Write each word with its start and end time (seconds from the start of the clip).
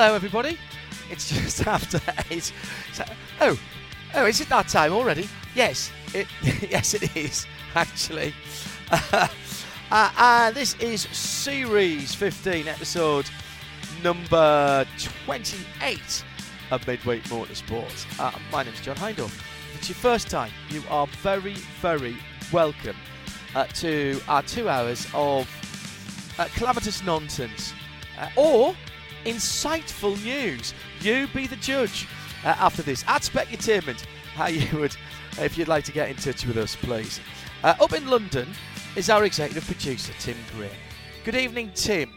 Hello, 0.00 0.14
everybody. 0.14 0.56
It's 1.10 1.28
just 1.42 1.66
after 1.66 2.00
eight. 2.30 2.52
Oh, 3.40 3.58
oh, 4.14 4.26
is 4.26 4.40
it 4.40 4.48
that 4.48 4.68
time 4.68 4.92
already? 4.92 5.28
Yes, 5.56 5.90
it. 6.14 6.28
yes, 6.70 6.94
it 6.94 7.16
is 7.16 7.48
actually. 7.74 8.32
uh, 8.92 9.26
uh, 9.90 10.52
this 10.52 10.76
is 10.76 11.00
series 11.00 12.14
15, 12.14 12.68
episode 12.68 13.28
number 14.00 14.86
28 15.26 16.24
of 16.70 16.86
Midweek 16.86 17.24
Motorsport. 17.24 18.20
Uh, 18.20 18.30
my 18.52 18.62
name 18.62 18.74
is 18.74 18.80
John 18.80 18.94
Hindle. 18.98 19.26
If 19.26 19.78
it's 19.78 19.88
your 19.88 19.96
first 19.96 20.30
time, 20.30 20.52
you 20.70 20.80
are 20.90 21.08
very, 21.08 21.54
very 21.82 22.16
welcome 22.52 22.96
uh, 23.56 23.64
to 23.64 24.20
our 24.28 24.42
two 24.44 24.68
hours 24.68 25.08
of 25.12 25.48
uh, 26.38 26.44
calamitous 26.54 27.02
nonsense. 27.02 27.72
Uh, 28.16 28.28
or 28.36 28.76
insightful 29.28 30.22
news. 30.24 30.74
You 31.00 31.28
be 31.28 31.46
the 31.46 31.56
judge 31.56 32.06
uh, 32.44 32.48
after 32.58 32.82
this. 32.82 33.04
At 33.06 33.22
Specutainment, 33.22 34.04
how 34.34 34.46
you 34.46 34.78
would, 34.78 34.96
if 35.38 35.58
you'd 35.58 35.68
like 35.68 35.84
to 35.84 35.92
get 35.92 36.08
in 36.08 36.16
touch 36.16 36.46
with 36.46 36.56
us, 36.56 36.76
please. 36.76 37.20
Uh, 37.62 37.74
up 37.80 37.92
in 37.92 38.08
London 38.08 38.48
is 38.96 39.10
our 39.10 39.24
executive 39.24 39.66
producer, 39.66 40.12
Tim 40.18 40.36
Gray. 40.56 40.70
Good 41.24 41.34
evening, 41.34 41.70
Tim. 41.74 42.12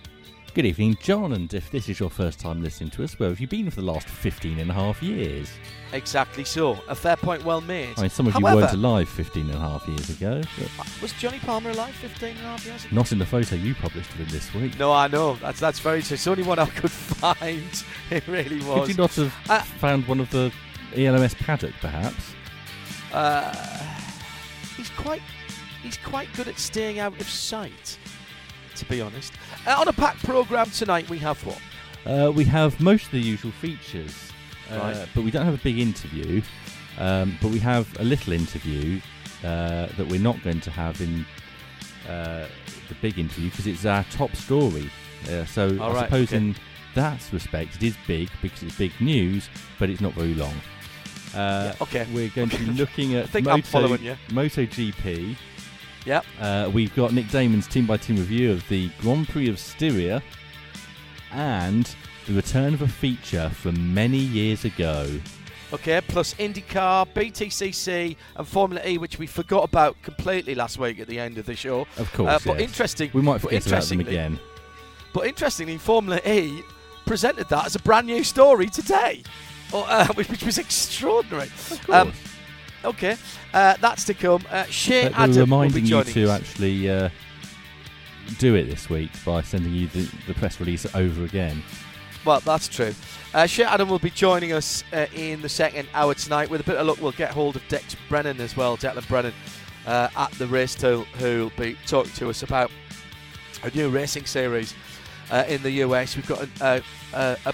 Good 0.54 0.66
evening, 0.66 0.98
John. 1.02 1.34
And 1.34 1.54
if 1.54 1.70
this 1.72 1.90
is 1.90 2.00
your 2.00 2.10
first 2.10 2.40
time 2.40 2.64
listening 2.64 2.92
to 2.92 3.04
us, 3.04 3.20
where 3.20 3.30
have 3.30 3.40
you 3.40 3.48
been 3.48 3.70
for 3.70 3.82
the 3.82 3.88
last 3.88 4.08
15 4.08 4.60
and 4.60 4.72
a 4.72 4.74
half 4.74 5.02
years? 5.04 5.52
Exactly 5.94 6.44
so. 6.44 6.80
A 6.88 6.96
fair 6.96 7.16
point 7.18 7.44
well 7.44 7.62
made. 7.62 7.98
I 7.98 8.02
mean, 8.02 8.10
some 8.10 8.28
of 8.28 8.34
However, 8.34 8.50
you 8.50 8.62
weren't 8.64 8.74
alive 8.74 9.10
15 9.10 9.46
and 9.48 9.56
a 9.56 9.60
half 9.60 9.88
years 9.88 10.10
ago. 10.10 10.42
Was 11.02 11.12
Johnny 11.14 11.40
Palmer 11.40 11.72
alive 11.72 11.94
15 11.96 12.30
and 12.30 12.38
a 12.40 12.42
half 12.44 12.66
years 12.66 12.86
ago? 12.86 12.96
Not 12.96 13.12
in 13.12 13.20
the 13.20 13.26
photo 13.26 13.56
you 13.56 13.76
published 13.76 14.10
of 14.12 14.16
him 14.18 14.28
this 14.30 14.54
week. 14.54 14.80
No, 14.80 14.94
I 14.94 15.08
know. 15.08 15.36
That's 15.36 15.60
that's 15.60 15.80
very 15.80 16.02
true. 16.02 16.16
It's 16.16 16.24
the 16.24 16.32
only 16.32 16.44
one 16.44 16.60
I 16.60 16.66
could 16.68 16.92
find. 16.92 17.84
It 18.10 18.26
really 18.28 18.62
was. 18.64 18.88
Could 18.88 18.98
you 18.98 19.02
not 19.02 19.14
have 19.16 19.34
Uh, 19.50 19.62
found 19.62 20.08
one 20.08 20.20
of 20.20 20.30
the 20.32 20.52
ELMS 20.96 21.34
paddock, 21.36 21.74
perhaps? 21.82 22.34
Uh, 23.14 23.54
he's 24.78 24.90
quite 24.92 25.22
he's 25.84 25.98
quite 25.98 26.32
good 26.36 26.48
at 26.48 26.58
staying 26.58 27.00
out 27.00 27.20
of 27.20 27.28
sight, 27.30 27.98
to 28.76 28.86
be 28.86 29.02
honest. 29.02 29.34
Uh, 29.68 29.76
on 29.78 29.88
a 29.88 29.94
packed 29.94 30.24
program 30.24 30.70
tonight, 30.72 31.10
we 31.10 31.18
have 31.18 31.38
what? 31.46 31.60
Uh, 32.06 32.32
we 32.32 32.44
have 32.46 32.80
most 32.80 33.06
of 33.08 33.12
the 33.12 33.20
usual 33.20 33.52
features, 33.52 34.31
uh, 34.72 35.06
but 35.14 35.24
we 35.24 35.32
don't 35.32 35.46
have 35.46 35.54
a 35.56 35.64
big 35.64 35.80
interview. 35.80 36.42
Um, 36.98 37.38
but 37.42 37.52
we 37.52 37.60
have 37.60 37.88
a 38.00 38.04
little 38.04 38.34
interview 38.34 39.00
uh, 39.44 39.88
that 39.98 40.08
we're 40.08 40.20
not 40.20 40.42
going 40.44 40.60
to 40.62 40.72
have 40.72 41.00
in 41.02 41.26
uh, 42.08 42.46
the 42.90 42.96
big 43.02 43.18
interview 43.18 43.50
because 43.50 43.66
it's 43.68 43.86
our 43.86 44.04
top 44.12 44.36
story. 44.36 44.90
Uh, 45.30 45.46
so 45.46 45.78
All 45.80 45.92
I 45.92 45.94
right, 45.94 46.04
suppose 46.06 46.28
okay. 46.30 46.38
in 46.38 46.56
that 46.96 47.22
respect, 47.32 47.76
it 47.78 47.84
is 47.84 47.96
big 48.08 48.30
because 48.42 48.64
it's 48.64 48.78
big 48.78 48.92
news, 49.00 49.50
but 49.80 49.90
it's 49.90 50.02
not 50.02 50.14
very 50.14 50.34
long. 50.36 50.54
Uh, 51.34 51.72
Yeah, 51.72 51.76
okay. 51.82 52.08
We're 52.14 52.30
going 52.30 52.50
to 52.50 52.58
be 52.58 52.66
looking 52.72 53.16
at 53.16 53.24
I 53.26 53.28
think 53.28 53.48
I'm 53.48 53.58
Moto, 53.60 53.68
following 53.68 54.04
you. 54.04 54.16
MotoGP. 54.30 55.36
Yep. 56.06 56.26
Uh, 56.40 56.70
we've 56.74 56.94
got 56.96 57.14
Nick 57.14 57.30
Daman's 57.30 57.68
team 57.68 57.86
by 57.86 57.98
team 57.98 58.18
review 58.18 58.52
of 58.52 58.68
the 58.68 58.90
Grand 59.00 59.30
Prix 59.30 59.48
of 59.50 59.60
Styria 59.60 60.22
and 61.32 61.96
the 62.32 62.38
return 62.38 62.74
of 62.74 62.82
a 62.82 62.88
feature 62.88 63.50
from 63.50 63.94
many 63.94 64.18
years 64.18 64.64
ago. 64.66 65.08
Okay, 65.74 66.02
plus 66.08 66.34
IndyCar, 66.36 67.08
BTCC, 67.14 68.16
and 68.36 68.48
Formula 68.48 68.82
E, 68.86 68.98
which 68.98 69.20
we 69.20 69.28
forgot 69.28 69.64
about 69.64 70.02
completely 70.02 70.54
last 70.56 70.78
week 70.78 71.00
at 71.00 71.08
the 71.08 71.20
end 71.20 71.38
of 71.38 71.46
the 71.46 71.56
show. 71.56 71.82
Of 71.98 72.12
course, 72.14 72.30
Uh, 72.30 72.40
but 72.46 72.60
yes. 72.60 72.70
interesting. 72.70 73.10
We 73.14 73.22
might 73.22 73.40
forget 73.42 73.66
about 73.66 73.84
them 73.84 74.00
interestingly- 74.00 74.14
again. 74.14 74.40
But 75.14 75.28
interestingly, 75.28 75.78
Formula 75.78 76.20
E 76.26 76.62
presented 77.06 77.50
that 77.50 77.66
as 77.66 77.76
a 77.76 77.80
brand 77.80 78.08
new 78.08 78.24
story 78.24 78.68
today, 78.68 79.24
or, 79.74 79.86
uh, 79.90 80.08
which, 80.14 80.30
which 80.30 80.44
was 80.44 80.58
extraordinary. 80.58 81.48
Of 81.48 81.90
Um, 81.90 82.08
course. 82.08 82.18
Okay, 82.84 83.18
uh, 83.54 83.76
that's 83.80 84.06
to 84.06 84.14
come. 84.14 84.42
Uh, 84.50 84.64
Shea 84.66 85.04
But 85.10 85.14
Adam 85.14 85.22
we're 85.22 85.28
will 85.28 85.34
be 85.36 85.40
reminding 85.42 85.86
you 85.86 86.04
to 86.04 86.24
us. 86.32 86.42
actually 86.42 86.90
uh, 86.90 87.10
do 88.40 88.56
it 88.56 88.64
this 88.70 88.90
week 88.90 89.12
by 89.26 89.42
sending 89.42 89.74
you 89.74 89.88
the, 89.88 90.10
the 90.28 90.34
press 90.34 90.60
release 90.60 90.86
over 90.96 91.24
again. 91.24 91.62
Well, 92.24 92.40
that's 92.42 92.68
true. 92.68 92.94
Uh, 93.34 93.48
Adam 93.60 93.90
will 93.90 93.98
be 94.00 94.12
joining 94.12 94.54
us 94.54 94.84
uh, 94.94 95.08
in 95.16 95.42
the 95.42 95.50
second 95.50 95.88
hour 95.94 96.14
tonight. 96.14 96.50
With 96.50 96.62
a 96.62 96.64
bit 96.64 96.76
of 96.78 96.86
luck, 96.86 97.02
we'll 97.02 97.14
get 97.14 97.32
hold 97.32 97.56
of 97.56 97.68
Dex 97.68 97.96
Brennan 98.10 98.40
as 98.40 98.56
well, 98.56 98.78
Declan 98.78 99.08
Brennan, 99.08 99.34
uh, 99.88 100.10
at 100.16 100.32
the 100.34 100.46
race 100.46 100.76
tool, 100.76 101.06
who'll 101.18 101.52
be 101.58 101.76
talking 101.88 102.12
to 102.14 102.30
us 102.30 102.44
about 102.44 102.70
a 103.64 103.72
new 103.72 103.90
racing 103.90 104.26
series 104.26 104.76
uh, 105.32 105.46
in 105.48 105.64
the 105.64 105.72
US. 105.84 106.16
We've 106.16 106.28
got 106.28 106.48
a, 106.62 106.84
a, 107.14 107.38
a, 107.46 107.54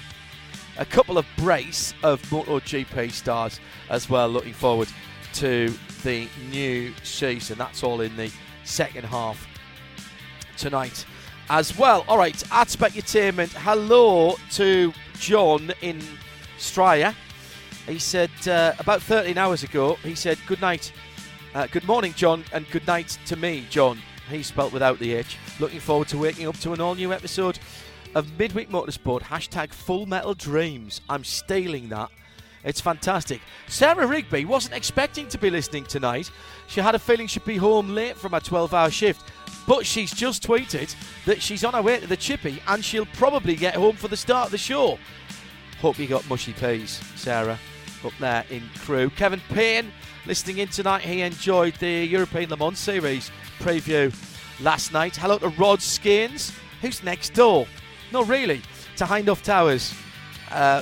a 0.79 0.85
couple 0.85 1.17
of 1.17 1.25
brace 1.37 1.93
of 2.03 2.21
MotoGP 2.23 3.11
stars 3.11 3.61
as 3.89 4.09
well. 4.09 4.27
Looking 4.27 4.53
forward 4.53 4.89
to 5.35 5.73
the 6.03 6.27
new 6.51 6.93
season. 7.03 7.57
That's 7.57 7.83
all 7.83 8.01
in 8.01 8.17
the 8.17 8.31
second 8.65 9.05
half 9.05 9.47
tonight 10.57 11.05
as 11.49 11.77
well. 11.77 12.05
All 12.07 12.17
right, 12.17 12.41
at 12.51 12.67
Specutainment, 12.67 13.51
hello 13.53 14.35
to 14.51 14.93
John 15.19 15.71
in 15.81 16.01
Stryer. 16.57 17.13
He 17.87 17.99
said 17.99 18.31
uh, 18.47 18.73
about 18.79 19.01
13 19.01 19.37
hours 19.37 19.63
ago, 19.63 19.95
he 20.03 20.15
said, 20.15 20.37
Good 20.45 20.61
night, 20.61 20.91
uh, 21.53 21.67
good 21.67 21.85
morning, 21.85 22.13
John, 22.15 22.43
and 22.51 22.69
good 22.69 22.85
night 22.85 23.17
to 23.27 23.35
me, 23.35 23.65
John. 23.69 23.99
He 24.29 24.43
spelt 24.43 24.73
without 24.73 24.99
the 24.99 25.13
H. 25.13 25.37
Looking 25.59 25.79
forward 25.79 26.09
to 26.09 26.17
waking 26.17 26.47
up 26.47 26.57
to 26.59 26.73
an 26.73 26.81
all 26.81 26.95
new 26.95 27.13
episode 27.13 27.59
of 28.13 28.37
Midweek 28.37 28.69
Motorsport. 28.69 29.21
Hashtag 29.21 29.71
Full 29.71 30.05
Metal 30.05 30.33
Dreams. 30.33 31.01
I'm 31.09 31.23
stealing 31.23 31.87
that. 31.89 32.09
It's 32.63 32.81
fantastic. 32.81 33.41
Sarah 33.67 34.07
Rigby 34.07 34.45
wasn't 34.45 34.75
expecting 34.75 35.27
to 35.29 35.37
be 35.37 35.49
listening 35.49 35.85
tonight. 35.85 36.31
She 36.67 36.81
had 36.81 36.95
a 36.95 36.99
feeling 36.99 37.27
she'd 37.27 37.45
be 37.45 37.57
home 37.57 37.89
late 37.89 38.17
from 38.17 38.33
a 38.33 38.41
12 38.41 38.73
hour 38.73 38.89
shift, 38.89 39.31
but 39.67 39.85
she's 39.85 40.11
just 40.11 40.43
tweeted 40.43 40.95
that 41.25 41.41
she's 41.41 41.63
on 41.63 41.73
her 41.73 41.81
way 41.81 41.99
to 41.99 42.07
the 42.07 42.17
chippy 42.17 42.61
and 42.67 42.83
she'll 42.83 43.05
probably 43.05 43.55
get 43.55 43.75
home 43.75 43.95
for 43.95 44.07
the 44.07 44.17
start 44.17 44.47
of 44.47 44.51
the 44.51 44.57
show. 44.57 44.97
Hope 45.81 45.99
you 45.99 46.07
got 46.07 46.27
mushy 46.27 46.53
peas, 46.53 46.99
Sarah, 47.15 47.59
up 48.03 48.13
there 48.19 48.43
in 48.49 48.63
Crewe. 48.79 49.09
Kevin 49.11 49.41
Payne 49.49 49.91
listening 50.25 50.57
in 50.57 50.67
tonight. 50.67 51.03
He 51.03 51.21
enjoyed 51.21 51.75
the 51.75 52.05
European 52.05 52.49
Le 52.49 52.57
Mans 52.57 52.77
Series 52.77 53.31
preview 53.59 54.13
last 54.59 54.91
night. 54.91 55.15
Hello 55.15 55.37
to 55.37 55.49
Rod 55.49 55.81
Skins, 55.81 56.51
who's 56.81 57.03
next 57.03 57.33
door. 57.33 57.67
No, 58.11 58.23
really, 58.23 58.61
to 58.97 59.05
Hindhoff 59.05 59.43
Towers. 59.43 59.93
Uh, 60.51 60.81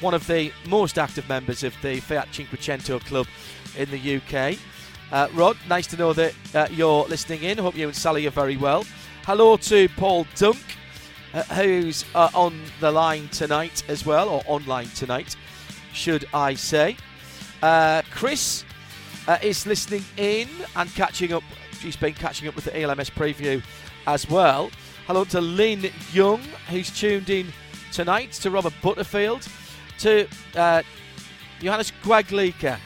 one 0.00 0.14
of 0.14 0.26
the 0.26 0.52
most 0.68 0.98
active 0.98 1.28
members 1.28 1.62
of 1.62 1.74
the 1.82 2.00
Fiat 2.00 2.28
Cinquecento 2.32 3.04
Club 3.04 3.26
in 3.76 3.90
the 3.90 4.16
UK. 4.16 4.58
Uh, 5.12 5.28
Rod, 5.34 5.56
nice 5.68 5.86
to 5.88 5.96
know 5.96 6.12
that 6.12 6.34
uh, 6.54 6.66
you're 6.70 7.04
listening 7.04 7.42
in. 7.42 7.58
Hope 7.58 7.76
you 7.76 7.86
and 7.86 7.96
Sally 7.96 8.26
are 8.26 8.30
very 8.30 8.56
well. 8.56 8.84
Hello 9.24 9.56
to 9.56 9.88
Paul 9.90 10.26
Dunk, 10.34 10.58
uh, 11.32 11.42
who's 11.54 12.04
uh, 12.14 12.30
on 12.34 12.60
the 12.80 12.90
line 12.90 13.28
tonight 13.28 13.82
as 13.88 14.04
well, 14.04 14.28
or 14.28 14.42
online 14.46 14.88
tonight, 14.88 15.36
should 15.92 16.26
I 16.34 16.54
say. 16.54 16.96
Uh, 17.62 18.02
Chris 18.10 18.64
uh, 19.28 19.38
is 19.42 19.66
listening 19.66 20.04
in 20.16 20.48
and 20.76 20.92
catching 20.94 21.32
up. 21.32 21.42
She's 21.80 21.96
been 21.96 22.14
catching 22.14 22.48
up 22.48 22.54
with 22.54 22.64
the 22.64 22.80
ELMS 22.80 23.10
preview 23.10 23.62
as 24.06 24.28
well. 24.28 24.70
Hello 25.06 25.24
to 25.24 25.40
Lynn 25.40 25.90
Young, 26.12 26.40
who's 26.68 26.90
tuned 26.90 27.30
in 27.30 27.52
tonight, 27.92 28.32
to 28.32 28.50
Robert 28.50 28.74
Butterfield, 28.82 29.46
to 29.98 30.26
uh, 30.56 30.82
Johannes 31.60 31.92
Guaglica. 32.02 32.78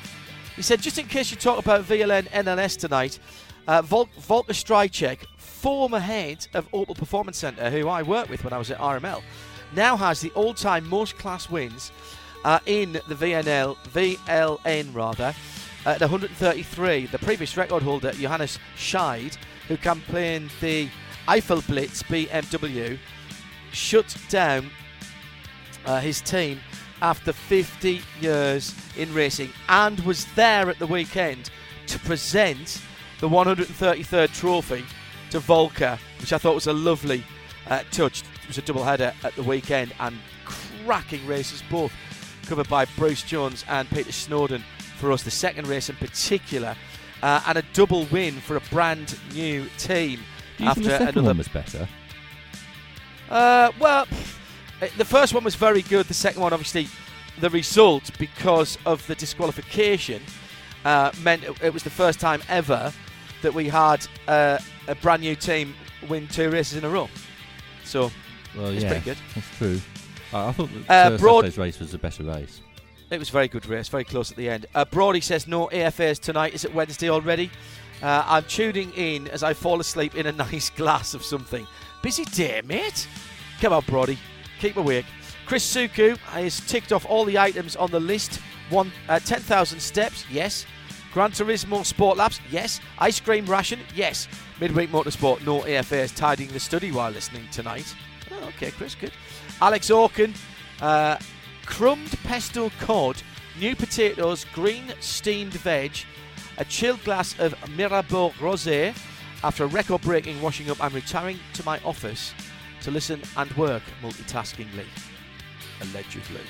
He 0.57 0.63
said, 0.63 0.81
just 0.81 0.99
in 0.99 1.07
case 1.07 1.31
you 1.31 1.37
talk 1.37 1.59
about 1.59 1.85
VLN 1.85 2.29
NLS 2.29 2.77
tonight, 2.79 3.19
uh, 3.67 3.83
Vol- 3.83 4.09
Volker 4.19 4.53
Strycek, 4.53 5.19
former 5.37 6.01
head 6.01 6.47
of 6.55 6.71
Opel 6.73 6.97
Performance 6.97 7.39
Centre, 7.39 7.71
who 7.71 7.89
I 7.89 8.03
worked 8.03 8.31
with 8.31 8.45
when 8.45 8.53
I 8.53 8.59
was 8.59 8.71
at 8.71 8.79
RML, 8.79 9.23
now 9.75 9.97
has 9.97 10.21
the 10.21 10.31
all-time 10.31 10.89
most 10.89 11.19
class 11.19 11.51
wins 11.51 11.93
uh, 12.45 12.59
in 12.67 12.93
the 12.93 13.15
VNL, 13.15 13.77
VLN 13.93 14.95
rather, 14.95 15.35
at 15.85 16.01
133. 16.01 17.07
The 17.07 17.19
previous 17.19 17.57
record 17.57 17.83
holder, 17.83 18.13
Johannes 18.13 18.59
Scheid, 18.77 19.37
who 19.69 19.77
campaigned 19.77 20.51
the 20.61 20.89
Eifel 21.27 21.67
Blitz 21.67 22.03
BMW, 22.03 22.99
shut 23.73 24.17
down 24.29 24.71
uh, 25.85 26.01
his 26.01 26.21
team 26.21 26.59
after 27.03 27.33
50 27.33 28.01
years 28.21 28.75
in 28.97 29.13
racing 29.15 29.51
and 29.69 29.99
was 30.01 30.25
there 30.35 30.69
at 30.69 30.79
the 30.79 30.87
weekend 30.87 31.51
to 31.87 31.99
present 32.01 32.81
the 33.21 33.29
133rd 33.29 34.33
trophy 34.35 34.85
to 35.31 35.39
Volker, 35.41 35.99
which 36.21 36.33
I 36.33 36.39
thought 36.39 36.55
was 36.55 36.67
a 36.67 36.73
lovely 36.73 37.25
uh, 37.69 37.83
touch. 37.91 38.23
It 38.43 38.49
was 38.49 38.59
a 38.59 38.63
double 38.63 38.85
header 38.85 39.13
at 39.25 39.35
the 39.35 39.43
weekend 39.43 39.95
and 40.01 40.17
cracking 40.45 41.27
races, 41.27 41.63
both 41.71 41.93
covered 42.47 42.69
by 42.69 42.87
Bruce 42.97 43.23
Jones 43.23 43.65
and 43.69 43.89
Peter 43.91 44.13
Snowden 44.13 44.65
for 44.97 45.13
us, 45.13 45.23
the 45.23 45.31
second 45.31 45.67
race 45.67 45.91
in 45.91 45.97
particular, 45.97 46.75
uh, 47.23 47.43
and 47.47 47.59
a 47.59 47.63
double 47.73 48.07
win 48.07 48.35
for 48.35 48.57
a 48.57 48.61
brand 48.73 49.19
new 49.33 49.67
team. 49.77 50.21
Do 50.57 50.65
you 50.65 50.71
after 50.71 50.81
think 50.81 50.93
the 50.93 50.99
second 50.99 51.09
another 51.09 51.27
one 51.29 51.39
was 51.39 51.49
better? 51.49 51.89
uh, 53.31 53.71
well, 53.79 54.07
the 54.97 55.05
first 55.05 55.35
one 55.35 55.45
was 55.45 55.55
very 55.55 55.83
good. 55.83 56.07
The 56.07 56.15
second 56.15 56.41
one, 56.43 56.53
obviously, 56.53 56.89
the 57.41 57.51
result 57.51 58.11
because 58.19 58.79
of 58.87 59.07
the 59.07 59.15
disqualification 59.15 60.23
uh, 60.85 61.11
meant 61.23 61.45
it, 61.63 61.73
was 61.73 61.83
the 61.83 61.91
first 61.91 62.21
time 62.21 62.43
ever 62.49 62.93
that 63.43 63.55
we 63.55 63.69
had 63.69 64.07
uh, 64.27 64.59
a 64.89 64.95
brand 64.97 65.23
new 65.23 65.35
team 65.37 65.75
win 66.09 66.27
two 66.29 66.51
races 66.51 66.79
in 66.79 66.85
a 66.85 66.89
row. 66.89 67.09
So 67.85 68.11
Well, 68.57 68.69
It's 68.71 68.83
yeah, 68.83 68.89
pretty 68.91 69.05
good. 69.05 69.17
That's 69.35 69.57
true. 69.57 69.81
I, 70.33 70.49
I 70.49 70.53
thought 70.53 70.71
that 70.87 70.91
Uh, 71.11 71.15
uh, 71.15 71.19
Broad- 71.19 71.45
Saturday's 71.45 71.59
race 71.59 71.79
was 71.81 71.95
a 71.95 71.99
better 71.99 72.23
race. 72.25 72.61
it 73.11 73.19
was 73.19 73.29
a 73.31 73.33
very 73.33 73.49
good 73.49 73.67
race, 73.67 73.89
very 73.89 74.05
close 74.05 74.31
at 74.31 74.37
the 74.37 74.49
end. 74.51 74.67
Uh, 74.75 74.85
Brody 74.85 75.21
says 75.21 75.47
no 75.47 75.69
AFAs 75.69 76.19
tonight. 76.21 76.55
Is 76.55 76.65
it 76.65 76.75
Wednesday 76.75 77.09
already? 77.11 77.51
Uh, 78.03 78.23
I'm 78.27 78.45
tuning 78.45 78.93
in 78.93 79.27
as 79.29 79.43
I 79.43 79.55
fall 79.55 79.81
asleep 79.81 80.15
in 80.15 80.27
a 80.27 80.33
nice 80.47 80.71
glass 80.71 81.15
of 81.15 81.23
something. 81.25 81.67
Busy 82.03 82.25
day, 82.25 82.63
mate. 82.65 83.09
Come 83.61 83.73
on, 83.73 83.83
Brody. 83.87 84.19
Keep 84.61 84.77
awake. 84.77 85.07
Chris 85.47 85.65
Suku 85.75 86.17
has 86.19 86.61
ticked 86.61 86.93
off 86.93 87.07
all 87.07 87.25
the 87.25 87.39
items 87.39 87.77
on 87.77 87.91
the 87.91 88.01
list. 88.01 88.41
One, 88.71 88.93
uh, 89.09 89.19
10,000 89.21 89.81
steps, 89.81 90.25
yes. 90.31 90.67
Gran 91.13 91.31
Turismo 91.31 91.85
Sport 91.87 92.19
Labs, 92.19 92.41
yes. 92.51 92.81
Ice 92.99 93.19
cream 93.21 93.47
ration, 93.47 93.81
yes. 93.95 94.29
Midweek 94.61 94.91
Motorsport, 94.91 95.45
no 95.47 95.61
AFAs. 95.61 96.15
Tidying 96.15 96.51
the 96.51 96.61
study 96.61 96.93
while 96.93 97.11
listening 97.11 97.49
tonight. 97.51 97.95
Oh, 98.31 98.49
okay, 98.49 98.71
Chris, 98.73 98.95
good. 98.95 99.13
Alex 99.63 99.89
Orkin, 99.91 100.37
uh, 100.83 101.17
crumbed 101.65 102.11
pesto 102.25 102.71
cod, 102.81 103.23
new 103.59 103.75
potatoes, 103.75 104.45
green 104.53 104.93
steamed 105.01 105.55
veg, 105.55 105.93
a 106.59 106.65
chilled 106.65 107.03
glass 107.05 107.39
of 107.39 107.55
Mirabeau 107.71 108.31
Rosé. 108.39 108.95
After 109.43 109.65
a 109.65 109.69
record 109.69 110.03
breaking 110.03 110.43
washing 110.43 110.69
up, 110.69 110.83
I'm 110.83 110.93
retiring 110.93 111.39
to 111.55 111.65
my 111.65 111.79
office 111.85 112.35
to 112.83 112.91
listen 112.91 113.21
and 113.37 113.51
work 113.57 113.83
multitaskingly. 114.03 114.87
Allegedly. 115.81 116.41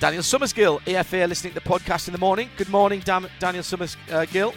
Daniel 0.00 0.22
Summersgill, 0.22 0.80
EFA, 0.82 1.28
listening 1.28 1.54
to 1.54 1.60
the 1.60 1.68
podcast 1.68 2.06
in 2.06 2.12
the 2.12 2.18
morning. 2.18 2.48
Good 2.56 2.68
morning, 2.68 3.00
Daniel 3.00 3.30
Summersgill. 3.40 4.54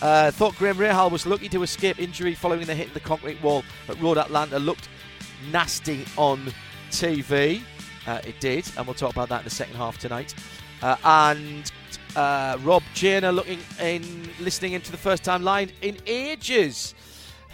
Uh, 0.00 0.30
thought 0.30 0.54
Graham 0.56 0.76
Rahal 0.76 1.10
was 1.10 1.26
lucky 1.26 1.48
to 1.48 1.62
escape 1.62 1.98
injury 1.98 2.34
following 2.34 2.66
the 2.66 2.74
hit 2.74 2.88
in 2.88 2.94
the 2.94 3.00
concrete 3.00 3.42
wall 3.42 3.64
at 3.88 4.00
Road 4.00 4.18
Atlanta. 4.18 4.58
Looked 4.58 4.88
nasty 5.50 6.04
on 6.16 6.52
TV. 6.90 7.62
Uh, 8.06 8.20
it 8.24 8.38
did, 8.40 8.70
and 8.76 8.86
we'll 8.86 8.94
talk 8.94 9.10
about 9.10 9.28
that 9.28 9.40
in 9.40 9.44
the 9.44 9.50
second 9.50 9.74
half 9.74 9.98
tonight. 9.98 10.34
Uh, 10.82 10.96
and 11.04 11.72
uh, 12.14 12.56
Rob 12.62 12.82
Janer 12.94 13.34
looking 13.34 13.58
in, 13.80 14.28
listening 14.38 14.72
into 14.74 14.90
the 14.90 14.98
first 14.98 15.24
time 15.24 15.42
line 15.42 15.70
in 15.82 15.96
ages. 16.06 16.94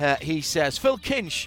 Uh, 0.03 0.17
he 0.21 0.41
says, 0.41 0.77
Phil 0.77 0.99
Kinch, 0.99 1.47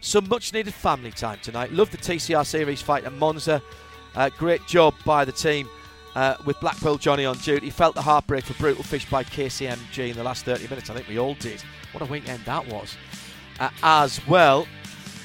some 0.00 0.28
much 0.28 0.52
needed 0.52 0.74
family 0.74 1.12
time 1.12 1.38
tonight. 1.42 1.72
Love 1.72 1.90
the 1.92 1.96
TCR 1.96 2.44
Series 2.44 2.82
fight 2.82 3.04
at 3.04 3.12
Monza. 3.12 3.62
Uh, 4.16 4.28
great 4.36 4.66
job 4.66 4.94
by 5.04 5.24
the 5.24 5.30
team 5.32 5.68
uh, 6.16 6.34
with 6.44 6.58
Blackpool 6.58 6.98
Johnny 6.98 7.24
on 7.24 7.38
duty. 7.38 7.70
Felt 7.70 7.94
the 7.94 8.02
heartbreak 8.02 8.44
for 8.44 8.54
Brutal 8.54 8.82
Fish 8.82 9.08
by 9.08 9.22
KCMG 9.22 10.10
in 10.10 10.16
the 10.16 10.24
last 10.24 10.44
30 10.44 10.66
minutes. 10.68 10.90
I 10.90 10.94
think 10.94 11.08
we 11.08 11.20
all 11.20 11.34
did. 11.34 11.62
What 11.92 12.02
a 12.02 12.06
weekend 12.06 12.44
that 12.44 12.66
was. 12.66 12.96
Uh, 13.60 13.70
as 13.84 14.24
well, 14.26 14.66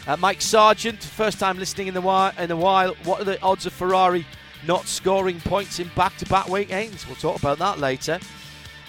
uh, 0.05 0.15
Mike 0.17 0.39
Sargent, 0.39 1.03
first 1.03 1.39
time 1.39 1.57
listening 1.57 1.87
in 1.87 1.95
the 1.95 2.01
while. 2.01 2.31
In 2.37 2.51
a 2.51 2.55
while, 2.55 2.93
what 3.03 3.19
are 3.19 3.25
the 3.25 3.41
odds 3.41 3.65
of 3.65 3.73
Ferrari 3.73 4.27
not 4.67 4.87
scoring 4.87 5.39
points 5.39 5.79
in 5.79 5.89
back-to-back 5.95 6.47
weekends? 6.49 7.07
We'll 7.07 7.15
talk 7.15 7.39
about 7.39 7.57
that 7.57 7.79
later. 7.79 8.19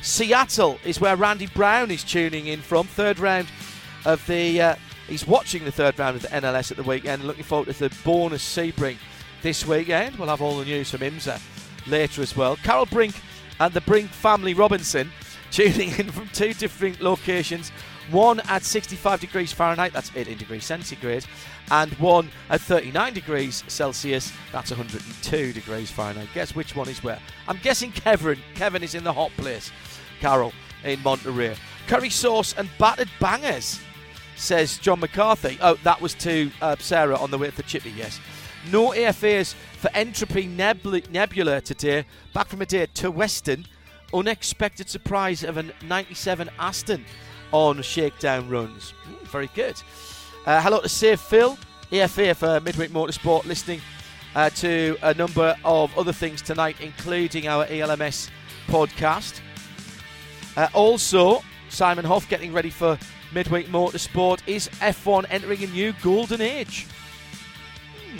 Seattle 0.02 0.78
is 0.84 1.00
where 1.00 1.16
Randy 1.16 1.46
Brown 1.48 1.90
is 1.90 2.04
tuning 2.04 2.46
in 2.46 2.60
from. 2.60 2.86
Third 2.86 3.18
round 3.18 3.48
of 4.04 4.24
the. 4.26 4.60
Uh, 4.60 4.74
he's 5.08 5.26
watching 5.26 5.64
the 5.64 5.72
third 5.72 5.98
round 5.98 6.16
of 6.16 6.22
the 6.22 6.28
NLS 6.28 6.70
at 6.70 6.76
the 6.76 6.82
weekend. 6.82 7.24
Looking 7.24 7.44
forward 7.44 7.74
to 7.74 7.88
the 7.88 7.94
bonus 8.04 8.44
Sebring 8.44 8.96
this 9.42 9.66
weekend. 9.66 10.16
We'll 10.16 10.28
have 10.28 10.42
all 10.42 10.58
the 10.58 10.64
news 10.64 10.90
from 10.90 11.00
IMSA 11.00 11.40
later 11.86 12.22
as 12.22 12.36
well. 12.36 12.56
Carol 12.56 12.86
Brink 12.86 13.14
and 13.58 13.72
the 13.72 13.80
Brink 13.80 14.10
family 14.10 14.54
Robinson 14.54 15.10
tuning 15.50 15.90
in 15.98 16.10
from 16.10 16.28
two 16.28 16.54
different 16.54 17.00
locations. 17.00 17.70
One 18.10 18.40
at 18.40 18.64
65 18.64 19.20
degrees 19.20 19.52
Fahrenheit, 19.52 19.92
that's 19.92 20.10
18 20.16 20.36
degrees 20.36 20.64
centigrade, 20.64 21.24
and 21.70 21.92
one 21.94 22.28
at 22.48 22.60
39 22.60 23.14
degrees 23.14 23.62
Celsius, 23.68 24.32
that's 24.50 24.70
102 24.70 25.52
degrees 25.52 25.92
Fahrenheit. 25.92 26.28
Guess 26.34 26.56
which 26.56 26.74
one 26.74 26.88
is 26.88 27.04
where? 27.04 27.20
I'm 27.46 27.58
guessing 27.58 27.92
Kevin. 27.92 28.38
Kevin 28.56 28.82
is 28.82 28.96
in 28.96 29.04
the 29.04 29.12
hot 29.12 29.30
place. 29.36 29.70
Carol 30.20 30.52
in 30.82 31.00
Monterey. 31.02 31.54
Curry 31.86 32.10
sauce 32.10 32.54
and 32.56 32.68
battered 32.78 33.10
bangers, 33.20 33.80
says 34.40 34.78
John 34.78 35.00
McCarthy. 35.00 35.58
Oh, 35.60 35.74
that 35.84 36.00
was 36.00 36.14
to 36.14 36.50
uh, 36.62 36.76
Sarah 36.78 37.16
on 37.16 37.30
the 37.30 37.38
way 37.38 37.50
to 37.50 37.56
the 37.56 37.62
chippy, 37.62 37.90
yes. 37.90 38.18
No 38.70 38.90
AFAs 38.90 39.54
for 39.78 39.90
Entropy 39.94 40.46
Nebula, 40.46 41.02
Nebula 41.10 41.60
today. 41.60 42.04
Back 42.32 42.48
from 42.48 42.62
a 42.62 42.66
day 42.66 42.86
to 42.94 43.10
Western. 43.10 43.66
Unexpected 44.12 44.88
surprise 44.88 45.44
of 45.44 45.56
a 45.56 45.64
97 45.84 46.50
Aston 46.58 47.04
on 47.52 47.80
shakedown 47.82 48.48
runs. 48.48 48.92
Mm, 49.08 49.28
very 49.28 49.50
good. 49.54 49.80
Uh, 50.46 50.60
hello 50.60 50.80
to 50.80 50.88
Save 50.88 51.20
Phil, 51.20 51.56
EFA 51.92 52.34
for 52.34 52.60
Midweek 52.60 52.90
Motorsport, 52.90 53.44
listening 53.44 53.80
uh, 54.34 54.50
to 54.50 54.96
a 55.02 55.14
number 55.14 55.54
of 55.64 55.96
other 55.98 56.12
things 56.12 56.42
tonight, 56.42 56.76
including 56.80 57.46
our 57.46 57.66
ELMS 57.66 58.30
podcast. 58.66 59.40
Uh, 60.56 60.68
also, 60.74 61.42
Simon 61.68 62.04
Hoff 62.04 62.28
getting 62.28 62.52
ready 62.52 62.70
for 62.70 62.98
Midweek 63.32 63.68
Motorsport. 63.68 64.40
Is 64.46 64.68
F1 64.80 65.26
entering 65.30 65.62
a 65.62 65.66
new 65.68 65.92
golden 66.02 66.40
age? 66.40 66.86
Hmm. 68.10 68.18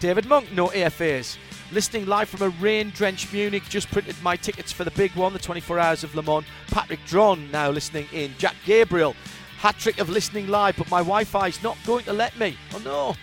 David 0.00 0.26
Monk, 0.26 0.52
no 0.52 0.68
AFAs. 0.68 1.36
Listening 1.72 2.06
live 2.06 2.28
from 2.28 2.42
a 2.42 2.50
rain 2.60 2.90
drenched 2.94 3.32
Munich, 3.32 3.64
just 3.68 3.90
printed 3.90 4.14
my 4.22 4.36
tickets 4.36 4.70
for 4.70 4.84
the 4.84 4.90
big 4.92 5.12
one, 5.16 5.32
the 5.32 5.38
24 5.38 5.78
Hours 5.78 6.04
of 6.04 6.14
Le 6.14 6.22
Mans. 6.22 6.46
Patrick 6.68 7.00
Dron 7.06 7.50
now 7.50 7.70
listening 7.70 8.06
in. 8.12 8.32
Jack 8.38 8.54
Gabriel, 8.64 9.16
hat 9.58 9.76
trick 9.78 9.98
of 9.98 10.08
listening 10.08 10.46
live, 10.46 10.76
but 10.76 10.88
my 10.90 11.00
Wi 11.00 11.24
Fi's 11.24 11.60
not 11.62 11.76
going 11.84 12.04
to 12.04 12.12
let 12.12 12.38
me. 12.38 12.56
Oh 12.72 12.78
no. 12.78 13.16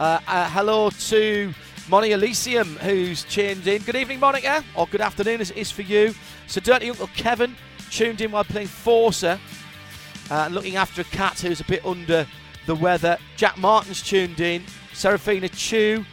Uh, 0.00 0.18
uh, 0.26 0.50
hello 0.50 0.90
to 0.90 1.54
Monica 1.88 2.14
Elysium, 2.14 2.76
who's 2.78 3.24
tuned 3.24 3.66
in. 3.66 3.82
Good 3.82 3.96
evening, 3.96 4.18
Monica, 4.18 4.64
or 4.74 4.86
good 4.86 5.00
afternoon 5.00 5.40
as 5.40 5.50
it 5.50 5.56
is 5.56 5.70
for 5.70 5.82
you. 5.82 6.14
So, 6.46 6.60
Dirty 6.60 6.88
Uncle 6.88 7.08
Kevin 7.14 7.54
tuned 7.90 8.20
in 8.20 8.30
while 8.30 8.44
playing 8.44 8.68
Forza, 8.68 9.38
uh, 10.30 10.48
looking 10.50 10.76
after 10.76 11.02
a 11.02 11.04
cat 11.04 11.38
who's 11.40 11.60
a 11.60 11.64
bit 11.64 11.84
under 11.84 12.26
the 12.66 12.74
weather. 12.74 13.18
Jack 13.36 13.58
Martin's 13.58 14.02
tuned 14.02 14.40
in. 14.40 14.62
Serafina 14.92 15.48
Chu. 15.48 16.04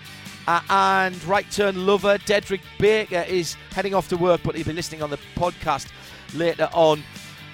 Uh, 0.47 0.62
and 0.69 1.21
right 1.25 1.50
turn 1.51 1.86
lover 1.86 2.17
Dedrick 2.19 2.62
Baker 2.79 3.25
is 3.27 3.57
heading 3.71 3.93
off 3.93 4.07
to 4.07 4.15
work, 4.15 4.41
but 4.43 4.55
he'll 4.55 4.65
be 4.65 4.71
listening 4.71 5.01
on 5.01 5.09
the 5.09 5.19
podcast 5.36 5.89
later 6.33 6.69
on. 6.74 7.03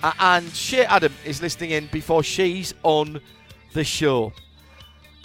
Uh, 0.03 0.11
and 0.19 0.47
Shea 0.51 0.85
Adam 0.85 1.13
is 1.25 1.41
listening 1.41 1.71
in 1.71 1.87
before 1.87 2.21
she's 2.21 2.73
on 2.83 3.19
the 3.73 3.83
show. 3.83 4.31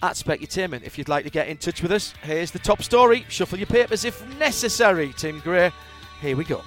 At 0.03 0.13
Specutainment, 0.13 0.85
if 0.85 0.97
you'd 0.97 1.09
like 1.09 1.25
to 1.25 1.31
get 1.31 1.49
in 1.49 1.57
touch 1.57 1.83
with 1.83 1.93
us, 1.93 2.15
here's 2.23 2.53
the 2.53 2.61
top 2.61 2.83
story. 2.83 3.27
Shuffle 3.29 3.59
your 3.59 3.67
papers 3.67 4.05
if 4.05 4.25
necessary. 4.39 5.13
Tim 5.17 5.41
Gray, 5.41 5.73
here 6.23 6.37
we 6.37 6.45
go. 6.45 6.63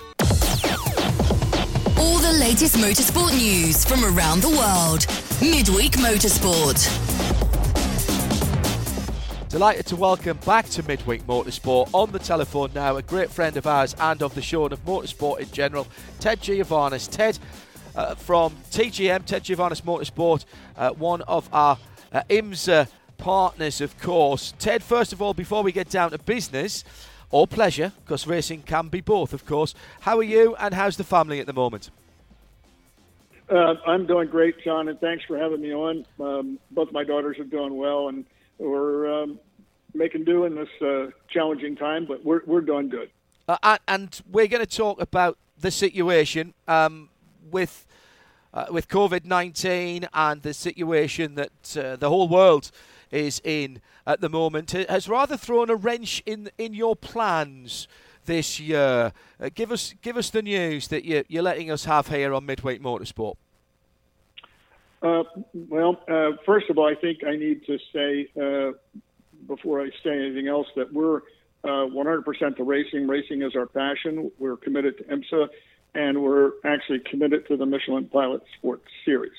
All 2.01 2.17
the 2.17 2.31
latest 2.31 2.77
motorsport 2.77 3.31
news 3.37 3.85
from 3.85 4.03
around 4.03 4.41
the 4.41 4.49
world. 4.49 5.05
Midweek 5.39 5.91
Motorsport. 6.01 6.79
Delighted 9.49 9.85
to 9.85 9.95
welcome 9.95 10.37
back 10.37 10.67
to 10.69 10.81
Midweek 10.81 11.21
Motorsport 11.27 11.91
on 11.93 12.11
the 12.11 12.17
telephone 12.17 12.71
now 12.73 12.95
a 12.97 13.03
great 13.03 13.29
friend 13.29 13.55
of 13.55 13.67
ours 13.67 13.95
and 13.99 14.23
of 14.23 14.33
the 14.33 14.41
show 14.41 14.63
and 14.63 14.73
of 14.73 14.83
motorsport 14.83 15.41
in 15.41 15.51
general, 15.51 15.87
Ted 16.19 16.41
Giovanis. 16.41 17.07
Ted 17.07 17.37
uh, 17.95 18.15
from 18.15 18.55
TGM, 18.71 19.23
Ted 19.25 19.43
Giovanis 19.43 19.83
Motorsport, 19.83 20.45
uh, 20.77 20.89
one 20.93 21.21
of 21.21 21.47
our 21.53 21.77
uh, 22.11 22.23
IMSA 22.31 22.87
partners, 23.19 23.79
of 23.79 23.95
course. 23.99 24.55
Ted, 24.57 24.81
first 24.81 25.13
of 25.13 25.21
all, 25.21 25.35
before 25.35 25.61
we 25.61 25.71
get 25.71 25.87
down 25.91 26.09
to 26.09 26.17
business 26.17 26.83
or 27.31 27.47
pleasure, 27.47 27.91
because 28.03 28.27
racing 28.27 28.63
can 28.63 28.89
be 28.89 29.01
both, 29.01 29.33
of 29.33 29.45
course, 29.45 29.73
how 30.01 30.17
are 30.17 30.23
you 30.23 30.55
and 30.55 30.73
how's 30.73 30.97
the 30.97 31.03
family 31.03 31.39
at 31.39 31.45
the 31.45 31.53
moment? 31.53 31.89
Uh, 33.49 33.75
I'm 33.85 34.05
doing 34.05 34.29
great, 34.29 34.63
John, 34.63 34.87
and 34.87 34.99
thanks 34.99 35.25
for 35.25 35.37
having 35.37 35.61
me 35.61 35.73
on. 35.73 36.05
Um, 36.19 36.59
both 36.71 36.91
my 36.91 37.03
daughters 37.03 37.37
are 37.39 37.43
doing 37.43 37.75
well, 37.75 38.07
and 38.07 38.23
we're 38.57 39.23
um, 39.23 39.39
making 39.93 40.23
do 40.23 40.45
in 40.45 40.55
this 40.55 40.69
uh, 40.81 41.07
challenging 41.29 41.75
time, 41.75 42.05
but 42.05 42.23
we're, 42.23 42.41
we're 42.45 42.61
doing 42.61 42.87
good. 42.87 43.09
Uh, 43.47 43.77
and 43.87 44.21
we're 44.31 44.47
going 44.47 44.65
to 44.65 44.77
talk 44.77 45.01
about 45.01 45.37
the 45.59 45.71
situation 45.71 46.53
um, 46.67 47.09
with 47.51 47.85
uh, 48.53 48.65
with 48.69 48.87
COVID 48.87 49.25
nineteen 49.25 50.07
and 50.13 50.41
the 50.41 50.53
situation 50.53 51.35
that 51.35 51.77
uh, 51.77 51.95
the 51.95 52.09
whole 52.09 52.29
world 52.29 52.71
is 53.11 53.41
in 53.43 53.81
at 54.11 54.21
the 54.21 54.29
moment. 54.29 54.71
Has 54.71 55.07
rather 55.07 55.37
thrown 55.37 55.69
a 55.69 55.75
wrench 55.75 56.21
in 56.25 56.49
in 56.57 56.73
your 56.73 56.95
plans 56.95 57.87
this 58.25 58.59
year. 58.59 59.13
Uh, 59.39 59.49
give 59.53 59.71
us 59.71 59.95
give 60.01 60.17
us 60.17 60.29
the 60.29 60.41
news 60.41 60.89
that 60.89 61.05
you, 61.05 61.23
you're 61.27 61.43
letting 61.43 61.71
us 61.71 61.85
have 61.85 62.07
here 62.07 62.33
on 62.33 62.45
Midweek 62.45 62.81
Motorsport. 62.81 63.35
Uh, 65.01 65.23
well, 65.53 65.99
uh, 66.07 66.31
first 66.45 66.69
of 66.69 66.77
all, 66.77 66.87
I 66.87 66.95
think 66.95 67.23
I 67.23 67.35
need 67.35 67.65
to 67.65 67.79
say 67.91 68.27
uh, 68.39 68.71
before 69.47 69.81
I 69.81 69.89
say 70.03 70.11
anything 70.11 70.47
else 70.47 70.67
that 70.75 70.93
we're 70.93 71.21
100% 71.63 72.27
uh, 72.27 72.49
to 72.51 72.63
racing. 72.63 73.07
Racing 73.07 73.41
is 73.41 73.55
our 73.55 73.65
passion. 73.65 74.31
We're 74.37 74.57
committed 74.57 74.97
to 74.99 75.03
IMSA, 75.05 75.47
and 75.95 76.21
we're 76.21 76.51
actually 76.63 76.99
committed 76.99 77.47
to 77.47 77.57
the 77.57 77.65
Michelin 77.65 78.05
Pilot 78.09 78.43
Sports 78.57 78.85
Series. 79.03 79.31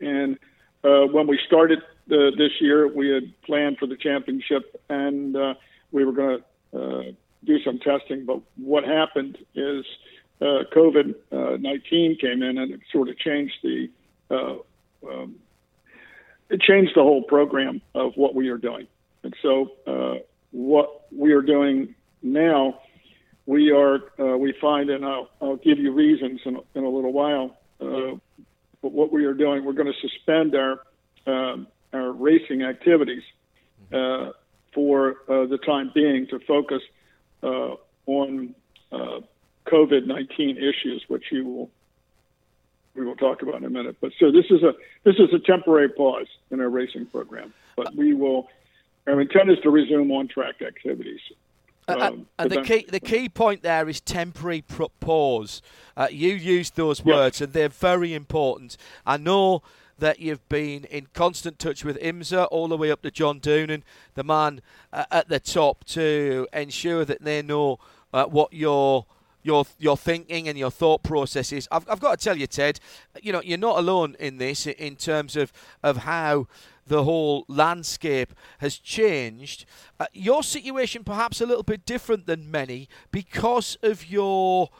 And 0.00 0.38
uh, 0.86 1.06
when 1.06 1.26
we 1.26 1.38
started 1.46 1.80
this 2.08 2.52
year, 2.60 2.86
we 2.86 3.08
had 3.10 3.32
planned 3.42 3.78
for 3.78 3.86
the 3.86 3.96
championship, 3.96 4.80
and 4.88 5.36
we 5.90 6.04
were 6.04 6.12
going 6.12 6.42
to 6.72 7.16
do 7.44 7.62
some 7.64 7.78
testing. 7.78 8.26
But 8.26 8.40
what 8.56 8.84
happened 8.84 9.38
is 9.54 9.84
uh, 10.40 10.64
COVID 10.74 11.14
uh, 11.32 11.56
19 11.58 12.18
came 12.20 12.42
in 12.42 12.58
and 12.58 12.72
it 12.72 12.80
sort 12.92 13.08
of 13.08 13.18
changed 13.18 13.54
the 13.62 13.88
uh, 14.30 14.56
um, 15.08 15.36
it 16.50 16.60
changed 16.60 16.92
the 16.94 17.02
whole 17.02 17.22
program 17.22 17.80
of 17.94 18.12
what 18.16 18.34
we 18.34 18.48
are 18.48 18.58
doing. 18.58 18.86
And 19.22 19.34
so, 19.42 19.72
uh, 19.86 20.14
what 20.52 21.06
we 21.12 21.32
are 21.32 21.42
doing 21.42 21.94
now, 22.22 22.80
we 23.46 23.72
are 23.72 24.00
uh, 24.20 24.36
we 24.36 24.52
find, 24.60 24.90
and 24.90 25.04
I'll, 25.04 25.30
I'll 25.40 25.56
give 25.56 25.78
you 25.78 25.92
reasons 25.92 26.40
in, 26.44 26.60
in 26.74 26.84
a 26.84 26.88
little 26.88 27.12
while. 27.12 27.56
Uh, 28.86 28.88
but 28.88 28.92
what 28.92 29.12
we 29.12 29.24
are 29.24 29.34
doing, 29.34 29.64
we're 29.64 29.72
going 29.72 29.92
to 29.92 30.08
suspend 30.08 30.54
our 30.54 30.80
um, 31.26 31.66
our 31.92 32.12
racing 32.12 32.62
activities 32.62 33.22
uh, 33.92 34.30
for 34.72 35.16
uh, 35.28 35.46
the 35.46 35.58
time 35.58 35.90
being 35.94 36.26
to 36.28 36.38
focus 36.40 36.82
uh, 37.42 37.74
on 38.06 38.54
COVID 39.66 40.06
nineteen 40.06 40.56
issues, 40.56 41.04
which 41.08 41.24
you 41.30 41.44
will 41.44 41.70
we 42.94 43.04
will 43.04 43.16
talk 43.16 43.42
about 43.42 43.56
in 43.56 43.64
a 43.64 43.70
minute. 43.70 43.96
But 44.00 44.12
so 44.18 44.30
this 44.30 44.46
is 44.50 44.62
a 44.62 44.74
this 45.04 45.16
is 45.16 45.32
a 45.32 45.38
temporary 45.38 45.88
pause 45.88 46.28
in 46.50 46.60
our 46.60 46.68
racing 46.70 47.06
program, 47.06 47.52
but 47.76 47.94
we 47.94 48.14
will. 48.14 48.48
Our 49.08 49.20
intent 49.20 49.50
is 49.50 49.58
to 49.62 49.70
resume 49.70 50.10
on 50.10 50.26
track 50.26 50.62
activities. 50.62 51.20
Uh, 51.88 51.92
uh, 51.92 52.08
um, 52.08 52.26
and 52.38 52.50
the 52.50 52.62
key 52.62 52.84
the 52.88 53.00
key 53.00 53.28
point 53.28 53.62
there 53.62 53.88
is 53.88 54.00
temporary 54.00 54.64
pause. 55.00 55.62
Uh, 55.96 56.08
you 56.10 56.34
used 56.34 56.76
those 56.76 57.04
words, 57.04 57.40
and 57.40 57.52
they're 57.52 57.68
very 57.68 58.12
important. 58.12 58.76
I 59.04 59.16
know 59.16 59.62
that 59.98 60.20
you've 60.20 60.46
been 60.48 60.84
in 60.84 61.06
constant 61.14 61.58
touch 61.58 61.84
with 61.84 61.98
IMSA 62.00 62.48
all 62.50 62.68
the 62.68 62.76
way 62.76 62.90
up 62.90 63.02
to 63.02 63.10
John 63.10 63.40
Doonan, 63.40 63.82
the 64.14 64.24
man 64.24 64.60
uh, 64.92 65.04
at 65.10 65.28
the 65.28 65.40
top, 65.40 65.84
to 65.84 66.46
ensure 66.52 67.04
that 67.04 67.22
they 67.22 67.40
know 67.40 67.78
uh, 68.12 68.24
what 68.26 68.52
your 68.52 69.06
your 69.42 69.64
your 69.78 69.96
thinking 69.96 70.48
and 70.48 70.58
your 70.58 70.70
thought 70.70 71.02
processes. 71.02 71.68
I've, 71.70 71.88
I've 71.88 72.00
got 72.00 72.18
to 72.18 72.24
tell 72.24 72.36
you, 72.36 72.46
Ted, 72.46 72.80
you 73.22 73.32
know 73.32 73.40
you're 73.42 73.58
not 73.58 73.78
alone 73.78 74.16
in 74.18 74.38
this 74.38 74.66
in 74.66 74.96
terms 74.96 75.36
of 75.36 75.52
of 75.82 75.98
how 75.98 76.48
the 76.86 77.04
whole 77.04 77.44
landscape 77.48 78.32
has 78.58 78.78
changed. 78.78 79.64
Uh, 79.98 80.06
your 80.12 80.42
situation 80.42 81.04
perhaps 81.04 81.40
a 81.40 81.46
little 81.46 81.62
bit 81.62 81.84
different 81.84 82.26
than 82.26 82.50
many 82.50 82.88
because 83.10 83.76
of 83.82 84.06
your 84.06 84.70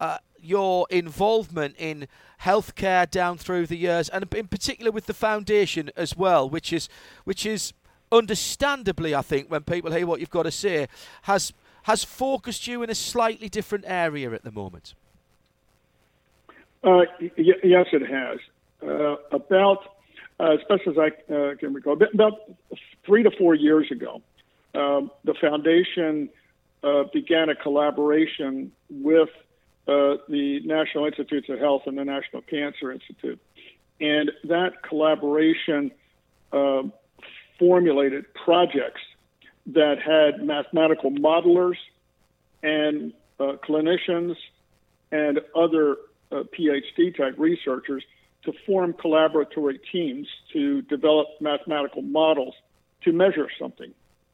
uh, 0.00 0.18
your 0.40 0.86
involvement 0.90 1.74
in 1.78 2.06
healthcare 2.42 3.10
down 3.10 3.38
through 3.38 3.66
the 3.66 3.76
years, 3.76 4.08
and 4.08 4.32
in 4.34 4.46
particular 4.46 4.90
with 4.90 5.06
the 5.06 5.14
foundation 5.14 5.90
as 5.96 6.16
well, 6.16 6.48
which 6.48 6.72
is 6.72 6.88
which 7.24 7.46
is 7.46 7.72
understandably, 8.12 9.14
I 9.14 9.22
think, 9.22 9.50
when 9.50 9.62
people 9.62 9.90
hear 9.90 10.06
what 10.06 10.20
you've 10.20 10.30
got 10.30 10.44
to 10.44 10.50
say, 10.50 10.88
has 11.22 11.52
has 11.84 12.04
focused 12.04 12.66
you 12.66 12.82
in 12.82 12.90
a 12.90 12.94
slightly 12.94 13.48
different 13.48 13.84
area 13.86 14.32
at 14.32 14.42
the 14.42 14.50
moment? 14.50 14.94
Uh, 16.82 17.02
y- 17.20 17.30
yes, 17.36 17.86
it 17.92 18.02
has. 18.08 18.38
Uh, 18.82 19.16
about, 19.32 19.95
uh, 20.38 20.52
as 20.52 20.60
best 20.68 20.82
as 20.86 20.94
I 20.98 21.08
uh, 21.32 21.54
can 21.56 21.72
recall, 21.72 21.98
about 22.12 22.40
three 23.04 23.22
to 23.22 23.30
four 23.30 23.54
years 23.54 23.90
ago, 23.90 24.22
um, 24.74 25.10
the 25.24 25.34
foundation 25.34 26.28
uh, 26.82 27.04
began 27.12 27.48
a 27.48 27.54
collaboration 27.54 28.72
with 28.90 29.30
uh, 29.88 30.16
the 30.28 30.60
National 30.64 31.06
Institutes 31.06 31.48
of 31.48 31.58
Health 31.58 31.82
and 31.86 31.96
the 31.96 32.04
National 32.04 32.42
Cancer 32.42 32.92
Institute. 32.92 33.40
And 34.00 34.30
that 34.44 34.82
collaboration 34.82 35.90
formulated 37.58 38.32
projects 38.34 39.00
that 39.66 39.96
had 40.00 40.44
mathematical 40.44 41.10
modelers 41.10 41.76
and 42.62 43.12
uh, 43.40 43.54
clinicians 43.66 44.36
and 45.10 45.40
other 45.54 45.96
uh, 46.32 46.42
PhD 46.56 47.16
type 47.16 47.34
researchers 47.38 48.04
to 48.46 48.52
form 48.64 48.94
collaboratory 48.94 49.78
teams 49.92 50.26
to 50.52 50.80
develop 50.82 51.26
mathematical 51.40 52.00
models 52.00 52.54
to 53.02 53.12
measure 53.12 53.48
something 53.60 53.92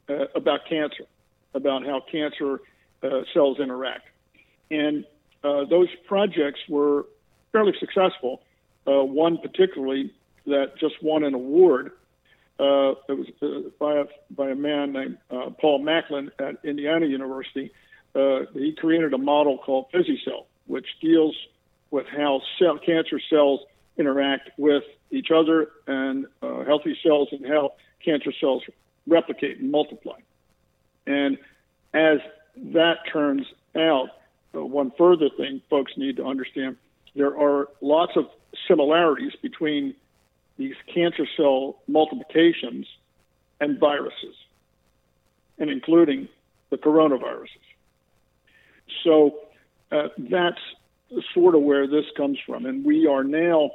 uh, 0.08 0.26
about 0.34 0.60
cancer, 0.68 1.04
about 1.54 1.84
how 1.84 2.00
cancer 2.10 2.60
uh, 3.02 3.22
cells 3.34 3.58
interact. 3.58 4.06
And 4.70 5.04
uh, 5.42 5.64
those 5.64 5.88
projects 6.06 6.60
were 6.68 7.06
fairly 7.50 7.72
successful. 7.80 8.42
Uh, 8.86 9.02
one 9.04 9.38
particularly 9.38 10.12
that 10.46 10.76
just 10.78 10.94
won 11.02 11.24
an 11.24 11.34
award 11.34 11.92
uh, 12.60 12.94
it 13.08 13.18
was 13.18 13.26
uh, 13.40 13.70
by 13.80 13.94
a 13.96 14.04
by 14.30 14.50
a 14.50 14.54
man 14.54 14.92
named 14.92 15.18
Paul 15.58 15.82
Macklin 15.82 16.30
at 16.38 16.56
Indiana 16.64 17.06
University. 17.06 17.72
He 18.14 18.76
created 18.78 19.14
a 19.14 19.18
model 19.18 19.58
called 19.58 19.86
PhysiCell, 19.92 20.44
which 20.66 20.86
deals 21.00 21.34
with 21.90 22.06
how 22.06 22.40
cell, 22.58 22.78
cancer 22.78 23.18
cells 23.30 23.60
interact 23.96 24.50
with 24.56 24.84
each 25.10 25.30
other 25.30 25.68
and 25.86 26.26
uh, 26.42 26.64
healthy 26.64 26.96
cells 27.02 27.28
and 27.32 27.46
how 27.46 27.72
cancer 28.04 28.32
cells 28.40 28.62
replicate 29.06 29.58
and 29.58 29.70
multiply. 29.70 30.18
And 31.06 31.38
as 31.94 32.18
that 32.56 32.98
turns 33.12 33.46
out, 33.76 34.08
uh, 34.54 34.64
one 34.64 34.92
further 34.96 35.28
thing 35.36 35.60
folks 35.68 35.92
need 35.96 36.16
to 36.16 36.24
understand 36.24 36.76
there 37.14 37.36
are 37.38 37.68
lots 37.80 38.12
of 38.16 38.26
similarities 38.66 39.32
between 39.42 39.94
these 40.56 40.74
cancer 40.92 41.26
cell 41.36 41.76
multiplications 41.88 42.86
and 43.60 43.78
viruses, 43.78 44.34
and 45.58 45.70
including 45.70 46.28
the 46.70 46.76
coronaviruses. 46.76 47.48
So 49.04 49.38
uh, 49.90 50.08
that's 50.18 50.60
sort 51.34 51.54
of 51.54 51.62
where 51.62 51.86
this 51.86 52.04
comes 52.16 52.38
from. 52.46 52.66
And 52.66 52.84
we 52.84 53.06
are 53.06 53.24
now 53.24 53.70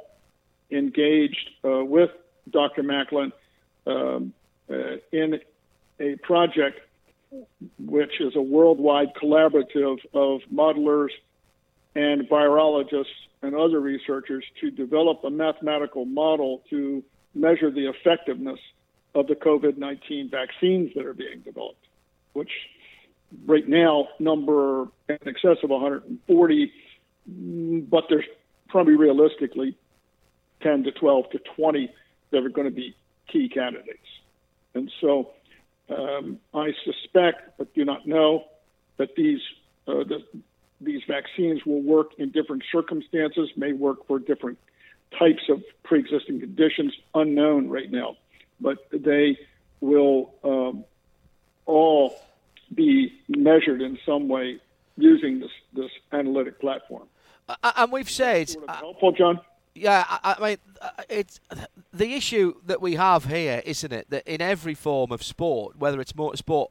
engaged 0.70 1.50
uh, 1.64 1.84
with 1.84 2.10
Dr. 2.50 2.82
Macklin 2.82 3.32
um, 3.86 4.32
uh, 4.70 4.96
in 5.12 5.40
a 6.00 6.16
project 6.16 6.80
which 7.78 8.20
is 8.20 8.34
a 8.36 8.40
worldwide 8.42 9.14
collaborative 9.14 9.98
of 10.14 10.40
modelers 10.52 11.10
and 11.94 12.28
virologists 12.28 13.06
and 13.42 13.54
other 13.54 13.80
researchers 13.80 14.44
to 14.60 14.70
develop 14.70 15.22
a 15.24 15.30
mathematical 15.30 16.04
model 16.04 16.62
to 16.70 17.02
measure 17.34 17.70
the 17.70 17.88
effectiveness 17.88 18.58
of 19.14 19.26
the 19.26 19.34
COVID 19.34 19.76
19 19.76 20.30
vaccines 20.30 20.92
that 20.94 21.04
are 21.04 21.14
being 21.14 21.40
developed, 21.40 21.86
which 22.32 22.50
right 23.46 23.68
now 23.68 24.08
number 24.18 24.88
in 25.08 25.18
excess 25.26 25.58
of 25.62 25.70
140, 25.70 26.72
but 27.90 28.04
there's 28.08 28.24
probably 28.68 28.94
realistically 28.94 29.76
10 30.62 30.84
to 30.84 30.92
12 30.92 31.30
to 31.30 31.38
20 31.56 31.90
that 32.30 32.44
are 32.44 32.48
going 32.48 32.66
to 32.66 32.74
be 32.74 32.94
key 33.26 33.48
candidates. 33.48 34.08
And 34.74 34.90
so 35.00 35.32
Um, 35.90 36.38
I 36.52 36.74
suspect, 36.84 37.56
but 37.56 37.74
do 37.74 37.84
not 37.84 38.06
know, 38.06 38.44
that 38.98 39.14
these 39.16 39.40
uh, 39.86 40.04
the, 40.04 40.22
these 40.80 41.00
vaccines 41.08 41.64
will 41.64 41.80
work 41.80 42.10
in 42.18 42.30
different 42.30 42.62
circumstances, 42.70 43.48
may 43.56 43.72
work 43.72 44.06
for 44.06 44.18
different 44.18 44.58
types 45.18 45.42
of 45.48 45.62
pre-existing 45.82 46.40
conditions, 46.40 46.92
unknown 47.14 47.70
right 47.70 47.90
now, 47.90 48.16
but 48.60 48.76
they 48.92 49.38
will 49.80 50.34
um, 50.44 50.84
all 51.64 52.20
be 52.74 53.18
measured 53.28 53.80
in 53.80 53.98
some 54.04 54.28
way 54.28 54.60
using 54.98 55.40
this 55.40 55.52
this 55.72 55.90
analytic 56.12 56.60
platform. 56.60 57.08
Uh, 57.48 57.72
and 57.76 57.90
we've 57.90 58.10
said 58.10 58.50
sort 58.50 58.68
of 58.68 58.76
helpful, 58.76 59.12
John. 59.12 59.40
Yeah, 59.80 60.04
I, 60.08 60.36
I 60.38 60.48
mean, 60.48 60.56
uh, 60.80 60.90
it's 61.08 61.40
the 61.92 62.14
issue 62.14 62.54
that 62.66 62.80
we 62.80 62.94
have 62.94 63.26
here, 63.26 63.62
isn't 63.64 63.92
it? 63.92 64.10
That 64.10 64.26
in 64.26 64.40
every 64.40 64.74
form 64.74 65.12
of 65.12 65.22
sport, 65.22 65.78
whether 65.78 66.00
it's 66.00 66.12
motorsport 66.12 66.68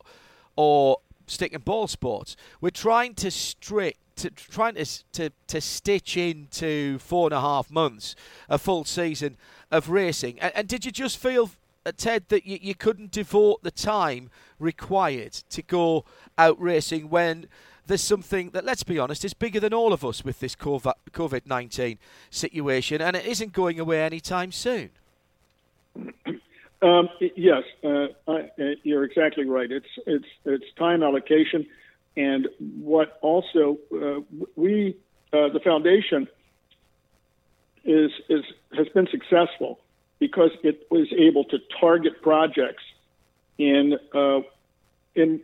or 0.56 0.98
stick 1.28 1.54
and 1.54 1.64
ball 1.64 1.88
sports, 1.88 2.36
we're 2.62 2.70
trying 2.70 3.16
to 3.16 3.32
strict 3.32 4.00
to 4.18 4.30
trying 4.32 4.76
to, 4.76 4.86
to 5.14 5.32
to 5.48 5.62
stitch 5.62 6.18
into 6.18 6.98
four 7.00 7.28
and 7.28 7.34
a 7.34 7.42
half 7.42 7.70
months 7.70 8.16
a 8.50 8.58
full 8.58 8.84
season 8.84 9.38
of 9.72 9.90
racing. 9.90 10.40
And, 10.40 10.52
and 10.56 10.68
did 10.68 10.86
you 10.86 10.92
just 10.92 11.18
feel, 11.18 11.52
uh, 11.86 11.92
Ted, 11.96 12.26
that 12.30 12.46
you, 12.46 12.58
you 12.62 12.76
couldn't 12.76 13.12
devote 13.12 13.64
the 13.64 13.72
time 13.72 14.30
required 14.60 15.34
to 15.50 15.62
go 15.62 16.04
out 16.38 16.60
racing 16.60 17.10
when 17.10 17.48
there's 17.88 18.02
something 18.02 18.52
that, 18.52 18.66
let's 18.66 18.84
be 18.84 19.00
honest, 19.00 19.26
is 19.26 19.34
bigger 19.34 19.60
than 19.60 19.74
all 19.74 19.94
of 19.94 20.06
us 20.06 20.24
with 20.24 20.40
this 20.40 20.56
COVID 20.56 21.46
19 21.46 21.98
situation, 22.30 23.02
and 23.02 23.16
it 23.16 23.26
isn't 23.26 23.54
going 23.54 23.80
away 23.80 24.04
anytime 24.04 24.52
soon. 24.52 24.92
Um, 26.82 27.10
yes, 27.36 27.64
uh, 27.84 28.08
I, 28.28 28.32
uh, 28.32 28.64
you're 28.84 29.04
exactly 29.04 29.46
right. 29.46 29.72
It's 29.72 29.88
it's 30.06 30.28
it's 30.46 30.66
time 30.78 31.02
allocation, 31.02 31.66
and 32.16 32.48
what 32.82 33.18
also 33.22 33.80
uh, 33.92 34.20
we 34.56 34.96
uh, 35.34 35.50
the 35.50 35.60
foundation 35.64 36.28
is 37.84 38.12
is 38.30 38.44
has 38.76 38.88
been 38.90 39.08
successful 39.08 39.80
because 40.20 40.52
it 40.64 40.86
was 40.92 41.08
able 41.18 41.46
to 41.46 41.58
target 41.80 42.22
projects 42.22 42.84
in 43.58 43.98
uh, 44.14 44.42
in 45.18 45.42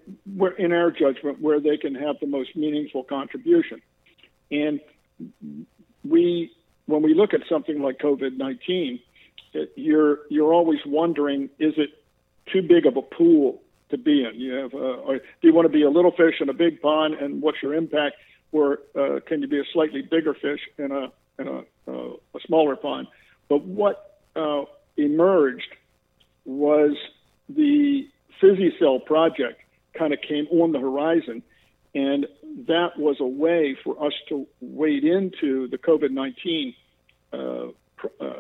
in 0.66 0.72
our 0.72 0.92
judgment 0.92 1.42
where 1.42 1.60
they 1.60 1.78
can 1.78 1.96
have 1.96 2.16
the 2.20 2.28
most 2.28 2.56
meaningful 2.56 3.04
contribution. 3.04 3.82
And 4.52 4.80
we, 6.04 6.52
when 6.86 7.02
we 7.02 7.14
look 7.14 7.34
at 7.34 7.42
something 7.50 7.82
like 7.82 7.98
COVID 7.98 8.38
nineteen, 8.38 9.00
you're 9.76 10.20
you're 10.30 10.54
always 10.54 10.80
wondering, 10.86 11.50
is 11.60 11.74
it 11.78 11.90
too 12.52 12.62
big 12.62 12.86
of 12.86 12.96
a 12.98 13.02
pool 13.02 13.62
to 13.90 13.98
be 13.98 14.24
in? 14.26 14.40
You 14.40 14.54
have, 14.54 14.74
uh, 14.74 15.08
or 15.08 15.18
do 15.18 15.44
you 15.48 15.54
want 15.54 15.66
to 15.66 15.76
be 15.80 15.84
a 15.84 15.90
little 15.90 16.12
fish 16.12 16.36
in 16.40 16.50
a 16.50 16.54
big 16.54 16.82
pond, 16.82 17.16
and 17.16 17.42
what's 17.42 17.62
your 17.64 17.74
impact? 17.74 18.16
Or 18.52 18.80
uh, 18.96 19.20
can 19.28 19.42
you 19.42 19.48
be 19.48 19.60
a 19.60 19.68
slightly 19.74 20.02
bigger 20.02 20.34
fish 20.36 20.62
in 20.78 20.92
a 20.92 21.12
in 21.40 21.48
a, 21.48 21.60
uh, 21.88 22.14
a 22.38 22.40
smaller 22.46 22.76
pond? 22.76 23.08
But 23.50 23.64
what 23.66 24.20
uh, 24.36 24.64
emerged 24.98 25.72
was 26.46 26.96
the 27.50 28.08
PhysiCell 28.42 29.06
project, 29.06 29.63
kind 29.94 30.14
of 30.14 30.20
came 30.22 30.48
on 30.48 30.72
the 30.72 30.80
horizon. 30.80 31.44
And 31.96 32.26
that 32.68 32.98
was 32.98 33.18
a 33.20 33.26
way 33.26 33.78
for 33.84 34.04
us 34.04 34.14
to 34.30 34.48
wade 34.62 35.04
into 35.04 35.68
the 35.68 35.78
COVID 35.78 36.12
19, 36.12 36.74
uh, 37.32 37.38
uh, 37.38 38.34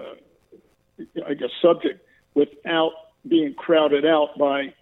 I 1.25 1.33
guess, 1.36 1.50
subject 1.62 2.05
without 2.33 2.91
being 3.27 3.53
crowded 3.53 4.05
out 4.05 4.38
by 4.38 4.74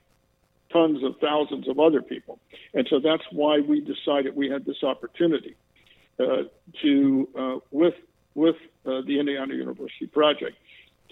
tons 0.72 1.04
of 1.04 1.16
thousands 1.20 1.68
of 1.68 1.80
other 1.80 2.02
people. 2.02 2.40
And 2.74 2.88
so 2.90 3.00
that's 3.00 3.24
why 3.32 3.60
we 3.60 3.82
decided 3.82 4.36
we 4.36 4.50
had 4.50 4.66
this 4.66 4.84
opportunity 4.84 5.56
uh, 6.20 6.44
to, 6.82 7.30
uh, 7.38 7.56
with, 7.72 7.96
with 8.36 8.56
uh, 8.86 9.02
the 9.06 9.20
Indiana 9.20 9.54
University 9.54 10.08
project, 10.08 10.58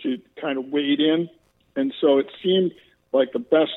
to 0.03 0.17
kind 0.39 0.57
of 0.57 0.65
wade 0.65 1.01
in. 1.01 1.29
And 1.75 1.93
so 1.99 2.19
it 2.19 2.27
seemed 2.41 2.71
like 3.11 3.33
the 3.33 3.39
best 3.39 3.75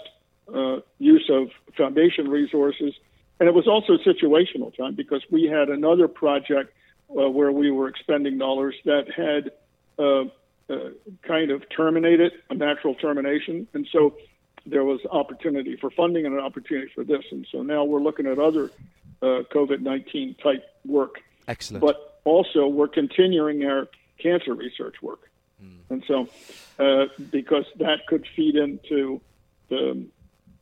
uh, 0.52 0.80
use 0.98 1.28
of 1.30 1.50
foundation 1.76 2.28
resources. 2.28 2.94
And 3.40 3.48
it 3.48 3.54
was 3.54 3.66
also 3.66 3.96
situational, 3.98 4.74
John, 4.74 4.94
because 4.94 5.22
we 5.30 5.44
had 5.44 5.68
another 5.68 6.08
project 6.08 6.74
uh, 7.10 7.28
where 7.28 7.52
we 7.52 7.70
were 7.70 7.88
expending 7.88 8.38
dollars 8.38 8.74
that 8.84 9.10
had 9.10 9.50
uh, 9.98 10.24
uh, 10.72 10.90
kind 11.22 11.50
of 11.50 11.68
terminated 11.68 12.32
a 12.50 12.54
natural 12.54 12.94
termination. 12.94 13.66
And 13.74 13.86
so 13.90 14.16
there 14.64 14.84
was 14.84 15.00
opportunity 15.10 15.76
for 15.76 15.90
funding 15.90 16.24
and 16.24 16.34
an 16.34 16.40
opportunity 16.40 16.90
for 16.94 17.04
this. 17.04 17.24
And 17.30 17.46
so 17.50 17.62
now 17.62 17.84
we're 17.84 18.00
looking 18.00 18.26
at 18.26 18.38
other 18.38 18.70
uh, 19.20 19.42
COVID 19.52 19.80
19 19.80 20.36
type 20.42 20.64
work. 20.86 21.16
Excellent. 21.48 21.82
But 21.82 22.20
also, 22.24 22.68
we're 22.68 22.88
continuing 22.88 23.64
our 23.64 23.88
cancer 24.18 24.54
research 24.54 25.02
work. 25.02 25.30
Mm. 25.62 25.78
And 25.90 26.04
so, 26.06 26.28
uh, 26.78 27.06
because 27.30 27.64
that 27.78 28.06
could 28.06 28.26
feed 28.36 28.54
into 28.54 29.20
the 29.68 30.06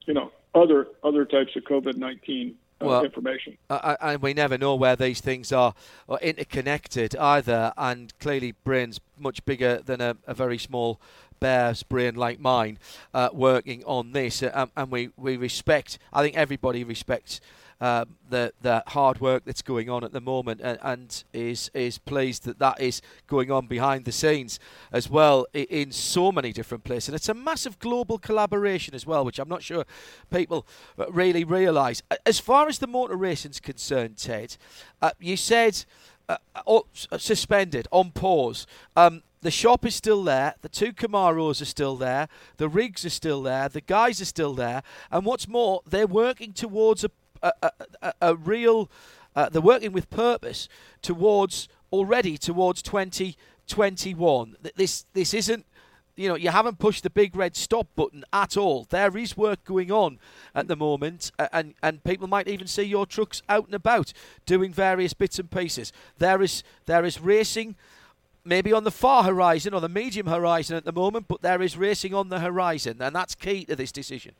you 0.06 0.14
know, 0.14 0.30
other 0.54 0.88
other 1.02 1.24
types 1.24 1.56
of 1.56 1.64
COVID 1.64 1.96
nineteen 1.96 2.56
uh, 2.80 2.86
well, 2.86 3.04
information. 3.04 3.56
and 3.68 4.22
we 4.22 4.34
never 4.34 4.56
know 4.56 4.74
where 4.74 4.96
these 4.96 5.20
things 5.20 5.52
are, 5.52 5.74
are 6.08 6.18
interconnected 6.20 7.14
either. 7.16 7.72
And 7.76 8.18
clearly, 8.18 8.52
brain's 8.52 9.00
much 9.18 9.44
bigger 9.44 9.78
than 9.84 10.00
a, 10.00 10.16
a 10.26 10.34
very 10.34 10.58
small 10.58 11.00
bear's 11.40 11.82
brain 11.82 12.14
like 12.14 12.38
mine 12.38 12.78
uh, 13.12 13.30
working 13.32 13.82
on 13.84 14.12
this. 14.12 14.42
Uh, 14.42 14.66
and 14.76 14.90
we, 14.90 15.10
we 15.16 15.36
respect, 15.36 15.98
I 16.12 16.22
think 16.22 16.36
everybody 16.36 16.84
respects 16.84 17.40
uh, 17.80 18.04
the 18.28 18.52
the 18.60 18.82
hard 18.88 19.20
work 19.20 19.44
that's 19.44 19.62
going 19.62 19.88
on 19.88 20.04
at 20.04 20.12
the 20.12 20.20
moment, 20.20 20.60
and, 20.62 20.78
and, 20.82 21.24
is 21.32 21.70
is 21.72 21.98
pleased 21.98 22.44
that 22.44 22.58
that 22.58 22.80
is 22.80 23.00
going 23.26 23.50
on 23.50 23.66
behind 23.66 24.04
the 24.04 24.12
scenes 24.12 24.58
as 24.92 25.08
well 25.08 25.46
in, 25.54 25.90
so 25.90 26.30
many 26.30 26.52
different 26.52 26.84
places. 26.84 27.08
And 27.08 27.16
it's 27.16 27.28
a 27.28 27.34
massive 27.34 27.78
global 27.78 28.18
collaboration 28.18 28.94
as 28.94 29.06
well, 29.06 29.24
which 29.24 29.38
I'm 29.38 29.48
not 29.48 29.62
sure 29.62 29.84
people 30.30 30.66
really 31.08 31.42
realise. 31.42 32.02
As 32.26 32.38
far 32.38 32.68
as 32.68 32.78
the 32.78 32.86
motor 32.86 33.16
racing 33.16 33.52
is 33.52 33.60
concerned, 33.60 34.16
Ted, 34.16 34.56
uh, 35.00 35.12
you 35.18 35.36
said. 35.36 35.84
Uh, 36.28 36.36
uh 36.64 36.80
suspended 37.18 37.88
on 37.90 38.12
pause. 38.12 38.64
Um, 38.94 39.24
the 39.42 39.50
shop 39.50 39.84
is 39.84 39.94
still 39.94 40.22
there. 40.22 40.54
The 40.60 40.68
two 40.68 40.92
Camaros 40.92 41.60
are 41.60 41.66
still 41.66 41.96
there. 41.96 42.28
The 42.58 42.68
rigs 42.68 43.04
are 43.04 43.10
still 43.10 43.42
there. 43.42 43.68
The 43.68 43.80
guys 43.80 44.20
are 44.20 44.26
still 44.26 44.54
there. 44.54 44.82
And 45.10 45.24
what's 45.24 45.48
more, 45.48 45.80
they're 45.88 46.06
working 46.06 46.52
towards 46.52 47.02
a 47.02 47.10
a, 47.42 47.72
a, 48.20 48.36
real, 48.36 48.90
uh, 49.34 49.48
they're 49.48 49.62
working 49.62 49.92
with 49.92 50.10
purpose 50.10 50.68
towards 51.02 51.68
already 51.92 52.36
towards 52.38 52.82
2021. 52.82 54.56
This 54.76 55.06
this 55.12 55.34
isn't 55.34 55.66
you 56.20 56.28
know, 56.28 56.34
you 56.34 56.50
haven't 56.50 56.78
pushed 56.78 57.02
the 57.02 57.08
big 57.08 57.34
red 57.34 57.56
stop 57.56 57.86
button 57.96 58.24
at 58.30 58.54
all. 58.54 58.86
There 58.90 59.16
is 59.16 59.38
work 59.38 59.64
going 59.64 59.90
on 59.90 60.18
at 60.54 60.68
the 60.68 60.76
moment, 60.76 61.32
and 61.50 61.74
and 61.82 62.04
people 62.04 62.28
might 62.28 62.46
even 62.46 62.66
see 62.66 62.82
your 62.82 63.06
trucks 63.06 63.42
out 63.48 63.64
and 63.64 63.74
about 63.74 64.12
doing 64.44 64.70
various 64.70 65.14
bits 65.14 65.38
and 65.38 65.50
pieces. 65.50 65.94
There 66.18 66.42
is 66.42 66.62
there 66.84 67.06
is 67.06 67.22
racing, 67.22 67.74
maybe 68.44 68.70
on 68.70 68.84
the 68.84 68.90
far 68.90 69.24
horizon 69.24 69.72
or 69.72 69.80
the 69.80 69.88
medium 69.88 70.26
horizon 70.26 70.76
at 70.76 70.84
the 70.84 70.92
moment, 70.92 71.26
but 71.26 71.40
there 71.40 71.62
is 71.62 71.78
racing 71.78 72.12
on 72.12 72.28
the 72.28 72.40
horizon, 72.40 73.00
and 73.00 73.16
that's 73.16 73.34
key 73.34 73.64
to 73.64 73.74
this 73.74 73.90
decision. 73.90 74.34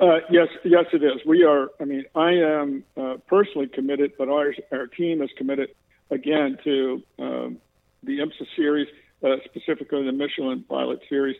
Uh, 0.00 0.20
yes, 0.30 0.48
yes, 0.64 0.86
it 0.94 1.02
is. 1.02 1.20
We 1.26 1.44
are. 1.44 1.68
I 1.78 1.84
mean, 1.84 2.04
I 2.14 2.30
am 2.30 2.84
uh, 2.96 3.16
personally 3.28 3.68
committed, 3.68 4.12
but 4.16 4.30
our 4.30 4.54
our 4.72 4.86
team 4.86 5.20
is 5.20 5.28
committed 5.36 5.68
again 6.10 6.56
to 6.64 7.02
um, 7.18 7.58
the 8.02 8.18
IMSA 8.18 8.46
series, 8.56 8.88
uh, 9.22 9.36
specifically 9.44 10.04
the 10.06 10.12
Michelin 10.12 10.64
Pilot 10.66 11.00
Series, 11.10 11.36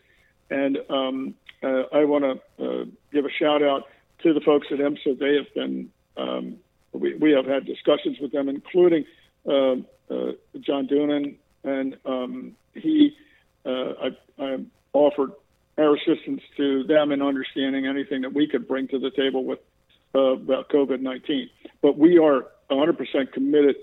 and 0.51 0.77
um, 0.91 1.33
uh, 1.63 1.83
I 1.91 2.05
want 2.05 2.23
to 2.23 2.63
uh, 2.63 2.85
give 3.11 3.25
a 3.25 3.31
shout 3.31 3.63
out 3.63 3.87
to 4.21 4.31
the 4.31 4.41
folks 4.41 4.67
at 4.69 4.77
IMSA. 4.77 5.17
They 5.17 5.35
have 5.37 5.51
been. 5.55 5.89
Um, 6.15 6.57
we, 6.93 7.15
we 7.15 7.31
have 7.31 7.45
had 7.45 7.65
discussions 7.65 8.19
with 8.19 8.31
them, 8.31 8.47
including 8.47 9.05
um, 9.47 9.87
John 10.59 10.87
Doonan, 10.87 11.35
and 11.63 11.97
um, 12.05 12.55
he. 12.75 13.17
I, 13.65 14.09
I 14.39 14.57
offered 14.93 15.31
our 15.81 15.95
assistance 15.95 16.41
to 16.57 16.83
them 16.83 17.11
in 17.11 17.21
understanding 17.21 17.87
anything 17.87 18.21
that 18.21 18.33
we 18.33 18.47
could 18.47 18.67
bring 18.67 18.87
to 18.89 18.99
the 18.99 19.11
table 19.11 19.43
with 19.43 19.59
uh, 20.15 20.33
about 20.33 20.69
COVID 20.69 21.01
19. 21.01 21.49
But 21.81 21.97
we 21.97 22.17
are 22.17 22.47
100% 22.69 23.31
committed 23.31 23.75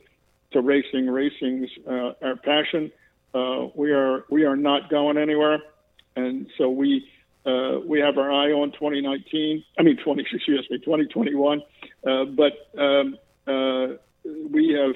to 0.53 0.61
racing. 0.61 1.09
Racing's 1.09 1.71
uh, 1.87 2.13
our 2.23 2.37
passion. 2.37 2.91
Uh, 3.35 3.69
we 3.75 3.93
are 3.93 4.25
we 4.31 4.45
are 4.45 4.57
not 4.57 4.89
going 4.91 5.19
anywhere, 5.19 5.59
and 6.17 6.47
so 6.57 6.71
we 6.71 7.07
uh, 7.45 7.81
we 7.85 8.01
have 8.01 8.17
our 8.19 8.33
eye 8.33 8.53
on 8.53 8.73
2019. 8.73 9.65
I 9.79 9.83
mean 9.83 9.97
20 9.97 10.23
excuse 10.23 10.67
me 10.71 10.79
2021. 10.79 11.63
Uh, 12.07 12.25
but 12.25 12.53
um, 12.81 13.19
uh, 13.47 13.97
we 14.51 14.73
have 14.73 14.95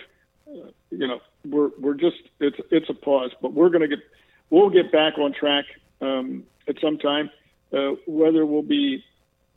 you 0.91 1.07
know 1.07 1.21
we're 1.45 1.71
we're 1.79 1.95
just 1.95 2.17
it's 2.41 2.57
it's 2.71 2.89
a 2.89 2.95
pause, 2.95 3.33
but 3.41 3.53
we're 3.53 3.69
going 3.69 3.83
to 3.83 3.89
get 3.89 4.05
we'll 4.51 4.71
get 4.71 4.91
back 4.93 5.19
on 5.19 5.33
track 5.33 5.65
um, 6.03 6.45
at 6.69 6.77
some 6.81 6.99
time. 6.99 7.31
Uh, 7.73 7.93
whether 8.07 8.45
we'll 8.45 8.63
be 8.63 9.03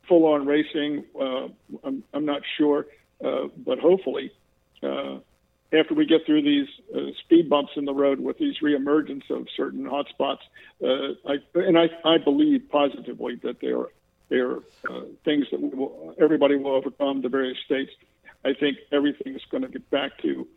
full 0.07 0.25
on 0.25 0.45
racing, 0.45 1.03
uh, 1.19 1.47
I'm, 1.83 2.03
I'm 2.13 2.25
not 2.25 2.41
sure, 2.57 2.85
uh, 3.23 3.47
but 3.57 3.79
hopefully, 3.79 4.31
uh, 4.81 5.17
after 5.73 5.93
we 5.93 6.05
get 6.05 6.25
through 6.25 6.43
these 6.43 6.67
uh, 6.95 7.11
speed 7.25 7.49
bumps 7.49 7.71
in 7.75 7.83
the 7.83 7.93
road 7.93 8.19
with 8.21 8.37
these 8.37 8.55
reemergence 8.63 9.29
of 9.29 9.47
certain 9.57 9.83
hotspots, 9.85 10.37
uh, 10.81 11.15
I, 11.27 11.35
and 11.55 11.77
I, 11.77 11.89
I 12.05 12.17
believe 12.19 12.69
positively 12.69 13.35
that 13.43 13.59
they 13.59 13.71
are 13.71 13.89
they 14.29 14.37
are 14.37 14.57
uh, 14.89 15.01
things 15.23 15.45
that 15.51 15.59
will, 15.61 16.15
everybody 16.19 16.55
will 16.55 16.71
overcome. 16.75 17.21
The 17.21 17.29
various 17.29 17.57
states, 17.65 17.91
I 18.43 18.53
think 18.53 18.77
everything 18.91 19.35
is 19.35 19.41
going 19.51 19.63
to 19.63 19.69
get 19.69 19.89
back 19.91 20.17
to. 20.21 20.47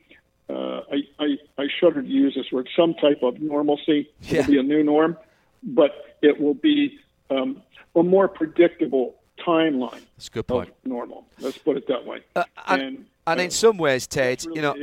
Uh, 0.48 0.81
I, 0.90 0.96
I 1.18 1.37
I 1.59 1.66
shudder 1.81 2.01
to 2.03 2.09
use 2.09 2.35
this 2.35 2.51
word. 2.53 2.68
Some 2.77 2.94
type 2.94 3.22
of 3.22 3.40
normalcy 3.40 4.09
Yeah. 4.22 4.40
will 4.42 4.46
be 4.46 4.59
a 4.59 4.62
new 4.62 4.83
norm, 4.83 5.18
but 5.62 6.16
it 6.23 6.40
will 6.40 6.55
be 6.55 6.99
um, 7.31 7.62
a 7.94 8.03
more 8.03 8.29
predictable 8.29 9.14
timeline 9.47 10.03
That's 10.16 10.29
a 10.29 10.31
good 10.31 10.47
point. 10.47 10.73
normal. 10.85 11.27
Let's 11.40 11.59
put 11.59 11.77
it 11.77 11.87
that 11.88 12.05
way. 12.05 12.23
Uh, 12.35 12.44
and, 12.66 12.83
and 12.83 13.07
and 13.29 13.40
uh, 13.40 13.42
in 13.42 13.51
some 13.51 13.77
ways, 13.77 14.07
Ted, 14.07 14.44
really 14.47 14.57
you 14.57 14.62
know, 14.62 14.75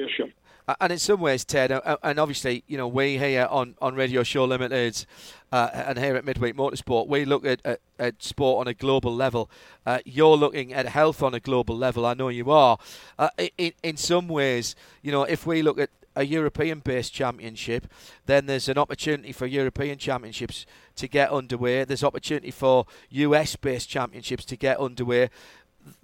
And 0.80 0.92
in 0.92 1.00
some 1.00 1.20
ways, 1.20 1.44
Ted, 1.46 1.72
uh, 1.72 1.82
uh, 1.84 1.98
and 2.04 2.20
obviously, 2.20 2.64
you 2.68 2.78
know, 2.78 2.88
we 2.88 3.18
here 3.18 3.48
on, 3.50 3.76
on 3.82 3.96
Radio 3.96 4.22
Show 4.22 4.46
Limited 4.46 5.06
uh, 5.52 5.70
and 5.74 5.98
here 5.98 6.16
at 6.16 6.26
Midweek 6.26 6.56
Motorsport, 6.56 7.08
we 7.08 7.26
look 7.26 7.44
at, 7.46 7.60
at, 7.66 7.82
at 7.98 8.22
sport 8.22 8.62
on 8.62 8.68
a 8.68 8.74
global 8.76 9.16
level. 9.16 9.50
Uh, 9.86 10.00
you're 10.06 10.38
looking 10.38 10.74
at 10.74 10.88
health 10.88 11.24
on 11.24 11.34
a 11.34 11.40
global 11.40 11.76
level. 11.76 12.06
I 12.06 12.14
know 12.14 12.30
you 12.30 12.52
are. 12.52 12.78
Uh, 13.18 13.30
in, 13.58 13.74
in 13.82 13.98
some 13.98 14.28
ways, 14.28 14.76
you 15.02 15.12
know, 15.12 15.24
if 15.24 15.48
we 15.48 15.64
look 15.64 15.80
at 15.80 15.90
a 16.16 16.26
European 16.26 16.80
based 16.80 17.14
championship, 17.14 17.88
then 18.26 18.46
there's 18.46 18.70
an 18.70 18.78
opportunity 18.78 19.32
for 19.32 19.46
European 19.46 19.98
championships 19.98 20.66
to 20.96 21.08
get 21.08 21.32
underway. 21.32 21.84
There's 21.84 22.04
opportunity 22.04 22.52
for 22.52 22.86
US 23.10 23.56
based 23.56 23.90
championships 23.90 24.46
to 24.46 24.56
get 24.56 24.80
underway 24.80 25.30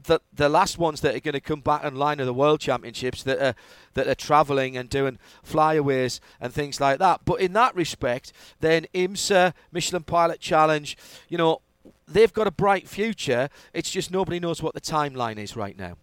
the 0.04 0.20
the 0.34 0.50
last 0.50 0.78
ones 0.78 1.02
that 1.02 1.16
are 1.16 1.20
going 1.20 1.34
to 1.34 1.42
come 1.42 1.62
back 1.62 1.84
online 1.84 2.22
are 2.22 2.26
the 2.26 2.34
World 2.34 2.60
Championships 2.60 3.24
that 3.24 3.42
are 3.42 3.56
that 3.94 4.08
are 4.08 4.16
travelling 4.16 4.78
and 4.78 4.90
doing 4.90 5.20
flyaways 5.44 6.22
and 6.40 6.54
things 6.54 6.80
like 6.80 7.00
that. 7.00 7.22
But 7.26 7.42
in 7.42 7.54
that 7.54 7.76
respect, 7.76 8.32
then 8.60 8.88
IMSA, 8.94 9.54
Michelin 9.72 10.04
Pilot 10.04 10.40
Challenge, 10.40 10.98
you 11.30 11.38
know, 11.38 11.62
they've 12.08 12.34
got 12.34 12.48
a 12.48 12.52
bright 12.52 12.88
future. 12.88 13.50
It's 13.74 13.92
just 13.92 14.12
nobody 14.12 14.40
knows 14.40 14.62
what 14.62 14.74
the 14.74 14.82
timeline 14.82 15.38
is 15.38 15.56
right 15.56 15.78
now. 15.78 15.98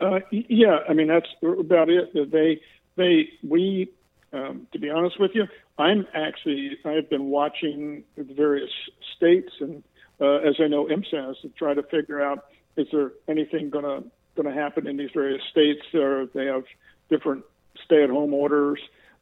Uh, 0.00 0.20
yeah, 0.30 0.78
I 0.88 0.94
mean 0.94 1.08
that's 1.08 1.28
about 1.42 1.88
it. 1.90 2.12
They, 2.14 2.60
they, 2.96 3.28
we. 3.46 3.92
Um, 4.32 4.68
to 4.72 4.78
be 4.78 4.88
honest 4.88 5.18
with 5.18 5.32
you, 5.34 5.46
I'm 5.76 6.06
actually 6.14 6.78
I've 6.84 7.10
been 7.10 7.30
watching 7.30 8.04
the 8.16 8.22
various 8.22 8.70
states, 9.16 9.52
and 9.60 9.82
uh, 10.20 10.36
as 10.36 10.54
I 10.60 10.68
know 10.68 10.84
IMSA 10.86 11.26
has 11.26 11.36
to 11.42 11.48
try 11.48 11.74
to 11.74 11.82
figure 11.82 12.22
out 12.22 12.46
is 12.76 12.86
there 12.92 13.10
anything 13.26 13.70
going 13.70 13.84
to 13.84 14.08
going 14.36 14.54
to 14.54 14.60
happen 14.60 14.86
in 14.86 14.96
these 14.96 15.10
various 15.12 15.42
states, 15.50 15.82
or 15.94 16.26
they 16.32 16.46
have 16.46 16.62
different 17.08 17.44
stay-at-home 17.84 18.32
orders, 18.32 18.78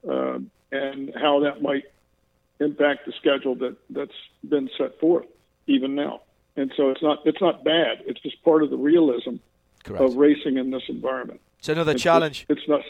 uh, 0.08 0.38
and 0.72 1.12
how 1.14 1.40
that 1.40 1.62
might 1.62 1.84
impact 2.60 3.06
the 3.06 3.12
schedule 3.18 3.54
that 3.54 3.76
that's 3.90 4.10
been 4.46 4.68
set 4.76 4.98
forth 5.00 5.26
even 5.66 5.94
now. 5.94 6.20
And 6.56 6.72
so 6.76 6.90
it's 6.90 7.02
not 7.02 7.20
it's 7.24 7.40
not 7.40 7.64
bad. 7.64 8.02
It's 8.04 8.20
just 8.20 8.42
part 8.44 8.62
of 8.62 8.70
the 8.70 8.76
realism 8.76 9.36
Correct. 9.84 10.02
of 10.02 10.16
racing 10.16 10.56
in 10.58 10.70
this 10.70 10.82
environment. 10.88 11.40
It's 11.58 11.68
another 11.68 11.92
It's- 11.92 12.02
challenge. 12.02 12.46
It's 12.48 12.66
not. 12.68 12.82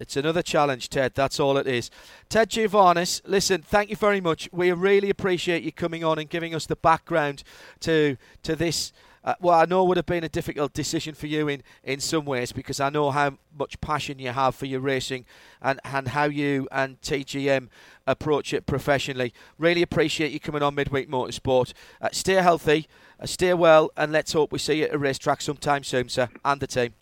It's 0.00 0.16
another 0.16 0.42
challenge, 0.42 0.88
Ted. 0.90 1.14
That's 1.16 1.40
all 1.40 1.56
it 1.56 1.66
is. 1.66 1.90
Ted 2.28 2.50
Giovanis, 2.50 3.20
listen, 3.26 3.62
thank 3.62 3.90
you 3.90 3.96
very 3.96 4.20
much. 4.20 4.48
We 4.52 4.70
really 4.70 5.10
appreciate 5.10 5.64
you 5.64 5.72
coming 5.72 6.04
on 6.04 6.18
and 6.20 6.30
giving 6.30 6.54
us 6.54 6.66
the 6.66 6.76
background 6.76 7.42
to 7.80 8.16
to 8.44 8.54
this. 8.54 8.92
Uh, 9.24 9.34
well, 9.40 9.58
I 9.60 9.64
know 9.64 9.84
would 9.84 9.96
have 9.96 10.06
been 10.06 10.22
a 10.22 10.28
difficult 10.28 10.72
decision 10.72 11.14
for 11.14 11.26
you 11.26 11.48
in, 11.48 11.62
in 11.82 11.98
some 11.98 12.24
ways 12.24 12.52
because 12.52 12.78
I 12.78 12.88
know 12.88 13.10
how 13.10 13.36
much 13.58 13.78
passion 13.80 14.20
you 14.20 14.30
have 14.30 14.54
for 14.54 14.66
your 14.66 14.78
racing 14.80 15.26
and, 15.60 15.80
and 15.84 16.08
how 16.08 16.24
you 16.26 16.68
and 16.70 16.98
TGM 17.02 17.68
approach 18.06 18.54
it 18.54 18.64
professionally. 18.64 19.34
Really 19.58 19.82
appreciate 19.82 20.30
you 20.30 20.38
coming 20.38 20.62
on 20.62 20.76
Midweek 20.76 21.10
Motorsport. 21.10 21.72
Uh, 22.00 22.08
stay 22.12 22.34
healthy, 22.34 22.86
stay 23.24 23.54
well, 23.54 23.90
and 23.96 24.12
let's 24.12 24.32
hope 24.32 24.52
we 24.52 24.58
see 24.58 24.78
you 24.80 24.84
at 24.84 24.94
a 24.94 24.98
racetrack 24.98 25.40
sometime 25.40 25.84
soon, 25.84 26.08
sir, 26.08 26.28
and 26.44 26.60
the 26.60 26.66
team. 26.66 26.94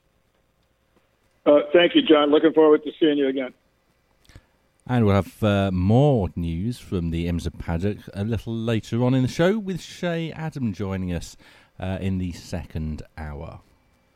Uh, 1.45 1.61
thank 1.73 1.95
you, 1.95 2.03
John. 2.03 2.31
Looking 2.31 2.53
forward 2.53 2.83
to 2.85 2.93
seeing 2.99 3.19
you 3.19 3.29
again. 3.29 3.53
And 4.89 5.05
we'll 5.05 5.17
have 5.17 5.43
uh, 5.43 5.71
more 5.73 6.31
news 6.37 6.79
from 6.79 7.11
the 7.11 7.27
IMSA 7.27 7.59
paddock 7.59 7.99
a 8.15 8.23
little 8.25 8.55
later 8.55 9.03
on 9.05 9.15
in 9.15 9.23
the 9.23 9.29
show 9.29 9.59
with 9.59 9.81
Shea 9.81 10.31
Adam 10.33 10.73
joining 10.73 11.13
us 11.13 11.37
uh, 11.81 11.99
in 12.01 12.19
the 12.19 12.33
second 12.33 13.03
hour. 13.19 13.61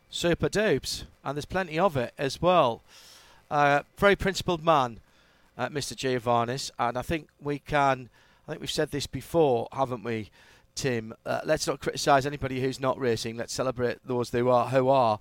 Super 0.08 0.48
dupes, 0.48 1.04
and 1.24 1.36
there's 1.36 1.44
plenty 1.44 1.78
of 1.78 1.96
it 1.96 2.14
as 2.18 2.40
well. 2.40 2.82
Uh, 3.50 3.82
very 3.98 4.14
principled 4.14 4.64
man, 4.64 5.00
uh, 5.58 5.68
Mr. 5.68 5.94
Giovanis, 5.94 6.70
and 6.78 6.96
I 6.96 7.02
think 7.02 7.28
we 7.40 7.58
can. 7.58 8.08
I 8.46 8.52
think 8.52 8.60
we've 8.60 8.70
said 8.70 8.90
this 8.90 9.06
before, 9.06 9.68
haven't 9.72 10.04
we, 10.04 10.30
Tim? 10.74 11.14
Uh, 11.24 11.40
let's 11.44 11.66
not 11.66 11.80
criticise 11.80 12.26
anybody 12.26 12.60
who's 12.60 12.80
not 12.80 12.98
racing. 12.98 13.36
Let's 13.36 13.52
celebrate 13.52 13.98
those 14.04 14.30
who 14.30 14.48
are. 14.48 14.68
Who 14.68 14.88
are. 14.88 15.18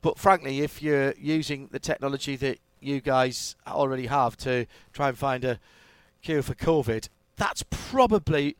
But 0.00 0.18
frankly, 0.18 0.60
if 0.60 0.82
you're 0.82 1.14
using 1.18 1.68
the 1.70 1.78
technology 1.78 2.36
that 2.36 2.58
you 2.80 3.00
guys 3.00 3.54
already 3.66 4.06
have 4.06 4.36
to 4.38 4.66
try 4.92 5.08
and 5.08 5.16
find 5.16 5.44
a 5.44 5.60
cure 6.22 6.42
for 6.42 6.54
COVID, 6.54 7.08
that's 7.36 7.64
probably 7.70 8.56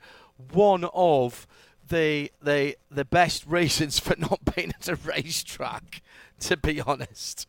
one 0.52 0.84
of 0.94 1.46
the 1.88 2.30
the 2.42 2.76
the 2.90 3.04
best 3.04 3.46
reasons 3.48 3.98
for 3.98 4.14
not 4.16 4.40
being 4.54 4.70
at 4.70 4.88
a 4.88 4.96
racetrack, 4.96 6.02
to 6.40 6.56
be 6.56 6.80
honest. 6.80 7.46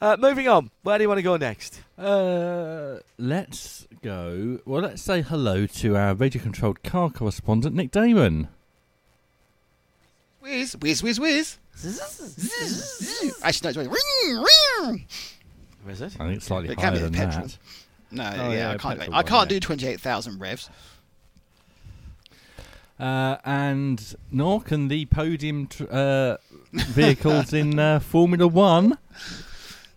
Uh, 0.00 0.16
moving 0.18 0.46
on, 0.46 0.70
where 0.82 0.98
do 0.98 1.04
you 1.04 1.08
want 1.08 1.18
to 1.18 1.22
go 1.22 1.36
next? 1.36 1.80
Uh, 1.98 2.96
let's 3.18 3.86
go. 4.02 4.60
Well, 4.66 4.82
let's 4.82 5.00
say 5.02 5.22
hello 5.22 5.66
to 5.66 5.96
our 5.96 6.14
radio 6.14 6.42
controlled 6.42 6.82
car 6.82 7.08
correspondent, 7.10 7.74
Nick 7.74 7.90
Daman. 7.92 8.48
Whiz, 10.40 10.76
whiz, 10.80 11.02
whiz, 11.02 11.18
whiz. 11.18 11.56
Actually, 13.42 13.72
no, 13.74 13.80
it's 13.80 13.90
ring, 13.90 14.44
ring. 14.88 15.06
Where 15.82 15.92
is 15.92 16.00
it? 16.02 16.14
I 16.20 16.24
think 16.24 16.36
it's 16.36 16.46
slightly 16.46 16.70
It 16.70 16.78
higher 16.80 16.98
than 16.98 17.12
petrol. 17.12 17.46
that. 17.46 17.58
No, 18.10 18.22
Oh, 18.36 18.50
yeah, 18.50 18.56
yeah, 18.58 18.70
I 18.72 18.76
can't. 18.76 18.98
petrol 18.98 19.16
I 19.16 19.22
can't 19.22 19.50
yeah. 19.50 19.56
do 19.56 19.60
twenty-eight 19.60 20.00
thousand 20.00 20.38
revs. 20.40 20.68
Uh, 23.00 23.36
and 23.44 24.14
nor 24.30 24.60
can 24.62 24.88
the 24.88 25.04
podium 25.06 25.66
tr- 25.66 25.84
uh, 25.90 26.36
vehicles 26.72 27.52
in 27.52 27.78
uh, 27.78 27.98
Formula 28.00 28.46
One. 28.46 28.98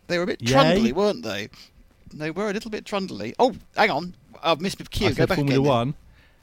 They 0.10 0.18
were 0.18 0.26
a 0.26 0.28
bit 0.28 0.42
Yay. 0.42 0.48
trundly, 0.52 0.92
weren't 0.92 1.24
they? 1.24 1.48
They 2.14 2.32
were 2.32 2.50
a 2.50 2.54
little 2.54 2.72
bit 2.72 2.84
trundly. 2.84 3.34
Oh, 3.40 3.54
hang 3.78 3.92
on, 3.92 4.16
I've 4.44 4.60
missed 4.60 4.80
my 4.80 4.86
cue. 4.90 5.08
I 5.08 5.12
Go 5.14 5.26
back 5.28 5.38
Formula 5.38 5.60
again. 5.60 5.64
then. 5.64 5.72
One. 5.72 5.94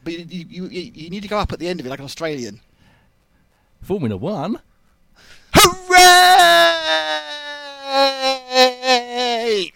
But 0.05 0.13
you, 0.15 0.47
you, 0.49 0.67
you, 0.69 0.93
you 0.95 1.11
need 1.11 1.23
to 1.23 1.29
go 1.29 1.37
up 1.39 1.53
at 1.53 1.59
the 1.59 1.67
end 1.69 1.81
of 1.81 1.87
it 1.87 1.91
like 1.91 1.99
an 1.99 2.05
Australian. 2.05 2.61
Formula 3.83 4.17
One. 4.17 4.61
Hooray! 8.37 9.73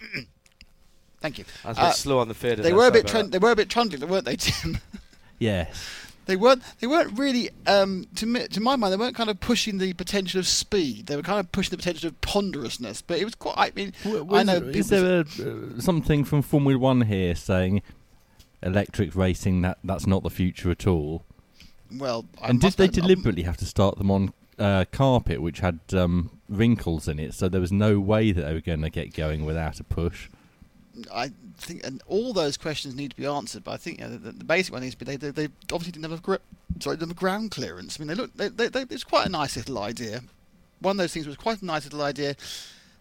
Thank 1.21 1.37
you. 1.37 1.45
I 1.63 1.69
was 1.69 1.77
a 1.77 1.81
bit 1.81 1.87
Uh, 1.87 1.91
slow 1.91 2.19
on 2.19 2.27
the 2.27 2.33
fader. 2.33 2.57
They 2.63 2.69
there, 2.69 2.75
were 2.75 2.83
a 2.83 2.85
sorry 2.87 2.91
bit 2.93 3.01
about 3.01 3.11
trund- 3.11 3.31
they 3.31 3.39
were 3.39 3.51
a 3.51 3.55
bit 3.55 3.69
trundly, 3.69 4.05
weren't 4.07 4.25
they, 4.25 4.35
Tim? 4.37 4.77
Yes. 5.39 5.87
They 6.27 6.35
weren't. 6.35 6.61
They 6.79 6.87
weren't 6.87 7.17
really. 7.17 7.49
Um, 7.67 8.05
to 8.15 8.25
me, 8.25 8.47
to 8.47 8.61
my 8.61 8.75
mind, 8.75 8.93
they 8.93 8.97
weren't 8.97 9.15
kind 9.15 9.29
of 9.29 9.39
pushing 9.39 9.79
the 9.79 9.93
potential 9.93 10.39
of 10.39 10.47
speed. 10.47 11.07
They 11.07 11.15
were 11.15 11.23
kind 11.23 11.39
of 11.39 11.51
pushing 11.51 11.71
the 11.71 11.77
potential 11.77 12.07
of 12.09 12.21
ponderousness. 12.21 13.01
But 13.01 13.19
it 13.19 13.25
was 13.25 13.35
quite. 13.35 13.55
I 13.57 13.71
mean, 13.75 13.93
W- 14.03 14.19
I 14.19 14.23
was- 14.23 14.45
know. 14.47 14.53
Is 14.69 14.89
there 14.89 15.19
a, 15.21 15.21
uh, 15.21 15.81
something 15.81 16.23
from 16.23 16.41
Formula 16.41 16.77
One 16.79 17.01
here 17.01 17.35
saying 17.35 17.81
electric 18.63 19.15
racing 19.15 19.61
that 19.61 19.79
that's 19.83 20.05
not 20.07 20.23
the 20.23 20.29
future 20.29 20.69
at 20.71 20.85
all? 20.87 21.23
well, 21.97 22.25
I 22.41 22.49
and 22.49 22.61
did 22.61 22.73
they 22.73 22.87
deliberately 22.87 23.43
have 23.43 23.57
to 23.57 23.65
start 23.65 23.97
them 23.97 24.09
on 24.11 24.33
uh, 24.57 24.85
carpet 24.91 25.41
which 25.41 25.59
had 25.59 25.79
um, 25.93 26.29
wrinkles 26.47 27.07
in 27.07 27.19
it, 27.19 27.33
so 27.33 27.49
there 27.49 27.59
was 27.59 27.71
no 27.71 27.99
way 27.99 28.31
that 28.31 28.43
they 28.43 28.53
were 28.53 28.61
going 28.61 28.81
to 28.81 28.89
get 28.89 29.13
going 29.13 29.43
without 29.43 29.79
a 29.79 29.83
push? 29.83 30.29
I 31.13 31.31
think, 31.57 31.85
and 31.85 32.01
all 32.07 32.33
those 32.33 32.57
questions 32.57 32.95
need 32.95 33.11
to 33.11 33.15
be 33.15 33.25
answered. 33.25 33.63
But 33.63 33.71
I 33.71 33.77
think 33.77 33.99
you 33.99 34.05
know, 34.05 34.17
the, 34.17 34.31
the 34.31 34.43
basic 34.43 34.73
one 34.73 34.83
is, 34.83 34.95
but 34.95 35.07
they, 35.07 35.15
they, 35.15 35.31
they 35.31 35.47
obviously 35.71 35.91
didn't 35.91 36.09
have 36.09 36.27
a 36.27 36.39
sorry, 36.79 36.97
didn't 36.97 37.15
ground 37.15 37.51
clearance. 37.51 37.97
I 37.97 38.03
mean, 38.03 38.07
they 38.09 38.15
look. 38.15 38.35
They, 38.35 38.49
they, 38.49 38.67
they, 38.67 38.81
it's 38.81 39.03
quite 39.03 39.27
a 39.27 39.29
nice 39.29 39.55
little 39.55 39.79
idea. 39.79 40.21
One 40.79 40.91
of 40.91 40.97
those 40.97 41.13
things 41.13 41.27
was 41.27 41.37
quite 41.37 41.61
a 41.61 41.65
nice 41.65 41.83
little 41.83 42.01
idea, 42.01 42.35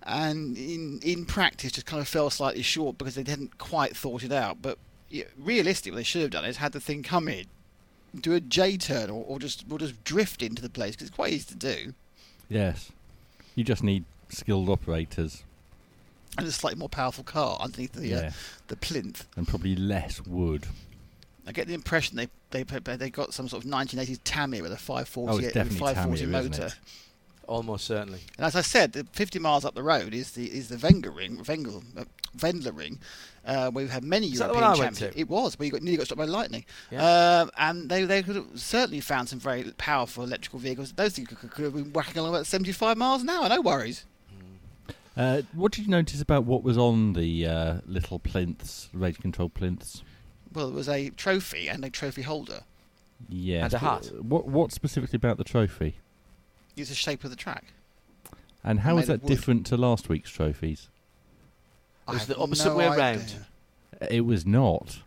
and 0.02 0.56
in 0.56 1.00
in 1.02 1.26
practice, 1.26 1.72
just 1.72 1.86
kind 1.86 2.00
of 2.00 2.08
fell 2.08 2.30
slightly 2.30 2.62
short 2.62 2.98
because 2.98 3.14
they 3.14 3.28
hadn't 3.28 3.58
quite 3.58 3.96
thought 3.96 4.22
it 4.22 4.32
out. 4.32 4.62
But 4.62 4.78
yeah, 5.08 5.24
realistically, 5.38 5.92
what 5.92 5.96
they 5.96 6.04
should 6.04 6.22
have 6.22 6.30
done 6.30 6.44
is 6.44 6.58
had 6.58 6.72
the 6.72 6.80
thing 6.80 7.02
come 7.02 7.28
in, 7.28 7.46
do 8.20 8.34
a 8.34 8.40
J 8.40 8.76
turn, 8.76 9.10
or, 9.10 9.24
or 9.26 9.38
just 9.38 9.64
or 9.70 9.78
just 9.78 10.02
drift 10.04 10.42
into 10.42 10.62
the 10.62 10.70
place 10.70 10.94
because 10.94 11.08
it's 11.08 11.16
quite 11.16 11.32
easy 11.32 11.46
to 11.46 11.56
do, 11.56 11.94
Yes. 12.50 12.90
You 13.54 13.64
just 13.64 13.82
need 13.82 14.04
skilled 14.28 14.68
operators 14.68 15.44
and 16.38 16.46
a 16.46 16.52
slightly 16.52 16.78
more 16.78 16.88
powerful 16.88 17.24
car 17.24 17.58
underneath 17.60 17.92
the 17.92 18.14
uh, 18.14 18.20
Yeah. 18.22 18.30
the 18.68 18.76
plinth. 18.76 19.26
and 19.36 19.46
probably 19.48 19.76
less 19.76 20.20
wood. 20.24 20.66
I 21.46 21.52
get 21.52 21.66
the 21.66 21.74
impression 21.74 22.16
they 22.16 22.28
they 22.50 22.62
they 22.64 23.10
got 23.10 23.32
some 23.34 23.48
sort 23.48 23.64
of 23.64 23.70
1980s 23.70 24.20
Tamiya 24.24 24.62
with 24.62 24.72
a 24.72 24.76
540, 24.76 25.32
Oh, 25.32 25.38
it's 25.38 25.54
definitely 25.54 25.78
540 25.78 26.20
Tamiya, 26.22 26.38
isn't 26.40 26.50
motor. 26.52 26.66
it? 26.66 26.74
Almost 27.48 27.84
certainly. 27.86 28.20
And 28.36 28.46
as 28.46 28.54
I 28.54 28.60
said, 28.60 28.92
the 28.92 29.04
50 29.12 29.40
miles 29.40 29.64
up 29.64 29.74
the 29.74 29.82
road 29.82 30.14
is 30.14 30.32
the 30.32 30.46
is 30.46 30.68
the 30.68 30.78
Wenger 30.78 31.10
ring, 31.10 31.42
Wenger, 31.48 31.70
uh, 31.96 32.04
Wendler 32.36 32.76
ring, 32.76 33.00
uh, 33.44 33.70
where 33.72 33.82
we've 33.84 33.90
had 33.90 34.04
many 34.04 34.28
Is 34.28 34.38
that 34.38 34.52
the 34.52 34.54
European 34.54 34.70
one 34.70 34.78
I 34.78 34.84
went 34.84 34.96
champions. 34.98 35.14
to? 35.14 35.20
It 35.20 35.28
was, 35.28 35.56
but 35.56 35.64
you 35.66 35.72
got 35.72 35.82
nearly 35.82 35.96
got 35.96 36.04
struck 36.06 36.18
by 36.18 36.26
lightning. 36.26 36.64
Yeah. 36.92 37.40
Um, 37.40 37.50
and 37.58 37.88
they 37.90 38.04
they 38.04 38.22
could 38.22 38.36
have 38.36 38.46
certainly 38.54 39.00
found 39.00 39.28
some 39.30 39.40
very 39.40 39.64
powerful 39.78 40.22
electrical 40.22 40.60
vehicles. 40.60 40.92
Those 40.92 41.14
things 41.14 41.26
could, 41.26 41.38
could 41.50 41.64
have 41.64 41.74
been 41.74 41.92
whacking 41.92 42.18
along 42.18 42.36
at 42.36 42.46
75 42.46 42.96
miles 42.96 43.22
an 43.22 43.30
hour, 43.30 43.48
no 43.48 43.60
worries. 43.60 44.04
Uh, 45.16 45.42
what 45.52 45.72
did 45.72 45.82
you 45.84 45.90
notice 45.90 46.20
about 46.20 46.44
what 46.44 46.62
was 46.62 46.78
on 46.78 47.12
the 47.14 47.46
uh, 47.46 47.74
little 47.86 48.18
plinths, 48.18 48.88
rage 48.92 49.18
control 49.18 49.48
plinths? 49.50 50.02
Well, 50.52 50.68
it 50.68 50.74
was 50.74 50.88
a 50.88 51.10
trophy 51.10 51.68
and 51.68 51.84
a 51.84 51.90
trophy 51.90 52.22
holder. 52.22 52.60
Yeah. 53.28 53.64
And 53.64 53.74
a 53.74 53.78
but 53.78 53.80
hat. 53.80 54.10
What 54.22 54.46
what 54.46 54.72
specifically 54.72 55.16
about 55.16 55.36
the 55.36 55.44
trophy? 55.44 55.96
It's 56.76 56.88
the 56.88 56.94
shape 56.94 57.24
of 57.24 57.30
the 57.30 57.36
track. 57.36 57.64
And 58.64 58.80
how 58.80 58.94
Made 58.96 59.02
is 59.04 59.08
of 59.08 59.20
that 59.20 59.22
wood. 59.24 59.28
different 59.36 59.66
to 59.66 59.76
last 59.76 60.08
week's 60.08 60.30
trophies? 60.30 60.88
I 62.08 62.12
was 62.12 62.20
have 62.22 62.28
the 62.28 62.36
opposite 62.36 62.66
no 62.70 62.76
way 62.76 62.86
idea. 62.88 62.98
round. 62.98 63.34
It 64.10 64.22
was 64.22 64.46
not. 64.46 65.00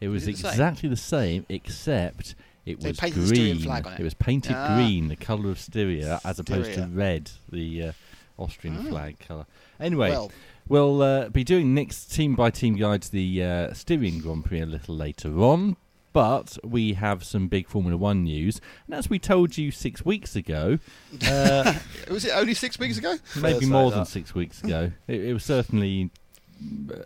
It 0.00 0.08
was 0.08 0.26
it 0.26 0.32
the 0.32 0.38
same? 0.38 0.50
exactly 0.50 0.88
the 0.88 0.96
same, 0.96 1.44
except 1.48 2.34
it 2.64 2.80
They 2.80 2.90
was 2.90 2.98
painted 3.00 3.22
the 3.22 3.26
Styrian 3.26 3.56
green. 3.56 3.64
flag 3.66 3.86
on 3.86 3.92
it. 3.94 4.00
was 4.02 4.14
painted 4.14 4.54
Ah. 4.56 4.74
green, 4.76 5.08
the 5.08 5.16
colour 5.16 5.50
of 5.50 5.58
Styria, 5.58 6.20
as 6.24 6.38
opposed 6.38 6.68
to 6.68 6.72
Styria. 6.74 6.94
red, 6.94 7.30
the 7.50 7.82
uh, 7.88 7.92
Austrian 8.40 8.76
Ah. 8.78 8.88
flag 8.90 9.18
colour. 9.18 9.46
Anyway, 9.78 10.10
Well, 10.10 10.32
we'll 10.68 11.02
uh, 11.02 11.28
be 11.28 11.44
doing 11.44 11.74
next 11.74 12.06
team 12.12 12.34
by 12.34 12.50
team 12.50 12.76
guides 12.76 13.10
the 13.10 13.42
uh, 13.44 13.72
Styrian 13.74 14.20
Grand 14.20 14.44
Prix 14.44 14.60
a 14.60 14.66
little 14.66 14.96
later 14.96 15.38
on. 15.40 15.76
But 16.12 16.58
we 16.64 16.94
have 16.94 17.22
some 17.22 17.46
big 17.46 17.68
Formula 17.68 17.96
One 17.96 18.24
news, 18.24 18.60
and 18.88 18.96
as 18.96 19.08
we 19.08 19.20
told 19.20 19.56
you 19.56 19.70
six 19.70 20.04
weeks 20.04 20.34
ago, 20.34 20.80
uh, 21.24 21.74
was 22.10 22.24
it 22.24 22.32
only 22.34 22.54
six 22.54 22.80
weeks 22.80 22.98
ago? 22.98 23.16
maybe 23.36 23.64
more 23.66 23.84
like 23.84 23.90
than 23.92 24.00
that. 24.00 24.06
six 24.08 24.34
weeks 24.34 24.60
ago. 24.64 24.90
it, 25.06 25.20
it 25.20 25.32
was 25.32 25.44
certainly 25.44 26.10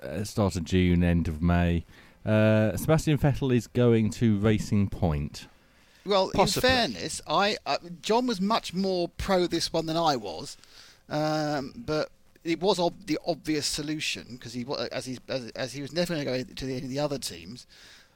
uh, 0.02 0.24
start 0.24 0.56
of 0.56 0.64
June, 0.64 1.04
end 1.04 1.28
of 1.28 1.42
May. 1.42 1.84
Uh, 2.24 2.74
Sebastian 2.78 3.18
Vettel 3.18 3.54
is 3.54 3.66
going 3.66 4.08
to 4.12 4.38
Racing 4.38 4.88
Point. 4.88 5.48
Well, 6.06 6.30
Possibly. 6.34 6.68
in 6.70 6.74
fairness, 6.92 7.20
I 7.26 7.58
uh, 7.66 7.76
John 8.00 8.26
was 8.26 8.40
much 8.40 8.72
more 8.72 9.08
pro 9.08 9.46
this 9.46 9.70
one 9.70 9.84
than 9.84 9.98
I 9.98 10.16
was, 10.16 10.56
um, 11.08 11.72
but 11.76 12.10
it 12.44 12.60
was 12.60 12.78
ob- 12.78 13.06
the 13.06 13.18
obvious 13.26 13.66
solution 13.66 14.26
because 14.32 14.52
he 14.52 14.66
as 14.92 15.06
he 15.06 15.18
as, 15.28 15.50
as 15.52 15.72
he 15.72 15.82
was 15.82 15.92
never 15.92 16.14
going 16.14 16.24
to 16.24 16.44
go 16.44 16.54
to 16.54 16.64
the, 16.66 16.74
any 16.76 16.84
of 16.84 16.90
the 16.90 16.98
other 16.98 17.18
teams. 17.18 17.66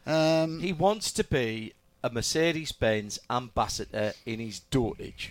Um, 0.06 0.60
He 0.60 0.72
wants 0.72 1.12
to 1.12 1.24
be 1.24 1.74
a 2.02 2.10
Mercedes 2.10 2.72
Benz 2.72 3.18
ambassador 3.28 4.12
in 4.24 4.38
his 4.40 4.60
dotage. 4.70 5.30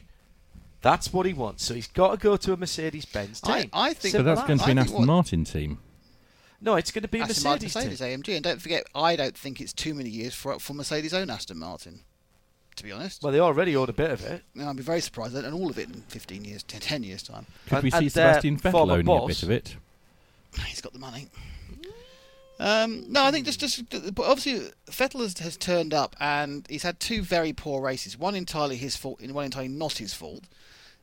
That's 0.81 1.11
what 1.11 1.25
he 1.25 1.33
wants. 1.33 1.63
So 1.65 1.73
he's 1.73 1.87
got 1.87 2.11
to 2.11 2.17
go 2.17 2.37
to 2.37 2.53
a 2.53 2.57
Mercedes 2.57 3.05
Benz 3.05 3.41
team. 3.41 3.69
I 3.73 3.93
think- 3.93 4.11
So 4.11 4.21
that's 4.23 4.41
as. 4.41 4.47
going 4.47 4.59
to 4.59 4.65
be 4.65 4.71
an 4.71 4.77
Aston 4.79 5.05
Martin 5.05 5.43
team. 5.45 5.79
No, 6.61 6.75
it's 6.75 6.91
going 6.91 7.01
to 7.03 7.07
be 7.07 7.19
a 7.19 7.23
Aston 7.23 7.43
Martin, 7.43 7.65
Mercedes, 7.65 7.75
Mercedes 7.99 7.99
team. 7.99 8.21
AMG, 8.23 8.35
and 8.35 8.43
don't 8.43 8.61
forget, 8.61 8.83
I 8.95 9.15
don't 9.15 9.37
think 9.37 9.59
it's 9.61 9.73
too 9.73 9.93
many 9.93 10.09
years 10.09 10.33
for 10.33 10.59
for 10.59 10.73
Mercedes 10.73 11.13
own 11.13 11.29
Aston 11.29 11.57
Martin. 11.59 12.01
To 12.77 12.83
be 12.83 12.91
honest, 12.91 13.23
Well, 13.23 13.33
they 13.33 13.39
already 13.39 13.75
own 13.75 13.89
a 13.89 13.93
bit 13.93 14.11
of 14.11 14.23
it. 14.23 14.43
No, 14.53 14.69
I'd 14.69 14.75
be 14.75 14.83
very 14.83 15.01
surprised 15.01 15.35
and 15.35 15.53
all 15.53 15.69
of 15.69 15.79
it 15.79 15.89
in 15.89 15.95
15 16.09 16.45
years, 16.45 16.61
10, 16.63 16.79
10 16.79 17.03
years 17.03 17.23
time. 17.23 17.47
Could 17.67 17.75
And- 17.75 17.83
we 17.83 17.89
see 17.91 17.97
and 17.97 18.09
their 18.11 18.33
Sebastian 18.33 18.59
Vettel 18.59 18.71
former 18.71 18.93
owning 18.93 19.23
a 19.23 19.25
bit 19.27 19.43
of 19.43 19.49
it? 19.49 19.75
He's 20.67 20.81
got 20.81 20.93
the 20.93 20.99
money. 20.99 21.27
Um, 22.59 23.11
no, 23.11 23.23
I 23.23 23.31
think 23.31 23.45
just 23.45 23.59
just 23.59 23.87
but 24.15 24.25
obviously 24.25 24.71
Vettel 24.89 25.21
has, 25.21 25.37
has 25.39 25.57
turned 25.57 25.93
up 25.93 26.15
and 26.19 26.65
he's 26.67 26.81
had 26.81 26.99
two 26.99 27.21
very 27.21 27.53
poor 27.53 27.81
races. 27.81 28.17
One 28.17 28.33
entirely 28.33 28.77
his 28.77 28.95
fault, 28.95 29.19
and 29.21 29.31
one 29.33 29.45
entirely 29.45 29.69
not 29.69 29.93
his 29.99 30.13
fault. 30.13 30.43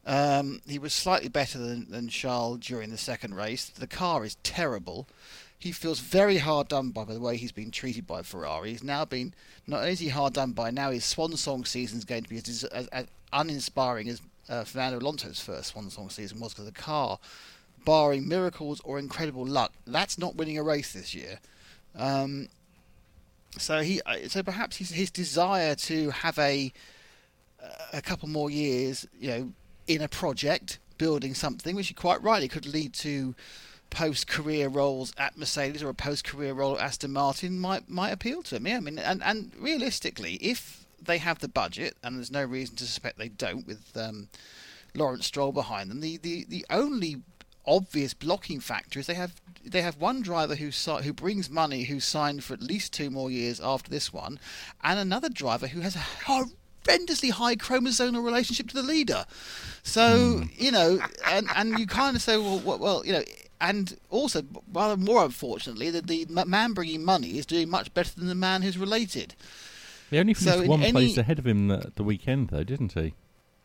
Um, 0.07 0.61
he 0.67 0.79
was 0.79 0.93
slightly 0.93 1.29
better 1.29 1.59
than, 1.59 1.91
than 1.91 2.09
Charles 2.09 2.59
during 2.59 2.91
the 2.91 2.99
second 2.99 3.35
race. 3.37 3.67
The 3.67 3.87
car 3.87 4.25
is 4.25 4.37
terrible. 4.43 5.07
He 5.65 5.73
feels 5.73 5.99
very 5.99 6.37
hard 6.37 6.69
done 6.69 6.91
by, 6.91 7.05
by 7.05 7.15
the 7.15 7.21
way 7.21 7.39
he's 7.39 7.51
been 7.51 7.71
treated 7.71 8.07
by 8.07 8.21
Ferrari. 8.21 8.73
He's 8.73 8.85
now 8.85 9.07
been 9.07 9.33
not 9.67 9.79
only 9.79 9.93
is 9.93 9.99
he 9.99 10.11
hard 10.11 10.35
done 10.35 10.53
by 10.53 10.71
now 10.71 10.91
his 10.91 11.07
swan 11.07 11.35
song 11.39 11.65
season 11.65 11.97
is 11.97 12.05
going 12.05 12.23
to 12.23 12.29
be 12.29 12.37
as, 12.37 12.65
as, 12.65 12.87
as 12.89 13.07
uninspiring 13.33 14.11
as 14.11 14.21
uh, 14.51 14.65
Fernando 14.65 14.99
Alonso's 14.99 15.41
first 15.41 15.71
swan 15.71 15.89
song 15.89 16.11
season 16.11 16.39
was 16.39 16.53
because 16.53 16.67
the 16.67 16.73
car 16.73 17.19
barring 17.87 18.29
miracles 18.29 18.83
or 18.85 18.99
incredible 18.99 19.47
luck, 19.47 19.73
that's 19.87 20.19
not 20.19 20.37
winning 20.37 20.59
a 20.59 20.63
race 20.63 20.93
this 20.93 21.15
year. 21.15 21.39
Um, 21.97 22.49
so 23.57 23.81
he, 23.81 24.03
uh, 24.05 24.29
so 24.29 24.43
perhaps 24.43 24.77
his, 24.77 24.91
his 24.91 25.11
desire 25.11 25.75
to 25.77 26.11
have 26.11 26.39
a 26.39 26.75
a 27.95 28.03
couple 28.03 28.29
more 28.29 28.51
years, 28.51 29.07
you 29.19 29.29
know, 29.29 29.53
in 29.87 30.03
a 30.03 30.09
project, 30.09 30.79
building 30.99 31.33
something, 31.33 31.75
which 31.75 31.97
quite 31.97 32.23
rightly 32.23 32.49
could 32.49 32.67
lead 32.67 32.93
to 32.93 33.35
post-career 33.91 34.69
roles 34.69 35.13
at 35.17 35.37
Mercedes 35.37 35.83
or 35.83 35.89
a 35.89 35.95
post-career 35.95 36.55
role 36.55 36.77
at 36.79 36.85
Aston 36.85 37.13
Martin, 37.13 37.59
might 37.59 37.89
might 37.89 38.11
appeal 38.11 38.43
to 38.45 38.57
him. 38.57 38.67
Yeah, 38.67 38.77
I 38.77 38.81
mean, 38.81 38.99
and 38.99 39.23
and 39.23 39.53
realistically, 39.59 40.35
if 40.35 40.85
they 41.07 41.19
have 41.19 41.39
the 41.41 41.49
budget, 41.49 41.97
and 42.03 42.17
there's 42.17 42.31
no 42.31 42.45
reason 42.45 42.77
to 42.77 42.85
suspect 42.85 43.19
they 43.19 43.29
don't, 43.29 43.67
with 43.67 43.97
um, 43.97 44.29
Lawrence 44.95 45.27
Stroll 45.27 45.53
behind 45.53 45.91
them. 45.91 46.01
The, 46.01 46.17
the, 46.19 46.45
the 46.49 46.65
only 46.71 47.23
obvious 47.67 48.15
blocking 48.15 48.61
factor 48.61 48.99
is 48.99 49.07
they 49.07 49.15
have 49.15 49.35
they 49.65 49.81
have 49.81 49.97
one 49.97 50.21
driver 50.21 50.55
who 50.55 50.69
who 50.69 51.13
brings 51.13 51.49
money 51.49 51.85
who 51.85 51.99
signed 51.99 52.45
for 52.45 52.53
at 52.53 52.63
least 52.63 52.93
two 52.93 53.11
more 53.11 53.31
years 53.31 53.61
after 53.61 53.91
this 53.91 54.13
one, 54.13 54.39
and 54.83 54.99
another 54.99 55.29
driver 55.29 55.67
who 55.67 55.81
has 55.81 55.97
a 55.97 56.01
horrendously 56.27 57.31
high 57.31 57.57
chromosomal 57.57 58.25
relationship 58.25 58.69
to 58.69 58.75
the 58.75 58.83
leader. 58.83 59.25
So 59.83 60.43
you 60.57 60.71
know, 60.71 60.99
and 61.27 61.49
and 61.55 61.79
you 61.79 61.87
kind 61.87 62.17
of 62.17 62.23
say, 62.23 62.37
well, 62.37 62.61
well, 62.61 62.79
well, 62.79 63.07
you 63.07 63.13
know. 63.13 63.23
And 63.61 63.97
also, 64.11 64.43
rather 64.73 64.97
more 64.97 65.25
unfortunately, 65.25 65.91
that 65.91 66.07
the 66.07 66.27
man 66.29 66.73
bringing 66.73 67.05
money 67.05 67.39
is 67.39 67.47
doing 67.47 67.69
much 67.71 67.95
better 67.95 68.15
than 68.19 68.27
the 68.27 68.35
man 68.35 68.63
who's 68.63 68.77
related. 68.77 69.35
He 70.11 70.19
only 70.19 70.35
So 70.35 70.45
finished 70.51 70.65
in 70.65 70.69
one 70.71 70.83
any- 70.83 70.93
place 70.93 71.17
ahead 71.17 71.39
of 71.39 71.47
him 71.47 71.69
the, 71.69 71.93
the 71.95 72.05
weekend, 72.05 72.49
though, 72.49 72.65
didn't 72.65 72.93
he? 72.93 73.15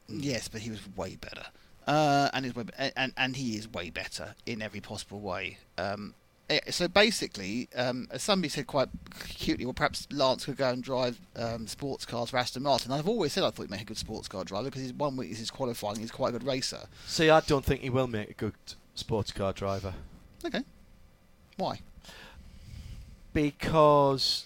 Yes, 0.07 0.47
but 0.47 0.61
he 0.61 0.69
was 0.71 0.79
way 0.95 1.15
better, 1.17 1.45
uh, 1.85 2.29
and, 2.33 2.45
is 2.45 2.55
way, 2.55 2.63
be- 2.63 2.73
and 2.95 3.13
and 3.15 3.35
he 3.35 3.55
is 3.57 3.67
way 3.71 3.89
better 3.91 4.33
in 4.47 4.61
every 4.61 4.79
possible 4.81 5.19
way. 5.19 5.57
Um, 5.77 6.15
eh, 6.49 6.61
so 6.71 6.87
basically, 6.87 7.69
um, 7.75 8.07
as 8.09 8.23
somebody 8.23 8.49
said 8.49 8.65
quite 8.65 8.89
cutely, 9.27 9.65
well, 9.65 9.73
perhaps 9.75 10.07
Lance 10.11 10.45
could 10.45 10.57
go 10.57 10.69
and 10.69 10.81
drive 10.83 11.19
um, 11.35 11.67
sports 11.67 12.05
cars 12.07 12.31
for 12.31 12.37
Aston 12.37 12.63
Martin. 12.63 12.91
I've 12.91 13.07
always 13.07 13.33
said 13.33 13.43
I 13.43 13.51
thought 13.51 13.63
he'd 13.63 13.69
make 13.69 13.81
a 13.81 13.85
good 13.85 13.97
sports 13.99 14.27
car 14.27 14.43
driver 14.43 14.65
because 14.65 14.81
he's 14.81 14.93
one 14.93 15.15
week 15.15 15.29
is 15.31 15.37
his 15.39 15.51
qualifying, 15.51 15.97
he's 15.99 16.09
quite 16.09 16.29
a 16.29 16.31
good 16.39 16.43
racer. 16.47 16.87
See, 17.05 17.29
I 17.29 17.41
don't 17.41 17.63
think 17.65 17.81
he 17.81 17.91
will 17.91 18.07
make 18.07 18.31
a 18.31 18.33
good 18.33 18.55
sports 18.99 19.31
car 19.31 19.51
driver 19.53 19.93
Okay, 20.45 20.61
why? 21.57 21.79
because 23.33 24.45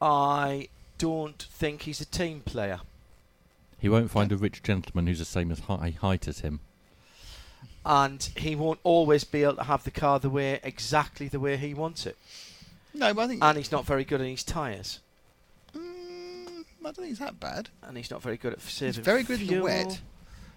I 0.00 0.68
don't 0.98 1.42
think 1.50 1.82
he's 1.82 2.00
a 2.00 2.04
team 2.06 2.40
player. 2.40 2.80
He 3.78 3.88
won't 3.88 4.10
find 4.10 4.30
a 4.32 4.36
rich 4.36 4.62
gentleman 4.62 5.06
who's 5.06 5.18
the 5.20 5.24
same 5.24 5.50
as 5.50 5.60
high 5.60 5.94
height 5.98 6.28
as 6.28 6.40
him. 6.40 6.60
and 7.84 8.22
he 8.36 8.54
won't 8.54 8.78
always 8.82 9.24
be 9.24 9.42
able 9.42 9.56
to 9.56 9.64
have 9.64 9.84
the 9.84 9.90
car 9.90 10.18
the 10.18 10.28
way 10.30 10.60
exactly 10.62 11.28
the 11.28 11.40
way 11.40 11.56
he 11.56 11.72
wants 11.74 12.04
it. 12.06 12.16
No, 12.92 13.14
but 13.14 13.22
I 13.22 13.28
think 13.28 13.42
And 13.44 13.56
he's 13.56 13.72
not 13.72 13.86
very 13.86 14.04
good 14.04 14.20
on 14.20 14.26
his 14.26 14.44
tyres, 14.44 15.00
Mm, 15.74 16.64
I 16.80 16.82
don't 16.82 16.96
think 16.96 17.08
he's 17.08 17.18
that 17.20 17.38
bad. 17.40 17.68
and 17.82 17.96
he's 17.96 18.10
not 18.10 18.20
very 18.22 18.36
good 18.36 18.52
at 18.52 18.60
saving. 18.60 19.02
very 19.04 19.22
good 19.22 19.40
in 19.40 19.46
the 19.46 19.60
wet. 19.60 20.00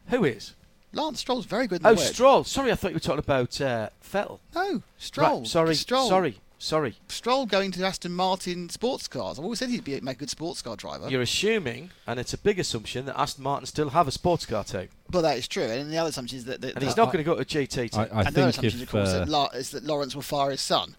Who 0.10 0.26
is? 0.26 0.54
Lance 0.94 1.20
Stroll's 1.20 1.46
very 1.46 1.68
good 1.68 1.78
in 1.78 1.84
the 1.84 1.90
Oh, 1.90 1.94
wet. 1.96 2.14
Stroll. 2.14 2.44
Sorry, 2.44 2.72
I 2.72 2.76
thought 2.76 2.92
you 2.92 2.96
were 2.96 3.00
talking 3.00 3.20
about 3.20 3.60
uh, 3.60 3.90
Vettel. 4.04 4.40
No, 4.56 4.82
Stroll. 4.98 5.40
Right, 5.40 5.48
sorry, 5.48 5.76
Stroll. 5.76 6.08
sorry, 6.08 6.38
sorry. 6.60 6.96
Stroll 7.08 7.46
going 7.48 7.72
to 7.72 7.84
Aston 7.86 8.12
Martin 8.14 8.70
sports 8.70 9.08
cars. 9.08 9.38
I've 9.40 9.44
always 9.44 9.60
said 9.60 9.70
he'd 9.70 9.84
be 9.84 9.96
a 9.98 10.02
make 10.02 10.18
a 10.18 10.20
good 10.20 10.30
sports 10.30 10.62
car 10.62 10.76
driver. 10.76 11.10
You're 11.10 11.24
assuming, 11.24 11.90
and 12.06 12.20
it's 12.20 12.34
a 12.34 12.38
big 12.38 12.60
assumption, 12.60 13.06
that 13.08 13.20
Aston 13.20 13.44
Martin 13.44 13.66
still 13.66 13.90
have 13.90 14.08
a 14.08 14.12
sports 14.12 14.46
car 14.46 14.64
team, 14.64 14.90
But 15.10 15.22
that 15.22 15.38
is 15.38 15.48
true. 15.48 15.64
And 15.64 15.92
the 15.92 15.98
other 15.98 16.10
assumption 16.10 16.38
is 16.38 16.46
that, 16.46 16.62
that, 16.62 16.76
and 16.76 16.84
he's 16.84 16.96
that- 16.96 17.02
not 17.02 17.12
going 17.12 17.24
to 17.24 17.30
go 17.30 17.36
to 17.36 17.42
a 17.42 17.46
GT 17.46 17.90
team. 17.92 18.00
I, 18.00 18.04
I 18.04 18.04
and 18.04 18.12
the 18.36 18.42
other 18.44 18.52
think 18.52 18.74
assumption, 18.74 18.80
of 18.80 18.84
if 18.84 18.92
course, 18.92 19.10
uh, 19.10 19.26
that 19.26 19.58
is 19.58 19.72
that 19.72 19.84
Lawrence 19.84 20.14
will 20.16 20.22
fire 20.22 20.52
his 20.52 20.62
son. 20.62 20.96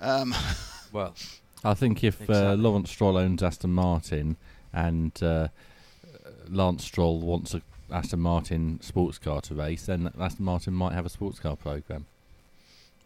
Um, 0.00 0.34
well, 0.92 1.14
I 1.64 1.74
think 1.74 2.04
if 2.04 2.28
uh, 2.28 2.52
Lawrence 2.54 2.90
Stroll 2.90 3.16
owns 3.16 3.42
Aston 3.42 3.70
Martin 3.72 4.36
and 4.72 5.20
uh, 5.22 5.48
Lance 6.50 6.84
Stroll 6.84 7.18
wants 7.20 7.54
a 7.54 7.62
Aston 7.90 8.20
Martin 8.20 8.80
sports 8.82 9.18
car 9.18 9.40
to 9.42 9.54
race, 9.54 9.86
then 9.86 10.12
Aston 10.18 10.44
Martin 10.44 10.74
might 10.74 10.92
have 10.92 11.06
a 11.06 11.08
sports 11.08 11.38
car 11.38 11.56
program. 11.56 12.06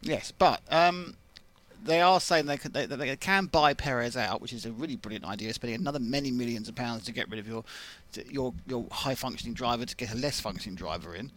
yes, 0.01 0.31
but 0.31 0.61
um, 0.69 1.15
they 1.85 2.01
are 2.01 2.19
saying 2.19 2.45
they 2.45 2.57
can, 2.57 2.71
they, 2.71 2.85
they 2.85 3.15
can 3.15 3.45
buy 3.45 3.73
Perez 3.73 4.15
out, 4.15 4.41
which 4.41 4.53
is 4.53 4.65
a 4.65 4.71
really 4.71 4.95
brilliant 4.95 5.25
idea, 5.25 5.53
spending 5.53 5.79
another 5.79 5.99
many 5.99 6.31
millions 6.31 6.69
of 6.69 6.75
pounds 6.75 7.05
to 7.05 7.11
get 7.11 7.29
rid 7.29 7.39
of 7.39 7.47
your 7.47 7.63
your 8.29 8.53
your 8.67 8.85
high 8.91 9.15
functioning 9.15 9.53
driver 9.53 9.85
to 9.85 9.95
get 9.95 10.11
a 10.11 10.15
less 10.15 10.39
functioning 10.39 10.75
driver 10.75 11.15
in. 11.15 11.31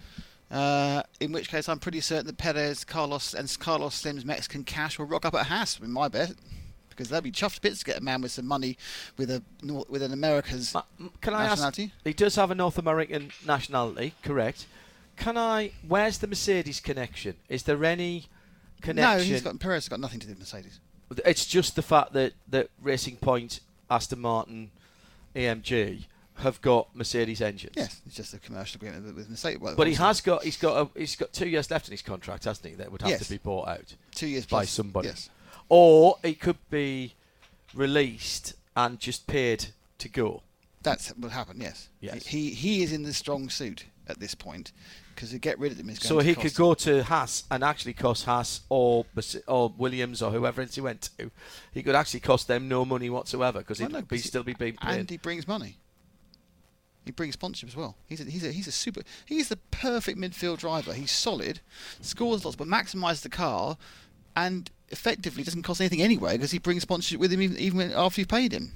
Uh, 0.51 1.03
in 1.19 1.33
which 1.33 1.49
case, 1.49 1.69
I'm 1.69 1.81
pretty 1.81 2.01
certain 2.01 2.27
that 2.27 2.39
Perez, 2.39 2.85
Carlos, 2.85 3.35
and 3.35 3.55
Carlos 3.59 3.95
Slim's 3.95 4.25
Mexican 4.25 4.63
cash 4.63 4.99
will 4.99 5.07
rock 5.07 5.25
up 5.25 5.35
at 5.35 5.47
Haas. 5.47 5.81
In 5.81 5.91
my 5.91 6.09
bet. 6.09 6.33
Because 6.97 7.11
they'll 7.11 7.21
be 7.21 7.31
chuffed 7.33 7.57
to 7.57 7.61
bits 7.61 7.81
to 7.81 7.85
get 7.85 7.99
a 7.99 8.01
man 8.03 8.23
with 8.23 8.33
some 8.33 8.47
money 8.47 8.79
with 9.19 9.31
a 9.31 9.43
with 9.89 10.03
an 10.03 10.13
America's 10.13 10.73
Ma- 10.75 10.83
Can 11.21 11.35
I 11.35 11.43
ask? 11.45 11.51
nationality. 11.63 11.93
He 12.05 12.13
does 12.13 12.37
have 12.37 12.51
a 12.51 12.55
North 12.55 12.79
American 12.79 13.31
nationality, 13.47 14.15
correct? 14.23 14.67
Can 15.17 15.37
I? 15.39 15.73
Where's 15.87 16.19
the 16.19 16.27
Mercedes 16.27 16.81
connection? 16.81 17.37
Is 17.49 17.63
there 17.65 17.83
any 17.85 18.27
connection? 18.83 19.19
No, 19.19 19.23
he's 19.25 19.43
got 19.43 19.59
Perez 19.61 19.85
has 19.85 19.89
got 19.89 20.01
nothing 20.01 20.21
to 20.21 20.27
do 20.27 20.33
with 20.33 20.41
Mercedes. 20.41 20.81
It's 21.25 21.47
just 21.47 21.77
the 21.77 21.83
fact 21.83 22.13
that 22.15 22.33
that 22.49 22.69
Racing 22.83 23.17
Point, 23.17 23.61
Aston 23.91 24.21
Martin, 24.21 24.71
AMG 25.35 26.05
have 26.41 26.61
got 26.61 26.95
Mercedes 26.95 27.41
engines. 27.41 27.73
Yes, 27.77 28.03
it's 28.07 28.15
just 28.17 28.35
a 28.35 28.39
commercial 28.39 28.77
agreement 28.79 29.07
with, 29.07 29.17
with 29.17 29.31
Mercedes. 29.31 29.59
Well, 29.61 29.75
But 29.75 29.87
he 29.87 29.95
has 29.95 30.21
got 30.21 30.45
he's 30.45 30.57
got 30.59 30.77
a, 30.95 30.99
he's 30.99 31.17
got 31.17 31.33
two 31.33 31.49
years 31.49 31.71
left 31.71 31.89
in 31.89 31.93
his 31.93 32.03
contract, 32.03 32.45
hasn't 32.45 32.67
he? 32.69 32.75
That 32.75 32.93
would 32.93 33.01
have 33.03 33.11
Yes. 33.11 33.25
to 33.25 33.31
be 33.31 33.39
bought 33.39 33.69
out 33.69 33.95
two 34.15 34.27
years 34.27 34.45
by 34.45 34.59
plus. 34.61 34.71
somebody, 34.71 35.09
Yes. 35.09 35.31
Or 35.68 36.16
he 36.22 36.35
could 36.35 36.59
be 36.70 37.14
released 37.74 38.55
and 38.76 38.98
just 38.98 39.26
paid 39.26 39.68
to 39.98 40.09
go. 40.09 40.42
That's 40.83 41.09
what 41.11 41.33
happened. 41.33 41.62
Yes. 41.62 41.88
Yes. 42.00 42.26
He 42.26 42.50
he 42.50 42.83
is 42.83 42.92
in 42.92 43.02
the 43.02 43.12
strong 43.12 43.48
suit 43.48 43.87
at 44.09 44.20
this 44.20 44.35
point 44.35 44.72
because 45.14 45.31
to 45.31 45.38
get 45.38 45.59
rid 45.59 45.72
of 45.72 45.81
him 45.81 45.88
is 45.90 45.98
going 45.98 46.09
So 46.09 46.18
he 46.20 46.35
could 46.35 46.52
him. 46.52 46.57
go 46.57 46.74
to 46.74 47.02
Haas 47.02 47.44
and 47.50 47.64
actually 47.64 47.94
cost 47.94 48.24
Haas 48.26 48.61
or 48.68 49.05
or 49.48 49.72
Williams 49.76 50.22
or 50.22 50.31
whoever 50.31 50.62
else 50.62 50.74
he 50.74 50.81
went 50.81 51.11
to. 51.18 51.31
He 51.72 51.83
could 51.83 51.94
actually 51.94 52.20
cost 52.20 52.46
them 52.46 52.68
no 52.68 52.85
money 52.85 53.11
whatsoever 53.11 53.59
because 53.61 53.79
he'd 53.79 53.92
no, 53.92 54.02
be 54.02 54.18
still 54.18 54.44
be 54.44 54.55
being 54.55 54.76
paid. 54.76 55.00
and 55.00 55.11
he 55.11 55.16
brings 55.16 55.48
money. 55.48 55.79
He 57.05 57.12
brings 57.12 57.35
sponsorship 57.35 57.68
as 57.68 57.76
well. 57.76 57.96
He's 58.07 58.20
a, 58.20 58.24
he's 58.24 58.44
a 58.44 58.50
he's 58.52 58.66
a 58.66 58.72
super. 58.72 59.02
He's 59.24 59.48
the 59.48 59.57
perfect 59.57 60.18
midfield 60.18 60.59
driver. 60.59 60.92
He's 60.92 61.12
solid, 61.12 61.61
scores 62.00 62.44
lots, 62.44 62.57
but 62.57 62.66
maximises 62.66 63.22
the 63.22 63.29
car, 63.29 63.79
and 64.35 64.70
effectively 64.90 65.42
doesn't 65.42 65.62
cost 65.62 65.81
anything 65.81 66.01
anyway 66.03 66.33
because 66.33 66.51
he 66.51 66.59
brings 66.59 66.83
sponsorship 66.83 67.18
with 67.20 67.33
him 67.33 67.42
even, 67.42 67.57
even 67.59 67.92
after 67.92 68.20
you've 68.20 68.29
paid 68.29 68.53
him. 68.53 68.72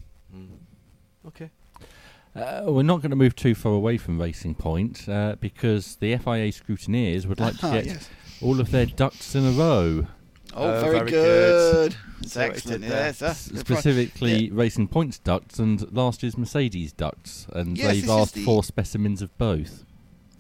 okay. 1.27 1.51
Uh, 2.35 2.63
we're 2.67 2.83
not 2.85 2.99
going 3.03 3.11
to 3.11 3.17
move 3.17 3.35
too 3.35 3.55
far 3.57 3.73
away 3.73 3.97
from 3.97 4.21
Racing 4.21 4.55
Point 4.55 5.09
uh, 5.09 5.35
because 5.41 5.97
the 5.97 6.17
FIA 6.17 6.53
scrutineers 6.53 7.27
would 7.27 7.41
like 7.41 7.57
to 7.59 7.67
Ah, 7.67 7.73
get 7.73 7.87
yes. 7.87 8.09
all 8.41 8.61
of 8.61 8.71
their 8.71 8.87
ducks 8.87 9.35
in 9.35 9.45
a 9.45 9.51
row. 9.51 10.07
Oh, 10.55 10.63
Oh, 10.65 10.81
very, 10.81 10.99
very 10.99 11.11
good. 11.11 11.93
good. 11.93 11.97
It's 12.21 12.33
See 12.33 12.39
what 12.39 12.45
he 12.47 12.53
excellent. 12.53 12.83
did 12.83 12.91
there. 12.91 13.07
Yes, 13.07 13.19
that's 13.19 13.45
the 13.47 13.65
pri- 13.65 13.77
Specifically, 13.77 14.45
Yeah. 14.47 14.51
Racing 14.53 14.89
Point's 14.89 15.19
ducks 15.19 15.59
and 15.59 15.91
last 15.93 16.23
year's 16.23 16.39
Mercedes 16.39 16.93
ducks, 16.93 17.47
and 17.53 17.77
Yes, 17.77 17.87
they've 18.01 18.11
asked 18.11 18.35
the- 18.35 18.45
for 18.45 18.63
specimens 18.63 19.23
of 19.23 19.37
both. 19.37 19.85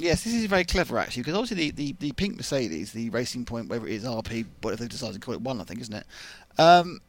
Yes, 0.01 0.25
this 0.25 0.33
is 0.33 0.47
very 0.47 0.65
clever 0.65 0.97
actually, 0.97 1.23
because 1.23 1.35
obviously 1.35 1.71
the, 1.71 1.93
the, 1.93 1.97
the 1.99 2.13
pink 2.13 2.37
Mercedes, 2.37 2.93
the 2.93 3.11
Racing 3.11 3.45
Point, 3.45 3.69
whatever 3.69 3.87
it 3.87 3.93
is, 3.93 4.05
RP, 4.05 4.47
whatever 4.63 4.81
they've 4.81 4.89
decided 4.89 5.15
to 5.15 5.21
call 5.21 5.35
it, 5.35 5.43
one 5.43 5.61
I 5.61 5.65
think, 5.65 5.81
isn't 5.83 5.95
it? 5.95 6.07
Um, 6.59 7.01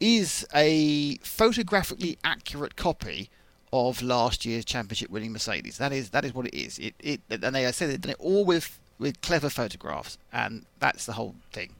is 0.00 0.44
a 0.52 1.18
photographically 1.18 2.18
accurate 2.24 2.74
copy 2.74 3.30
of 3.72 4.02
last 4.02 4.44
year's 4.44 4.64
championship-winning 4.64 5.32
Mercedes. 5.32 5.78
That 5.78 5.92
is 5.92 6.10
that 6.10 6.24
is 6.24 6.34
what 6.34 6.46
it 6.46 6.54
is. 6.56 6.80
It, 6.80 6.94
it 6.98 7.20
and 7.30 7.54
they 7.54 7.64
I 7.64 7.70
said 7.70 7.90
they've 7.90 8.00
done 8.00 8.12
it 8.12 8.20
all 8.20 8.44
with 8.44 8.78
with 8.98 9.20
clever 9.22 9.48
photographs, 9.48 10.18
and 10.32 10.66
that's 10.80 11.06
the 11.06 11.12
whole 11.12 11.36
thing. 11.52 11.74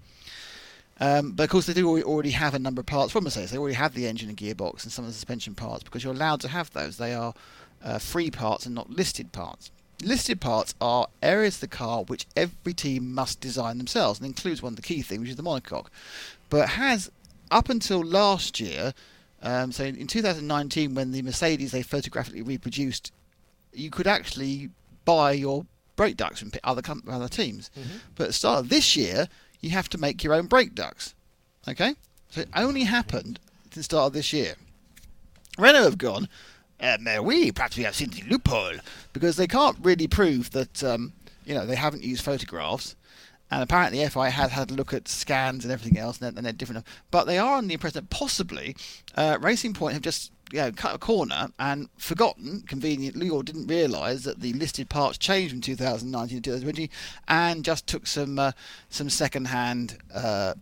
Um, 1.01 1.33
but 1.33 1.45
of 1.45 1.51
course, 1.51 1.67
they 1.67 1.73
do 1.73 2.03
already 2.05 2.31
have 2.31 2.55
a 2.55 2.59
number 2.61 2.81
of 2.81 2.87
parts 2.87 3.13
from 3.13 3.25
Mercedes. 3.25 3.51
They 3.51 3.59
already 3.59 3.75
have 3.75 3.95
the 3.95 4.07
engine 4.07 4.29
and 4.29 4.39
gearbox 4.39 4.85
and 4.85 4.93
some 4.93 5.05
of 5.05 5.11
the 5.11 5.15
suspension 5.15 5.57
parts 5.57 5.83
because 5.83 6.05
you're 6.05 6.15
allowed 6.15 6.41
to 6.43 6.49
have 6.49 6.71
those. 6.71 6.99
They 6.99 7.15
are 7.15 7.35
uh, 7.83 7.99
free 7.99 8.31
parts 8.31 8.65
and 8.65 8.77
not 8.77 8.91
listed 8.91 9.33
parts. 9.33 9.73
Listed 10.03 10.41
parts 10.41 10.75
are 10.81 11.07
areas 11.23 11.57
of 11.57 11.61
the 11.63 11.69
car 11.69 12.03
which 12.05 12.27
every 12.37 12.75
team 12.75 13.15
must 13.15 13.41
design 13.41 13.79
themselves, 13.79 14.19
and 14.19 14.27
includes 14.27 14.63
one 14.63 14.73
of 14.73 14.77
the 14.77 14.83
key 14.83 15.03
things, 15.03 15.21
which 15.21 15.31
is 15.31 15.37
the 15.37 15.43
monocoque. 15.43 15.87
But 16.51 16.71
has 16.71 17.11
up 17.51 17.69
until 17.69 18.03
last 18.03 18.61
year, 18.61 18.93
um, 19.43 19.73
so 19.73 19.85
in, 19.85 19.97
in 19.97 20.07
2019, 20.07 20.95
when 20.95 21.13
the 21.13 21.23
Mercedes 21.23 21.73
they 21.73 21.83
photographically 21.83 22.43
reproduced, 22.43 23.13
you 23.73 23.91
could 23.91 24.07
actually 24.07 24.71
buy 25.05 25.33
your 25.33 25.67
brake 25.97 26.17
ducts 26.17 26.41
from 26.41 26.51
other 26.65 26.83
com- 26.83 27.05
other 27.09 27.29
teams. 27.29 27.71
But 28.15 28.25
at 28.25 28.27
the 28.29 28.33
start 28.33 28.61
of 28.61 28.69
this 28.69 28.97
year, 28.97 29.29
you 29.61 29.71
have 29.71 29.89
to 29.91 29.99
make 29.99 30.25
your 30.25 30.35
own 30.35 30.47
brake 30.47 30.75
ducts. 30.75 31.15
Okay, 31.69 31.95
so 32.31 32.43
it 32.43 32.49
only 32.55 32.85
happened 32.85 33.39
at 33.67 33.73
the 33.73 33.83
start 33.83 34.09
of 34.09 34.13
this 34.13 34.33
year. 34.33 34.55
Renault 35.59 35.85
have 35.85 35.99
gone, 35.99 36.29
perhaps 37.53 37.77
we 37.77 37.85
have 37.85 37.95
seen 37.95 38.11
the 38.11 38.23
loophole 38.29 38.79
because 39.13 39.37
they 39.37 39.47
can't 39.47 39.77
really 39.83 40.07
prove 40.07 40.51
that 40.51 40.83
um, 40.85 41.13
you 41.45 41.55
know 41.55 41.67
they 41.67 41.77
haven't 41.77 42.03
used 42.03 42.25
photographs. 42.25 42.97
And 43.51 43.63
apparently, 43.63 44.05
FI 44.09 44.31
has 44.31 44.51
had 44.51 44.71
a 44.71 44.75
look 44.75 44.93
at 44.93 45.07
scans 45.07 45.65
and 45.65 45.73
everything 45.73 45.99
else, 45.99 46.19
and 46.19 46.25
they're, 46.25 46.39
and 46.39 46.47
they're 46.47 46.53
different. 46.53 46.85
But 47.11 47.25
they 47.25 47.39
are 47.39 47.57
on 47.57 47.69
the 47.69 47.75
impression 47.75 48.01
that 48.01 48.11
possibly 48.11 48.75
uh, 49.17 49.39
Racing 49.41 49.75
Point 49.75 49.93
have 49.93 50.03
just 50.03 50.33
you 50.51 50.59
know, 50.61 50.73
cut 50.73 50.95
a 50.95 50.99
corner 50.99 51.49
and 51.59 51.89
forgotten, 51.99 52.65
conveniently, 52.67 53.29
or 53.29 53.43
didn't 53.43 53.67
realise 53.67 54.25
that 54.25 54.41
the 54.41 54.55
listed 54.55 54.89
parts 54.89 55.19
changed 55.19 55.53
from 55.53 55.61
2019 55.61 56.39
to 56.39 56.43
2020, 56.43 56.91
and 57.29 57.65
just 57.65 57.87
took 57.87 58.07
some 58.07 58.39
uh, 58.39 58.53
some 58.89 59.11
second-hand 59.11 59.99
uh, 60.15 60.55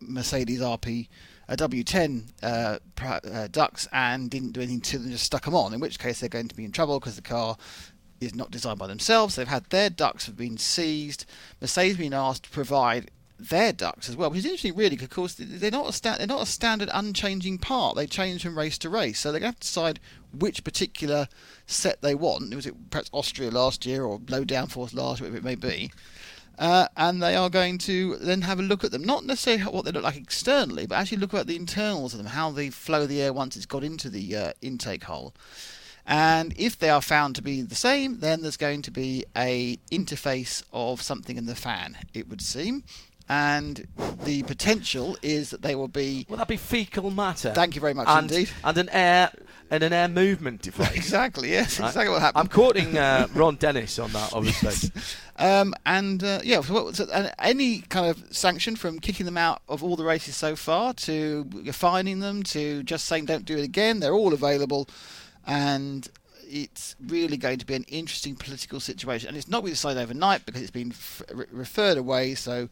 Mercedes 0.00 0.60
RP 0.60 1.08
uh, 1.50 1.56
W10 1.56 2.28
uh, 2.42 2.78
uh, 3.02 3.48
ducts 3.50 3.88
and 3.92 4.30
didn't 4.30 4.52
do 4.52 4.60
anything 4.60 4.80
to 4.80 4.98
them, 4.98 5.10
just 5.10 5.24
stuck 5.24 5.44
them 5.44 5.54
on. 5.54 5.74
In 5.74 5.80
which 5.80 5.98
case, 5.98 6.20
they're 6.20 6.28
going 6.28 6.48
to 6.48 6.54
be 6.54 6.64
in 6.64 6.72
trouble 6.72 7.00
because 7.00 7.16
the 7.16 7.22
car 7.22 7.56
is 8.20 8.34
not 8.34 8.50
designed 8.50 8.78
by 8.78 8.86
themselves. 8.86 9.34
They've 9.34 9.48
had 9.48 9.64
their 9.70 9.90
ducts 9.90 10.26
have 10.26 10.36
been 10.36 10.58
seized. 10.58 11.26
Mercedes 11.60 11.96
been 11.96 12.14
asked 12.14 12.44
to 12.44 12.50
provide 12.50 13.10
their 13.38 13.72
ducts 13.72 14.08
as 14.08 14.16
well, 14.16 14.30
which 14.30 14.40
is 14.40 14.44
interesting, 14.44 14.76
really, 14.76 14.90
because 14.90 15.04
of 15.04 15.10
course 15.10 15.34
they're 15.38 15.70
not 15.70 15.88
a 15.88 15.92
sta- 15.92 16.18
they're 16.18 16.26
not 16.26 16.42
a 16.42 16.46
standard 16.46 16.90
unchanging 16.92 17.58
part. 17.58 17.96
They 17.96 18.06
change 18.06 18.42
from 18.42 18.56
race 18.56 18.78
to 18.78 18.90
race, 18.90 19.18
so 19.18 19.32
they're 19.32 19.40
going 19.40 19.52
to 19.52 19.56
have 19.56 19.60
to 19.60 19.66
decide 19.66 20.00
which 20.32 20.62
particular 20.62 21.26
set 21.66 22.02
they 22.02 22.14
want. 22.14 22.54
Was 22.54 22.66
it 22.66 22.90
perhaps 22.90 23.10
Austria 23.12 23.50
last 23.50 23.86
year 23.86 24.04
or 24.04 24.20
low 24.28 24.44
downforce 24.44 24.94
last 24.94 25.20
whatever 25.20 25.38
it 25.38 25.44
may 25.44 25.54
be? 25.54 25.90
Uh, 26.60 26.86
and 26.98 27.22
they 27.22 27.34
are 27.34 27.48
going 27.48 27.78
to 27.78 28.16
then 28.18 28.42
have 28.42 28.60
a 28.60 28.62
look 28.62 28.84
at 28.84 28.90
them, 28.90 29.02
not 29.02 29.24
necessarily 29.24 29.62
what 29.64 29.86
they 29.86 29.90
look 29.90 30.04
like 30.04 30.18
externally, 30.18 30.86
but 30.86 30.96
actually 30.96 31.16
look 31.16 31.32
at 31.32 31.46
the 31.46 31.56
internals 31.56 32.12
of 32.12 32.18
them, 32.18 32.26
how 32.26 32.50
they 32.50 32.68
flow 32.68 33.06
the 33.06 33.22
air 33.22 33.32
once 33.32 33.56
it's 33.56 33.64
got 33.64 33.82
into 33.82 34.10
the 34.10 34.36
uh, 34.36 34.52
intake 34.60 35.04
hole. 35.04 35.32
And 36.06 36.52
if 36.58 36.78
they 36.78 36.90
are 36.90 37.00
found 37.00 37.34
to 37.36 37.42
be 37.42 37.62
the 37.62 37.74
same, 37.74 38.20
then 38.20 38.42
there's 38.42 38.58
going 38.58 38.82
to 38.82 38.90
be 38.90 39.24
a 39.34 39.78
interface 39.90 40.62
of 40.70 41.00
something 41.00 41.38
in 41.38 41.46
the 41.46 41.54
fan, 41.54 41.96
it 42.12 42.28
would 42.28 42.42
seem. 42.42 42.84
And 43.32 43.86
the 44.24 44.42
potential 44.42 45.16
is 45.22 45.50
that 45.50 45.62
they 45.62 45.76
will 45.76 45.86
be. 45.86 46.26
Will 46.28 46.36
that 46.38 46.48
be 46.48 46.56
fecal 46.56 47.12
matter? 47.12 47.52
Thank 47.52 47.76
you 47.76 47.80
very 47.80 47.94
much 47.94 48.08
and, 48.08 48.28
indeed. 48.30 48.50
And 48.64 48.76
an 48.76 48.88
air 48.90 49.30
and 49.70 49.84
an 49.84 49.92
air 49.92 50.08
movement 50.08 50.62
device. 50.62 50.96
Exactly, 50.96 51.50
yes, 51.50 51.78
Right? 51.78 51.86
exactly 51.86 52.10
what 52.10 52.20
happened. 52.22 52.40
I'm 52.40 52.48
quoting 52.48 52.98
uh, 52.98 53.28
Ron 53.34 53.54
Dennis 53.54 54.00
on 54.00 54.10
that, 54.12 54.32
obviously. 54.34 54.90
Um, 55.36 55.72
and 55.86 56.22
uh, 56.22 56.40
yeah, 56.44 56.60
so, 56.60 56.74
what- 56.74 56.96
so, 56.96 57.04
uh, 57.04 57.30
any 57.38 57.80
kind 57.80 58.10
of 58.10 58.22
sanction 58.36 58.76
from 58.76 58.98
kicking 58.98 59.24
them 59.24 59.38
out 59.38 59.62
of 59.70 59.82
all 59.82 59.96
the 59.96 60.04
races 60.04 60.36
so 60.36 60.54
far 60.54 60.92
to 60.92 61.44
fining 61.72 62.20
them 62.20 62.42
to 62.42 62.82
just 62.82 63.06
saying 63.06 63.24
don't 63.24 63.46
do 63.46 63.56
it 63.56 63.64
again, 63.64 64.00
they're 64.00 64.12
all 64.12 64.34
available. 64.34 64.86
And 65.46 66.06
it's 66.46 66.94
really 67.06 67.38
going 67.38 67.58
to 67.58 67.64
be 67.64 67.74
an 67.74 67.84
interesting 67.84 68.34
political 68.36 68.80
situation. 68.80 69.28
And 69.28 69.36
it's 69.38 69.48
not 69.48 69.60
going 69.60 69.70
to 69.70 69.74
decide 69.76 69.96
overnight 69.96 70.44
because 70.44 70.60
it's 70.60 70.70
been 70.70 70.90
f- 70.90 71.22
re- 71.32 71.46
referred 71.50 71.96
away. 71.96 72.34
So 72.34 72.68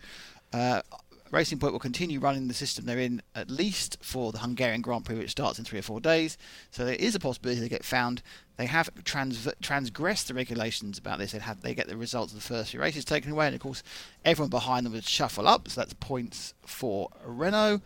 uh, 0.53 0.83
Racing 1.31 1.59
Point 1.59 1.73
will 1.73 1.81
continue 1.81 2.21
running 2.21 2.49
the 2.49 2.55
system 2.55 2.87
they're 2.87 2.99
in 2.99 3.23
at 3.35 3.51
least 3.51 3.99
for 4.01 4.33
the 4.33 4.39
Hungarian 4.39 4.81
Grand 4.81 5.05
Prix, 5.05 5.17
which 5.17 5.31
starts 5.31 5.59
in 5.59 5.65
three 5.65 5.79
or 5.79 5.83
four 5.83 6.01
days. 6.01 6.39
So 6.71 6.85
there 6.85 6.95
is 6.95 7.15
a 7.15 7.21
possibility 7.21 7.61
they 7.61 7.69
get 7.69 7.85
found. 7.85 8.23
They 8.57 8.67
have 8.67 8.91
trans- 9.05 9.49
transgressed 9.61 10.29
the 10.29 10.35
regulations 10.35 10.99
about 10.99 11.19
this. 11.19 11.33
They 11.33 11.39
have 11.39 11.61
they 11.61 11.75
get 11.75 11.89
the 11.89 11.97
results 11.97 12.33
of 12.33 12.39
the 12.39 12.45
first 12.45 12.71
few 12.71 12.81
races 12.81 13.05
taken 13.05 13.31
away, 13.31 13.47
and 13.47 13.55
of 13.55 13.61
course 13.61 13.83
everyone 14.25 14.51
behind 14.51 14.87
them 14.87 14.95
would 14.95 15.05
shuffle 15.05 15.47
up. 15.47 15.69
So 15.69 15.81
that's 15.81 15.95
points 15.95 16.55
for 16.65 17.11
Renault, 17.25 17.83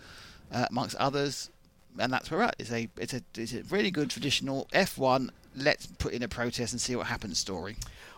uh, 0.52 0.66
amongst 0.70 0.96
others, 0.96 1.50
and 1.98 2.12
that's 2.12 2.30
where 2.30 2.40
we're 2.40 2.46
at. 2.46 2.56
It's 2.58 2.72
a 2.72 2.88
it's 2.96 3.14
a 3.14 3.22
it's 3.36 3.54
a 3.54 3.62
really 3.64 3.90
good 3.90 4.10
traditional 4.10 4.68
F1. 4.72 5.30
Let's 5.54 5.86
put 5.86 6.12
in 6.12 6.22
a 6.22 6.28
protest 6.28 6.72
and 6.72 6.80
see 6.80 6.96
what 6.96 7.08
happens 7.08 7.38
story. 7.38 7.76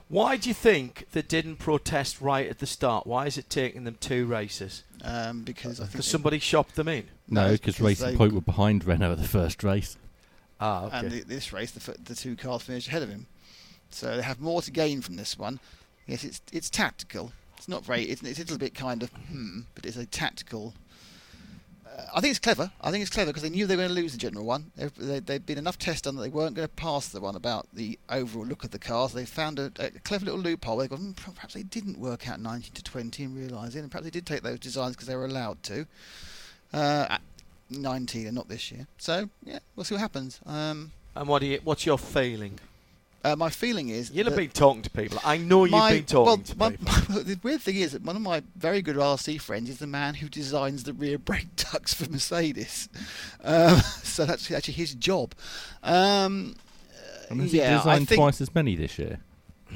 Why 0.09 0.37
do 0.37 0.49
you 0.49 0.55
think 0.55 1.07
they 1.13 1.23
didn't 1.23 1.57
protest 1.57 2.21
right 2.21 2.49
at 2.49 2.59
the 2.59 2.67
start? 2.67 3.07
Why 3.07 3.27
is 3.27 3.39
it 3.39 3.49
taking 3.49 3.85
them 3.85 3.97
two 4.01 4.27
races? 4.27 4.85
Um, 5.03 5.43
because 5.43 5.81
I 5.81 5.85
think 5.85 5.93
Because 5.93 6.07
somebody 6.09 6.39
shopped 6.39 6.77
them 6.77 6.89
in. 6.89 7.05
No, 7.29 7.47
No, 7.47 7.53
because 7.53 7.77
because 7.77 7.81
Racing 7.81 8.11
they- 8.11 8.17
Point 8.17 8.33
were 8.35 8.41
behind 8.41 8.85
Renault 8.85 9.13
at 9.13 9.19
the 9.19 9.29
first 9.29 9.65
race. 9.65 9.97
Ah, 10.61 10.85
okay. 10.87 10.97
and 10.99 11.11
the, 11.11 11.21
this 11.23 11.53
race, 11.53 11.73
the, 11.73 11.97
the 12.05 12.15
two 12.15 12.37
cars 12.37 12.63
finished 12.63 12.89
ahead 12.89 13.03
of 13.03 13.09
him. 13.09 13.27
So 13.91 14.17
they 14.17 14.23
have 14.23 14.41
more 14.41 14.63
to 14.63 14.71
gain 14.71 15.01
from 15.01 15.17
this 15.17 15.39
one. 15.39 15.59
Yes, 16.07 16.23
it's 16.25 16.41
it's 16.53 16.69
tactical. 16.71 17.33
It's 17.57 17.69
not 17.69 17.85
very. 17.85 18.03
It's, 18.05 18.23
it's 18.23 18.39
a 18.39 18.43
little 18.43 18.59
bit 18.59 18.75
kind 18.75 19.03
of 19.03 19.11
hmm, 19.31 19.61
but 19.75 19.87
it's 19.87 19.97
a 19.97 20.07
tactical. 20.07 20.75
I 22.15 22.21
think 22.21 22.31
it's 22.31 22.41
clever. 22.41 22.71
I 22.81 22.91
think 22.91 23.03
it's 23.03 23.11
clever 23.11 23.31
because 23.31 23.43
they 23.43 23.51
knew 23.51 23.67
they 23.67 23.77
were 23.77 23.83
going 23.83 23.95
to 23.95 24.01
lose 24.01 24.13
the 24.13 24.19
general 24.19 24.45
one. 24.45 24.73
They've, 24.77 25.27
there'd 25.27 25.47
been 25.47 25.59
enough 25.59 25.79
tests 25.79 26.03
done 26.03 26.17
that 26.17 26.23
they 26.23 26.29
weren't 26.29 26.55
going 26.55 26.67
to 26.67 26.75
pass 26.75 27.09
the 27.09 27.21
one 27.21 27.37
about 27.37 27.69
the 27.73 27.99
overall 28.11 28.47
look 28.47 28.65
of 28.65 28.71
the 28.71 28.79
cars. 28.79 29.13
They 29.13 29.25
found 29.25 29.59
a, 29.59 29.71
a 29.79 29.91
clever 30.01 30.25
little 30.25 30.41
loophole. 30.41 30.79
They 30.79 30.89
go, 30.89 30.97
hmm, 30.97 31.13
perhaps 31.13 31.55
they 31.55 31.63
didn't 31.63 31.99
work 31.99 32.29
out 32.29 32.41
19 32.41 32.73
to 32.75 32.83
20 32.83 33.25
and 33.25 33.37
realise 33.37 33.75
it, 33.75 33.81
and 33.81 33.91
perhaps 33.91 34.05
they 34.05 34.11
did 34.11 34.27
take 34.27 34.43
those 34.43 34.59
designs 34.59 34.97
because 34.97 35.07
they 35.09 35.17
were 35.17 35.27
allowed 35.27 35.63
to. 35.65 35.87
Uh, 36.73 37.19
19 37.71 38.27
and 38.27 38.35
not 38.35 38.49
this 38.49 38.71
year. 38.73 38.87
So 38.99 39.29
yeah, 39.45 39.61
we'll 39.77 39.85
see 39.85 39.95
what 39.95 40.01
happens. 40.01 40.41
Um, 40.47 40.93
And 41.15 41.29
what 41.29 41.43
you? 41.43 41.61
What's 41.63 41.87
your 41.87 41.99
feeling? 41.99 42.59
Uh, 43.25 43.35
my 43.35 43.49
feeling 43.49 43.89
is 43.89 44.11
You'll 44.11 44.27
have 44.27 44.37
been 44.37 44.51
talking 44.51 44.83
to 44.83 44.91
people. 44.91 45.19
I 45.25 45.39
know 45.39 45.65
you've 45.65 45.91
been 45.91 46.05
talking 46.05 46.27
well, 46.27 46.37
to 46.39 46.59
my- 46.59 46.71
people. 46.71 47.23
the 47.25 47.39
weird 47.43 47.63
thing 47.63 47.77
is 47.77 47.93
that 47.93 48.03
one 48.03 48.17
of 48.17 48.23
my 48.23 48.43
very 48.55 48.83
good 48.83 48.97
RC 48.97 49.41
friends 49.41 49.71
is 49.71 49.79
the 49.79 49.87
man 49.87 50.15
who 50.15 50.29
designs 50.29 50.85
the 50.85 50.93
rear 50.93 51.19
brake 51.19 51.57
ducts 51.73 51.95
for 51.95 52.11
Mercedes. 52.11 52.89
Um, 53.43 53.81
so 54.03 54.27
that's 54.27 54.51
actually 54.51 54.75
his 54.75 54.95
job. 54.95 55.35
Um, 55.83 56.55
And 57.31 57.41
has 57.41 57.55
yeah, 57.55 57.71
he 57.71 57.77
designed 57.79 58.09
think, 58.09 58.19
twice 58.19 58.41
as 58.41 58.55
many 58.55 58.77
this 58.77 58.99
year? 58.99 59.21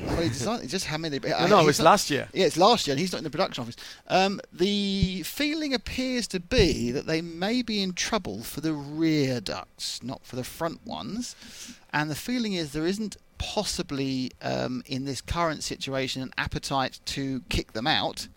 Well, 0.00 0.20
he 0.20 0.28
designed 0.28 0.68
just 0.68 0.84
how 0.84 0.98
many? 0.98 1.18
no, 1.18 1.46
no, 1.46 1.60
it 1.60 1.64
was 1.66 1.80
last 1.80 2.10
year. 2.10 2.28
Yeah, 2.32 2.44
it's 2.46 2.56
last 2.56 2.86
year, 2.86 2.92
and 2.92 3.00
he's 3.00 3.10
not 3.10 3.18
in 3.18 3.24
the 3.24 3.30
production 3.30 3.62
office. 3.62 3.76
Um, 4.06 4.40
the 4.52 5.22
feeling 5.24 5.74
appears 5.74 6.28
to 6.28 6.38
be 6.40 6.92
that 6.92 7.06
they 7.06 7.20
may 7.20 7.62
be 7.62 7.82
in 7.82 7.94
trouble 7.94 8.42
for 8.42 8.60
the 8.60 8.72
rear 8.72 9.40
ducts, 9.40 10.02
not 10.02 10.24
for 10.24 10.36
the 10.36 10.44
front 10.44 10.86
ones. 10.86 11.34
And 11.92 12.10
the 12.10 12.14
feeling 12.14 12.52
is 12.52 12.72
there 12.72 12.86
isn't 12.86 13.16
possibly, 13.38 14.30
um, 14.42 14.82
in 14.86 15.04
this 15.04 15.20
current 15.20 15.62
situation, 15.62 16.22
an 16.22 16.32
appetite 16.36 17.00
to 17.06 17.40
kick 17.48 17.72
them 17.72 17.86
out. 17.86 18.28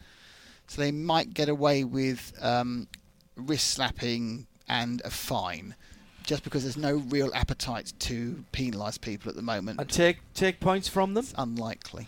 So 0.68 0.82
they 0.82 0.92
might 0.92 1.34
get 1.34 1.50
away 1.50 1.84
with 1.84 2.34
um, 2.42 2.88
wrist 3.36 3.68
slapping 3.72 4.48
and 4.68 5.02
a 5.04 5.10
fine. 5.10 5.76
Just 6.24 6.44
because 6.44 6.64
there's 6.64 6.78
no 6.78 6.96
real 7.10 7.32
appetite 7.34 7.94
to 8.00 8.46
penalise 8.54 9.02
people 9.02 9.30
at 9.30 9.36
the 9.36 9.42
moment, 9.42 9.80
And 9.82 9.90
take 9.90 10.20
take 10.34 10.60
points 10.60 10.88
from 10.88 11.14
them 11.16 11.24
it's 11.26 11.34
unlikely. 11.38 12.08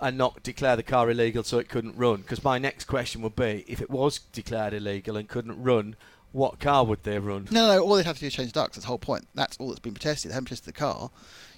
and 0.00 0.16
not 0.16 0.42
declare 0.42 0.76
the 0.76 0.82
car 0.84 1.10
illegal 1.10 1.42
so 1.42 1.58
it 1.58 1.68
couldn't 1.68 1.96
run. 1.96 2.22
Because 2.22 2.44
my 2.44 2.58
next 2.58 2.84
question 2.84 3.20
would 3.22 3.34
be, 3.36 3.64
if 3.66 3.82
it 3.82 3.90
was 3.90 4.20
declared 4.32 4.72
illegal 4.72 5.16
and 5.16 5.28
couldn't 5.28 5.60
run, 5.62 5.96
what 6.32 6.58
car 6.60 6.84
would 6.84 7.02
they 7.02 7.18
run? 7.18 7.48
No, 7.50 7.66
no, 7.66 7.80
all 7.82 7.96
they'd 7.96 8.06
have 8.06 8.16
to 8.16 8.20
do 8.20 8.26
is 8.28 8.34
change 8.34 8.52
the 8.52 8.60
ducts. 8.60 8.76
That's 8.76 8.84
the 8.84 8.88
whole 8.88 8.98
point. 8.98 9.26
That's 9.34 9.56
all 9.58 9.68
that's 9.68 9.80
been 9.80 9.94
protested. 9.94 10.30
They 10.30 10.34
haven't 10.34 10.46
protested 10.46 10.74
the 10.74 10.78
car. 10.78 11.10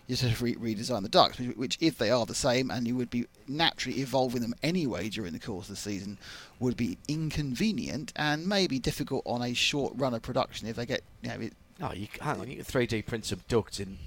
You 0.06 0.14
just 0.14 0.22
have 0.28 0.38
to 0.38 0.44
re- 0.44 0.54
redesign 0.74 1.02
the 1.02 1.08
ducks, 1.08 1.38
which, 1.38 1.56
which, 1.56 1.78
if 1.80 1.98
they 1.98 2.10
are 2.10 2.24
the 2.26 2.34
same, 2.34 2.70
and 2.70 2.86
you 2.86 2.94
would 2.96 3.10
be 3.10 3.26
naturally 3.48 4.00
evolving 4.00 4.40
them 4.40 4.54
anyway 4.62 5.08
during 5.08 5.32
the 5.32 5.40
course 5.40 5.68
of 5.68 5.74
the 5.74 5.80
season, 5.80 6.16
would 6.60 6.76
be 6.76 6.96
inconvenient 7.08 8.12
and 8.16 8.46
maybe 8.46 8.78
difficult 8.78 9.22
on 9.26 9.42
a 9.42 9.52
short 9.52 9.92
run 9.96 10.14
of 10.14 10.22
production 10.22 10.68
if 10.68 10.76
they 10.76 10.86
get, 10.86 11.02
you 11.22 11.28
know, 11.28 11.40
it, 11.40 11.52
Oh, 11.80 11.92
you 11.92 12.08
hang 12.20 12.40
on. 12.40 12.48
You 12.48 12.56
can 12.56 12.64
3D 12.64 13.04
print 13.04 13.26
some 13.26 13.40
ducts 13.48 13.80
in 13.80 13.98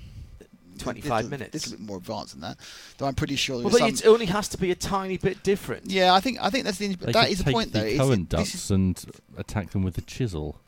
a 0.42 0.80
25 0.80 1.12
little- 1.26 1.30
minutes. 1.30 1.54
Little 1.68 1.72
bit 1.78 1.88
more 1.88 1.98
advanced 1.98 2.32
than 2.34 2.42
that, 2.42 2.58
though. 2.98 3.06
I'm 3.06 3.14
pretty 3.14 3.36
sure. 3.36 3.58
well, 3.58 3.70
but 3.70 3.78
some, 3.80 3.90
it 3.90 4.06
only 4.08 4.26
has 4.26 4.48
to 4.50 4.58
be 4.58 4.72
a 4.72 4.76
tiny 4.76 5.18
bit 5.18 5.44
different. 5.44 5.92
yeah, 5.92 6.14
I 6.16 6.20
think 6.20 6.40
I 6.42 6.50
think 6.50 6.64
that's 6.66 6.80
the 6.80 6.96
They 6.96 7.12
that 7.12 7.24
could 7.26 7.32
is 7.32 7.38
the 7.40 7.44
take 7.44 7.54
point 7.54 7.74
the 7.74 7.80
though. 7.82 7.86
is 7.86 8.00
current 8.00 8.30
that 8.32 8.38
this 8.38 8.52
ducts 8.54 8.64
is- 8.66 8.72
and 8.72 9.06
attack 9.38 9.70
them 9.72 9.84
with 9.84 9.98
a 10.00 10.02
chisel. 10.02 10.60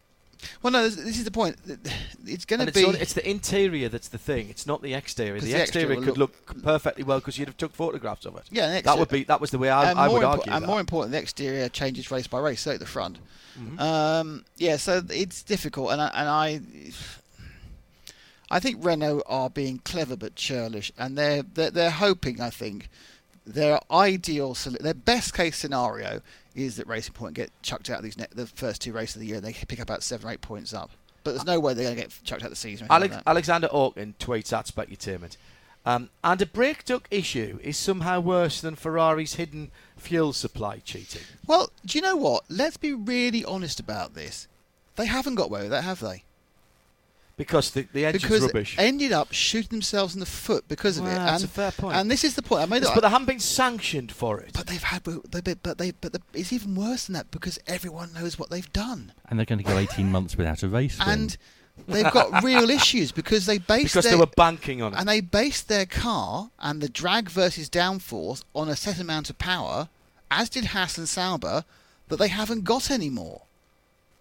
Well, 0.62 0.72
no, 0.72 0.84
this, 0.84 0.96
this 0.96 1.18
is 1.18 1.24
the 1.26 1.32
point. 1.32 1.58
It's 2.26 2.46
going 2.46 2.64
to 2.66 2.72
be. 2.72 2.86
only- 2.86 3.00
it's 3.00 3.14
the 3.14 3.28
interior 3.28 3.89
that's 3.89 4.08
the 4.08 4.18
thing. 4.20 4.50
It's 4.50 4.68
not 4.68 4.82
the 4.84 4.94
exterior. 4.94 5.39
The, 5.39 5.52
the 5.52 5.60
exterior 5.62 5.88
exterior 5.94 6.06
could 6.06 6.18
look, 6.20 6.62
perfectly 6.64 7.04
well 7.04 7.20
because 7.20 7.38
you'd 7.39 7.48
have 7.48 7.58
took 7.58 7.74
photographs 7.74 8.26
of 8.26 8.36
it. 8.38 8.44
yeah, 8.52 8.80
that 8.82 8.98
would 9.00 9.10
be 9.10 9.24
that 9.24 9.42
was 9.42 9.50
the 9.52 9.58
way 9.58 9.70
I, 9.70 9.92
I 9.92 10.08
would 10.08 10.22
impo- 10.22 10.28
argue. 10.30 10.52
and 10.54 10.64
that. 10.64 10.68
more 10.68 10.80
important, 10.80 11.12
the 11.14 11.18
exterior 11.20 11.68
changes 11.68 12.12
race 12.12 12.28
by 12.28 12.39
race, 12.39 12.62
so 12.62 12.72
at 12.72 12.80
the 12.80 12.86
front. 12.86 13.18
Mhm. 13.60 13.80
Um, 13.82 14.46
yeah, 14.58 14.78
so 14.78 15.02
it's 15.10 15.42
difficult, 15.44 15.92
and 15.92 16.02
I, 16.02 16.08
and 16.14 16.30
I, 16.30 16.62
I 18.52 18.60
think 18.60 18.84
Renault 18.86 19.24
are 19.26 19.50
being 19.50 19.80
clever 19.84 20.16
but 20.16 20.36
churlish, 20.36 20.92
and 20.98 21.18
they're 21.18 21.44
they're, 21.44 21.72
they're 21.72 21.89
hoping. 21.92 22.39
I 22.42 22.50
think 22.50 22.89
their 23.46 23.80
ideal, 23.92 24.56
their 24.80 24.94
best 24.94 25.34
case 25.34 25.58
scenario 25.58 26.22
is 26.56 26.76
that 26.78 26.88
Racing 26.88 27.14
Point 27.14 27.34
get 27.34 27.52
chucked 27.62 27.89
out 27.89 27.97
of 27.97 28.04
these 28.04 28.18
ne- 28.18 28.28
the 28.34 28.47
first 28.47 28.82
two 28.82 28.93
races 28.93 29.16
of 29.16 29.22
the 29.22 29.28
year, 29.28 29.38
and 29.38 29.45
they 29.45 29.54
pick 29.54 29.80
up 29.80 29.84
about 29.84 30.04
seven 30.04 30.28
or 30.28 30.32
eight 30.32 30.41
points 30.41 30.74
up. 30.74 30.91
But 31.24 31.32
there's 31.32 31.45
no 31.45 31.60
way 31.60 31.74
they're 31.74 31.86
going 31.86 31.95
to 31.95 32.02
get 32.02 32.14
chucked 32.24 32.41
out 32.41 32.47
of 32.47 32.52
the 32.52 32.56
season. 32.56 32.88
Alex, 32.89 33.14
like. 33.14 33.24
Alexander 33.28 33.68
Orkin 33.68 34.16
tweets 34.16 34.52
at 34.52 34.66
Specutainment. 34.66 35.38
Um, 35.86 36.10
and 36.24 36.41
a 36.41 36.45
brake 36.45 36.86
duct 36.86 37.08
issue 37.12 37.60
is 37.64 37.76
somehow 37.78 38.20
worse 38.20 38.62
than 38.62 38.76
Ferrari's 38.76 39.36
hidden 39.36 39.72
fuel 39.97 40.34
supply 40.34 40.78
cheating. 40.78 41.24
Well, 41.47 41.72
do 41.86 41.97
you 41.97 42.02
know 42.04 42.16
what? 42.16 42.43
Let's 42.49 42.78
be 42.78 42.93
really 42.93 43.43
honest 43.43 43.80
about 43.80 44.14
this. 44.14 44.47
They 44.95 45.08
haven't 45.08 45.36
got 45.36 45.45
away 45.45 45.62
with 45.62 45.72
that, 45.72 45.84
have 45.84 45.99
they? 45.99 46.24
Because 47.38 47.72
the, 47.72 47.88
the 47.94 48.06
engine's 48.06 48.24
because 48.24 48.42
rubbish. 48.44 48.78
they 48.78 48.88
ended 48.88 49.12
up 49.12 49.32
shooting 49.32 49.70
themselves 49.70 50.14
in 50.14 50.20
the 50.20 50.26
foot 50.28 50.68
because 50.68 50.98
of 50.98 51.06
Well, 51.06 51.14
it. 51.14 51.16
that's 51.16 51.42
and, 51.44 51.50
a 51.52 51.54
fair 51.54 51.72
point. 51.72 51.96
And 51.96 52.12
this 52.12 52.24
is 52.24 52.36
the 52.36 52.42
point. 52.44 52.62
I 52.62 52.66
made 52.66 52.84
Yes, 52.84 52.92
but 52.94 53.02
they 53.02 53.10
haven't 53.10 53.26
been 53.28 53.40
sanctioned 53.40 54.12
for 54.12 54.40
it. 54.40 54.52
but 54.54 54.68
they've 54.68 54.84
had, 54.84 55.04
but 55.04 55.32
they, 55.32 55.54
but 55.56 55.78
they, 55.80 55.92
but 55.92 56.14
the, 56.14 56.22
it's 56.34 56.54
even 56.54 56.76
worse 56.76 57.06
than 57.08 57.14
that 57.14 57.32
because 57.32 57.58
everyone 57.68 58.14
knows 58.14 58.38
what 58.38 58.50
they've 58.52 58.72
done, 58.74 59.12
And 59.30 59.40
they're 59.40 59.46
going 59.46 59.60
to 59.60 59.66
go 59.66 59.78
18 59.78 60.12
months 60.12 60.38
without 60.38 60.62
a 60.62 60.68
race. 60.70 61.00
win. 61.00 61.08
and 61.10 61.38
they've 61.88 62.12
got 62.12 62.44
real 62.44 62.70
issues 62.70 63.12
because 63.12 63.48
they 63.48 63.58
based 63.58 63.94
because 63.96 64.04
their, 64.04 64.14
they 64.14 64.20
were 64.20 64.28
banking 64.28 64.82
on 64.84 64.94
it. 64.94 65.00
and 65.00 65.10
they 65.10 65.22
based 65.22 65.68
their 65.68 65.86
car 65.88 66.52
and 66.60 66.80
the 66.82 66.90
drag 66.90 67.30
versus 67.30 67.70
downforce 67.70 68.44
on 68.54 68.70
a 68.70 68.76
set 68.76 69.00
amount 69.00 69.30
of 69.32 69.38
power, 69.40 69.90
as 70.30 70.48
did 70.50 70.66
Haas 70.66 70.98
and 70.98 71.10
Sauber, 71.10 71.64
that 72.10 72.18
they 72.18 72.28
haven't 72.28 72.66
got 72.66 72.92
anymore. 72.92 73.44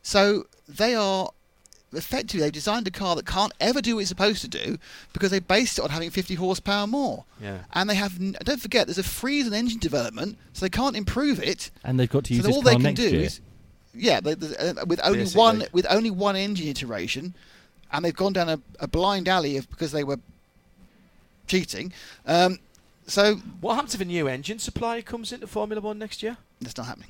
So 0.02 0.44
they 0.66 0.94
are 0.94 1.30
effectively 1.92 2.40
they've 2.40 2.52
designed 2.52 2.86
a 2.86 2.90
car 2.90 3.16
that 3.16 3.26
can't 3.26 3.52
ever 3.60 3.80
do 3.82 3.96
what 3.96 4.00
it's 4.02 4.08
supposed 4.08 4.40
to 4.42 4.48
do 4.48 4.78
because 5.12 5.30
they 5.30 5.40
based 5.40 5.78
it 5.78 5.82
on 5.82 5.90
having 5.90 6.10
50 6.10 6.34
horsepower 6.36 6.86
more. 6.86 7.24
Yeah. 7.42 7.58
And 7.72 7.90
they 7.90 7.94
have 7.96 8.20
n- 8.20 8.36
don't 8.44 8.60
forget 8.60 8.86
there's 8.86 8.98
a 8.98 9.02
freeze 9.02 9.46
in 9.46 9.52
engine 9.52 9.78
development, 9.80 10.38
so 10.52 10.64
they 10.64 10.70
can't 10.70 10.96
improve 10.96 11.42
it. 11.42 11.70
And 11.84 11.98
they've 11.98 12.08
got 12.10 12.24
to 12.24 12.34
use 12.34 12.42
so 12.42 12.48
this 12.48 12.56
all 12.56 12.62
car 12.62 12.70
they 12.72 12.76
can 12.76 12.82
next 12.84 13.00
do 13.00 13.10
year. 13.10 13.20
is 13.22 13.40
yeah, 13.94 14.20
they, 14.20 14.34
they, 14.34 14.56
uh, 14.56 14.84
with 14.86 15.00
only 15.02 15.18
Basically. 15.20 15.38
one 15.40 15.64
with 15.72 15.86
only 15.90 16.10
one 16.12 16.36
engine 16.36 16.68
iteration, 16.68 17.34
and 17.92 18.04
they've 18.04 18.14
gone 18.14 18.32
down 18.32 18.48
a, 18.48 18.60
a 18.78 18.86
blind 18.86 19.26
alley 19.28 19.56
of 19.56 19.68
because 19.68 19.90
they 19.90 20.04
were 20.04 20.18
cheating. 21.46 21.92
Um, 22.26 22.58
so 23.06 23.36
What 23.60 23.74
happens 23.74 23.94
if 23.96 24.00
a 24.00 24.04
new 24.04 24.28
engine 24.28 24.58
supplier 24.60 25.02
comes 25.02 25.32
into 25.32 25.46
Formula 25.48 25.80
One 25.80 25.98
next 25.98 26.22
year? 26.22 26.36
that's 26.60 26.76
not 26.76 26.86
happening. 26.86 27.08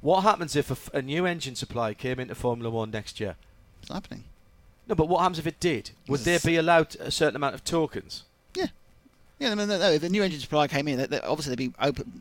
What 0.00 0.20
happens 0.22 0.54
if 0.54 0.70
a, 0.70 0.72
f- 0.74 0.90
a 0.94 1.02
new 1.02 1.26
engine 1.26 1.56
supplier 1.56 1.94
came 1.94 2.20
into 2.20 2.34
Formula 2.34 2.70
One 2.70 2.90
next 2.90 3.18
year? 3.20 3.36
It's 3.80 3.88
not 3.90 3.96
happening. 4.02 4.24
No, 4.88 4.94
but 4.94 5.08
what 5.08 5.20
happens 5.20 5.38
if 5.38 5.46
it 5.46 5.60
did? 5.60 5.90
Would 6.08 6.20
they 6.20 6.32
Yes. 6.32 6.44
be 6.44 6.56
allowed 6.56 6.96
a 6.96 7.10
certain 7.10 7.36
amount 7.36 7.54
of 7.54 7.64
tokens? 7.64 8.24
Yeah, 9.42 9.54
no, 9.54 9.64
no, 9.64 9.78
no. 9.78 9.90
If 9.90 10.02
a 10.02 10.08
new 10.10 10.22
engine 10.22 10.38
supplier 10.38 10.68
came 10.68 10.86
in, 10.86 10.98
they, 10.98 11.06
they, 11.06 11.20
obviously 11.20 11.54
they'd 11.54 11.68
be 11.70 11.74
open, 11.80 12.20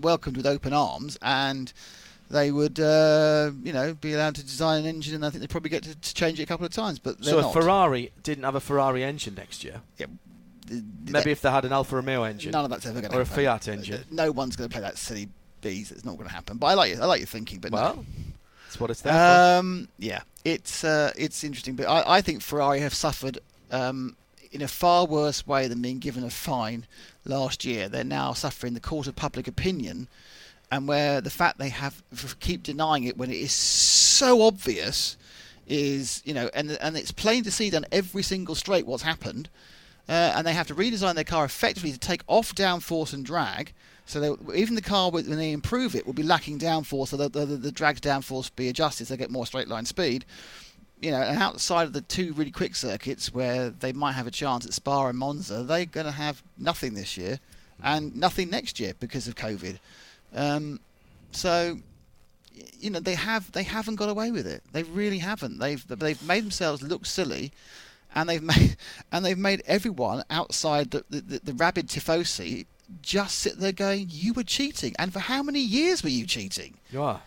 welcomed 0.00 0.36
with 0.36 0.46
open 0.46 0.72
arms, 0.72 1.18
and 1.20 1.72
they 2.30 2.52
would, 2.52 2.78
uh, 2.78 3.50
you 3.64 3.72
know, 3.72 3.92
be 3.94 4.12
allowed 4.12 4.36
to 4.36 4.44
design 4.44 4.82
an 4.84 4.86
engine, 4.86 5.16
and 5.16 5.26
I 5.26 5.30
think 5.30 5.40
they'd 5.40 5.50
probably 5.50 5.70
get 5.70 5.82
to, 5.82 5.96
to 5.96 6.14
change 6.14 6.38
it 6.38 6.44
a 6.44 6.46
couple 6.46 6.64
of 6.64 6.70
times. 6.72 7.00
But 7.00 7.20
they're 7.20 7.32
so 7.34 7.40
not. 7.40 7.52
Ferrari 7.52 8.12
didn't 8.22 8.44
have 8.44 8.54
a 8.54 8.60
Ferrari 8.60 9.02
engine 9.02 9.34
next 9.34 9.64
year, 9.64 9.80
Yeah, 9.98 10.06
th- 10.68 10.80
maybe 11.08 11.32
if 11.32 11.40
they 11.42 11.50
had 11.50 11.64
an 11.64 11.72
Alfa 11.72 11.96
Romeo 11.96 12.22
engine, 12.22 12.52
none 12.52 12.64
of 12.66 12.70
that's 12.70 12.86
ever 12.86 13.00
going 13.00 13.10
to 13.10 13.18
or 13.18 13.22
a. 13.22 13.26
Fiat 13.26 13.66
engine. 13.66 14.04
No 14.12 14.30
one's 14.30 14.54
going 14.54 14.70
to 14.70 14.72
play 14.72 14.80
that 14.82 14.96
silly 14.96 15.28
bees. 15.62 15.90
It's 15.90 16.04
not 16.04 16.18
going 16.18 16.28
to 16.28 16.32
happen. 16.34 16.58
But 16.58 16.68
I 16.68 16.74
like 16.74 16.96
I 17.00 17.04
like 17.04 17.18
your 17.18 17.26
thinking. 17.26 17.58
But 17.58 17.72
no. 17.72 18.04
That's 18.70 18.80
what 18.80 18.90
it's 18.90 19.00
there 19.00 19.12
for. 19.12 19.58
Um, 19.58 19.88
yeah, 19.98 20.20
it's 20.44 20.84
uh, 20.84 21.12
it's 21.16 21.42
interesting, 21.42 21.74
but 21.74 21.86
I, 21.86 22.18
I 22.18 22.20
think 22.20 22.40
Ferrari 22.40 22.78
have 22.80 22.94
suffered 22.94 23.40
um, 23.72 24.16
in 24.52 24.62
a 24.62 24.68
far 24.68 25.06
worse 25.06 25.44
way 25.44 25.66
than 25.66 25.82
being 25.82 25.98
given 25.98 26.22
a 26.22 26.30
fine 26.30 26.86
last 27.24 27.64
year. 27.64 27.88
They're 27.88 28.04
now 28.04 28.32
suffering 28.32 28.74
the 28.74 28.80
court 28.80 29.08
of 29.08 29.16
public 29.16 29.48
opinion, 29.48 30.06
and 30.70 30.86
where 30.86 31.20
the 31.20 31.30
fact 31.30 31.58
they 31.58 31.70
have 31.70 32.00
keep 32.38 32.62
denying 32.62 33.02
it 33.02 33.16
when 33.16 33.28
it 33.28 33.38
is 33.38 33.52
so 33.52 34.42
obvious 34.42 35.16
is 35.66 36.22
you 36.24 36.32
know, 36.32 36.48
and 36.54 36.70
and 36.80 36.96
it's 36.96 37.10
plain 37.10 37.42
to 37.42 37.50
see 37.50 37.74
on 37.74 37.86
every 37.90 38.22
single 38.22 38.54
straight 38.54 38.86
what's 38.86 39.02
happened. 39.02 39.48
Uh, 40.08 40.32
and 40.34 40.46
they 40.46 40.52
have 40.52 40.66
to 40.66 40.74
redesign 40.74 41.14
their 41.14 41.24
car 41.24 41.44
effectively 41.44 41.92
to 41.92 41.98
take 41.98 42.22
off 42.28 42.54
downforce 42.54 43.12
and 43.12 43.24
drag. 43.24 43.72
So 44.10 44.18
they, 44.18 44.58
even 44.58 44.74
the 44.74 44.82
car, 44.82 45.10
when 45.10 45.24
they 45.36 45.52
improve 45.52 45.94
it, 45.94 46.04
will 46.04 46.12
be 46.12 46.24
lacking 46.24 46.58
downforce, 46.58 47.08
so 47.08 47.16
the, 47.16 47.28
the, 47.28 47.46
the 47.46 47.70
drag's 47.70 48.00
downforce 48.00 48.50
be 48.54 48.68
adjusted 48.68 49.06
so 49.06 49.14
they 49.14 49.18
get 49.18 49.30
more 49.30 49.46
straight 49.46 49.68
line 49.68 49.86
speed. 49.86 50.24
You 51.00 51.12
know, 51.12 51.18
and 51.22 51.40
outside 51.40 51.84
of 51.84 51.92
the 51.92 52.00
two 52.00 52.32
really 52.34 52.50
quick 52.50 52.74
circuits 52.74 53.32
where 53.32 53.70
they 53.70 53.92
might 53.92 54.12
have 54.12 54.26
a 54.26 54.30
chance 54.32 54.66
at 54.66 54.74
Spa 54.74 55.06
and 55.06 55.16
Monza, 55.16 55.62
they're 55.62 55.86
going 55.86 56.06
to 56.06 56.12
have 56.12 56.42
nothing 56.58 56.94
this 56.94 57.16
year, 57.16 57.38
and 57.82 58.14
nothing 58.16 58.50
next 58.50 58.80
year 58.80 58.94
because 58.98 59.28
of 59.28 59.36
COVID. 59.36 59.78
Um, 60.34 60.80
so, 61.30 61.78
you 62.80 62.90
know, 62.90 62.98
they 62.98 63.14
have 63.14 63.52
they 63.52 63.62
haven't 63.62 63.94
got 63.94 64.08
away 64.08 64.32
with 64.32 64.46
it. 64.46 64.62
They 64.72 64.82
really 64.82 65.18
haven't. 65.18 65.58
They've 65.58 65.86
they've 65.86 66.22
made 66.24 66.42
themselves 66.42 66.82
look 66.82 67.06
silly 67.06 67.52
and 68.14 68.28
they've 68.28 68.42
made 68.54 68.76
and 69.12 69.24
they've 69.24 69.38
made 69.38 69.62
everyone 69.66 70.24
outside 70.30 70.90
the, 70.90 71.04
the, 71.08 71.20
the, 71.20 71.38
the 71.44 71.52
rabid 71.54 71.86
tifosi 71.86 72.66
just 73.02 73.38
sit 73.38 73.58
there 73.58 73.72
going, 73.72 74.08
"You 74.10 74.32
were 74.32 74.42
cheating," 74.42 74.94
and 74.98 75.12
for 75.12 75.20
how 75.20 75.42
many 75.42 75.60
years 75.60 76.02
were 76.02 76.10
you 76.10 76.26
cheating? 76.26 76.74
You 76.90 77.02
are. 77.02 77.22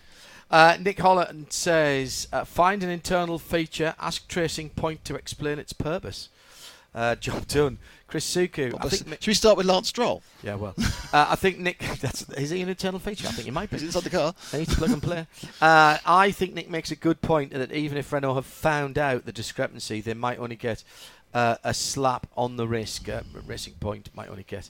Uh, 0.51 0.77
Nick 0.79 0.99
Holland 0.99 1.47
says, 1.49 2.27
uh, 2.31 2.45
find 2.45 2.83
an 2.83 2.89
internal 2.91 3.39
feature, 3.39 3.95
ask 3.99 4.23
Racing 4.35 4.69
Point 4.69 5.03
to 5.05 5.15
explain 5.15 5.57
its 5.57 5.73
purpose. 5.73 6.29
Uh, 6.93 7.15
job 7.27 7.47
done. 7.47 7.79
Chris 8.05 8.31
Suku. 8.31 8.71
I 8.79 8.87
think. 8.89 9.19
Should 9.19 9.27
we 9.27 9.33
start 9.33 9.57
with 9.57 9.65
Lance 9.65 9.87
Stroll? 9.87 10.21
yeah, 10.43 10.53
well, 10.53 10.75
uh, 11.13 11.25
I 11.29 11.35
think 11.35 11.57
Nick. 11.57 11.79
That's 12.01 12.29
is 12.33 12.51
he 12.51 12.61
an 12.61 12.69
internal 12.69 12.99
feature? 12.99 13.27
I 13.27 13.31
think 13.31 13.45
he 13.45 13.51
might 13.51 13.71
be. 13.71 13.77
He's 13.77 13.83
inside 13.85 14.03
the 14.03 14.11
car. 14.11 14.35
They 14.51 14.59
need 14.59 14.69
to 14.69 14.75
plug 14.75 14.91
and 14.91 15.01
play. 15.01 15.25
Uh, 15.59 15.97
I 16.05 16.29
think 16.29 16.53
Nick 16.53 16.69
makes 16.69 16.91
a 16.91 16.95
good 16.95 17.21
point 17.21 17.51
that 17.53 17.71
even 17.71 17.97
if 17.97 18.13
Renault 18.13 18.35
have 18.35 18.45
found 18.45 18.99
out 18.99 19.25
the 19.25 19.31
discrepancy, 19.31 20.01
they 20.01 20.13
might 20.13 20.37
only 20.37 20.55
get 20.55 20.83
uh, 21.33 21.55
a 21.63 21.73
slap 21.73 22.27
on 22.37 22.57
the 22.57 22.67
wrist. 22.67 23.09
Uh, 23.09 23.21
Racing 23.47 23.73
Point 23.79 24.11
might 24.13 24.29
only 24.29 24.43
get 24.43 24.69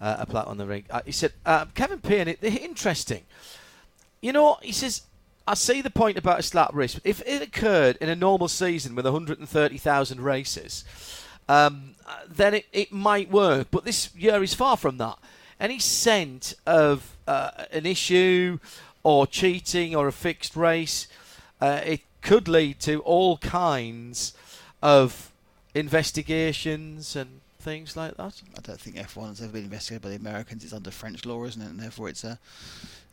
uh, 0.00 0.16
a 0.20 0.26
plat 0.26 0.46
on 0.46 0.56
the 0.56 0.66
ring. 0.66 0.84
Uh, 0.90 1.00
he 1.04 1.12
said, 1.12 1.32
uh, 1.44 1.66
Kevin 1.74 2.00
Payne, 2.00 2.28
it, 2.28 2.42
interesting. 2.42 3.22
You 4.20 4.32
know, 4.32 4.58
he 4.62 4.72
says, 4.72 5.02
I 5.46 5.54
see 5.54 5.80
the 5.80 5.90
point 5.90 6.18
about 6.18 6.40
a 6.40 6.42
slap 6.42 6.70
wrist. 6.74 7.00
If 7.04 7.22
it 7.26 7.40
occurred 7.42 7.96
in 8.00 8.08
a 8.08 8.16
normal 8.16 8.48
season 8.48 8.94
with 8.94 9.06
130,000 9.06 10.20
races, 10.20 10.84
um, 11.48 11.94
uh, 12.06 12.18
then 12.28 12.54
it, 12.54 12.66
it 12.72 12.92
might 12.92 13.30
work. 13.30 13.68
But 13.70 13.84
this 13.84 14.14
year 14.14 14.42
is 14.42 14.54
far 14.54 14.76
from 14.76 14.98
that. 14.98 15.18
Any 15.58 15.78
scent 15.78 16.54
of 16.66 17.16
uh, 17.26 17.50
an 17.72 17.86
issue 17.86 18.58
or 19.02 19.26
cheating 19.26 19.96
or 19.96 20.06
a 20.06 20.12
fixed 20.12 20.54
race, 20.54 21.08
uh, 21.60 21.80
it 21.84 22.00
could 22.20 22.46
lead 22.46 22.78
to 22.80 23.00
all 23.00 23.38
kinds 23.38 24.34
of 24.82 25.32
investigations 25.74 27.16
and 27.16 27.40
things 27.58 27.96
like 27.96 28.16
that. 28.16 28.40
I 28.56 28.60
don't 28.60 28.80
think 28.80 28.96
F1 28.96 29.28
has 29.28 29.42
ever 29.42 29.52
been 29.52 29.64
investigated 29.64 30.02
by 30.02 30.10
the 30.10 30.16
Americans. 30.16 30.64
It's 30.64 30.72
under 30.72 30.90
French 30.90 31.24
law, 31.24 31.44
isn't 31.44 31.60
it? 31.60 31.66
And 31.66 31.80
therefore, 31.80 32.08
it's 32.08 32.24
a 32.24 32.38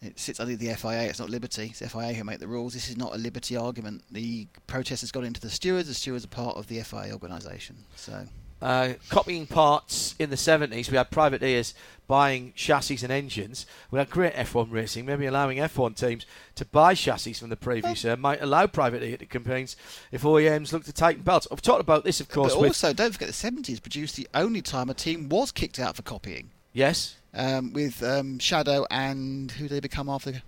it 0.01 0.19
sits 0.19 0.39
under 0.39 0.55
the 0.55 0.73
FIA. 0.73 1.03
It's 1.03 1.19
not 1.19 1.29
Liberty. 1.29 1.73
It's 1.77 1.79
FIA 1.79 2.13
who 2.13 2.23
make 2.23 2.39
the 2.39 2.47
rules. 2.47 2.73
This 2.73 2.89
is 2.89 2.97
not 2.97 3.15
a 3.15 3.17
Liberty 3.17 3.55
argument. 3.57 4.03
The 4.11 4.47
protest 4.67 5.01
has 5.01 5.11
gone 5.11 5.25
into 5.25 5.41
the 5.41 5.49
stewards. 5.49 5.87
The 5.87 5.93
stewards 5.93 6.25
are 6.25 6.29
part 6.29 6.57
of 6.57 6.67
the 6.67 6.79
FIA 6.81 7.11
organisation. 7.13 7.77
So 7.95 8.25
uh, 8.65 8.93
copying 9.09 9.45
parts 9.45 10.15
in 10.17 10.31
the 10.31 10.35
70s. 10.35 10.89
We 10.89 10.97
had 10.97 11.11
privateers 11.11 11.75
buying 12.07 12.51
chassis 12.55 12.97
and 13.03 13.11
engines. 13.11 13.67
We 13.91 13.99
had 13.99 14.09
great 14.09 14.33
F1 14.33 14.71
racing. 14.71 15.05
Maybe 15.05 15.27
allowing 15.27 15.59
F1 15.59 15.95
teams 15.95 16.25
to 16.55 16.65
buy 16.65 16.95
chassis 16.95 17.33
from 17.33 17.49
the 17.49 17.57
previous 17.57 18.03
year 18.03 18.17
might 18.17 18.41
allow 18.41 18.65
privateer 18.65 19.17
campaigns 19.17 19.75
if 20.11 20.23
OEMs 20.23 20.73
look 20.73 20.83
to 20.85 20.93
tighten 20.93 21.21
belts. 21.21 21.47
I've 21.51 21.61
talked 21.61 21.81
about 21.81 22.03
this, 22.03 22.19
of 22.19 22.27
course. 22.27 22.55
but 22.55 22.65
also, 22.65 22.91
don't 22.91 23.11
forget 23.13 23.27
the 23.27 23.33
70s 23.33 23.79
produced 23.79 24.15
the 24.15 24.27
only 24.33 24.63
time 24.63 24.89
a 24.89 24.95
team 24.95 25.29
was 25.29 25.51
kicked 25.51 25.77
out 25.77 25.95
for 25.95 26.01
copying. 26.01 26.49
yes, 26.73 27.17
Um, 27.35 27.71
with 27.71 28.01
um, 28.01 28.39
Shadow 28.39 28.87
and 28.89 29.51
who 29.51 29.67
did 29.67 29.75
they 29.75 29.79
become 29.79 30.09
after? 30.09 30.41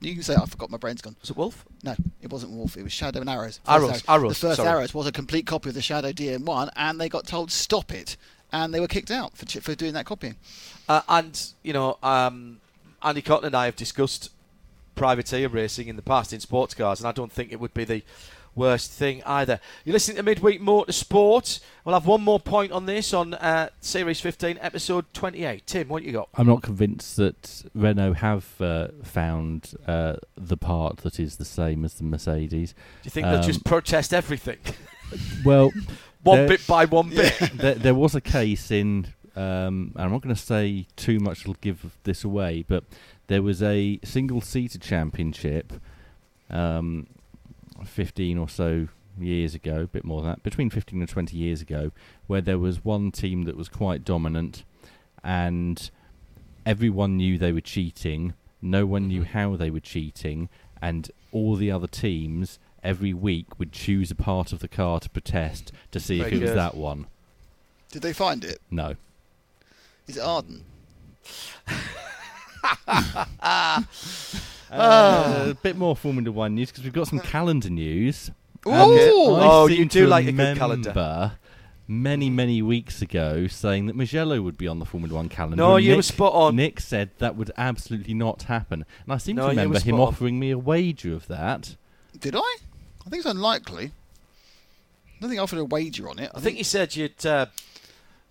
You 0.00 0.14
can 0.14 0.22
say 0.22 0.34
I 0.34 0.44
forgot. 0.46 0.70
My 0.70 0.78
brain's 0.78 1.02
gone. 1.02 1.14
was 1.20 1.30
it 1.30 1.36
Wolf? 1.36 1.64
No, 1.84 1.94
it 2.22 2.30
wasn't 2.32 2.52
Wolf. 2.52 2.76
It 2.76 2.82
was 2.82 2.92
Shadow 2.92 3.20
and 3.20 3.28
Arrows. 3.28 3.60
Arrows, 3.68 4.02
Arrows, 4.08 4.40
The 4.40 4.46
first 4.48 4.56
sorry. 4.56 4.68
Arrows 4.68 4.94
was 4.94 5.06
a 5.06 5.12
complete 5.12 5.46
copy 5.46 5.68
of 5.68 5.74
the 5.74 5.82
Shadow 5.82 6.10
DM1, 6.12 6.70
and 6.74 7.00
they 7.00 7.08
got 7.08 7.26
told 7.26 7.50
stop 7.50 7.92
it, 7.92 8.16
and 8.50 8.72
they 8.72 8.80
were 8.80 8.88
kicked 8.88 9.10
out 9.10 9.36
for 9.36 9.46
for 9.60 9.74
doing 9.74 9.92
that 9.92 10.06
copying. 10.06 10.36
Uh, 10.88 11.02
and 11.08 11.52
you 11.62 11.72
know, 11.72 11.98
um, 12.02 12.60
Andy 13.02 13.20
Cotton 13.22 13.46
and 13.46 13.54
I 13.54 13.66
have 13.66 13.76
discussed 13.76 14.30
privateer 14.94 15.48
racing 15.48 15.88
in 15.88 15.96
the 15.96 16.02
past 16.02 16.32
in 16.32 16.40
sports 16.40 16.74
cars, 16.74 17.00
and 17.00 17.06
I 17.08 17.12
don't 17.12 17.32
think 17.32 17.52
it 17.52 17.60
would 17.60 17.74
be 17.74 17.84
the 17.84 18.02
worst 18.54 18.90
thing 18.90 19.22
either. 19.24 19.60
You're 19.84 19.92
listening 19.94 20.16
to 20.18 20.22
Midweek 20.22 20.60
Motorsport. 20.60 21.60
We'll 21.84 21.94
have 21.94 22.06
one 22.06 22.22
more 22.22 22.40
point 22.40 22.72
on 22.72 22.86
this 22.86 23.12
on 23.14 23.34
uh, 23.34 23.70
Series 23.80 24.20
15, 24.20 24.58
Episode 24.60 25.06
28. 25.14 25.66
Tim, 25.66 25.88
what 25.88 26.02
you 26.02 26.12
got? 26.12 26.28
I'm 26.34 26.46
not 26.46 26.62
convinced 26.62 27.16
that 27.16 27.62
Renault 27.74 28.14
have 28.14 28.60
uh, 28.60 28.88
found 29.02 29.72
uh, 29.86 30.16
the 30.36 30.56
part 30.56 30.98
that 30.98 31.18
is 31.18 31.36
the 31.36 31.44
same 31.44 31.84
as 31.84 31.94
the 31.94 32.04
Mercedes. 32.04 32.72
Do 32.72 32.78
you 33.04 33.10
think 33.10 33.26
they'll 33.26 33.36
Um, 33.36 33.42
just 33.42 33.64
protest 33.64 34.12
everything, 34.12 34.58
Well, 35.44 35.72
one 36.22 36.38
there- 36.40 36.48
bit 36.48 36.66
by 36.66 36.84
one 36.84 37.10
bit? 37.10 37.38
there, 37.54 37.74
there 37.74 37.94
was 37.94 38.14
a 38.14 38.20
case 38.20 38.70
in, 38.70 39.06
um, 39.36 39.92
I'm 39.96 40.10
not 40.10 40.20
going 40.22 40.34
to 40.34 40.40
say 40.40 40.86
too 40.96 41.18
much 41.18 41.44
to 41.44 41.54
give 41.60 41.96
this 42.04 42.24
away, 42.24 42.64
but 42.68 42.84
there 43.28 43.42
was 43.42 43.62
a 43.62 43.98
single-seater 44.04 44.78
championship, 44.78 45.72
um, 46.50 47.06
15 47.84 48.38
or 48.38 48.48
so 48.48 48.88
years 49.18 49.54
ago, 49.54 49.82
a 49.82 49.86
bit 49.86 50.04
more 50.04 50.22
than 50.22 50.30
that, 50.30 50.42
between 50.42 50.70
15 50.70 51.00
and 51.00 51.08
20 51.08 51.36
years 51.36 51.60
ago, 51.60 51.92
where 52.26 52.40
there 52.40 52.58
was 52.58 52.84
one 52.84 53.10
team 53.10 53.44
that 53.44 53.56
was 53.56 53.68
quite 53.68 54.04
dominant, 54.04 54.64
and 55.22 55.90
everyone 56.64 57.16
knew 57.16 57.38
they 57.38 57.52
were 57.52 57.60
cheating. 57.60 58.34
No 58.62 58.86
one 58.86 59.08
knew 59.08 59.22
mm-hmm. 59.22 59.32
how 59.38 59.56
they 59.56 59.70
were 59.70 59.80
cheating, 59.80 60.48
and 60.80 61.10
all 61.32 61.56
the 61.56 61.70
other 61.70 61.86
teams 61.86 62.58
every 62.82 63.12
week 63.12 63.58
would 63.58 63.72
choose 63.72 64.10
a 64.10 64.14
part 64.14 64.52
of 64.52 64.60
the 64.60 64.68
car 64.68 65.00
to 65.00 65.10
protest 65.10 65.70
to 65.90 66.00
see 66.00 66.20
if 66.20 66.28
Very 66.28 66.38
it 66.38 66.42
was 66.42 66.54
that 66.54 66.74
one. 66.76 67.06
Did 67.90 68.02
they 68.02 68.12
find 68.12 68.44
it? 68.44 68.60
No. 68.70 68.94
Is 70.06 70.16
it 70.16 70.20
Arden? 70.20 70.64
Uh, 74.70 75.48
a 75.50 75.54
bit 75.54 75.76
more 75.76 75.96
Formula 75.96 76.30
One 76.30 76.54
news 76.54 76.70
because 76.70 76.84
we've 76.84 76.92
got 76.92 77.08
some 77.08 77.20
calendar 77.20 77.70
news. 77.70 78.30
Ooh! 78.66 78.70
And 78.70 78.74
Oh, 78.74 79.66
you 79.68 79.84
do 79.86 80.06
like 80.06 80.26
a 80.26 80.32
good 80.32 80.56
calendar. 80.56 81.32
Many, 81.88 82.30
many 82.30 82.62
weeks 82.62 83.02
ago, 83.02 83.48
saying 83.48 83.86
that 83.86 83.96
Mugello 83.96 84.40
would 84.42 84.56
be 84.56 84.68
on 84.68 84.78
the 84.78 84.84
Formula 84.84 85.12
One 85.16 85.28
calendar. 85.28 85.56
No, 85.56 85.74
and 85.74 85.84
you 85.84 85.96
were 85.96 86.02
spot 86.02 86.32
on. 86.34 86.54
Nick 86.54 86.78
said 86.78 87.10
that 87.18 87.34
would 87.34 87.50
absolutely 87.56 88.14
not 88.14 88.44
happen, 88.44 88.84
and 89.04 89.12
I 89.12 89.16
seem 89.16 89.34
No, 89.34 89.42
to 89.42 89.48
you 89.48 89.56
were 89.56 89.62
remember 89.62 89.78
him 89.80 89.96
spot 89.96 90.00
on. 90.00 90.08
offering 90.14 90.38
me 90.38 90.52
a 90.52 90.58
wager 90.58 91.14
of 91.14 91.26
that. 91.26 91.74
Did 92.20 92.36
I? 92.36 92.38
I 93.04 93.08
think 93.10 93.24
it's 93.24 93.26
unlikely. 93.26 93.86
I 93.86 95.20
don't 95.20 95.30
think 95.30 95.40
I 95.40 95.42
offered 95.42 95.58
a 95.58 95.64
wager 95.64 96.08
on 96.08 96.20
it. 96.20 96.30
I 96.32 96.38
think 96.38 96.58
you 96.58 96.64
said 96.64 96.94
you'd 96.94 97.26
uh, 97.26 97.46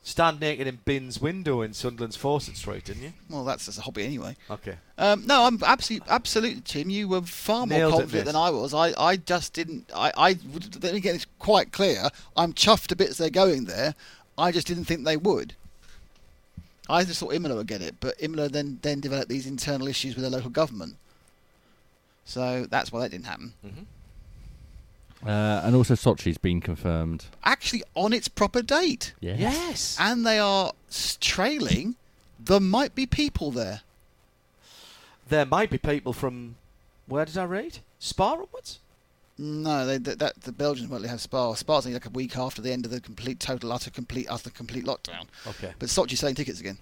stand 0.03 0.39
naked 0.39 0.67
in 0.67 0.79
Binns 0.85 1.19
window 1.19 1.61
in 1.61 1.73
Sunderland's 1.73 2.15
Fawcett 2.15 2.57
Street, 2.57 2.85
didn't 2.85 3.03
you? 3.03 3.13
Well, 3.29 3.43
that's 3.43 3.65
just 3.65 3.77
a 3.77 3.81
hobby 3.81 4.03
anyway. 4.05 4.35
Okay. 4.49 4.75
Um, 4.97 5.25
no, 5.25 5.43
I'm 5.43 5.61
absolutely, 5.63 6.07
absolutely, 6.09 6.61
Tim. 6.61 6.89
You 6.89 7.07
were 7.07 7.21
far 7.21 7.65
more 7.65 7.77
Nailed 7.77 7.93
confident 7.93 8.25
than 8.25 8.35
I 8.35 8.49
was. 8.49 8.73
I, 8.73 8.93
I 8.97 9.17
just 9.17 9.53
didn't. 9.53 9.89
I, 9.95 10.11
I 10.17 10.33
me 10.93 10.99
get 10.99 11.13
this 11.13 11.25
quite 11.37 11.71
clear. 11.71 12.09
I'm 12.35 12.53
chuffed 12.53 12.87
to 12.87 12.95
bits 12.95 13.17
they're 13.17 13.29
going 13.29 13.65
there. 13.65 13.95
I 14.37 14.51
just 14.51 14.67
didn't 14.67 14.85
think 14.85 15.03
they 15.03 15.17
would. 15.17 15.53
I 16.89 17.03
just 17.03 17.19
thought 17.19 17.33
Imola 17.33 17.55
would 17.55 17.67
get 17.67 17.81
it, 17.81 17.95
but 17.99 18.15
Imola 18.19 18.49
then 18.49 18.79
then 18.81 18.99
developed 18.99 19.29
these 19.29 19.45
internal 19.45 19.87
issues 19.87 20.15
with 20.15 20.23
the 20.23 20.29
local 20.29 20.49
government. 20.49 20.95
So 22.25 22.65
that's 22.69 22.91
why 22.91 23.01
that 23.01 23.11
didn't 23.11 23.25
happen. 23.25 23.53
Uh, 25.25 25.61
and 25.65 25.75
also 25.75 25.95
Sochi's 25.95 26.37
been 26.37 26.61
confirmed. 26.61 27.25
Actually, 27.43 27.83
on 27.95 28.13
its 28.13 28.27
proper 28.27 28.61
date, 28.61 29.13
Yes. 29.19 29.39
Yes. 29.39 29.97
and 29.99 30.25
they 30.25 30.39
are 30.39 30.71
trailing. 31.19 31.95
There 32.39 32.59
might 32.61 32.95
be 32.95 33.05
people 33.05 33.51
there. 33.51 33.81
There 35.27 35.45
might 35.45 35.69
be 35.69 35.77
people 35.77 36.13
from. 36.13 36.55
Where 37.05 37.25
did 37.25 37.37
I 37.37 37.43
read? 37.43 37.79
Spa 37.99 38.33
upwards? 38.33 38.79
No, 39.37 39.85
they, 39.85 39.97
that, 39.97 40.19
that 40.19 40.41
the 40.41 40.51
Belgians 40.51 40.89
won't 40.89 41.05
have 41.05 41.21
Spa. 41.21 41.53
Spa's 41.53 41.85
only 41.85 41.93
like 41.95 42.05
a 42.05 42.09
week 42.09 42.37
after 42.37 42.61
the 42.61 42.71
end 42.71 42.85
of 42.85 42.91
the 42.91 42.99
complete, 42.99 43.39
total, 43.39 43.71
utter, 43.71 43.89
complete, 43.89 44.27
utter, 44.29 44.49
complete 44.49 44.85
lockdown. 44.85 45.25
Okay. 45.47 45.73
But 45.79 45.89
Sochi's 45.89 46.19
selling 46.19 46.35
tickets 46.35 46.59
again. 46.59 46.77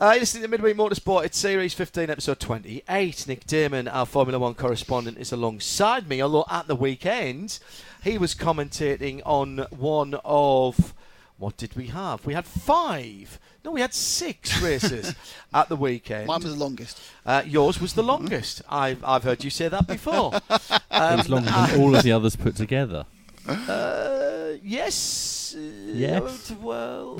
Uh, 0.00 0.12
you're 0.12 0.20
listening 0.20 0.42
to 0.42 0.48
Midweek 0.48 0.76
Motorsport. 0.76 1.24
It's 1.26 1.36
Series 1.36 1.74
15, 1.74 2.08
Episode 2.08 2.40
28. 2.40 3.26
Nick 3.28 3.46
Daman, 3.46 3.86
our 3.86 4.06
Formula 4.06 4.38
One 4.38 4.54
correspondent, 4.54 5.18
is 5.18 5.30
alongside 5.30 6.08
me. 6.08 6.22
Although 6.22 6.46
at 6.50 6.66
the 6.68 6.74
weekend, 6.74 7.58
he 8.02 8.16
was 8.16 8.34
commentating 8.34 9.20
on 9.26 9.66
one 9.70 10.14
of. 10.24 10.94
What 11.36 11.56
did 11.58 11.74
we 11.76 11.86
have? 11.88 12.24
We 12.26 12.32
had 12.34 12.46
five. 12.46 13.38
No, 13.64 13.72
we 13.72 13.80
had 13.82 13.92
six 13.94 14.60
races 14.62 15.14
at 15.52 15.68
the 15.68 15.76
weekend. 15.76 16.26
Mine 16.26 16.42
was 16.42 16.54
the 16.54 16.58
longest. 16.64 17.00
Uh, 17.26 17.42
yours 17.46 17.78
was 17.80 17.92
the 17.94 18.02
longest. 18.02 18.62
I've, 18.68 19.02
I've 19.04 19.24
heard 19.24 19.42
you 19.44 19.50
say 19.50 19.68
that 19.68 19.86
before. 19.86 20.32
It 20.50 20.82
Um, 20.90 21.16
was 21.18 21.28
longer 21.30 21.50
than 21.50 21.80
all 21.80 21.94
of 21.96 22.02
the 22.02 22.12
others 22.12 22.36
put 22.36 22.56
together. 22.56 23.04
Uh, 23.46 24.52
yes. 24.62 25.54
Uh, 25.56 25.60
Yes. 25.92 26.50
Well, 26.60 27.18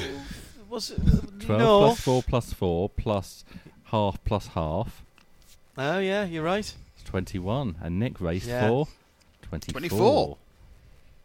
was 0.70 0.90
it? 0.90 1.00
12 1.40 1.48
no. 1.48 1.78
plus 1.80 2.00
4 2.00 2.22
plus 2.22 2.52
4 2.52 2.88
plus 2.90 3.44
half 3.84 4.22
plus 4.24 4.46
half 4.48 5.02
Oh 5.76 5.98
yeah, 5.98 6.24
you're 6.24 6.44
right. 6.44 6.64
is 6.64 7.02
21. 7.04 7.76
And 7.82 7.98
Nick 7.98 8.20
raced 8.20 8.46
Yeah. 8.48 8.68
for 8.68 8.88
24. 9.42 9.80
24. 9.80 10.36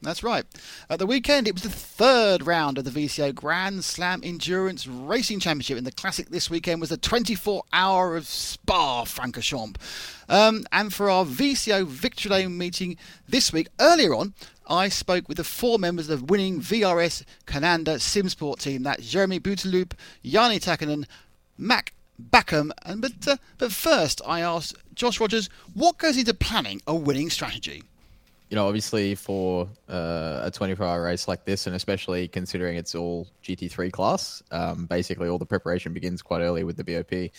That's 0.01 0.23
right. 0.23 0.45
At 0.89 0.99
the 0.99 1.05
weekend, 1.07 1.47
it 1.47 1.53
was 1.55 1.63
the 1.63 1.69
third 1.69 2.45
round 2.45 2.77
of 2.77 2.83
the 2.83 2.91
VCO 2.91 3.33
Grand 3.33 3.83
Slam 3.83 4.21
Endurance 4.23 4.85
Racing 4.85 5.39
Championship, 5.39 5.77
and 5.77 5.87
the 5.87 5.91
classic 5.91 6.29
this 6.29 6.49
weekend 6.49 6.79
was 6.79 6.91
the 6.91 6.97
24 6.97 7.63
hour 7.73 8.15
of 8.15 8.27
Spa 8.27 9.03
Francorchamps. 9.05 9.77
Um, 10.29 10.65
and 10.71 10.93
for 10.93 11.09
our 11.09 11.25
VCO 11.25 11.85
Victory 11.87 12.29
Lane 12.29 12.57
meeting 12.57 12.97
this 13.27 13.51
week, 13.51 13.67
earlier 13.79 14.13
on, 14.13 14.33
I 14.67 14.89
spoke 14.89 15.27
with 15.27 15.37
the 15.37 15.43
four 15.43 15.79
members 15.79 16.09
of 16.09 16.19
the 16.19 16.25
winning 16.25 16.59
VRS 16.61 17.23
Coanda 17.45 17.95
Simsport 17.95 18.59
team. 18.59 18.83
That's 18.83 19.07
Jeremy 19.07 19.39
Bouteloup, 19.39 19.93
Yanni 20.21 20.59
Takanen, 20.59 21.05
Mack 21.57 21.93
Bakkum, 22.21 22.71
and 22.85 23.01
but 23.01 23.27
uh, 23.27 23.37
but 23.57 23.71
first 23.71 24.21
I 24.25 24.41
asked 24.41 24.75
Josh 24.93 25.19
Rogers 25.19 25.49
what 25.73 25.97
goes 25.97 26.17
into 26.17 26.33
planning 26.33 26.81
a 26.87 26.95
winning 26.95 27.29
strategy. 27.29 27.83
you 28.49 28.55
know, 28.55 28.67
obviously 28.67 29.15
for 29.15 29.67
uh, 29.89 30.41
a 30.43 30.51
24-hour 30.51 31.03
race 31.03 31.27
like 31.27 31.45
this, 31.45 31.67
and 31.67 31.75
especially 31.75 32.27
considering 32.27 32.77
it's 32.77 32.93
all 32.93 33.27
GT3 33.43 33.91
class, 33.91 34.43
um, 34.51 34.85
basically 34.85 35.27
all 35.27 35.39
the 35.39 35.45
preparation 35.45 35.93
begins 35.93 36.21
quite 36.21 36.41
early 36.41 36.63
with 36.63 36.77
the 36.77 36.83
BOP, 36.83 37.31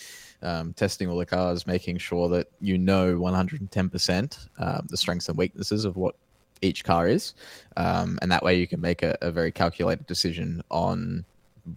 um, 0.43 0.72
testing 0.74 1.09
all 1.09 1.16
the 1.16 1.27
cars, 1.27 1.66
making 1.66 1.99
sure 1.99 2.29
that 2.29 2.49
you 2.61 2.77
know 2.77 3.16
110% 3.16 4.49
um, 4.59 4.87
the 4.91 4.97
strengths 4.97 5.29
and 5.29 5.39
weaknesses 5.39 5.85
of 5.85 5.97
what 5.97 6.16
each 6.62 6.84
car 6.84 7.09
is, 7.09 7.34
um, 7.76 8.18
and 8.22 8.30
that 8.30 8.42
way 8.42 8.59
you 8.59 8.66
can 8.66 8.80
make 8.80 9.02
a, 9.02 9.16
a 9.20 9.30
very 9.30 9.52
calculated 9.52 10.07
decision 10.07 10.62
on 10.70 11.24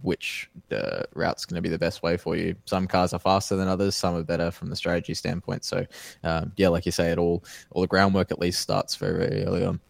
which 0.02 0.48
uh, 0.70 1.02
route's 1.14 1.44
going 1.44 1.56
to 1.56 1.62
be 1.62 1.68
the 1.68 1.78
best 1.78 2.02
way 2.02 2.16
for 2.16 2.36
you. 2.36 2.54
Some 2.64 2.86
cars 2.86 3.12
are 3.12 3.18
faster 3.18 3.56
than 3.56 3.68
others, 3.68 3.96
some 3.96 4.14
are 4.16 4.22
better 4.22 4.50
from 4.50 4.70
the 4.70 4.76
strategy 4.76 5.14
standpoint. 5.14 5.64
So, 5.64 5.86
um, 6.22 6.52
yeah, 6.56 6.68
like 6.68 6.86
you 6.86 6.92
say, 6.92 7.10
it 7.10 7.18
all 7.18 7.44
all 7.70 7.82
the 7.82 7.88
groundwork 7.88 8.30
at 8.30 8.38
least 8.38 8.60
starts 8.60 8.96
very 8.96 9.26
very 9.26 9.44
early 9.44 9.64
on. 9.64 9.80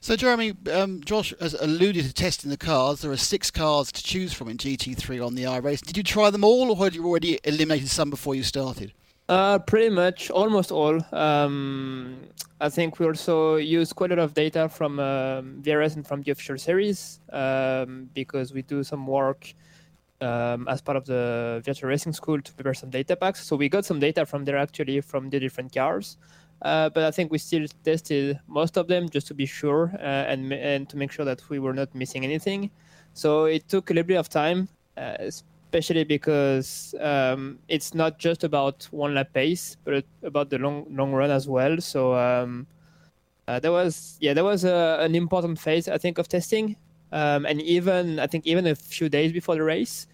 So, 0.00 0.14
Jeremy, 0.14 0.54
um, 0.72 1.02
Josh 1.02 1.34
has 1.40 1.54
alluded 1.54 2.04
to 2.04 2.12
testing 2.12 2.50
the 2.50 2.56
cars. 2.56 3.00
There 3.00 3.10
are 3.10 3.16
six 3.16 3.50
cars 3.50 3.90
to 3.92 4.02
choose 4.02 4.32
from 4.32 4.48
in 4.48 4.56
GT3 4.56 5.24
on 5.24 5.34
the 5.34 5.44
iRace. 5.44 5.80
Did 5.80 5.96
you 5.96 6.02
try 6.02 6.30
them 6.30 6.44
all, 6.44 6.70
or 6.70 6.84
had 6.84 6.94
you 6.94 7.04
already 7.04 7.40
eliminated 7.44 7.88
some 7.88 8.10
before 8.10 8.34
you 8.34 8.42
started? 8.42 8.92
Uh, 9.28 9.58
pretty 9.58 9.90
much, 9.90 10.30
almost 10.30 10.70
all. 10.70 11.00
Um, 11.12 12.16
I 12.60 12.68
think 12.68 13.00
we 13.00 13.06
also 13.06 13.56
use 13.56 13.92
quite 13.92 14.12
a 14.12 14.16
lot 14.16 14.22
of 14.22 14.34
data 14.34 14.68
from 14.68 15.00
um, 15.00 15.62
VRS 15.62 15.96
and 15.96 16.06
from 16.06 16.22
the 16.22 16.30
official 16.30 16.56
series 16.56 17.20
um, 17.32 18.08
because 18.14 18.52
we 18.52 18.62
do 18.62 18.84
some 18.84 19.04
work 19.06 19.52
um, 20.20 20.68
as 20.68 20.80
part 20.80 20.96
of 20.96 21.06
the 21.06 21.60
virtual 21.64 21.90
racing 21.90 22.12
school 22.12 22.40
to 22.40 22.52
prepare 22.52 22.74
some 22.74 22.88
data 22.88 23.16
packs. 23.16 23.44
So 23.44 23.56
we 23.56 23.68
got 23.68 23.84
some 23.84 23.98
data 23.98 24.24
from 24.24 24.44
there 24.44 24.56
actually 24.56 25.00
from 25.00 25.28
the 25.28 25.40
different 25.40 25.74
cars. 25.74 26.18
Uh, 26.62 26.88
but 26.88 27.02
I 27.02 27.10
think 27.10 27.32
we 27.32 27.38
still 27.38 27.66
tested 27.84 28.38
most 28.46 28.78
of 28.78 28.86
them 28.88 29.08
just 29.08 29.26
to 29.26 29.34
be 29.34 29.44
sure 29.44 29.92
uh, 29.98 30.24
and 30.30 30.50
and 30.52 30.88
to 30.88 30.96
make 30.96 31.12
sure 31.12 31.24
that 31.26 31.46
we 31.50 31.58
were 31.58 31.74
not 31.74 31.94
missing 31.94 32.24
anything. 32.24 32.70
So 33.12 33.44
it 33.44 33.68
took 33.68 33.90
a 33.90 33.92
little 33.92 34.06
bit 34.06 34.16
of 34.16 34.28
time, 34.28 34.68
uh, 34.96 35.30
especially 35.76 36.04
because 36.04 36.94
um, 37.00 37.58
it's 37.68 37.92
not 37.92 38.18
just 38.18 38.44
about 38.44 38.88
one 38.92 39.14
lap 39.14 39.28
pace, 39.34 39.76
but 39.84 40.04
about 40.22 40.48
the 40.48 40.58
long 40.58 40.86
long 40.90 41.12
run 41.12 41.30
as 41.30 41.46
well. 41.46 41.78
So 41.80 42.14
um, 42.14 42.66
uh, 43.46 43.60
there 43.60 43.72
was 43.72 44.16
yeah 44.20 44.32
there 44.32 44.44
was 44.44 44.64
a, 44.64 44.98
an 45.00 45.14
important 45.14 45.58
phase 45.58 45.86
I 45.86 45.98
think 45.98 46.16
of 46.16 46.28
testing, 46.28 46.76
um, 47.12 47.44
and 47.44 47.60
even 47.60 48.18
I 48.18 48.26
think 48.26 48.46
even 48.46 48.66
a 48.66 48.74
few 48.74 49.10
days 49.10 49.32
before 49.32 49.56
the 49.56 49.62
race, 49.62 50.06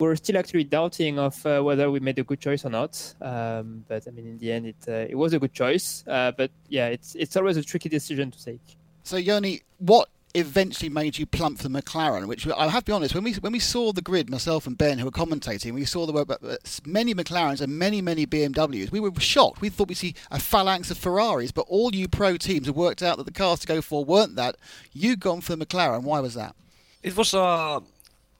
we 0.00 0.08
were 0.08 0.16
still 0.16 0.36
actually 0.36 0.64
doubting 0.64 1.20
of 1.20 1.46
uh, 1.46 1.62
whether 1.62 1.92
we 1.92 2.00
made 2.00 2.18
a 2.18 2.24
good 2.24 2.40
choice 2.40 2.64
or 2.64 2.70
not. 2.70 2.92
Um, 3.22 3.84
but 3.86 4.08
I 4.08 4.10
mean, 4.10 4.26
in 4.26 4.38
the 4.38 4.50
end, 4.50 4.66
it 4.66 4.82
uh, 4.88 5.12
it 5.12 5.16
was 5.16 5.32
a 5.32 5.38
good 5.38 5.52
choice. 5.52 6.02
Uh, 6.08 6.32
but 6.36 6.50
yeah, 6.68 6.88
it's 6.88 7.14
it's 7.14 7.36
always 7.36 7.56
a 7.56 7.62
tricky 7.62 7.88
decision 7.88 8.32
to 8.32 8.44
take. 8.44 8.66
So 9.04 9.16
Yoni, 9.16 9.62
what 9.78 10.08
eventually 10.34 10.88
made 10.88 11.16
you 11.16 11.26
plump 11.26 11.58
for 11.58 11.68
the 11.68 11.82
McLaren, 11.82 12.26
which 12.26 12.46
I 12.48 12.68
have 12.68 12.84
to 12.84 12.90
be 12.90 12.92
honest, 12.92 13.14
when 13.14 13.24
we 13.24 13.34
when 13.34 13.52
we 13.52 13.60
saw 13.60 13.92
the 13.92 14.02
grid, 14.02 14.28
myself 14.28 14.66
and 14.66 14.76
Ben, 14.76 14.98
who 14.98 15.04
were 15.04 15.10
commentating, 15.10 15.72
we 15.72 15.84
saw 15.84 16.06
there 16.06 16.24
were 16.24 16.58
many 16.84 17.14
McLarens 17.14 17.60
and 17.60 17.78
many 17.78 18.02
many 18.02 18.26
BMWs. 18.26 18.90
We 18.90 19.00
were 19.00 19.12
shocked. 19.20 19.60
We 19.60 19.68
thought 19.68 19.88
we'd 19.88 19.96
see 19.96 20.14
a 20.30 20.40
phalanx 20.40 20.90
of 20.90 20.98
Ferraris, 20.98 21.52
but 21.52 21.66
all 21.68 21.94
you 21.94 22.08
pro 22.08 22.36
teams 22.36 22.66
have 22.66 22.76
worked 22.76 23.02
out 23.02 23.16
that 23.18 23.24
the 23.24 23.32
cars 23.32 23.60
to 23.60 23.66
go 23.66 23.80
for 23.80 24.04
weren't 24.04 24.36
that. 24.36 24.56
You 24.92 25.16
gone 25.16 25.40
for 25.40 25.54
the 25.54 25.64
McLaren. 25.64 26.02
Why 26.02 26.20
was 26.20 26.34
that? 26.34 26.54
It 27.02 27.16
was 27.16 27.32
uh, 27.32 27.80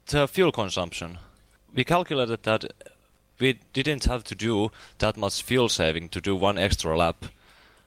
the 0.07 0.27
fuel 0.27 0.51
consumption. 0.51 1.17
We 1.73 1.83
calculated 1.83 2.43
that 2.43 2.65
we 3.39 3.59
didn't 3.73 4.05
have 4.05 4.23
to 4.25 4.35
do 4.35 4.71
that 4.99 5.17
much 5.17 5.41
fuel 5.43 5.69
saving 5.69 6.09
to 6.09 6.21
do 6.21 6.35
one 6.35 6.57
extra 6.57 6.97
lap, 6.97 7.25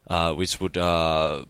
uh, 0.08 0.32
which 0.34 0.60
would 0.60 0.76
uh, 0.76 1.44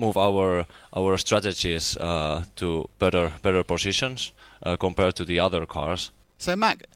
move 0.00 0.16
our 0.16 0.66
our 0.92 1.18
strategies 1.18 1.96
uh, 1.98 2.44
to 2.56 2.88
better 2.98 3.32
better 3.42 3.62
positions 3.62 4.32
uh, 4.62 4.76
compared 4.76 5.14
to 5.16 5.24
the 5.24 5.38
other 5.38 5.66
cars. 5.66 6.10
So, 6.38 6.56
Mac, 6.56 6.86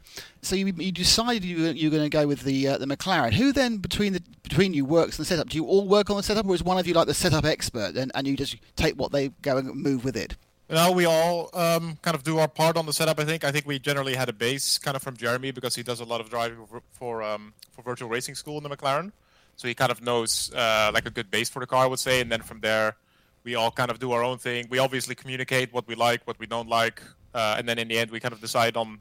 so 0.40 0.56
you, 0.56 0.72
you 0.78 0.90
decided 0.90 1.44
you, 1.44 1.58
you 1.66 1.90
were 1.90 1.96
going 1.96 2.10
to 2.10 2.16
go 2.16 2.26
with 2.26 2.44
the 2.44 2.68
uh, 2.68 2.78
the 2.78 2.86
McLaren. 2.86 3.34
Who 3.34 3.52
then 3.52 3.76
between 3.76 4.14
the 4.14 4.22
between 4.42 4.72
you 4.72 4.84
works 4.86 5.18
on 5.18 5.22
the 5.22 5.26
setup? 5.26 5.50
Do 5.50 5.56
you 5.56 5.66
all 5.66 5.86
work 5.86 6.08
on 6.08 6.16
the 6.16 6.22
setup, 6.22 6.46
or 6.46 6.54
is 6.54 6.62
one 6.62 6.78
of 6.78 6.86
you 6.86 6.94
like 6.94 7.06
the 7.06 7.14
setup 7.14 7.44
expert 7.44 7.94
and, 7.94 8.10
and 8.14 8.26
you 8.26 8.36
just 8.36 8.56
take 8.76 8.94
what 8.94 9.12
they 9.12 9.28
go 9.42 9.58
and 9.58 9.74
move 9.74 10.02
with 10.02 10.16
it? 10.16 10.36
No, 10.70 10.92
we 10.92 11.04
all 11.04 11.50
um, 11.52 11.98
kind 12.00 12.14
of 12.14 12.22
do 12.22 12.38
our 12.38 12.48
part 12.48 12.78
on 12.78 12.86
the 12.86 12.92
setup. 12.92 13.20
I 13.20 13.24
think. 13.24 13.44
I 13.44 13.52
think 13.52 13.66
we 13.66 13.78
generally 13.78 14.14
had 14.14 14.30
a 14.30 14.32
base 14.32 14.78
kind 14.78 14.96
of 14.96 15.02
from 15.02 15.16
Jeremy 15.16 15.50
because 15.50 15.74
he 15.74 15.82
does 15.82 16.00
a 16.00 16.04
lot 16.04 16.22
of 16.22 16.30
driving 16.30 16.64
for 16.66 16.82
for, 16.92 17.22
um, 17.22 17.52
for 17.72 17.82
virtual 17.82 18.08
racing 18.08 18.34
school 18.34 18.56
in 18.56 18.62
the 18.62 18.74
McLaren. 18.74 19.12
So 19.56 19.68
he 19.68 19.74
kind 19.74 19.90
of 19.90 20.02
knows 20.02 20.52
uh, 20.54 20.90
like 20.92 21.06
a 21.06 21.10
good 21.10 21.30
base 21.30 21.48
for 21.48 21.60
the 21.60 21.66
car, 21.66 21.84
I 21.84 21.86
would 21.86 21.98
say, 21.98 22.20
and 22.20 22.30
then 22.30 22.42
from 22.42 22.60
there, 22.60 22.96
we 23.44 23.54
all 23.54 23.70
kind 23.70 23.90
of 23.90 23.98
do 23.98 24.12
our 24.12 24.24
own 24.24 24.38
thing. 24.38 24.66
We 24.70 24.78
obviously 24.78 25.14
communicate 25.14 25.72
what 25.72 25.86
we 25.86 25.94
like, 25.94 26.26
what 26.26 26.38
we 26.38 26.46
don't 26.46 26.68
like, 26.68 27.02
uh, 27.34 27.56
and 27.58 27.68
then 27.68 27.78
in 27.78 27.88
the 27.88 27.98
end, 27.98 28.10
we 28.10 28.20
kind 28.20 28.34
of 28.34 28.40
decide 28.40 28.76
on 28.76 28.98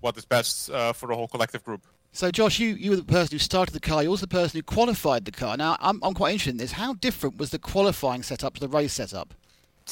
what 0.00 0.16
is 0.16 0.24
best 0.24 0.70
uh, 0.70 0.92
for 0.92 1.08
the 1.08 1.14
whole 1.14 1.28
collective 1.28 1.64
group. 1.64 1.82
So, 2.14 2.30
Josh, 2.30 2.58
you, 2.58 2.74
you 2.74 2.90
were 2.90 2.96
the 2.96 3.04
person 3.04 3.34
who 3.34 3.38
started 3.38 3.74
the 3.74 3.80
car. 3.80 4.02
You're 4.02 4.10
also 4.10 4.26
the 4.26 4.28
person 4.28 4.58
who 4.58 4.62
qualified 4.62 5.24
the 5.24 5.32
car. 5.32 5.56
Now, 5.56 5.78
I'm, 5.80 5.98
I'm 6.02 6.12
quite 6.12 6.32
interested 6.32 6.50
in 6.50 6.56
this. 6.58 6.72
How 6.72 6.92
different 6.94 7.38
was 7.38 7.50
the 7.50 7.58
qualifying 7.58 8.22
setup 8.22 8.54
to 8.54 8.60
the 8.60 8.68
race 8.68 8.92
setup? 8.92 9.32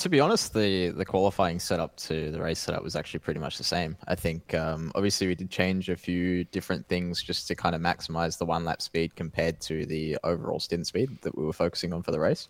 To 0.01 0.09
be 0.09 0.19
honest, 0.19 0.55
the 0.55 0.89
the 0.89 1.05
qualifying 1.05 1.59
setup 1.59 1.95
to 1.95 2.31
the 2.31 2.41
race 2.41 2.59
setup 2.59 2.83
was 2.83 2.97
actually 2.97 3.21
pretty 3.21 3.39
much 3.39 3.59
the 3.59 3.65
same. 3.65 3.99
I 4.09 4.15
think 4.15 4.55
um, 4.55 4.91
obviously 4.95 5.27
we 5.27 5.35
did 5.35 5.51
change 5.51 5.91
a 5.91 5.97
few 5.97 6.45
different 6.45 6.89
things 6.89 7.23
just 7.23 7.47
to 7.49 7.55
kind 7.55 7.75
of 7.75 7.83
maximize 7.83 8.39
the 8.39 8.47
one 8.47 8.65
lap 8.65 8.81
speed 8.81 9.15
compared 9.15 9.61
to 9.61 9.85
the 9.85 10.17
overall 10.25 10.59
stint 10.59 10.87
speed 10.87 11.11
that 11.21 11.37
we 11.37 11.45
were 11.45 11.53
focusing 11.53 11.93
on 11.93 12.03
for 12.03 12.13
the 12.13 12.19
race. 12.19 12.49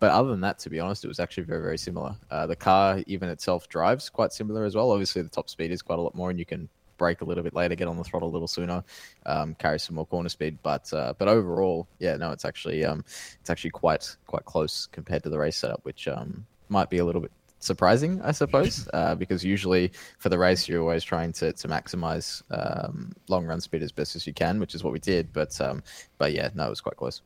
But 0.00 0.10
other 0.10 0.28
than 0.28 0.40
that, 0.40 0.58
to 0.60 0.70
be 0.70 0.80
honest, 0.80 1.04
it 1.04 1.08
was 1.08 1.20
actually 1.20 1.44
very 1.44 1.62
very 1.62 1.78
similar. 1.78 2.16
Uh, 2.32 2.48
the 2.48 2.56
car 2.56 3.00
even 3.06 3.28
itself 3.28 3.68
drives 3.68 4.10
quite 4.10 4.32
similar 4.32 4.64
as 4.64 4.74
well. 4.74 4.90
Obviously, 4.90 5.22
the 5.22 5.28
top 5.28 5.48
speed 5.48 5.70
is 5.70 5.82
quite 5.82 6.00
a 6.00 6.02
lot 6.02 6.16
more, 6.16 6.30
and 6.30 6.38
you 6.38 6.46
can 6.46 6.68
brake 6.96 7.20
a 7.20 7.24
little 7.24 7.44
bit 7.44 7.54
later, 7.54 7.76
get 7.76 7.86
on 7.86 7.96
the 7.96 8.02
throttle 8.02 8.28
a 8.28 8.34
little 8.36 8.48
sooner, 8.48 8.82
um, 9.24 9.54
carry 9.54 9.78
some 9.78 9.94
more 9.94 10.06
corner 10.06 10.28
speed. 10.28 10.58
But 10.64 10.92
uh, 10.92 11.14
but 11.16 11.28
overall, 11.28 11.86
yeah, 12.00 12.16
no, 12.16 12.32
it's 12.32 12.44
actually 12.44 12.84
um, 12.84 13.04
it's 13.40 13.50
actually 13.50 13.70
quite 13.70 14.16
quite 14.26 14.44
close 14.46 14.88
compared 14.90 15.22
to 15.22 15.30
the 15.30 15.38
race 15.38 15.56
setup, 15.56 15.84
which 15.84 16.08
um, 16.08 16.44
might 16.68 16.90
be 16.90 16.98
a 16.98 17.04
little 17.04 17.20
bit 17.20 17.32
surprising, 17.60 18.20
I 18.22 18.32
suppose, 18.32 18.88
uh, 18.94 19.14
because 19.14 19.44
usually 19.44 19.92
for 20.18 20.28
the 20.28 20.38
race 20.38 20.68
you're 20.68 20.80
always 20.80 21.04
trying 21.04 21.32
to 21.34 21.52
to 21.52 21.68
maximize 21.68 22.42
um, 22.50 23.12
long 23.28 23.46
run 23.46 23.60
speed 23.60 23.82
as 23.82 23.92
best 23.92 24.16
as 24.16 24.26
you 24.26 24.32
can, 24.32 24.60
which 24.60 24.74
is 24.74 24.84
what 24.84 24.92
we 24.92 24.98
did. 24.98 25.32
But 25.32 25.60
um, 25.60 25.82
but 26.18 26.32
yeah, 26.32 26.50
no, 26.54 26.66
it 26.66 26.70
was 26.70 26.80
quite 26.80 26.96
close. 26.96 27.22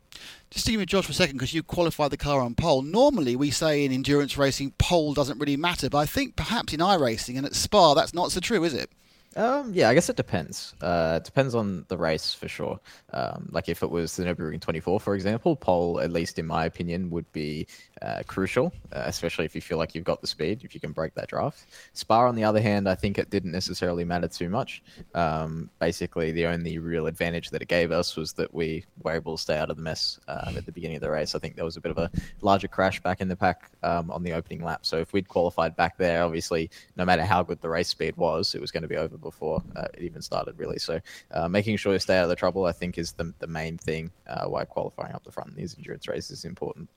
Just 0.51 0.67
to 0.67 0.73
give 0.73 0.81
me 0.81 0.87
Josh 0.87 1.07
for 1.07 1.13
a 1.13 1.15
second, 1.15 1.37
because 1.37 1.55
you 1.55 1.63
qualified 1.63 2.11
the 2.11 2.17
car 2.17 2.41
on 2.41 2.55
pole. 2.55 2.83
Normally 2.83 3.37
we 3.37 3.51
say 3.51 3.85
in 3.85 3.93
endurance 3.93 4.37
racing 4.37 4.73
pole 4.79 5.15
doesn't 5.15 5.39
really 5.39 5.57
matter, 5.57 5.89
but 5.89 5.99
I 5.99 6.07
think 6.07 6.37
perhaps 6.37 6.73
in 6.73 6.81
iRacing 6.81 7.37
and 7.37 7.47
at 7.47 7.55
Spa 7.55 7.95
that's 7.95 8.15
not 8.15 8.33
so 8.33 8.41
true, 8.41 8.65
is 8.65 8.75
it? 8.75 8.91
Um, 9.37 9.73
yeah, 9.73 9.89
I 9.89 9.95
guess 9.95 10.09
it 10.09 10.17
depends. 10.17 10.75
Uh, 10.81 11.19
it 11.21 11.25
depends 11.25 11.55
on 11.55 11.85
the 11.89 11.97
race 11.97 12.35
for 12.35 12.49
sure. 12.49 12.79
Um, 13.13 13.49
like 13.51 13.69
if 13.69 13.83
it 13.83 13.91
was 13.91 14.17
the 14.17 14.25
Nürburgring 14.25 14.61
24, 14.61 15.01
for 15.01 15.15
example, 15.15 15.57
pole, 15.57 16.01
at 16.01 16.13
least 16.13 16.39
in 16.39 16.47
my 16.47 16.67
opinion, 16.67 17.11
would 17.11 17.31
be 17.33 17.67
uh, 18.03 18.23
crucial, 18.27 18.73
uh, 18.93 19.05
especially 19.07 19.45
if 19.45 19.55
you 19.55 19.61
feel 19.61 19.79
like 19.79 19.95
you've 19.95 20.05
got 20.05 20.21
the 20.21 20.27
speed, 20.27 20.65
if 20.65 20.75
you 20.75 20.81
can 20.81 20.93
break 20.93 21.15
that 21.15 21.29
draft. 21.29 21.67
Spa, 21.95 22.27
on 22.27 22.35
the 22.35 22.45
other 22.45 22.61
hand, 22.61 22.89
I 22.89 22.95
think 22.95 23.19
it 23.19 23.31
didn't 23.31 23.53
necessarily 23.53 24.05
matter 24.05 24.29
too 24.29 24.51
much. 24.51 24.83
Um, 25.15 25.71
basically, 25.79 26.33
the 26.33 26.47
only 26.47 26.79
real 26.79 27.07
advantage 27.07 27.51
that 27.51 27.63
it 27.63 27.69
gave 27.69 27.91
us 27.91 28.17
was 28.17 28.35
that 28.35 28.53
we 28.53 28.85
were 29.03 29.13
able 29.13 29.37
to 29.37 29.43
stay 29.43 29.57
out 29.57 29.71
of 29.71 29.77
the 29.77 29.83
mess 29.83 30.21
um, 30.29 30.57
at 30.57 30.67
the 30.67 30.73
beginning 30.73 30.97
of 30.97 31.03
the 31.03 31.11
race. 31.11 31.35
I 31.35 31.39
think 31.39 31.57
there 31.57 31.65
was 31.65 31.77
a 31.77 31.81
bit 31.81 31.93
of 31.93 31.99
a 31.99 32.11
larger 32.43 32.69
crash 32.69 33.01
back 33.01 33.21
in 33.21 33.29
the 33.29 33.37
pack 33.37 33.71
um, 33.83 34.11
on 34.11 34.23
the 34.23 34.33
opening 34.33 34.63
lap. 34.63 34.85
So 34.85 34.99
if 34.99 35.13
we'd 35.13 35.29
qualified 35.29 35.75
back 35.77 35.97
there, 35.97 36.23
obviously, 36.23 36.71
no 36.97 37.05
matter 37.05 37.25
how 37.25 37.43
good 37.43 37.61
the 37.61 37.69
race 37.69 37.89
speed 37.89 38.17
was, 38.17 38.55
it 38.55 38.61
was 38.61 38.71
going 38.71 38.83
to 38.83 38.89
be 38.89 38.97
over 38.97 39.17
before 39.23 39.63
uh, 39.77 39.87
it 39.95 40.03
even 40.03 40.21
started, 40.21 40.59
really. 40.59 40.79
So 40.79 41.01
uh, 41.31 41.49
making 41.49 41.79
sure 41.79 41.93
you 41.93 41.99
stay 41.99 42.19
out 42.19 42.25
of 42.25 42.29
the 42.29 42.37
trouble, 42.37 42.67
I 42.67 42.73
think, 42.73 42.99
is 42.99 43.13
the, 43.13 43.33
the 43.39 43.47
main 43.47 43.79
thing 43.79 44.11
uh, 44.27 44.47
why 44.47 44.65
qualifying 44.65 45.15
up 45.15 45.25
the 45.25 45.33
front 45.33 45.51
in 45.51 45.57
these 45.57 45.75
endurance 45.77 46.09
races 46.09 46.39
is 46.39 46.45
important. 46.45 46.89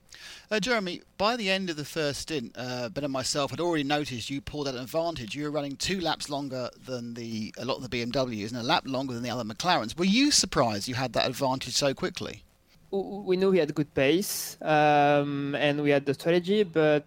Uh, 0.50 0.60
Jeremy, 0.60 1.02
by 1.18 1.36
the 1.36 1.50
end 1.50 1.70
of 1.70 1.76
the 1.76 1.84
first 1.84 2.20
stint, 2.20 2.52
uh, 2.56 2.88
Ben 2.88 3.04
and 3.04 3.12
myself 3.12 3.50
had 3.50 3.60
already 3.60 3.84
noticed 3.84 4.30
you 4.30 4.40
pulled 4.40 4.68
an 4.68 4.76
advantage. 4.76 5.34
You 5.34 5.44
were 5.44 5.50
running 5.50 5.76
two 5.76 6.00
laps 6.00 6.28
longer 6.28 6.68
than 6.84 7.14
the 7.14 7.54
a 7.58 7.64
lot 7.64 7.76
of 7.76 7.88
the 7.88 7.88
BMWs 7.88 8.50
and 8.50 8.58
a 8.58 8.62
lap 8.62 8.84
longer 8.86 9.14
than 9.14 9.22
the 9.22 9.30
other 9.30 9.44
McLarens. 9.44 9.98
Were 9.98 10.04
you 10.04 10.30
surprised 10.30 10.88
you 10.88 10.94
had 10.94 11.12
that 11.14 11.26
advantage 11.26 11.74
so 11.74 11.94
quickly? 11.94 12.42
We 12.90 13.36
knew 13.36 13.50
we 13.50 13.58
had 13.58 13.74
good 13.74 13.92
pace 13.94 14.56
um, 14.62 15.54
and 15.56 15.82
we 15.82 15.90
had 15.90 16.06
the 16.06 16.14
strategy, 16.14 16.62
but 16.62 17.04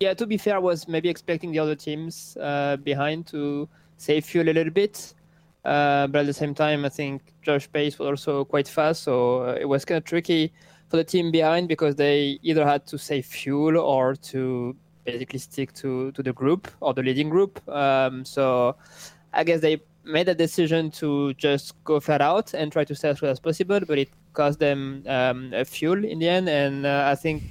yeah, 0.00 0.14
to 0.14 0.26
be 0.26 0.36
fair, 0.36 0.56
I 0.56 0.58
was 0.58 0.86
maybe 0.86 1.08
expecting 1.08 1.50
the 1.50 1.58
other 1.58 1.74
teams 1.74 2.36
uh, 2.40 2.76
behind 2.76 3.26
to 3.28 3.68
save 3.98 4.24
fuel 4.24 4.48
a 4.48 4.54
little 4.54 4.72
bit. 4.72 5.12
Uh, 5.64 6.06
but 6.06 6.20
at 6.20 6.26
the 6.26 6.32
same 6.32 6.54
time, 6.54 6.84
I 6.84 6.88
think 6.88 7.34
Josh 7.42 7.70
pace 7.70 7.98
was 7.98 8.08
also 8.08 8.44
quite 8.44 8.68
fast, 8.68 9.02
so 9.02 9.42
uh, 9.42 9.58
it 9.60 9.66
was 9.66 9.84
kind 9.84 9.98
of 9.98 10.04
tricky 10.04 10.52
for 10.88 10.96
the 10.96 11.04
team 11.04 11.30
behind 11.30 11.68
because 11.68 11.96
they 11.96 12.38
either 12.42 12.66
had 12.66 12.86
to 12.86 12.96
save 12.96 13.26
fuel 13.26 13.76
or 13.76 14.14
to 14.14 14.74
basically 15.04 15.38
stick 15.38 15.72
to, 15.74 16.10
to 16.12 16.22
the 16.22 16.32
group 16.32 16.68
or 16.80 16.94
the 16.94 17.02
leading 17.02 17.28
group. 17.28 17.60
Um, 17.68 18.24
so 18.24 18.76
I 19.34 19.44
guess 19.44 19.60
they 19.60 19.82
made 20.04 20.28
a 20.28 20.34
decision 20.34 20.90
to 20.92 21.34
just 21.34 21.72
go 21.84 22.00
flat 22.00 22.22
out 22.22 22.54
and 22.54 22.72
try 22.72 22.84
to 22.84 22.94
stay 22.94 23.10
as 23.10 23.18
fast 23.18 23.30
as 23.30 23.40
possible, 23.40 23.80
but 23.80 23.98
it 23.98 24.08
cost 24.32 24.58
them 24.58 25.02
um, 25.06 25.52
fuel 25.66 26.04
in 26.04 26.18
the 26.18 26.28
end. 26.28 26.48
And 26.48 26.86
uh, 26.86 27.08
I 27.12 27.14
think 27.14 27.42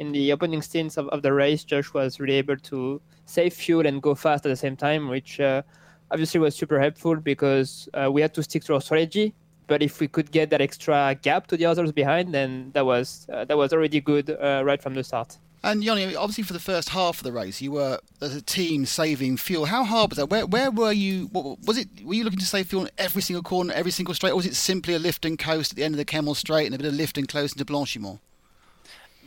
in 0.00 0.12
the 0.12 0.32
opening 0.32 0.62
stints 0.62 0.96
of, 0.96 1.08
of 1.08 1.22
the 1.22 1.32
race, 1.32 1.62
Josh 1.62 1.92
was 1.94 2.18
really 2.18 2.34
able 2.34 2.56
to 2.56 3.00
save 3.26 3.54
fuel 3.54 3.86
and 3.86 4.02
go 4.02 4.14
fast 4.14 4.44
at 4.46 4.48
the 4.48 4.56
same 4.56 4.76
time, 4.76 5.08
which 5.08 5.38
uh, 5.38 5.62
obviously 6.10 6.40
was 6.40 6.54
super 6.54 6.80
helpful 6.80 7.16
because 7.16 7.88
uh, 7.94 8.10
we 8.10 8.20
had 8.20 8.34
to 8.34 8.42
stick 8.42 8.64
to 8.64 8.74
our 8.74 8.80
strategy. 8.80 9.34
But 9.66 9.82
if 9.82 10.00
we 10.00 10.08
could 10.08 10.32
get 10.32 10.50
that 10.50 10.60
extra 10.60 11.16
gap 11.22 11.46
to 11.48 11.56
the 11.56 11.66
others 11.66 11.92
behind, 11.92 12.34
then 12.34 12.72
that 12.74 12.84
was 12.84 13.26
uh, 13.32 13.44
that 13.44 13.56
was 13.56 13.72
already 13.72 14.00
good 14.00 14.30
uh, 14.30 14.62
right 14.64 14.82
from 14.82 14.94
the 14.94 15.04
start. 15.04 15.38
And 15.62 15.84
Yoni, 15.84 16.16
obviously 16.16 16.44
for 16.44 16.54
the 16.54 16.58
first 16.58 16.88
half 16.88 17.18
of 17.18 17.22
the 17.22 17.32
race, 17.32 17.60
you 17.60 17.72
were 17.72 18.00
as 18.22 18.34
a 18.34 18.40
team 18.40 18.86
saving 18.86 19.36
fuel. 19.36 19.66
How 19.66 19.84
hard 19.84 20.10
was 20.10 20.16
that? 20.16 20.30
Where 20.30 20.46
where 20.46 20.70
were 20.70 20.92
you? 20.92 21.26
What, 21.26 21.58
was 21.66 21.76
it? 21.76 21.88
Were 22.02 22.14
you 22.14 22.24
looking 22.24 22.38
to 22.38 22.46
save 22.46 22.68
fuel 22.68 22.84
in 22.84 22.90
every 22.96 23.20
single 23.20 23.42
corner, 23.42 23.72
every 23.74 23.90
single 23.90 24.14
straight, 24.14 24.32
or 24.32 24.36
was 24.36 24.46
it 24.46 24.56
simply 24.56 24.94
a 24.94 24.98
lift 24.98 25.24
and 25.24 25.38
coast 25.38 25.72
at 25.72 25.76
the 25.76 25.84
end 25.84 25.94
of 25.94 25.98
the 25.98 26.04
Kemmel 26.04 26.34
Straight 26.34 26.66
and 26.66 26.74
a 26.74 26.78
bit 26.78 26.86
of 26.86 26.94
lift 26.94 27.18
and 27.18 27.28
close 27.28 27.52
into 27.52 27.64
Blanchimont? 27.64 28.20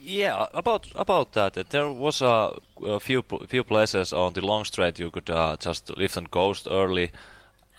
Yeah, 0.06 0.48
about 0.54 0.88
about 0.96 1.32
that. 1.34 1.70
There 1.70 1.90
was 1.90 2.22
a, 2.22 2.52
a 2.86 3.00
few 3.00 3.24
few 3.48 3.64
places 3.64 4.12
on 4.14 4.34
the 4.34 4.42
long 4.42 4.66
straight 4.66 5.00
you 5.00 5.10
could 5.10 5.30
uh, 5.30 5.56
just 5.60 5.98
lift 5.98 6.18
and 6.18 6.30
coast 6.30 6.68
early, 6.70 7.12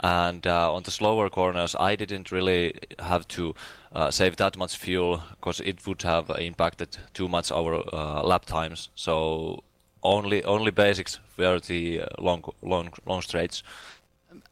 and 0.00 0.46
uh, 0.46 0.74
on 0.74 0.82
the 0.84 0.90
slower 0.90 1.30
corners 1.30 1.76
I 1.78 1.96
didn't 1.96 2.32
really 2.32 2.74
have 2.98 3.28
to 3.28 3.54
uh, 3.92 4.10
save 4.10 4.36
that 4.36 4.56
much 4.56 4.76
fuel 4.78 5.22
because 5.30 5.60
it 5.60 5.86
would 5.86 6.02
have 6.02 6.30
impacted 6.38 6.96
too 7.12 7.28
much 7.28 7.52
our 7.52 7.84
uh, 7.94 8.22
lap 8.22 8.46
times. 8.46 8.88
So 8.94 9.62
only 10.02 10.44
only 10.44 10.70
basics 10.70 11.20
were 11.36 11.60
the 11.60 12.02
uh, 12.02 12.06
long 12.18 12.44
long 12.62 12.90
long 13.06 13.22
straights. 13.22 13.62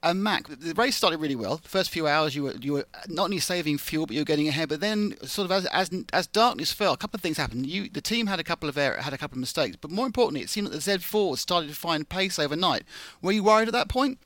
And 0.03 0.23
Mac, 0.23 0.49
the 0.49 0.75
race 0.75 0.97
started 0.97 1.19
really 1.19 1.37
well. 1.37 1.57
The 1.57 1.69
first 1.69 1.91
few 1.91 2.07
hours, 2.07 2.35
you 2.35 2.45
were 2.45 2.55
you 2.61 2.73
were 2.75 2.87
not 3.09 3.25
only 3.25 3.39
saving 3.39 3.79
fuel, 3.79 4.07
but 4.07 4.15
you 4.15 4.21
were 4.21 4.27
getting 4.27 4.49
ahead. 4.49 4.69
But 4.69 4.81
then, 4.81 5.15
sort 5.23 5.47
of 5.47 5.53
as 5.53 5.67
as, 5.67 5.91
as 6.13 6.27
darkness 6.27 6.73
fell, 6.73 6.93
a 6.93 6.97
couple 6.97 7.17
of 7.17 7.23
things 7.23 7.37
happened. 7.37 7.67
You 7.67 7.89
the 7.89 8.01
team 8.01 8.27
had 8.27 8.41
a 8.41 8.45
couple 8.45 8.69
of 8.69 8.77
error, 8.77 8.97
had 8.97 9.13
a 9.13 9.19
couple 9.19 9.37
of 9.37 9.41
mistakes, 9.41 9.77
but 9.81 9.91
more 9.91 10.07
importantly, 10.07 10.41
it 10.43 10.51
seemed 10.51 10.69
that 10.69 10.73
the 10.73 10.79
Z4 10.79 11.39
started 11.39 11.69
to 11.69 11.77
find 11.77 12.09
pace 12.09 12.39
overnight. 12.39 12.83
Were 13.21 13.33
you 13.33 13.45
worried 13.45 13.69
at 13.69 13.75
that 13.75 13.89
point? 13.89 14.19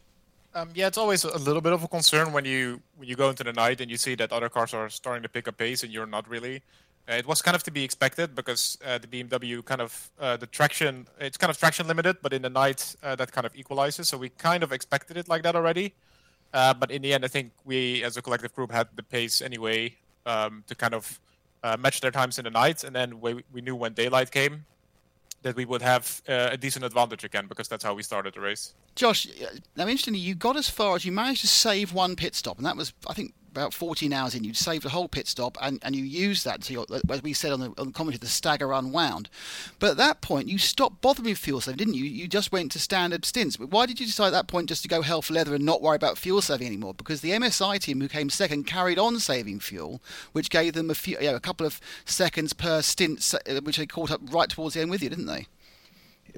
Um, 0.55 0.71
yeah, 0.75 0.87
it's 0.87 0.97
always 0.97 1.23
a 1.25 1.37
little 1.37 1.61
bit 1.61 1.75
of 1.75 1.85
a 1.85 1.89
concern 1.89 2.33
when 2.33 2.47
you 2.47 2.81
when 2.97 3.07
you 3.09 3.15
go 3.15 3.29
into 3.29 3.45
the 3.45 3.53
night 3.53 3.83
and 3.83 3.91
you 3.91 3.99
see 3.99 4.15
that 4.15 4.33
other 4.33 4.49
cars 4.49 4.73
are 4.73 4.89
starting 4.89 5.23
to 5.23 5.29
pick 5.29 5.47
up 5.49 5.59
pace 5.59 5.83
and 5.83 5.93
you're 5.93 6.07
not 6.07 6.27
really. 6.29 6.63
Uh, 7.09 7.15
it 7.15 7.27
was 7.27 7.41
kind 7.41 7.55
of 7.55 7.63
to 7.63 7.71
be 7.71 7.85
expected 7.85 8.35
because 8.35 8.77
uh, 8.85 8.99
the 8.99 9.07
BMW 9.07 9.65
kind 9.65 9.81
of 9.81 10.11
uh, 10.19 10.37
the 10.37 10.47
traction 10.47 11.07
it's 11.21 11.37
kind 11.37 11.51
of 11.51 11.59
traction 11.59 11.87
limited, 11.87 12.17
but 12.21 12.33
in 12.33 12.43
the 12.43 12.51
night 12.51 12.97
uh, 13.03 13.15
that 13.15 13.31
kind 13.31 13.47
of 13.47 13.55
equalizes. 13.55 14.09
So 14.09 14.19
we 14.19 14.31
kind 14.31 14.65
of 14.65 14.73
expected 14.73 15.17
it 15.17 15.29
like 15.29 15.43
that 15.45 15.55
already. 15.55 15.95
Uh, 16.53 16.75
but 16.75 16.91
in 16.91 17.03
the 17.03 17.15
end, 17.15 17.25
I 17.25 17.29
think 17.29 17.53
we 17.65 18.03
as 18.03 18.17
a 18.17 18.23
collective 18.23 18.55
group 18.55 18.73
had 18.73 18.89
the 18.97 19.03
pace 19.03 19.41
anyway 19.41 19.95
um, 20.25 20.65
to 20.67 20.75
kind 20.75 20.95
of 20.95 21.21
uh, 21.63 21.77
match 21.79 22.01
their 22.01 22.11
times 22.11 22.39
in 22.39 22.45
the 22.45 22.51
night, 22.51 22.83
and 22.83 22.95
then 22.95 23.21
we, 23.21 23.43
we 23.53 23.61
knew 23.61 23.77
when 23.77 23.93
daylight 23.93 24.31
came 24.31 24.65
that 25.43 25.55
we 25.55 25.65
would 25.65 25.83
have 25.83 26.23
a 26.27 26.57
decent 26.57 26.85
advantage 26.85 27.23
again 27.23 27.47
because 27.47 27.69
that's 27.69 27.85
how 27.85 27.95
we 27.95 28.03
started 28.03 28.35
the 28.35 28.41
race. 28.41 28.75
Josh, 28.97 29.29
now 29.77 29.85
interestingly, 29.85 30.19
you 30.19 30.35
got 30.35 30.57
as 30.57 30.69
far 30.69 30.97
as 30.97 31.05
you 31.05 31.13
managed 31.13 31.43
to 31.43 31.47
save 31.47 31.93
one 31.93 32.17
pit 32.17 32.35
stop, 32.35 32.57
and 32.57 32.67
that 32.67 32.77
was 32.77 32.93
I 33.07 33.13
think 33.13 33.33
about 33.57 33.73
14 33.73 34.13
hours 34.13 34.35
in, 34.35 34.45
you'd 34.45 34.57
saved 34.57 34.85
a 34.85 34.91
whole 34.91 35.09
pit 35.09 35.27
stop 35.27 35.57
and, 35.63 35.79
and 35.83 35.97
you 35.97 36.05
used 36.05 36.45
that 36.45 36.63
to 36.63 36.73
your, 36.73 36.87
as 37.09 37.23
we 37.23 37.33
said 37.33 37.53
on 37.53 37.61
the, 37.61 37.73
on 37.79 37.87
the 37.87 37.93
commentary, 37.93 38.19
the 38.19 38.27
stagger 38.27 38.73
unwound. 38.73 39.29
But 39.79 39.93
at 39.93 39.97
that 39.97 40.21
point, 40.21 40.49
you 40.49 40.59
stopped 40.59 41.01
bothering 41.01 41.31
with 41.31 41.39
fuel 41.39 41.61
saving, 41.61 41.79
didn't 41.79 41.95
you? 41.95 42.05
You 42.05 42.29
just 42.29 42.53
went 42.53 42.73
to 42.73 42.79
standard 42.79 43.25
stints. 43.25 43.57
But 43.57 43.71
why 43.71 43.87
did 43.87 43.99
you 43.99 44.07
decide 44.07 44.29
at 44.29 44.33
that 44.33 44.49
point 44.49 44.69
just 44.69 44.83
to 44.83 44.89
go 44.89 45.03
hell 45.03 45.23
for 45.23 45.33
leather 45.33 45.55
and 45.55 45.65
not 45.65 45.83
worry 45.83 45.97
about 45.97 46.19
fuel 46.19 46.43
saving 46.43 46.67
anymore? 46.67 46.95
Because 46.95 47.21
the 47.21 47.31
MSI 47.31 47.79
team 47.81 48.01
who 48.01 48.09
came 48.09 48.31
second 48.31 48.65
carried 48.65 48.99
on 48.99 49.19
saving 49.19 49.61
fuel, 49.61 50.03
which 50.33 50.51
gave 50.51 50.75
them 50.75 50.91
a 50.91 50.95
few, 50.95 51.17
you 51.19 51.31
know, 51.31 51.37
a 51.37 51.41
couple 51.41 51.67
of 51.67 51.81
seconds 52.05 52.53
per 52.53 52.83
stint, 52.83 53.35
uh, 53.49 53.61
which 53.63 53.79
they 53.79 53.87
caught 53.87 54.11
up 54.11 54.21
right 54.31 54.49
towards 54.49 54.75
the 54.75 54.81
end 54.83 54.91
with 54.91 55.03
you, 55.03 55.09
didn't 55.09 55.27
they? 55.27 55.47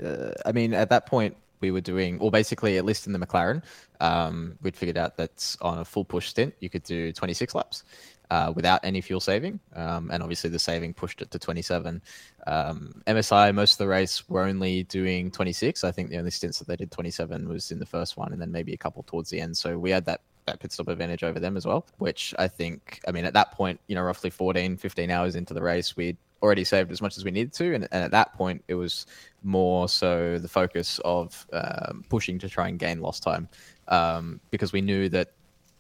Uh, 0.03 0.33
I 0.47 0.53
mean, 0.53 0.73
at 0.73 0.91
that 0.91 1.07
point, 1.07 1.37
we 1.61 1.71
were 1.71 1.81
doing, 1.81 2.19
or 2.21 2.31
basically, 2.31 2.77
at 2.77 2.85
least 2.85 3.07
in 3.07 3.13
the 3.13 3.19
McLaren, 3.19 3.63
um, 4.01 4.59
we'd 4.63 4.77
figured 4.77 4.99
out 4.99 5.17
that 5.17 5.57
on 5.61 5.79
a 5.79 5.85
full 5.85 6.05
push 6.05 6.29
stint, 6.29 6.55
you 6.61 6.71
could 6.71 6.83
do 6.83 7.13
26 7.13 7.55
laps 7.55 7.85
uh, 8.31 8.53
without 8.55 8.81
any 8.85 9.01
fuel 9.01 9.21
saving. 9.21 9.61
Um, 9.75 10.11
and 10.11 10.23
obviously, 10.23 10.51
the 10.51 10.59
saving 10.59 10.95
pushed 10.95 11.23
it 11.23 11.31
to 11.31 11.39
27. 11.39 12.03
Um, 12.47 13.03
MSI, 13.07 13.55
most 13.55 13.73
of 13.73 13.79
the 13.79 13.89
race 13.89 14.29
were 14.29 14.43
only 14.43 14.85
doing 14.85 15.31
26. 15.31 15.85
I 15.85 15.91
think 15.91 16.11
the 16.11 16.19
only 16.19 16.31
stints 16.31 16.59
that 16.59 16.69
they 16.69 16.77
did 16.77 16.91
27 16.91 17.49
was 17.49 17.71
in 17.71 17.79
the 17.79 17.87
first 17.87 18.17
one, 18.17 18.33
and 18.33 18.41
then 18.41 18.53
maybe 18.53 18.73
a 18.73 18.79
couple 18.79 19.03
towards 19.03 19.31
the 19.31 19.41
end. 19.41 19.57
So 19.57 19.79
we 19.79 19.91
had 19.91 20.05
that 20.07 20.21
that 20.47 20.61
pit 20.61 20.73
stop 20.73 20.89
advantage 20.89 21.23
over 21.23 21.39
them 21.39 21.57
as 21.57 21.67
well, 21.67 21.87
which 21.99 22.35
I 22.39 22.49
think, 22.49 23.01
I 23.07 23.13
mean, 23.13 23.25
at 23.25 23.35
that 23.35 23.53
point, 23.53 23.81
you 23.87 23.95
know, 23.95 24.03
roughly 24.03 24.31
14, 24.31 24.79
15 24.79 25.11
hours 25.11 25.37
into 25.37 25.53
the 25.53 25.61
race, 25.63 25.97
we'd 25.97 26.17
already 26.43 26.65
saved 26.65 26.91
as 26.91 27.03
much 27.03 27.17
as 27.19 27.25
we 27.25 27.31
needed 27.31 27.53
to, 27.53 27.75
and, 27.75 27.89
and 27.93 28.05
at 28.05 28.11
that 28.13 28.33
point, 28.35 28.65
it 28.69 28.75
was 28.75 29.07
more 29.43 29.89
so 29.89 30.39
the 30.39 30.49
focus 30.49 31.01
of 31.05 31.47
um, 31.53 32.05
pushing 32.09 32.39
to 32.39 32.49
try 32.49 32.69
and 32.69 32.79
gain 32.79 33.01
lost 33.01 33.23
time, 33.23 33.49
um, 33.89 34.41
because 34.51 34.73
we 34.73 34.81
knew 34.81 35.09
that 35.09 35.33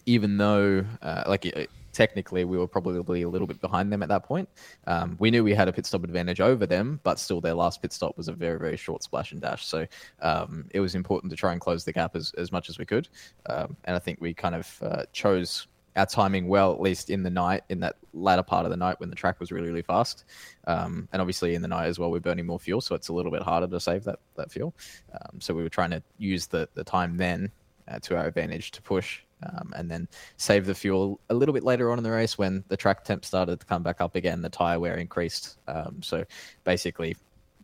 even 0.06 0.36
though, 0.38 0.84
uh, 1.02 1.24
like, 1.26 1.68
technically 1.92 2.44
we 2.44 2.56
were 2.56 2.68
probably 2.68 3.22
a 3.22 3.28
little 3.28 3.46
bit 3.46 3.60
behind 3.60 3.92
them 3.92 4.02
at 4.02 4.08
that 4.08 4.22
point. 4.22 4.48
Um, 4.86 5.16
we 5.18 5.30
knew 5.30 5.42
we 5.42 5.52
had 5.52 5.68
a 5.68 5.72
pit 5.72 5.84
stop 5.84 6.04
advantage 6.04 6.40
over 6.40 6.64
them, 6.64 7.00
but 7.02 7.18
still 7.18 7.40
their 7.40 7.54
last 7.54 7.82
pit 7.82 7.92
stop 7.92 8.16
was 8.16 8.28
a 8.28 8.32
very, 8.32 8.58
very 8.58 8.76
short 8.76 9.02
splash 9.02 9.32
and 9.32 9.40
dash. 9.40 9.66
So 9.66 9.86
um, 10.22 10.66
it 10.70 10.80
was 10.80 10.94
important 10.94 11.30
to 11.30 11.36
try 11.36 11.52
and 11.52 11.60
close 11.60 11.84
the 11.84 11.92
gap 11.92 12.14
as, 12.14 12.32
as 12.38 12.52
much 12.52 12.68
as 12.68 12.78
we 12.78 12.84
could. 12.84 13.08
Um, 13.46 13.76
and 13.84 13.96
I 13.96 13.98
think 13.98 14.20
we 14.20 14.32
kind 14.32 14.54
of 14.54 14.78
uh, 14.82 15.04
chose 15.12 15.66
our 15.96 16.06
timing 16.06 16.46
well, 16.46 16.72
at 16.72 16.80
least 16.80 17.10
in 17.10 17.24
the 17.24 17.30
night, 17.30 17.64
in 17.68 17.80
that 17.80 17.96
latter 18.14 18.44
part 18.44 18.64
of 18.64 18.70
the 18.70 18.76
night 18.76 19.00
when 19.00 19.10
the 19.10 19.16
track 19.16 19.40
was 19.40 19.50
really, 19.50 19.66
really 19.66 19.82
fast. 19.82 20.24
Um, 20.68 21.08
and 21.12 21.20
obviously 21.20 21.56
in 21.56 21.62
the 21.62 21.68
night 21.68 21.86
as 21.86 21.98
well, 21.98 22.12
we're 22.12 22.20
burning 22.20 22.46
more 22.46 22.60
fuel, 22.60 22.80
so 22.80 22.94
it's 22.94 23.08
a 23.08 23.12
little 23.12 23.32
bit 23.32 23.42
harder 23.42 23.66
to 23.66 23.80
save 23.80 24.04
that, 24.04 24.20
that 24.36 24.52
fuel. 24.52 24.72
Um, 25.12 25.40
so 25.40 25.52
we 25.52 25.64
were 25.64 25.68
trying 25.68 25.90
to 25.90 26.02
use 26.18 26.46
the, 26.46 26.68
the 26.74 26.84
time 26.84 27.16
then 27.16 27.50
uh, 27.90 27.98
to 28.00 28.16
our 28.16 28.26
advantage 28.26 28.70
to 28.72 28.82
push 28.82 29.20
um, 29.42 29.72
and 29.76 29.90
then 29.90 30.08
save 30.36 30.66
the 30.66 30.74
fuel 30.74 31.20
a 31.30 31.34
little 31.34 31.52
bit 31.52 31.62
later 31.62 31.90
on 31.90 31.98
in 31.98 32.04
the 32.04 32.10
race 32.10 32.36
when 32.36 32.64
the 32.68 32.76
track 32.76 33.04
temp 33.04 33.24
started 33.24 33.60
to 33.60 33.66
come 33.66 33.82
back 33.82 34.00
up 34.00 34.16
again, 34.16 34.42
the 34.42 34.48
tire 34.48 34.80
wear 34.80 34.96
increased. 34.96 35.58
Um, 35.68 36.02
so 36.02 36.24
basically, 36.64 37.16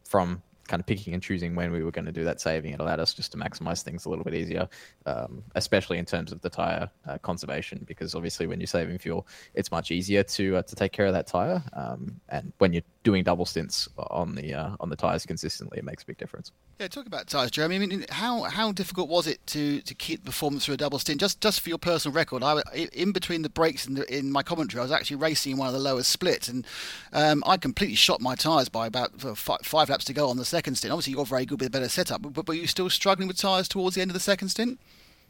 from 0.05 0.43
kind 0.69 0.81
of 0.81 0.87
picking 0.87 1.15
and 1.15 1.23
choosing 1.23 1.55
when 1.55 1.73
we 1.73 1.83
were 1.83 1.91
going 1.91 2.05
to 2.05 2.12
do 2.12 2.25
that 2.25 2.41
saving. 2.41 2.73
It 2.73 2.81
allowed 2.81 3.01
us 3.01 3.15
just 3.15 3.33
to 3.33 3.39
maximize 3.39 3.83
things 3.83 4.07
a 4.07 4.11
little 4.11 4.25
bit 4.25 4.35
easier, 4.35 4.69
um, 5.07 5.43
especially 5.55 5.99
in 5.99 6.05
terms 6.05 6.33
of 6.33 6.41
the 6.41 6.51
tire 6.51 6.91
uh, 7.07 7.19
conservation, 7.19 7.85
because 7.87 8.15
obviously 8.15 8.47
when 8.47 8.61
you're 8.61 8.67
saving 8.67 8.99
fuel, 8.99 9.27
it's 9.55 9.71
much 9.71 9.91
easier 9.91 10.23
to 10.23 10.57
uh, 10.57 10.62
to 10.62 10.75
take 10.75 10.93
care 10.93 11.07
of 11.07 11.12
that 11.12 11.27
tire. 11.27 11.62
Um, 11.73 12.21
and 12.29 12.53
when 12.59 12.73
you're 12.73 12.83
doing 13.03 13.23
double 13.23 13.45
stints 13.45 13.89
on 13.97 14.35
the 14.35 14.55
uh, 14.55 14.77
on 14.81 14.89
the 14.89 14.97
tires 14.97 15.27
consistently, 15.27 15.79
it 15.79 15.85
makes 15.85 16.03
a 16.03 16.07
big 16.07 16.19
difference. 16.19 16.53
Yeah, 16.81 16.89
talk 16.89 17.07
about 17.07 17.29
tires, 17.29 17.53
Jeremy. 17.53 17.77
I 17.77 17.79
mean, 17.79 18.05
how 18.11 18.43
how 18.43 18.73
difficult 18.73 19.09
was 19.09 19.27
it 19.27 19.47
to, 19.49 19.81
to 19.83 19.95
keep 19.95 20.25
performance 20.25 20.65
through 20.65 20.75
a 20.75 20.79
double 20.79 20.99
stint? 20.99 21.21
Just 21.21 21.41
just 21.41 21.61
for 21.61 21.69
your 21.69 21.79
personal 21.79 22.15
record, 22.15 22.43
I 22.43 22.61
in 22.93 23.12
between 23.12 23.43
the 23.43 23.49
breaks 23.49 23.87
in, 23.87 23.95
the, 23.95 24.17
in 24.17 24.33
my 24.33 24.43
commentary, 24.43 24.81
I 24.81 24.83
was 24.83 24.91
actually 24.93 25.17
racing 25.17 25.53
in 25.53 25.59
one 25.59 25.69
of 25.69 25.75
the 25.75 25.81
lowest 25.81 26.11
splits, 26.11 26.49
and 26.49 26.67
um, 27.12 27.45
I 27.47 27.59
completely 27.59 27.95
shot 27.95 28.21
my 28.21 28.35
tires 28.35 28.69
by 28.69 28.87
about 28.87 29.21
five, 29.21 29.61
five 29.62 29.89
laps 29.89 30.05
to 30.07 30.12
go 30.12 30.29
on 30.29 30.37
the 30.37 30.45
second 30.57 30.77
stint. 30.77 30.93
Obviously, 30.93 31.13
you 31.13 31.17
got 31.17 31.29
very 31.37 31.47
good 31.47 31.59
with 31.61 31.69
a 31.73 31.77
better 31.77 31.89
setup, 31.89 32.21
but, 32.23 32.47
were 32.47 32.55
you 32.55 32.69
still 32.77 32.89
struggling 32.89 33.29
with 33.29 33.39
tires 33.39 33.69
towards 33.75 33.97
the 33.97 34.03
end 34.03 34.11
of 34.13 34.15
the 34.21 34.27
second 34.33 34.49
stint? 34.51 34.79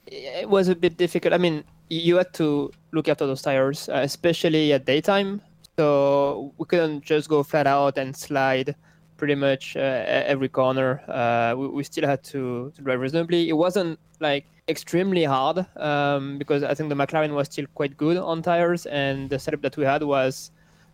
It 0.07 0.49
was 0.57 0.69
a 0.69 0.77
bit 0.85 0.95
difficult. 1.05 1.33
I 1.33 1.39
mean, 1.39 1.65
you 1.89 2.17
had 2.17 2.33
to 2.35 2.71
look 2.93 3.09
after 3.09 3.27
those 3.27 3.41
tires, 3.41 3.89
uh, 3.89 4.03
especially 4.11 4.73
at 4.77 4.85
daytime. 4.85 5.41
So 5.79 6.53
we 6.59 6.67
couldn't 6.67 7.05
just 7.13 7.27
go 7.29 7.43
flat 7.43 7.67
out 7.67 7.97
and 7.97 8.15
slide 8.15 8.75
pretty 9.17 9.35
much 9.35 9.77
uh, 9.77 10.05
every 10.35 10.51
corner. 10.51 10.91
Uh, 11.09 11.55
we, 11.59 11.69
we, 11.69 11.83
still 11.85 12.07
had 12.07 12.23
to, 12.33 12.71
to, 12.77 12.83
drive 12.83 13.01
reasonably. 13.01 13.49
It 13.49 13.57
wasn't 13.67 13.99
like 14.21 14.45
extremely 14.69 15.25
hard 15.25 15.67
um, 15.77 16.37
because 16.37 16.63
I 16.63 16.75
think 16.75 16.91
the 16.91 16.95
McLaren 17.03 17.33
was 17.35 17.47
still 17.49 17.67
quite 17.75 17.97
good 17.97 18.19
on 18.19 18.43
tires, 18.43 18.85
and 18.87 19.31
the 19.31 19.39
setup 19.39 19.63
that 19.63 19.77
we 19.79 19.85
had 19.85 20.03
was 20.03 20.51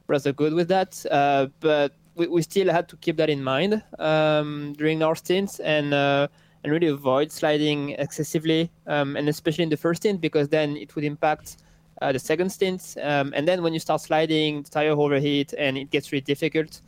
rather 0.06 0.32
good 0.32 0.54
with 0.54 0.68
that. 0.68 1.04
Uh, 1.10 1.48
but 1.58 1.92
we, 2.14 2.26
we, 2.26 2.42
still 2.42 2.70
had 2.70 2.88
to 2.88 2.96
keep 2.96 3.16
that 3.16 3.30
in 3.30 3.42
mind 3.42 3.82
um, 3.98 4.74
during 4.76 5.02
our 5.02 5.14
stints 5.14 5.60
and 5.60 5.94
uh, 5.94 6.28
and 6.62 6.72
really 6.72 6.88
avoid 6.88 7.32
sliding 7.32 7.90
excessively, 7.90 8.70
um, 8.86 9.16
and 9.16 9.28
especially 9.28 9.64
in 9.64 9.70
the 9.70 9.76
first 9.76 10.02
stint 10.02 10.20
because 10.20 10.48
then 10.48 10.76
it 10.76 10.94
would 10.94 11.04
impact. 11.04 11.58
Uh, 12.02 12.12
the 12.12 12.18
second 12.18 12.48
stint, 12.48 12.96
um, 13.02 13.30
and 13.36 13.46
then 13.46 13.62
when 13.62 13.74
you 13.74 13.78
start 13.78 14.00
sliding, 14.00 14.62
the 14.62 14.70
tire 14.70 14.92
overheat, 14.92 15.52
and 15.58 15.76
it 15.76 15.90
gets 15.90 16.12
really 16.12 16.22
difficult 16.22 16.80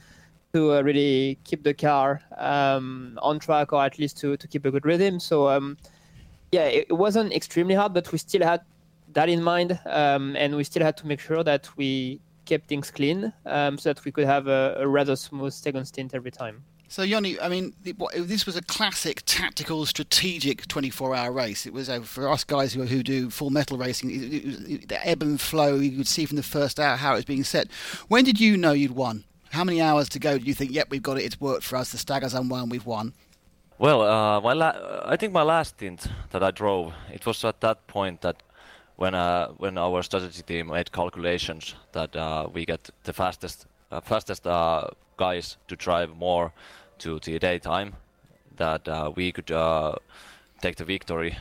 to 0.53 0.73
uh, 0.73 0.83
really 0.83 1.39
keep 1.45 1.63
the 1.63 1.75
car 1.75 2.23
um, 2.39 3.19
on 3.23 3.39
track 3.39 3.73
or 3.73 3.85
at 3.85 3.99
least 3.99 4.19
to, 4.19 4.37
to 4.37 4.47
keep 4.49 4.65
a 4.65 4.71
good 4.71 4.85
rhythm. 4.85 5.19
So 5.19 5.49
um, 5.49 5.77
yeah, 6.51 6.65
it, 6.65 6.87
it, 6.91 6.93
wasn't 6.93 7.33
extremely 7.33 7.75
hard, 7.75 7.95
but 7.95 8.11
we 8.13 8.19
still 8.19 8.43
had 8.43 8.61
that 9.13 9.29
in 9.29 9.43
mind, 9.43 9.79
um, 9.87 10.37
and 10.37 10.55
we 10.55 10.65
still 10.65 10.83
had 10.83 10.97
to 10.99 11.07
make 11.07 11.21
sure 11.21 11.43
that 11.43 11.69
we 11.77 12.21
kept 12.45 12.69
things 12.69 12.91
clean 12.91 13.33
um, 13.47 13.79
so 13.79 13.93
that 13.93 14.05
we 14.05 14.13
could 14.13 14.27
have 14.27 14.49
a, 14.49 14.77
a, 14.79 14.87
rather 14.87 15.17
smooth 15.17 15.53
second 15.53 15.85
stint 15.85 16.15
every 16.15 16.31
time. 16.31 16.65
So 16.89 17.03
Yoni, 17.03 17.41
I 17.41 17.49
mean, 17.49 17.73
this 17.83 18.45
was 18.45 18.55
a 18.55 18.63
classic 18.63 19.23
tactical, 19.25 19.87
strategic 19.87 20.67
24-hour 20.67 21.33
race. 21.33 21.65
It 21.65 21.73
was 21.73 21.89
uh, 21.89 22.03
for 22.03 22.29
us 22.29 22.45
guys 22.45 22.75
who, 22.75 22.83
who 22.83 23.03
do 23.03 23.31
full 23.31 23.49
metal 23.49 23.79
racing. 23.79 24.11
It, 24.11 24.23
it, 24.23 24.71
it, 24.71 24.89
the 24.89 25.09
ebb 25.09 25.23
and 25.23 25.41
flow 25.41 25.77
you 25.77 25.97
could 25.97 26.07
see 26.07 26.27
from 26.27 26.37
the 26.37 26.43
first 26.43 26.79
hour 26.79 26.97
how 26.97 27.15
it 27.15 27.17
was 27.17 27.25
being 27.25 27.45
set. 27.45 27.69
When 28.09 28.25
did 28.25 28.39
you 28.39 28.59
know 28.59 28.73
you'd 28.73 28.95
won? 28.95 29.25
How 29.53 29.65
many 29.65 29.81
hours 29.81 30.11
to 30.11 30.19
go 30.19 30.39
do 30.39 30.45
you 30.45 30.55
think? 30.55 30.71
Yep, 30.73 30.91
we've 30.91 31.03
got 31.03 31.19
it. 31.19 31.25
It's 31.25 31.41
worked 31.41 31.65
for 31.65 31.77
us. 31.77 31.93
The 31.93 31.99
stagger's 31.99 32.35
unwound. 32.35 32.71
We've 32.71 32.85
won. 32.85 33.15
Well, 33.79 34.03
uh, 34.03 34.41
my 34.41 34.53
la- 34.53 35.03
I 35.05 35.17
think 35.17 35.33
my 35.33 35.43
last 35.43 35.77
stint 35.77 36.07
that 36.31 36.43
I 36.43 36.51
drove, 36.51 36.93
it 37.13 37.27
was 37.27 37.45
at 37.45 37.61
that 37.63 37.87
point 37.87 38.21
that 38.21 38.43
when 38.97 39.15
uh, 39.15 39.49
when 39.59 39.79
our 39.79 40.03
strategy 40.03 40.43
team 40.43 40.69
made 40.69 40.93
calculations 40.93 41.75
that 41.93 42.15
uh, 42.17 42.49
we 42.53 42.65
get 42.65 42.91
the 43.05 43.13
fastest 43.13 43.67
uh, 43.91 44.01
fastest 44.01 44.45
guys 45.17 45.57
to 45.69 45.77
drive 45.77 46.17
more 46.17 46.53
to 46.99 47.19
the 47.21 47.39
daytime, 47.39 47.95
that 48.57 49.15
we 49.17 49.33
could 49.33 49.53
take 50.61 50.77
the 50.77 50.85
victory 50.85 51.37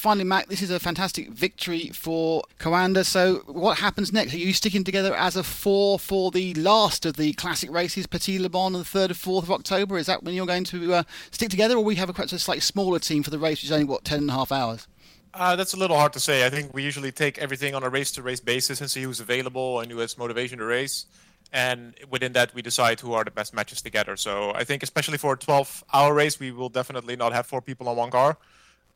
finally, 0.00 0.24
Mac, 0.24 0.48
this 0.48 0.62
is 0.62 0.70
a 0.70 0.80
fantastic 0.80 1.28
victory 1.28 1.90
for 1.92 2.42
Coanda. 2.58 3.04
So, 3.04 3.42
what 3.46 3.78
happens 3.78 4.12
next? 4.12 4.32
Are 4.32 4.38
you 4.38 4.52
sticking 4.52 4.82
together 4.82 5.14
as 5.14 5.36
a 5.36 5.42
four 5.42 5.98
for 5.98 6.30
the 6.30 6.54
last 6.54 7.04
of 7.04 7.16
the 7.16 7.34
classic 7.34 7.70
races, 7.70 8.06
Petit 8.06 8.38
Le 8.38 8.48
Mans, 8.48 8.66
on 8.66 8.72
the 8.72 8.78
3rd 8.78 9.10
or 9.10 9.42
4th 9.42 9.42
of 9.44 9.50
October? 9.50 9.98
Is 9.98 10.06
that 10.06 10.22
when 10.22 10.34
you're 10.34 10.46
going 10.46 10.64
to 10.64 10.94
uh, 10.94 11.02
stick 11.30 11.50
together, 11.50 11.76
or 11.76 11.84
we 11.84 11.96
have 11.96 12.08
a 12.08 12.14
quite 12.14 12.32
a 12.32 12.38
slightly 12.38 12.60
smaller 12.60 12.98
team 12.98 13.22
for 13.22 13.30
the 13.30 13.38
race, 13.38 13.58
which 13.58 13.64
is 13.64 13.72
only, 13.72 13.84
what, 13.84 14.04
10 14.04 14.20
and 14.20 14.30
a 14.30 14.32
half 14.32 14.50
hours? 14.50 14.88
Uh, 15.32 15.54
that's 15.54 15.74
a 15.74 15.76
little 15.76 15.96
hard 15.96 16.12
to 16.12 16.20
say. 16.20 16.44
I 16.44 16.50
think 16.50 16.74
we 16.74 16.82
usually 16.82 17.12
take 17.12 17.38
everything 17.38 17.74
on 17.74 17.84
a 17.84 17.88
race 17.88 18.10
to 18.12 18.22
race 18.22 18.40
basis 18.40 18.80
and 18.80 18.90
see 18.90 19.02
who's 19.02 19.20
available 19.20 19.80
and 19.80 19.90
who 19.90 19.98
has 19.98 20.18
motivation 20.18 20.58
to 20.58 20.64
race. 20.64 21.06
And 21.52 21.94
within 22.08 22.32
that, 22.32 22.54
we 22.54 22.62
decide 22.62 23.00
who 23.00 23.12
are 23.12 23.24
the 23.24 23.30
best 23.30 23.54
matches 23.54 23.82
together. 23.82 24.16
So 24.16 24.52
I 24.54 24.64
think, 24.64 24.82
especially 24.82 25.18
for 25.18 25.34
a 25.34 25.36
12 25.36 25.84
hour 25.92 26.14
race, 26.14 26.38
we 26.38 26.50
will 26.50 26.68
definitely 26.68 27.16
not 27.16 27.32
have 27.32 27.46
four 27.46 27.60
people 27.60 27.88
on 27.88 27.96
one 27.96 28.10
car. 28.10 28.36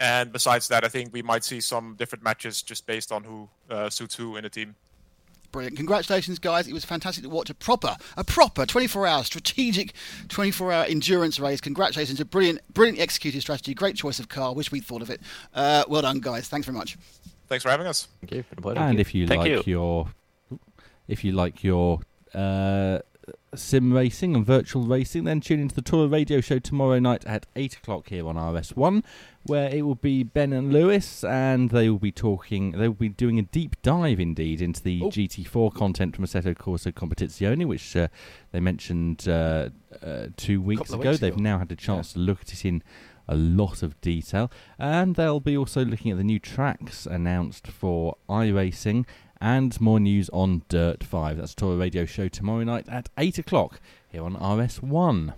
And 0.01 0.33
besides 0.33 0.69
that, 0.69 0.85
I 0.85 0.89
think 0.89 1.13
we 1.13 1.23
might 1.23 1.45
see 1.45 1.61
some 1.61 1.95
different 1.97 2.25
matches 2.25 2.63
just 2.63 2.87
based 2.87 3.13
on 3.13 3.25
who 3.25 3.49
uh, 3.71 3.91
suits 3.91 4.17
who 4.17 4.37
in 4.37 4.43
the 4.43 4.51
team. 4.51 4.75
Brilliant. 5.55 5.77
Congratulations, 5.77 6.41
guys. 6.41 6.67
It 6.67 6.73
was 6.73 6.85
fantastic 6.85 7.23
to 7.23 7.31
watch 7.31 7.49
a 7.49 7.55
proper, 7.55 7.97
a 8.17 8.25
proper 8.25 8.67
24 8.67 9.07
hour 9.07 9.23
strategic 9.23 9.93
24 10.27 10.73
hour 10.73 10.85
endurance 10.87 11.39
race. 11.39 11.61
Congratulations. 11.61 12.19
A 12.19 12.25
brilliant, 12.25 12.59
brilliant 12.75 12.99
executed 12.99 13.41
strategy. 13.41 13.73
Great 13.73 13.95
choice 13.95 14.19
of 14.19 14.29
car. 14.29 14.53
Wish 14.53 14.73
we'd 14.73 14.85
thought 14.85 15.01
of 15.01 15.11
it. 15.11 15.21
Uh, 15.55 15.85
well 15.87 16.03
done, 16.03 16.19
guys. 16.19 16.49
Thanks 16.49 16.67
very 16.67 16.77
much. 16.77 16.99
Thanks 17.47 17.63
for 17.63 17.71
having 17.71 17.87
us. 17.87 18.09
Thank 18.21 18.33
you. 18.33 18.45
And 18.75 18.99
if 18.99 19.15
you 19.15 19.29
Thank 19.29 19.43
like 19.43 19.49
you. 19.49 19.63
your, 19.65 20.09
if 21.07 21.23
you 21.23 21.31
like 21.31 21.63
your 21.63 22.01
uh, 22.35 22.99
sim 23.57 23.93
racing 23.93 24.35
and 24.35 24.45
virtual 24.45 24.83
racing, 24.83 25.25
then 25.25 25.41
tune 25.41 25.61
into 25.61 25.75
the 25.75 25.83
Tour 25.83 26.09
Radio 26.09 26.41
Show 26.41 26.59
tomorrow 26.59 26.99
night 26.99 27.25
at 27.27 27.47
8 27.57 27.77
o'clock 27.77 28.09
here 28.09 28.27
on 28.29 28.37
RS1, 28.37 29.03
where 29.45 29.69
it 29.69 29.83
will 29.83 29.95
be 29.95 30.23
Ben 30.23 30.53
and 30.53 30.73
Lewis, 30.73 31.25
and 31.25 31.71
they 31.71 31.89
will 31.89 31.99
be 31.99 32.13
talking, 32.13 32.73
they 32.73 32.89
will 32.89 32.95
be 32.95 33.09
doing 33.09 33.39
a 33.39 33.43
deep 33.43 33.81
dive 33.83 34.21
indeed 34.21 34.61
into 34.61 34.83
the 34.83 35.03
Oh. 35.03 35.09
GT4 35.11 35.75
content 35.75 36.17
from 36.17 36.25
Assetto 36.25 36.55
Corsa 36.55 36.93
Competizione, 36.93 37.67
which 37.67 37.95
uh, 37.97 38.09
they 38.53 38.61
mentioned 38.61 39.29
uh, 39.29 39.71
uh, 40.03 40.27
two 40.37 40.61
weeks 40.61 40.91
Couple 40.91 40.95
of 40.97 41.01
ago. 41.01 41.17
They've 41.17 41.37
now 41.39 41.59
had 41.59 41.71
a 41.73 41.77
chance 41.77 42.13
to 42.15 42.19
look 42.19 42.41
at 42.43 42.53
it 42.53 42.65
in 42.65 42.83
a 43.27 43.35
lot 43.35 43.83
of 43.83 43.99
detail, 44.01 44.51
and 44.79 45.15
they'll 45.17 45.41
be 45.41 45.57
also 45.57 45.85
looking 45.85 46.11
at 46.11 46.19
the 46.19 46.25
new 46.25 46.39
tracks 46.39 47.07
announced 47.07 47.67
for 47.67 48.17
iRacing 48.29 49.07
and 49.45 49.79
more 49.79 50.01
news 50.01 50.31
on 50.31 50.63
Dirt 50.71 51.05
5. 51.05 51.37
That's 51.37 51.53
a 51.53 51.57
Tour 51.57 51.77
Radio 51.77 52.07
Show 52.07 52.29
tomorrow 52.29 52.65
night 52.65 52.89
at 52.89 53.11
8 53.19 53.37
o'clock 53.37 53.79
here 54.11 54.23
on 54.23 54.37
RS1. 54.37 55.35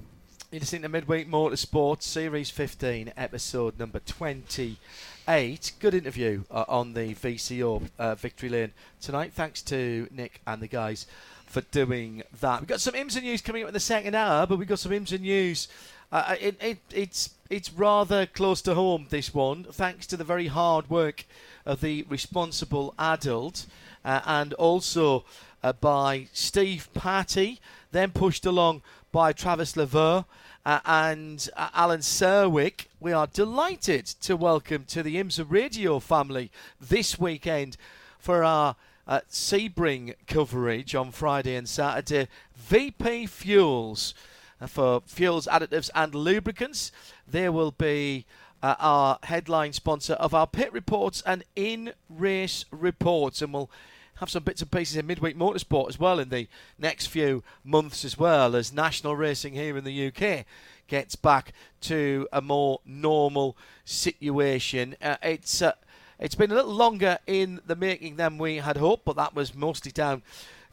You're 0.52 0.61
listening 0.61 0.82
to 0.82 0.88
Midweek 0.88 1.28
Motorsport, 1.28 2.02
Series 2.02 2.48
15, 2.48 3.12
episode 3.16 3.80
number 3.80 3.98
28. 3.98 5.72
Good 5.80 5.94
interview 5.94 6.44
uh, 6.52 6.64
on 6.68 6.94
the 6.94 7.16
VCO 7.16 7.88
uh, 7.98 8.14
Victory 8.14 8.48
Lane 8.48 8.72
tonight. 9.00 9.32
Thanks 9.32 9.61
to 9.62 10.07
Nick 10.12 10.40
and 10.46 10.62
the 10.62 10.68
guys 10.68 11.09
for 11.44 11.62
doing 11.62 12.22
that. 12.40 12.61
We've 12.61 12.68
got 12.68 12.80
some 12.80 12.94
IMSA 12.94 13.22
news 13.22 13.42
coming 13.42 13.64
up 13.64 13.68
in 13.68 13.74
the 13.74 13.80
second 13.80 14.14
hour, 14.14 14.46
but 14.46 14.61
we've 14.61 14.68
got 14.68 14.78
some 14.78 14.92
IMSA 14.92 15.18
news. 15.18 15.66
Uh, 16.12 16.36
it, 16.40 16.54
it, 16.62 16.78
it's, 16.94 17.30
it's 17.50 17.72
rather 17.72 18.24
close 18.24 18.62
to 18.62 18.74
home, 18.74 19.09
this 19.11 19.34
one, 19.34 19.64
thanks 19.64 20.07
to 20.07 20.16
the 20.16 20.22
very 20.22 20.46
hard 20.46 20.88
work 20.88 21.24
of 21.64 21.80
the 21.80 22.07
responsible 22.09 22.94
adult 23.00 23.66
uh, 24.07 24.20
and 24.24 24.54
also 24.54 25.24
uh, 25.62 25.72
by 25.74 26.28
Steve 26.32 26.88
Patty, 26.94 27.61
then 27.90 28.12
pushed 28.12 28.46
along 28.46 28.82
by 29.11 29.32
Travis 29.32 29.76
Lever 29.76 30.24
uh, 30.64 30.80
and 30.86 31.48
uh, 31.57 31.68
Alan 31.74 32.00
Serwick. 32.00 32.86
We 33.00 33.12
are 33.12 33.26
delighted 33.26 34.07
to 34.07 34.36
welcome 34.36 34.84
to 34.84 35.02
the 35.02 35.16
IMSA 35.16 35.46
Radio 35.48 35.98
family 35.98 36.50
this 36.80 37.18
weekend 37.18 37.76
for 38.18 38.44
our 38.44 38.76
uh, 39.09 39.20
Sebring 39.30 40.14
coverage 40.26 40.94
on 40.94 41.11
Friday 41.11 41.57
and 41.57 41.68
Saturday. 41.68 42.28
VP 42.54 43.26
Fuels 43.26 44.14
uh, 44.61 44.66
for 44.66 45.02
fuels, 45.07 45.48
additives, 45.50 45.90
and 45.94 46.14
lubricants. 46.14 46.92
There 47.26 47.50
will 47.50 47.72
be 47.72 48.24
uh, 48.62 48.74
our 48.78 49.18
headline 49.24 49.72
sponsor 49.72 50.14
of 50.14 50.32
our 50.32 50.46
pit 50.46 50.72
reports 50.72 51.22
and 51.26 51.44
in 51.54 51.92
race 52.09 52.64
reports, 52.70 53.42
and 53.42 53.52
we'll 53.52 53.70
have 54.17 54.31
some 54.31 54.43
bits 54.43 54.62
and 54.62 54.71
pieces 54.71 54.97
in 54.97 55.07
midweek 55.07 55.37
motorsport 55.37 55.89
as 55.89 55.99
well 55.99 56.19
in 56.19 56.29
the 56.29 56.49
next 56.79 57.07
few 57.07 57.43
months 57.64 58.05
as 58.05 58.19
well 58.19 58.57
as 58.57 58.73
national 58.73 59.17
racing 59.17 59.55
here 59.55 59.77
in 59.77 59.85
the 59.85 60.07
UK 60.09 60.45
gets 60.89 61.17
back 61.17 61.53
to 61.83 62.29
a 62.33 62.41
more 62.41 62.81
normal 62.85 63.57
situation. 63.85 64.97
Uh, 65.03 65.17
it's 65.23 65.62
uh, 65.62 65.73
it's 66.19 66.35
been 66.35 66.51
a 66.51 66.55
little 66.55 66.73
longer 66.73 67.19
in 67.27 67.61
the 67.67 67.77
making 67.77 68.17
than 68.17 68.39
we 68.39 68.57
had 68.57 68.79
hoped, 68.79 69.05
but 69.05 69.17
that 69.17 69.35
was 69.35 69.55
mostly 69.55 69.93
down 69.93 70.23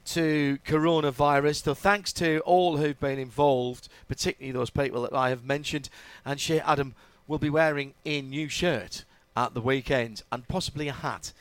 to 0.05 0.57
coronavirus. 0.65 1.63
So 1.63 1.73
thanks 1.73 2.13
to 2.13 2.39
all 2.45 2.77
who've 2.77 2.99
been 2.99 3.19
involved, 3.19 3.89
particularly 4.07 4.53
those 4.53 4.69
people 4.69 5.01
that 5.01 5.13
I 5.13 5.29
have 5.29 5.43
mentioned, 5.43 5.89
and 6.25 6.39
Shea 6.39 6.61
Adam 6.61 6.95
will 7.27 7.39
be 7.39 7.49
wearing 7.49 7.93
a 8.05 8.21
new 8.21 8.47
shirt 8.47 9.03
at 9.35 9.53
the 9.53 9.61
weekend 9.61 10.23
and 10.31 10.47
possibly 10.47 10.87
a 10.87 10.93
hat 10.93 11.33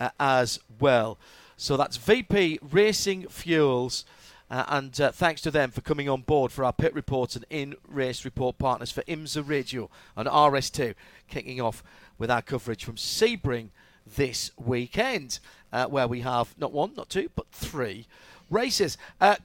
uh, 0.00 0.10
as 0.18 0.58
well. 0.80 1.18
So 1.56 1.76
that's 1.76 1.96
VP 1.96 2.58
Racing 2.62 3.28
Fuels. 3.28 4.04
Uh, 4.50 4.64
and 4.68 5.00
uh, 5.00 5.10
thanks 5.10 5.40
to 5.40 5.50
them 5.50 5.70
for 5.70 5.80
coming 5.80 6.08
on 6.08 6.20
board 6.20 6.52
for 6.52 6.64
our 6.64 6.72
pit 6.72 6.94
reports 6.94 7.34
and 7.34 7.44
in 7.48 7.74
race 7.88 8.24
report 8.24 8.58
partners 8.58 8.90
for 8.90 9.02
IMSA 9.04 9.48
Radio 9.48 9.88
and 10.16 10.28
RS2, 10.28 10.94
kicking 11.28 11.60
off 11.60 11.82
with 12.18 12.30
our 12.30 12.42
coverage 12.42 12.84
from 12.84 12.96
Sebring 12.96 13.70
this 14.06 14.50
weekend, 14.56 15.38
uh, 15.72 15.86
where 15.86 16.06
we 16.06 16.20
have 16.20 16.54
not 16.58 16.72
one, 16.72 16.92
not 16.94 17.08
two, 17.08 17.30
but 17.34 17.46
three 17.50 18.06
races. 18.50 18.98
Uh, 19.20 19.36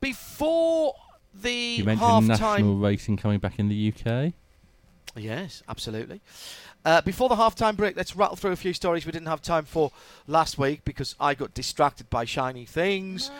before 0.00 0.94
the 1.34 1.52
You 1.52 1.84
mentioned 1.84 2.08
half 2.08 2.22
national 2.22 2.46
time. 2.56 2.80
racing 2.80 3.16
coming 3.16 3.40
back 3.40 3.58
in 3.58 3.68
the 3.68 3.92
UK. 3.92 4.32
Yes, 5.16 5.62
absolutely. 5.68 6.20
Uh, 6.84 7.00
before 7.00 7.28
the 7.30 7.36
half-time 7.36 7.76
break, 7.76 7.96
let's 7.96 8.14
rattle 8.14 8.36
through 8.36 8.52
a 8.52 8.56
few 8.56 8.74
stories 8.74 9.06
we 9.06 9.12
didn't 9.12 9.28
have 9.28 9.40
time 9.40 9.64
for 9.64 9.90
last 10.26 10.58
week 10.58 10.84
because 10.84 11.14
I 11.18 11.34
got 11.34 11.54
distracted 11.54 12.10
by 12.10 12.24
shiny 12.26 12.66
things. 12.66 13.30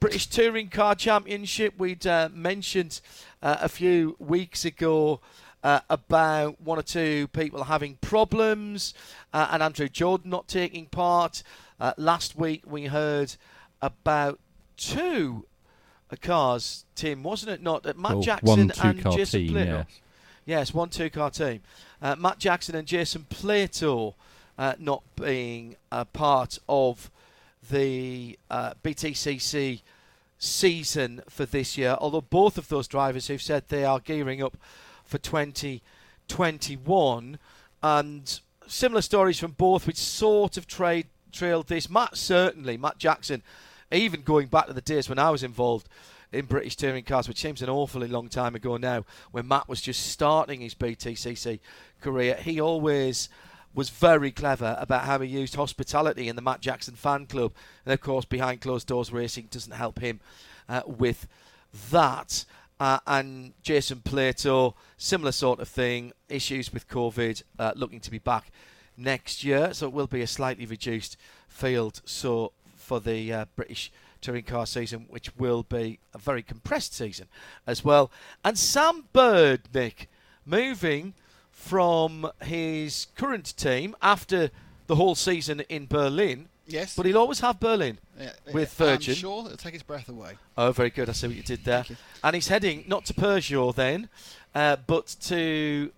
British 0.00 0.26
Touring 0.26 0.68
Car 0.68 0.94
Championship, 0.94 1.74
we'd 1.78 2.06
uh, 2.06 2.28
mentioned 2.32 3.00
uh, 3.42 3.56
a 3.60 3.68
few 3.68 4.16
weeks 4.18 4.64
ago 4.64 5.20
uh, 5.62 5.80
about 5.88 6.60
one 6.60 6.78
or 6.78 6.82
two 6.82 7.28
people 7.28 7.64
having 7.64 7.98
problems 8.00 8.94
uh, 9.32 9.48
and 9.52 9.62
Andrew 9.62 9.88
Jordan 9.88 10.30
not 10.30 10.48
taking 10.48 10.86
part. 10.86 11.42
Uh, 11.80 11.92
last 11.96 12.36
week 12.36 12.62
we 12.66 12.86
heard 12.86 13.34
about 13.80 14.40
two 14.76 15.46
uh, 16.10 16.16
cars, 16.20 16.84
Tim, 16.94 17.22
wasn't 17.22 17.52
it? 17.52 17.62
Not 17.62 17.86
uh, 17.86 17.92
Matt 17.96 18.12
Well, 18.14 18.22
Jackson 18.22 18.48
one 18.48 18.60
and 18.60 18.74
two-car 18.74 19.12
Jason 19.12 19.40
team, 19.40 19.52
Plato. 19.52 19.70
yes. 19.88 20.00
Yes, 20.48 20.72
one 20.72 20.88
two 20.88 21.10
car 21.10 21.30
team. 21.30 21.60
Uh, 22.00 22.16
Matt 22.16 22.38
Jackson 22.38 22.74
and 22.74 22.88
Jason 22.88 23.26
Plato 23.28 24.14
uh, 24.56 24.72
not 24.78 25.02
being 25.14 25.76
a 25.92 26.06
part 26.06 26.58
of 26.66 27.10
the 27.70 28.38
uh, 28.50 28.72
BTCC 28.82 29.82
season 30.38 31.20
for 31.28 31.44
this 31.44 31.76
year, 31.76 31.98
although 32.00 32.22
both 32.22 32.56
of 32.56 32.70
those 32.70 32.88
drivers 32.88 33.26
who've 33.26 33.42
said 33.42 33.68
they 33.68 33.84
are 33.84 34.00
gearing 34.00 34.42
up 34.42 34.56
for 35.04 35.18
2021. 35.18 37.38
And 37.82 38.40
similar 38.66 39.02
stories 39.02 39.38
from 39.38 39.50
both, 39.50 39.86
which 39.86 39.98
sort 39.98 40.56
of 40.56 40.66
trade 40.66 41.08
trailed 41.30 41.68
this. 41.68 41.90
Matt 41.90 42.16
certainly, 42.16 42.78
Matt 42.78 42.96
Jackson, 42.96 43.42
even 43.92 44.22
going 44.22 44.46
back 44.46 44.68
to 44.68 44.72
the 44.72 44.80
days 44.80 45.10
when 45.10 45.18
I 45.18 45.28
was 45.28 45.42
involved 45.42 45.90
in 46.32 46.46
British 46.46 46.76
touring 46.76 47.04
cars, 47.04 47.28
which 47.28 47.40
seems 47.40 47.62
an 47.62 47.68
awfully 47.68 48.08
long 48.08 48.28
time 48.28 48.54
ago 48.54 48.76
now, 48.76 49.04
when 49.30 49.48
Matt 49.48 49.68
was 49.68 49.80
just 49.80 50.06
starting 50.06 50.60
his 50.60 50.74
BTCC 50.74 51.60
career, 52.00 52.34
he 52.34 52.60
always 52.60 53.28
was 53.74 53.90
very 53.90 54.30
clever 54.30 54.76
about 54.80 55.04
how 55.04 55.20
he 55.20 55.28
used 55.28 55.54
hospitality 55.54 56.28
in 56.28 56.36
the 56.36 56.42
Matt 56.42 56.60
Jackson 56.60 56.94
fan 56.94 57.26
club. 57.26 57.52
And 57.84 57.92
of 57.92 58.00
course, 58.00 58.24
behind 58.24 58.60
closed 58.60 58.88
doors 58.88 59.12
racing 59.12 59.48
doesn't 59.50 59.72
help 59.72 60.00
him 60.00 60.20
uh, 60.68 60.82
with 60.86 61.28
that. 61.90 62.44
Uh, 62.80 62.98
and 63.06 63.52
Jason 63.62 64.00
Plato, 64.00 64.74
similar 64.96 65.32
sort 65.32 65.60
of 65.60 65.68
thing, 65.68 66.12
issues 66.28 66.72
with 66.72 66.88
COVID, 66.88 67.42
uh, 67.58 67.72
looking 67.74 68.00
to 68.00 68.10
be 68.10 68.18
back 68.18 68.50
next 68.96 69.44
year. 69.44 69.72
So 69.74 69.86
it 69.86 69.92
will 69.92 70.06
be 70.06 70.22
a 70.22 70.26
slightly 70.26 70.66
reduced 70.66 71.16
field. 71.48 72.00
So 72.04 72.52
for 72.76 73.00
the 73.00 73.32
uh, 73.32 73.44
British 73.56 73.92
touring 74.20 74.44
car 74.44 74.66
season, 74.66 75.06
which 75.08 75.34
will 75.36 75.62
be 75.62 75.98
a 76.14 76.18
very 76.18 76.42
compressed 76.42 76.94
season 76.94 77.28
as 77.66 77.84
well. 77.84 78.10
And 78.44 78.58
Sam 78.58 79.04
Bird, 79.12 79.62
Nick, 79.72 80.08
moving 80.44 81.14
from 81.50 82.30
his 82.42 83.08
current 83.16 83.56
team 83.56 83.94
after 84.00 84.50
the 84.86 84.94
whole 84.96 85.14
season 85.14 85.60
in 85.68 85.86
Berlin. 85.86 86.48
Yes. 86.66 86.94
But 86.94 87.06
he'll 87.06 87.18
always 87.18 87.40
have 87.40 87.58
Berlin 87.58 87.98
Yeah, 88.18 88.32
with 88.52 88.78
yeah, 88.78 88.86
Virgin. 88.86 89.12
I'm 89.12 89.18
sure 89.18 89.44
it'll 89.46 89.56
take 89.56 89.72
his 89.72 89.82
breath 89.82 90.08
away. 90.08 90.32
Oh, 90.56 90.70
very 90.70 90.90
good. 90.90 91.08
I 91.08 91.12
see 91.12 91.26
what 91.26 91.36
you 91.36 91.42
did 91.42 91.64
there. 91.64 91.84
You. 91.88 91.96
And 92.22 92.34
he's 92.34 92.48
heading 92.48 92.84
not 92.86 93.06
to 93.06 93.14
Peugeot 93.14 93.74
then, 93.74 94.08
uh, 94.54 94.76
but 94.86 95.16
to. 95.22 95.90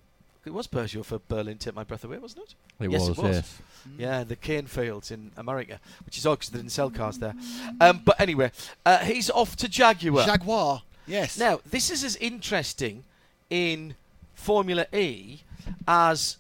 It 0.45 0.55
was 0.55 0.67
Peugeot 0.67 1.05
for 1.05 1.21
Berlin, 1.29 1.59
take 1.59 1.75
my 1.75 1.85
breath 1.85 2.05
away, 2.05 2.19
wasn't 2.19 2.45
it? 2.45 2.55
It 2.85 2.91
yes, 2.91 3.01
was, 3.01 3.19
it 3.19 3.23
was. 3.23 3.37
yes. 3.37 3.59
Yeah, 3.99 4.25
the 4.25 4.37
cane 4.37 4.67
fields 4.67 5.11
in 5.11 5.31
America, 5.37 5.81
which 6.07 6.19
is 6.19 6.27
odd 6.27 6.39
because 6.39 6.51
they 6.51 6.59
didn't 6.59 6.73
sell 6.73 6.91
cars 6.91 7.19
there. 7.19 7.35
Um, 7.81 8.03
but 8.05 8.21
anyway, 8.21 8.53
uh, 8.85 8.99
he's 8.99 9.31
off 9.31 9.57
to 9.57 9.69
Jaguar. 9.69 10.27
Jaguar. 10.27 10.83
Yes. 11.07 11.39
Now, 11.39 11.61
this 11.69 11.91
is 11.91 12.05
as 12.05 12.17
interesting 12.17 13.05
in 13.49 13.95
Formula 14.35 14.87
E 14.93 15.41
as 15.87 16.37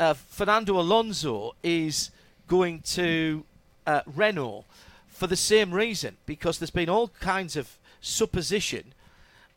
uh, 0.00 0.14
Fernando 0.14 0.78
Alonso 0.78 1.54
is 1.62 2.10
going 2.46 2.80
to 2.80 3.44
uh, 3.86 4.00
Renault 4.06 4.64
for 5.08 5.26
the 5.26 5.36
same 5.36 5.72
reason, 5.72 6.16
because 6.26 6.58
there's 6.58 6.70
been 6.70 6.88
all 6.88 7.08
kinds 7.20 7.56
of 7.56 7.76
supposition 8.00 8.92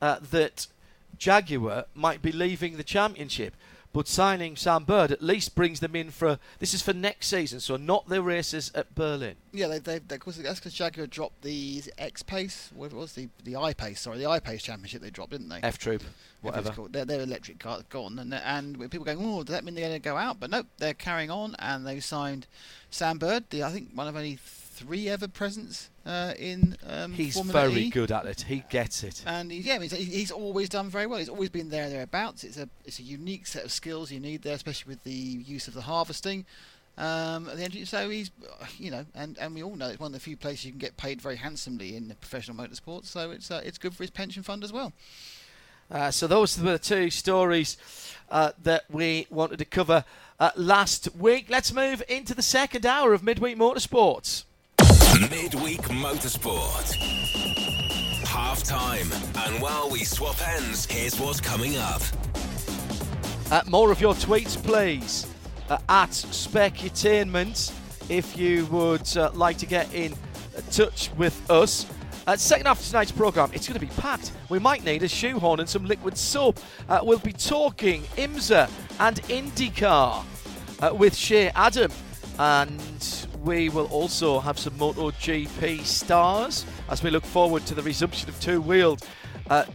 uh, 0.02 0.18
that 0.32 0.68
Jaguar 1.18 1.86
might 1.94 2.22
be 2.22 2.32
leaving 2.32 2.78
the 2.78 2.84
championship. 2.84 3.54
But 3.94 4.08
signing 4.08 4.56
Sam 4.56 4.86
Bird 4.86 5.12
at 5.12 5.22
least 5.22 5.54
brings 5.54 5.82
them 5.82 5.96
in 5.96 6.12
for 6.12 6.40
this 6.60 6.74
is 6.74 6.82
for 6.82 6.94
next 6.94 7.28
season, 7.28 7.60
so 7.60 7.76
not 7.76 8.08
the 8.08 8.22
races 8.22 8.72
at 8.74 8.96
Berlin. 8.96 9.36
Yeah, 9.52 9.68
they, 9.68 9.80
they, 9.80 10.00
they, 10.00 10.16
of 10.16 10.22
course, 10.22 10.38
that's 10.38 10.60
because 10.60 10.74
Jaguar 10.74 11.08
dropped 11.08 11.42
the 11.42 11.84
X 11.98 12.24
Pace, 12.24 12.70
what 12.74 12.94
was 12.94 13.14
the 13.14 13.28
the 13.44 13.58
I 13.58 13.74
Pace? 13.74 14.00
Sorry, 14.00 14.18
the 14.18 14.28
I 14.28 14.40
Pace 14.40 14.64
Championship 14.64 15.02
they 15.02 15.10
dropped, 15.10 15.32
didn't 15.32 15.50
they? 15.50 15.60
F 15.62 15.78
Troop, 15.78 16.04
Whatever 16.42 16.70
whatever. 16.70 16.90
Their, 16.90 17.06
their 17.06 17.22
electric 17.22 17.60
car 17.60 17.82
gone, 17.90 18.18
and 18.18 18.34
and 18.34 18.78
with 18.78 18.92
people 18.92 19.06
going, 19.06 19.20
oh, 19.22 19.44
does 19.44 19.54
that 19.54 19.66
mean 19.66 19.76
they're 19.76 19.90
going 19.90 20.02
to 20.02 20.10
go 20.10 20.16
out? 20.16 20.40
But 20.40 20.52
nope, 20.52 20.68
they're 20.78 20.94
carrying 20.94 21.30
on, 21.30 21.56
and 21.60 21.86
they 21.86 22.00
signed 22.00 22.48
Sam 22.90 23.18
Bird, 23.18 23.50
the 23.50 23.64
I 23.64 23.72
think 23.72 23.90
one 23.94 24.08
of 24.08 24.16
only 24.16 24.38
three 24.82 25.08
ever 25.08 25.28
presents 25.28 25.90
uh, 26.06 26.34
in 26.40 26.76
um, 26.88 27.14
He's 27.14 27.36
Formula 27.36 27.70
very 27.70 27.84
E. 27.84 27.90
good 27.90 28.12
at 28.12 28.26
it. 28.26 28.42
He 28.42 28.64
gets 28.70 29.04
it. 29.04 29.24
And 29.26 29.52
he, 29.52 29.60
yeah, 29.60 29.80
he's, 29.80 29.92
he's 29.92 30.32
always 30.32 30.70
done 30.70 30.90
very 30.90 31.06
well. 31.06 31.20
He's 31.20 31.30
always 31.30 31.50
been 31.50 31.70
there 31.70 31.90
thereabouts. 31.90 32.44
It's 32.44 32.58
a 32.58 32.68
it's 32.86 33.00
a 33.00 33.04
unique 33.04 33.48
set 33.48 33.64
of 33.64 33.72
skills 33.72 34.12
you 34.12 34.20
need 34.20 34.42
there, 34.42 34.56
especially 34.56 34.90
with 34.90 35.04
the 35.04 35.12
use 35.12 35.68
of 35.68 35.74
the 35.74 35.82
harvesting. 35.82 36.46
Um, 36.98 37.48
at 37.48 37.56
the 37.56 37.64
engine. 37.64 37.86
So 37.86 38.10
he's, 38.10 38.32
you 38.78 38.92
know, 38.92 39.06
and, 39.16 39.38
and 39.40 39.56
we 39.56 39.64
all 39.64 39.76
know 39.76 39.88
it's 39.88 40.00
one 40.00 40.08
of 40.08 40.14
the 40.14 40.20
few 40.20 40.36
places 40.36 40.66
you 40.66 40.72
can 40.72 40.80
get 40.80 40.98
paid 40.98 41.22
very 41.22 41.38
handsomely 41.38 41.96
in 41.96 42.14
professional 42.20 42.58
motorsports. 42.58 43.06
So 43.06 43.32
it's 43.32 43.50
uh, 43.50 43.62
it's 43.64 43.78
good 43.78 43.96
for 43.96 44.04
his 44.04 44.12
pension 44.12 44.44
fund 44.44 44.64
as 44.64 44.74
well. 44.74 44.92
Uh, 45.90 46.12
so 46.12 46.28
those 46.28 46.60
were 46.60 46.74
the 46.74 46.80
two 46.80 47.10
stories 47.10 47.78
uh, 48.30 48.52
that 48.62 48.84
we 48.90 49.28
wanted 49.30 49.58
to 49.60 49.66
cover 49.66 50.04
uh, 50.40 50.52
last 50.56 51.16
week. 51.16 51.48
Let's 51.50 51.74
move 51.74 52.04
into 52.08 52.34
the 52.34 52.42
second 52.42 52.86
hour 52.86 53.14
of 53.14 53.24
Midweek 53.24 53.58
Motorsports. 53.58 54.44
Midweek 55.20 55.82
Motorsport. 55.82 56.96
Half 58.26 58.64
time. 58.64 59.12
And 59.46 59.62
while 59.62 59.90
we 59.90 60.06
swap 60.06 60.36
ends, 60.48 60.86
here's 60.86 61.20
what's 61.20 61.42
coming 61.42 61.76
up. 61.76 62.02
Uh, 63.52 63.62
more 63.68 63.92
of 63.92 64.00
your 64.00 64.14
tweets, 64.14 64.56
please, 64.64 65.28
uh, 65.70 65.80
at 65.90 66.12
Specutainment, 66.12 67.74
if 68.10 68.38
you 68.38 68.66
would 68.68 69.18
uh, 69.18 69.32
like 69.34 69.58
to 69.58 69.66
get 69.66 69.94
in 69.94 70.14
touch 70.72 71.12
with 71.18 71.52
us. 71.52 71.86
Uh, 72.26 72.38
second 72.38 72.68
half 72.68 72.80
of 72.80 72.86
tonight's 72.86 73.12
programme, 73.12 73.52
it's 73.54 73.68
going 73.68 73.80
to 73.80 73.86
be 73.86 73.92
packed. 74.02 74.32
We 74.48 74.60
might 74.60 74.86
need 74.86 75.04
a 75.04 75.10
shoehorn 75.10 75.60
and 75.60 75.68
some 75.68 75.86
liquid 75.86 76.18
soap. 76.18 76.58
Uh, 76.88 77.02
we'll 77.04 77.20
be 77.20 77.34
talking 77.34 78.04
IMSA 78.16 78.70
and 79.02 79.22
IndyCar 79.24 80.24
uh, 80.80 80.96
with 80.96 81.14
Shea 81.16 81.50
Adam. 81.50 81.92
And 82.40 83.28
we 83.44 83.70
will 83.70 83.88
also 83.88 84.40
have 84.40 84.60
some 84.60 84.74
MotoGP 84.74 85.82
stars 85.82 86.66
as 86.90 87.02
we 87.02 87.10
look 87.10 87.26
forward 87.26 87.66
to 87.66 87.76
the 87.76 87.82
resumption 87.82 88.30
of 88.30 88.40
two-wheeled 88.40 89.06
uh, 89.50 89.66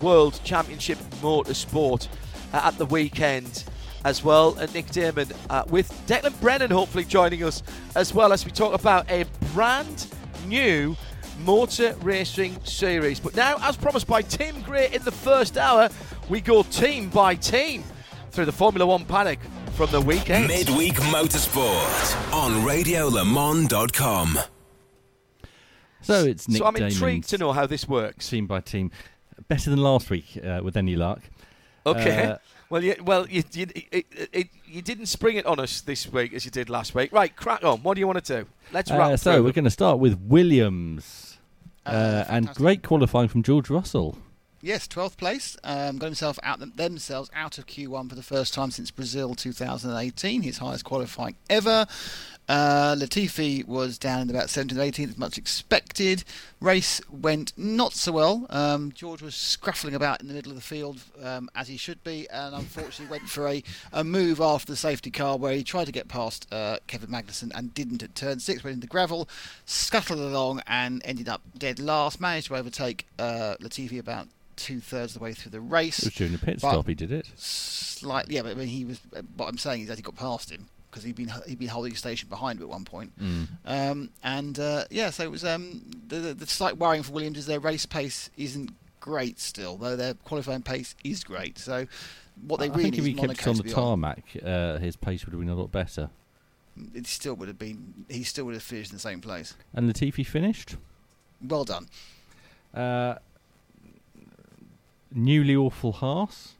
World 0.00 0.40
Championship 0.44 0.98
Motorsport 1.20 2.08
uh, 2.52 2.60
at 2.64 2.78
the 2.78 2.86
weekend 2.86 3.64
as 4.04 4.22
well. 4.22 4.56
And 4.58 4.72
Nick 4.72 4.90
Daman 4.90 5.28
uh, 5.50 5.64
with 5.68 5.90
Declan 6.06 6.40
Brennan 6.40 6.70
hopefully 6.70 7.04
joining 7.04 7.42
us 7.42 7.62
as 7.96 8.14
well 8.14 8.32
as 8.32 8.44
we 8.44 8.52
talk 8.52 8.74
about 8.74 9.10
a 9.10 9.24
brand 9.52 10.06
new 10.46 10.96
motor 11.40 11.96
racing 12.02 12.62
series. 12.64 13.18
But 13.18 13.34
now, 13.34 13.56
as 13.62 13.76
promised 13.76 14.06
by 14.06 14.22
Tim 14.22 14.62
Gray 14.62 14.90
in 14.92 15.02
the 15.02 15.12
first 15.12 15.58
hour, 15.58 15.88
we 16.28 16.40
go 16.40 16.62
team 16.62 17.08
by 17.10 17.34
team 17.34 17.82
through 18.30 18.44
the 18.44 18.52
Formula 18.52 18.86
One 18.86 19.04
paddock 19.04 19.40
from 19.78 19.92
the 19.92 20.00
weekend. 20.00 20.48
Midweek 20.48 20.94
Motorsport 20.94 22.32
on 22.32 22.66
RadioLeMans.com. 22.66 24.38
So 26.00 26.24
it's 26.24 26.48
Nick 26.48 26.58
so 26.58 26.66
I'm 26.66 26.74
Daman's 26.74 26.94
intrigued 26.94 27.28
to 27.28 27.38
know 27.38 27.52
how 27.52 27.64
this 27.64 27.88
works. 27.88 28.28
team 28.28 28.48
by 28.48 28.58
team. 28.58 28.90
Better 29.46 29.70
than 29.70 29.78
last 29.78 30.10
week, 30.10 30.36
uh, 30.44 30.62
with 30.64 30.76
any 30.76 30.96
luck. 30.96 31.22
Okay. 31.86 32.24
Uh, 32.24 32.38
well, 32.70 32.82
you, 32.82 32.96
well, 33.04 33.28
you, 33.28 33.44
you, 33.52 33.68
it, 33.92 34.06
it, 34.32 34.48
you 34.66 34.82
didn't 34.82 35.06
spring 35.06 35.36
it 35.36 35.46
on 35.46 35.60
us 35.60 35.80
this 35.80 36.10
week 36.10 36.34
as 36.34 36.44
you 36.44 36.50
did 36.50 36.68
last 36.68 36.96
week. 36.96 37.12
Right, 37.12 37.34
crack 37.36 37.62
on. 37.62 37.78
What 37.84 37.94
do 37.94 38.00
you 38.00 38.08
want 38.08 38.24
to 38.24 38.42
do? 38.42 38.48
Let's 38.72 38.90
wrap 38.90 39.12
Uh, 39.12 39.16
so 39.16 39.34
through 39.34 39.44
we're 39.44 39.52
going 39.52 39.64
to 39.64 39.70
start 39.70 40.00
with 40.00 40.18
Williams, 40.20 41.38
uh, 41.86 42.24
and 42.28 42.52
great 42.52 42.82
qualifying 42.82 43.28
from 43.28 43.44
George 43.44 43.70
Russell. 43.70 44.18
Yes, 44.60 44.88
12th 44.88 45.16
place. 45.16 45.56
Um, 45.62 45.98
got 45.98 46.06
himself 46.06 46.36
out 46.42 46.76
themselves 46.76 47.30
out 47.32 47.58
of 47.58 47.66
Q1 47.66 48.08
for 48.08 48.16
the 48.16 48.24
first 48.24 48.52
time 48.52 48.72
since 48.72 48.90
Brazil 48.90 49.36
2018, 49.36 50.42
his 50.42 50.58
highest 50.58 50.84
qualifying 50.84 51.36
ever. 51.48 51.86
Uh, 52.48 52.96
Latifi 52.98 53.64
was 53.64 53.98
down 53.98 54.22
in 54.22 54.30
about 54.30 54.48
17th, 54.48 54.72
18th, 54.72 55.10
as 55.10 55.18
much 55.18 55.38
expected. 55.38 56.24
Race 56.60 57.00
went 57.08 57.52
not 57.56 57.92
so 57.92 58.10
well. 58.10 58.46
Um, 58.50 58.90
George 58.90 59.22
was 59.22 59.34
scruffling 59.34 59.94
about 59.94 60.20
in 60.22 60.26
the 60.26 60.34
middle 60.34 60.50
of 60.50 60.56
the 60.56 60.62
field 60.62 61.02
um, 61.22 61.48
as 61.54 61.68
he 61.68 61.76
should 61.76 62.02
be, 62.02 62.26
and 62.28 62.52
unfortunately 62.52 63.06
went 63.06 63.28
for 63.28 63.46
a, 63.46 63.62
a 63.92 64.02
move 64.02 64.40
after 64.40 64.72
the 64.72 64.76
safety 64.76 65.12
car 65.12 65.36
where 65.36 65.52
he 65.52 65.62
tried 65.62 65.84
to 65.84 65.92
get 65.92 66.08
past 66.08 66.52
uh, 66.52 66.78
Kevin 66.88 67.10
Magnussen 67.10 67.52
and 67.54 67.74
didn't 67.74 68.02
at 68.02 68.16
turn 68.16 68.40
six. 68.40 68.64
Went 68.64 68.74
into 68.74 68.88
gravel, 68.88 69.28
scuttled 69.66 70.18
along, 70.18 70.62
and 70.66 71.00
ended 71.04 71.28
up 71.28 71.42
dead 71.56 71.78
last. 71.78 72.20
Managed 72.20 72.48
to 72.48 72.56
overtake 72.56 73.06
uh, 73.20 73.54
Latifi 73.60 74.00
about 74.00 74.26
two 74.58 74.80
thirds 74.80 75.14
of 75.14 75.20
the 75.20 75.24
way 75.24 75.32
through 75.32 75.52
the 75.52 75.60
race. 75.60 76.00
It 76.00 76.06
was 76.06 76.14
during 76.14 76.32
the 76.32 76.38
pit 76.38 76.58
stop 76.58 76.86
he 76.86 76.94
did 76.94 77.12
it. 77.12 77.30
Slightly, 77.36 78.34
yeah, 78.34 78.42
but 78.42 78.52
I 78.52 78.54
mean, 78.54 78.68
he 78.68 78.84
was. 78.84 79.00
What 79.36 79.48
I'm 79.48 79.58
saying 79.58 79.82
is 79.82 79.88
that 79.88 79.96
he 79.96 80.02
got 80.02 80.16
past 80.16 80.50
him 80.50 80.68
because 80.90 81.04
he'd 81.04 81.16
been 81.16 81.32
he'd 81.46 81.58
been 81.58 81.68
holding 81.68 81.94
station 81.94 82.28
behind 82.28 82.58
him 82.58 82.64
at 82.64 82.68
one 82.68 82.84
point. 82.84 83.12
Um, 83.64 84.10
and 84.22 84.58
uh, 84.58 84.84
yeah, 84.90 85.10
so 85.10 85.24
it 85.24 85.30
was 85.30 85.44
um, 85.44 85.82
the, 86.08 86.16
the 86.16 86.34
the 86.34 86.46
slight 86.46 86.76
worrying 86.76 87.02
for 87.02 87.12
Williams 87.12 87.38
is 87.38 87.46
their 87.46 87.60
race 87.60 87.86
pace 87.86 88.30
isn't 88.36 88.70
great 89.00 89.38
still, 89.38 89.76
though 89.76 89.96
their 89.96 90.14
qualifying 90.14 90.62
pace 90.62 90.94
is 91.04 91.24
great. 91.24 91.58
So 91.58 91.86
what 92.46 92.60
they 92.60 92.66
I 92.66 92.68
really 92.68 92.82
think 92.84 92.98
if 92.98 93.04
he 93.04 93.12
is 93.12 93.18
kept 93.18 93.46
on 93.46 93.56
the 93.56 93.70
tarmac, 93.70 94.24
uh, 94.44 94.78
his 94.78 94.96
pace 94.96 95.24
would 95.24 95.32
have 95.32 95.40
been 95.40 95.48
a 95.48 95.54
lot 95.54 95.72
better. 95.72 96.10
It 96.94 97.06
still 97.06 97.34
would 97.34 97.48
have 97.48 97.58
been. 97.58 98.06
He 98.08 98.22
still 98.22 98.44
would 98.46 98.54
have 98.54 98.62
finished 98.62 98.90
in 98.90 98.96
the 98.96 99.00
same 99.00 99.20
place. 99.20 99.54
And 99.74 99.88
the 99.88 99.94
Latifi 99.94 100.24
finished. 100.24 100.76
Well 101.42 101.64
done. 101.64 101.88
Uh, 102.74 103.16
newly 105.12 105.56
awful 105.56 105.92
Haas. 105.92 106.54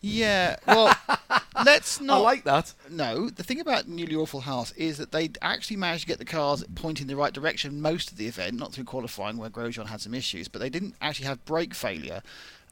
Yeah. 0.00 0.56
Well, 0.66 0.94
let's 1.64 2.00
not. 2.00 2.14
I 2.14 2.18
not. 2.18 2.22
like 2.22 2.44
that. 2.44 2.74
No, 2.90 3.28
the 3.30 3.42
thing 3.42 3.60
about 3.60 3.88
Newly 3.88 4.14
Awful 4.14 4.40
Haas 4.40 4.72
is 4.72 4.98
that 4.98 5.12
they 5.12 5.30
actually 5.42 5.76
managed 5.76 6.02
to 6.02 6.08
get 6.08 6.18
the 6.18 6.24
cars 6.24 6.64
pointing 6.74 7.04
in 7.04 7.08
the 7.08 7.16
right 7.16 7.32
direction 7.32 7.80
most 7.80 8.12
of 8.12 8.18
the 8.18 8.26
event, 8.26 8.54
not 8.54 8.72
through 8.72 8.84
qualifying 8.84 9.36
where 9.36 9.50
Grosjean 9.50 9.86
had 9.86 10.00
some 10.00 10.14
issues, 10.14 10.48
but 10.48 10.60
they 10.60 10.70
didn't 10.70 10.94
actually 11.00 11.26
have 11.26 11.44
brake 11.44 11.74
failure. 11.74 12.22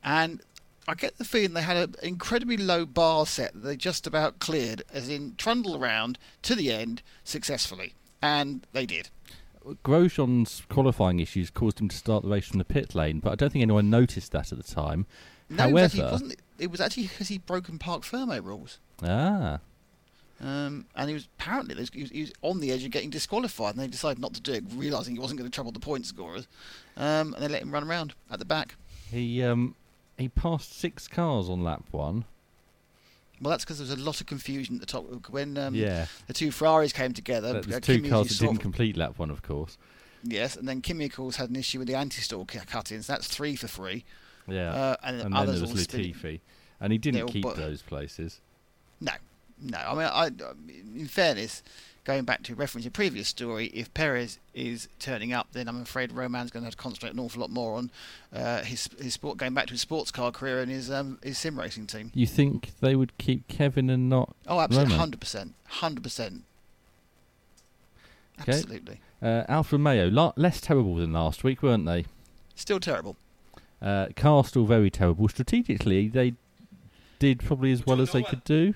And 0.02 0.42
I 0.86 0.94
get 0.94 1.16
the 1.18 1.24
feeling 1.24 1.54
they 1.54 1.62
had 1.62 1.76
an 1.76 1.94
incredibly 2.02 2.56
low 2.56 2.84
bar 2.84 3.26
set 3.26 3.54
that 3.54 3.60
they 3.60 3.76
just 3.76 4.06
about 4.06 4.38
cleared, 4.38 4.82
as 4.92 5.08
in 5.08 5.34
trundle 5.36 5.76
around 5.76 6.18
to 6.42 6.54
the 6.54 6.70
end 6.70 7.02
successfully. 7.24 7.94
And 8.22 8.66
they 8.72 8.86
did. 8.86 9.08
Grosjean's 9.84 10.62
qualifying 10.68 11.20
issues 11.20 11.50
caused 11.50 11.80
him 11.80 11.88
to 11.88 11.96
start 11.96 12.22
the 12.22 12.28
race 12.28 12.46
from 12.46 12.58
the 12.58 12.64
pit 12.64 12.94
lane, 12.94 13.20
but 13.20 13.32
I 13.32 13.34
don't 13.34 13.50
think 13.52 13.62
anyone 13.62 13.90
noticed 13.90 14.32
that 14.32 14.52
at 14.52 14.58
the 14.58 14.64
time. 14.64 15.06
No, 15.48 15.68
it 15.68 15.72
was 15.72 15.82
actually, 15.84 16.00
However, 16.00 16.12
wasn't 16.12 16.32
it, 16.32 16.40
it 16.58 16.70
was 16.70 16.80
actually 16.80 17.04
because 17.04 17.28
he'd 17.28 17.46
broken 17.46 17.78
Parc 17.78 18.02
Fermé 18.02 18.44
rules. 18.44 18.78
ah, 19.02 19.60
Um, 20.40 20.86
and 20.96 21.08
he 21.08 21.14
was 21.14 21.28
apparently 21.38 21.74
he 21.92 22.02
was, 22.02 22.10
he 22.10 22.20
was 22.22 22.32
on 22.42 22.60
the 22.60 22.70
edge 22.72 22.84
of 22.84 22.90
getting 22.90 23.10
disqualified, 23.10 23.74
and 23.74 23.82
they 23.82 23.88
decided 23.88 24.18
not 24.18 24.34
to 24.34 24.40
do 24.40 24.52
it, 24.52 24.64
realizing 24.74 25.14
he 25.14 25.20
wasn't 25.20 25.38
going 25.38 25.50
to 25.50 25.54
trouble 25.54 25.72
the 25.72 25.80
point 25.80 26.06
scorers. 26.06 26.46
Um, 26.96 27.34
and 27.34 27.42
they 27.42 27.48
let 27.48 27.62
him 27.62 27.70
run 27.72 27.84
around 27.84 28.14
at 28.30 28.38
the 28.38 28.44
back. 28.44 28.76
he 29.10 29.42
um, 29.42 29.74
he 30.18 30.28
passed 30.28 30.78
six 30.78 31.08
cars 31.08 31.48
on 31.48 31.62
lap 31.62 31.84
one. 31.90 32.24
Well, 33.44 33.50
that's 33.50 33.64
because 33.64 33.76
there 33.76 33.86
was 33.86 34.02
a 34.02 34.02
lot 34.02 34.22
of 34.22 34.26
confusion 34.26 34.76
at 34.76 34.80
the 34.80 34.86
top 34.86 35.04
when 35.28 35.58
um, 35.58 35.74
yeah, 35.74 36.06
the 36.26 36.32
two 36.32 36.50
Ferraris 36.50 36.94
came 36.94 37.12
together. 37.12 37.62
But 37.62 37.72
uh, 37.72 37.80
two 37.80 37.96
Kimi, 37.96 38.08
cars 38.08 38.28
that 38.30 38.46
didn't 38.46 38.58
complete 38.60 38.96
lap 38.96 39.18
one, 39.18 39.30
of 39.30 39.42
course. 39.42 39.76
Yes, 40.22 40.56
and 40.56 40.66
then 40.66 40.80
Chemicals 40.80 41.36
had 41.36 41.50
an 41.50 41.56
issue 41.56 41.78
with 41.78 41.86
the 41.88 41.94
anti-stall 41.94 42.46
cu- 42.46 42.60
cut-ins. 42.60 43.06
That's 43.06 43.26
three 43.28 43.54
for 43.54 43.68
free. 43.68 44.06
Yeah. 44.48 44.72
Uh, 44.72 44.96
and 45.04 45.18
then 45.20 45.26
and 45.26 45.36
then 45.36 45.46
there 45.46 45.60
was 45.60 45.72
Latifi, 45.74 46.40
and 46.80 46.90
he 46.92 46.98
didn't 46.98 47.26
keep 47.26 47.42
bu- 47.42 47.54
those 47.54 47.82
places. 47.82 48.40
No, 49.02 49.12
no. 49.60 49.78
I 49.78 49.94
mean, 49.94 50.06
I, 50.10 50.30
in 50.98 51.06
fairness, 51.06 51.62
going 52.04 52.24
back 52.24 52.42
to 52.44 52.54
reference 52.54 52.84
your 52.84 52.90
previous 52.92 53.28
story, 53.28 53.66
if 53.68 53.92
Perez 53.94 54.38
is 54.52 54.88
turning 54.98 55.32
up, 55.32 55.48
then 55.52 55.68
I'm 55.68 55.80
afraid 55.82 56.12
Romain's 56.12 56.50
going 56.50 56.62
to 56.62 56.66
have 56.66 56.76
to 56.76 56.82
concentrate 56.82 57.12
an 57.14 57.18
awful 57.18 57.40
lot 57.40 57.50
more 57.50 57.76
on 57.76 57.90
uh, 58.32 58.62
his 58.62 58.88
his 59.00 59.14
sport, 59.14 59.38
going 59.38 59.54
back 59.54 59.66
to 59.66 59.72
his 59.72 59.80
sports 59.80 60.10
car 60.10 60.30
career 60.30 60.60
and 60.60 60.70
his 60.70 60.90
um, 60.90 61.18
his 61.22 61.38
sim 61.38 61.58
racing 61.58 61.86
team. 61.86 62.10
You 62.14 62.26
think 62.26 62.72
they 62.80 62.94
would 62.94 63.16
keep 63.18 63.48
Kevin 63.48 63.88
and 63.90 64.08
not? 64.08 64.34
Oh, 64.46 64.60
absolutely, 64.60 64.94
hundred 64.96 65.20
percent, 65.20 65.54
hundred 65.66 66.02
percent. 66.02 66.42
Okay. 68.40 68.52
Absolutely, 68.52 69.00
Uh, 69.22 69.44
Alfa 69.48 69.76
Romeo, 69.76 70.08
la- 70.08 70.32
less 70.36 70.60
terrible 70.60 70.96
than 70.96 71.12
last 71.12 71.44
week, 71.44 71.62
weren't 71.62 71.86
they? 71.86 72.04
still 72.56 72.80
terrible. 72.80 73.16
Uh, 73.82 74.06
car 74.16 74.44
still 74.44 74.64
very 74.64 74.90
terrible. 74.90 75.28
Strategically, 75.28 76.08
they 76.08 76.34
did 77.18 77.40
probably 77.44 77.70
as 77.72 77.84
well 77.86 78.00
as 78.00 78.12
they 78.12 78.22
could 78.22 78.42
do. 78.44 78.74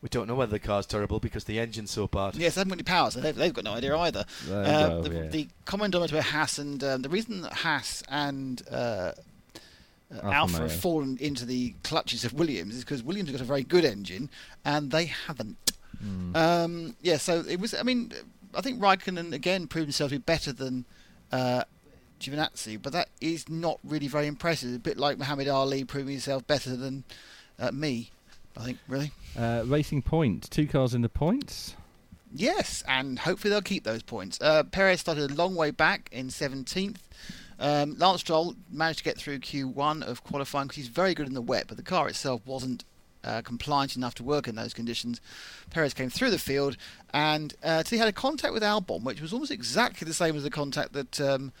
We 0.00 0.08
don't 0.08 0.28
know 0.28 0.36
whether 0.36 0.52
the 0.52 0.60
car's 0.60 0.86
terrible 0.86 1.18
because 1.18 1.44
the 1.44 1.58
engine's 1.58 1.90
so 1.90 2.06
bad. 2.06 2.36
Yes, 2.36 2.54
they 2.54 2.60
haven't 2.60 2.70
got 2.70 2.76
any 2.76 2.82
power, 2.84 3.10
so 3.10 3.20
they've, 3.20 3.34
they've 3.34 3.52
got 3.52 3.64
no 3.64 3.72
idea 3.72 3.96
either. 3.96 4.24
Uh, 4.48 4.88
go, 4.88 5.02
the, 5.02 5.14
yeah. 5.14 5.26
the 5.28 5.48
common 5.64 5.90
denominator 5.90 6.22
Haas 6.22 6.58
and 6.58 6.84
um, 6.84 7.02
the 7.02 7.08
reason 7.08 7.40
that 7.40 7.52
Haas 7.52 8.04
and 8.08 8.62
uh, 8.70 9.12
uh, 10.14 10.20
Alfa 10.22 10.34
Alpha 10.34 10.58
have 10.60 10.72
fallen 10.72 11.18
into 11.20 11.44
the 11.44 11.74
clutches 11.82 12.24
of 12.24 12.32
Williams 12.32 12.76
is 12.76 12.84
because 12.84 13.02
Williams 13.02 13.28
have 13.30 13.38
got 13.38 13.44
a 13.44 13.46
very 13.46 13.64
good 13.64 13.84
engine 13.84 14.30
and 14.64 14.90
they 14.90 15.06
haven't. 15.06 15.56
Hmm. 16.00 16.36
Um, 16.36 16.96
yeah, 17.02 17.16
so 17.16 17.40
it 17.40 17.58
was. 17.60 17.74
I 17.74 17.82
mean, 17.82 18.12
I 18.54 18.60
think 18.60 18.80
Raikkonen 18.80 19.32
again 19.32 19.66
proved 19.66 19.86
himself 19.86 20.10
to 20.10 20.16
be 20.16 20.22
better 20.22 20.52
than 20.52 20.84
uh, 21.32 21.64
Giovinazzi, 22.20 22.80
but 22.80 22.92
that 22.92 23.08
is 23.20 23.48
not 23.48 23.78
really 23.84 24.08
very 24.08 24.26
impressive. 24.26 24.74
A 24.74 24.78
bit 24.78 24.96
like 24.96 25.18
Muhammad 25.18 25.48
Ali 25.48 25.84
proving 25.84 26.12
himself 26.12 26.46
better 26.46 26.76
than 26.76 27.04
uh, 27.58 27.72
me. 27.72 28.10
I 28.58 28.64
think 28.64 28.78
really. 28.88 29.12
Uh, 29.36 29.62
Racing 29.64 30.02
Point, 30.02 30.50
two 30.50 30.66
cars 30.66 30.94
in 30.94 31.02
the 31.02 31.08
points. 31.08 31.76
Yes, 32.34 32.82
and 32.86 33.18
hopefully 33.20 33.50
they'll 33.50 33.62
keep 33.62 33.84
those 33.84 34.02
points. 34.02 34.38
Uh, 34.40 34.64
Perez 34.64 35.00
started 35.00 35.30
a 35.30 35.34
long 35.34 35.54
way 35.54 35.70
back 35.70 36.08
in 36.12 36.28
17th. 36.28 36.98
Um, 37.58 37.96
Lance 37.98 38.20
Stroll 38.20 38.54
managed 38.70 38.98
to 38.98 39.04
get 39.04 39.16
through 39.16 39.38
Q1 39.38 40.02
of 40.02 40.22
qualifying 40.24 40.66
because 40.66 40.76
he's 40.76 40.88
very 40.88 41.14
good 41.14 41.26
in 41.26 41.34
the 41.34 41.42
wet, 41.42 41.64
but 41.68 41.76
the 41.76 41.82
car 41.82 42.08
itself 42.08 42.42
wasn't 42.44 42.84
uh, 43.24 43.42
compliant 43.42 43.96
enough 43.96 44.14
to 44.16 44.22
work 44.22 44.46
in 44.46 44.54
those 44.54 44.74
conditions. 44.74 45.20
Perez 45.70 45.94
came 45.94 46.10
through 46.10 46.30
the 46.30 46.38
field 46.38 46.76
and 47.12 47.54
uh, 47.64 47.82
he 47.88 47.98
had 47.98 48.08
a 48.08 48.12
contact 48.12 48.54
with 48.54 48.62
Albon, 48.62 49.02
which 49.02 49.20
was 49.20 49.32
almost 49.32 49.50
exactly 49.50 50.06
the 50.06 50.14
same 50.14 50.36
as 50.36 50.44
the 50.44 50.50
contact 50.50 50.92
that 50.92 51.20
um, 51.20 51.52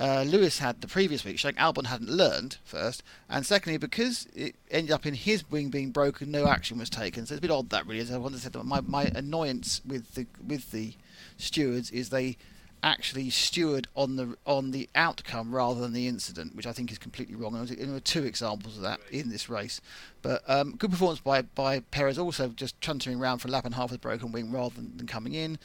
uh, 0.00 0.22
Lewis 0.26 0.58
had 0.58 0.80
the 0.80 0.88
previous 0.88 1.24
week, 1.24 1.38
showing 1.38 1.56
Albon 1.56 1.86
hadn't 1.86 2.08
learned 2.08 2.56
first, 2.64 3.02
and 3.28 3.44
secondly 3.44 3.76
because 3.76 4.26
it 4.34 4.56
ended 4.70 4.92
up 4.92 5.04
in 5.04 5.12
his 5.12 5.48
wing 5.50 5.68
being 5.68 5.90
broken, 5.90 6.30
no 6.30 6.48
action 6.48 6.78
was 6.78 6.88
taken. 6.88 7.26
So 7.26 7.34
it's 7.34 7.40
a 7.40 7.42
bit 7.42 7.50
odd 7.50 7.68
that 7.68 7.86
really. 7.86 8.00
As 8.00 8.10
I 8.10 8.30
say, 8.30 8.48
that 8.48 8.64
my 8.64 8.80
my 8.80 9.04
annoyance 9.14 9.82
with 9.86 10.14
the 10.14 10.26
with 10.44 10.72
the 10.72 10.94
stewards 11.36 11.90
is 11.90 12.08
they 12.08 12.38
actually 12.82 13.28
steward 13.28 13.88
on 13.94 14.16
the 14.16 14.36
on 14.46 14.70
the 14.70 14.88
outcome 14.94 15.54
rather 15.54 15.80
than 15.80 15.92
the 15.92 16.08
incident, 16.08 16.56
which 16.56 16.66
I 16.66 16.72
think 16.72 16.90
is 16.90 16.96
completely 16.96 17.34
wrong. 17.34 17.54
And 17.54 17.68
there 17.68 17.92
were 17.92 18.00
two 18.00 18.24
examples 18.24 18.76
of 18.76 18.82
that 18.82 19.00
in 19.10 19.28
this 19.28 19.50
race. 19.50 19.82
But 20.22 20.42
um, 20.48 20.76
good 20.76 20.90
performance 20.90 21.20
by 21.20 21.42
by 21.42 21.80
Perez, 21.80 22.18
also 22.18 22.48
just 22.48 22.80
chuntering 22.80 23.20
around 23.20 23.40
for 23.40 23.48
a 23.48 23.50
lap 23.50 23.66
and 23.66 23.74
a 23.74 23.76
half 23.76 23.90
with 23.90 23.98
a 23.98 24.00
broken 24.00 24.32
wing 24.32 24.50
rather 24.50 24.74
than, 24.74 24.96
than 24.96 25.06
coming 25.06 25.34
in. 25.34 25.58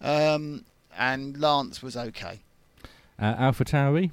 Um, 0.00 0.64
and 0.96 1.40
Lance 1.40 1.82
was 1.82 1.96
okay. 1.96 2.40
Uh, 3.20 3.34
Alpha 3.36 3.64
Tauri, 3.64 4.10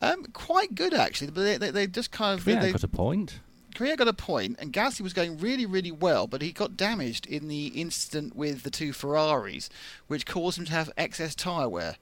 Um, 0.00 0.24
quite 0.32 0.74
good 0.74 0.94
actually, 0.94 1.30
but 1.30 1.42
they, 1.42 1.56
they, 1.56 1.70
they 1.70 1.86
just 1.86 2.12
kind 2.12 2.38
of 2.38 2.46
yeah, 2.46 2.60
they, 2.60 2.72
got 2.72 2.84
a 2.84 2.88
point. 2.88 3.40
Korea 3.74 3.96
got 3.96 4.06
a 4.06 4.12
point, 4.12 4.56
and 4.60 4.72
Gasly 4.72 5.00
was 5.00 5.12
going 5.12 5.38
really, 5.38 5.66
really 5.66 5.90
well, 5.90 6.28
but 6.28 6.40
he 6.40 6.52
got 6.52 6.76
damaged 6.76 7.26
in 7.26 7.48
the 7.48 7.66
incident 7.68 8.36
with 8.36 8.62
the 8.62 8.70
two 8.70 8.92
Ferraris, 8.92 9.68
which 10.06 10.26
caused 10.26 10.58
him 10.58 10.64
to 10.66 10.72
have 10.72 10.92
excess 10.96 11.34
tyre 11.34 11.68
wear. 11.68 11.96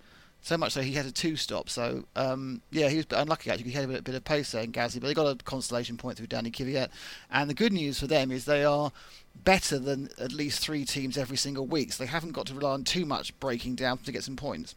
So 0.45 0.59
much 0.59 0.73
so 0.73 0.83
he 0.83 0.93
had 0.93 1.07
a 1.07 1.13
two 1.13 1.37
stop. 1.37 1.71
So 1.71 2.05
um, 2.17 2.63
yeah, 2.73 2.89
he 2.89 2.97
was 2.97 3.07
unlucky 3.13 3.51
actually. 3.51 3.71
He 3.71 3.77
had 3.77 3.85
a 3.85 3.89
bit, 3.89 4.05
bit 4.05 4.15
of 4.17 4.25
pace 4.25 4.51
there 4.51 4.63
in 4.63 4.73
Gasly, 4.73 5.01
but 5.01 5.07
they 5.07 5.15
got 5.15 5.31
a 5.31 5.37
consolation 5.45 5.97
point 5.97 6.19
through 6.19 6.27
Danny 6.27 6.51
Kvyat. 6.51 6.89
And 7.31 7.49
the 7.49 7.55
good 7.55 7.73
news 7.73 8.01
for 8.01 8.09
them 8.09 8.33
is 8.33 8.45
they 8.45 8.65
are 8.65 8.91
better 9.45 9.79
than 9.79 10.09
at 10.19 10.33
least 10.33 10.59
three 10.59 10.85
teams 10.85 11.17
every 11.17 11.37
single 11.37 11.67
week. 11.67 11.93
So 11.93 12.03
they 12.03 12.11
haven't 12.11 12.33
got 12.33 12.47
to 12.47 12.55
rely 12.55 12.73
on 12.73 12.83
too 12.83 13.07
much 13.07 13.39
breaking 13.39 13.77
down 13.77 13.99
to 13.99 14.11
get 14.11 14.25
some 14.25 14.37
points. 14.37 14.75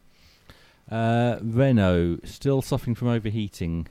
Uh, 0.90 1.38
Renault 1.42 2.20
still 2.24 2.62
suffering 2.62 2.94
from 2.94 3.08
overheating. 3.08 3.88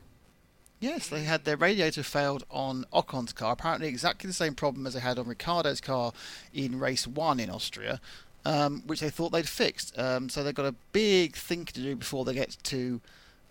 Yes, 0.80 1.08
they 1.08 1.24
had 1.24 1.46
their 1.46 1.58
radiator 1.58 2.04
failed 2.04 2.46
on 2.52 2.86
Ocon's 2.94 3.34
car. 3.34 3.54
Apparently, 3.54 3.88
exactly 3.88 4.28
the 4.28 4.34
same 4.34 4.54
problem 4.54 4.86
as 4.86 4.94
they 4.94 5.00
had 5.00 5.18
on 5.18 5.28
Ricciardo's 5.28 5.82
car 5.82 6.14
in 6.54 6.80
race 6.80 7.08
one 7.08 7.40
in 7.40 7.50
Austria, 7.50 8.00
um, 8.46 8.84
which 8.86 9.00
they 9.00 9.10
thought 9.10 9.32
they'd 9.32 9.48
fixed. 9.48 9.98
Um, 9.98 10.30
so 10.30 10.44
they've 10.44 10.54
got 10.54 10.66
a 10.66 10.76
big 10.92 11.36
thing 11.36 11.66
to 11.66 11.74
do 11.74 11.96
before 11.96 12.24
they 12.24 12.34
get 12.34 12.58
to 12.64 13.02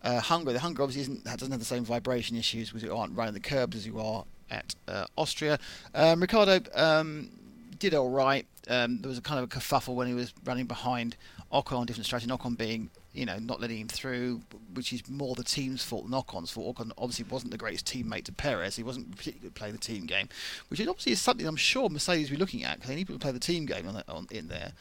uh, 0.05 0.21
Hungary. 0.21 0.53
The 0.53 0.61
Hungary 0.61 0.85
obviously 0.85 1.17
doesn't 1.25 1.51
have 1.51 1.59
the 1.59 1.65
same 1.65 1.85
vibration 1.85 2.37
issues 2.37 2.69
because 2.71 2.83
you 2.83 2.95
aren't 2.95 3.17
running 3.17 3.35
the 3.35 3.41
curbs 3.41 3.77
as 3.77 3.87
you 3.87 3.99
are 3.99 4.25
at 4.51 4.75
uh, 4.87 5.07
Austria. 5.17 5.59
Um, 5.95 6.21
Ricciardo 6.21 6.61
um, 6.75 7.31
did 7.79 7.95
all 7.95 8.11
right. 8.11 8.47
Um, 8.69 9.01
there 9.01 9.09
was 9.09 9.19
a 9.19 9.23
kind 9.23 9.43
of 9.43 9.45
a 9.45 9.49
kerfuffle 9.49 9.95
when 9.95 10.07
he 10.07 10.15
was 10.15 10.33
running 10.45 10.67
behind 10.67 11.17
Ocon, 11.53 11.79
on 11.79 11.87
different 11.87 12.07
strategy. 12.07 12.31
Ocon 12.31 12.57
being, 12.57 12.91
you 13.15 13.25
know, 13.25 13.39
not 13.39 13.61
letting 13.61 13.79
him 13.79 13.89
through, 13.89 14.41
which 14.75 14.93
is 14.93 15.09
more 15.09 15.35
the 15.37 15.45
team's 15.45 15.85
fault 15.85 16.05
than 16.05 16.15
Ocon's 16.15 16.51
fault. 16.51 16.77
Ocon 16.77 16.91
obviously 16.99 17.25
wasn't 17.31 17.53
the 17.53 17.59
greatest 17.59 17.87
teammate 17.87 18.25
to 18.25 18.33
Perez. 18.33 18.77
He 18.77 18.83
wasn't 18.83 19.11
particularly 19.13 19.49
good 19.49 19.55
playing 19.55 19.75
the 19.75 19.81
team 19.81 20.07
game, 20.07 20.29
which 20.69 20.81
is 20.81 20.89
obviously 20.89 21.15
something 21.15 21.47
I'm 21.47 21.57
sure 21.57 21.89
Mercedes 21.89 22.29
will 22.29 22.37
be 22.37 22.41
looking 22.41 22.65
at 22.65 22.77
because 22.77 22.89
they 22.89 22.97
need 22.97 23.07
people 23.07 23.21
to 23.21 23.23
play 23.23 23.33
the 23.33 23.39
team 23.39 23.67
game 23.67 23.89
on, 23.89 24.03
on 24.09 24.27
in 24.31 24.49
there. 24.49 24.73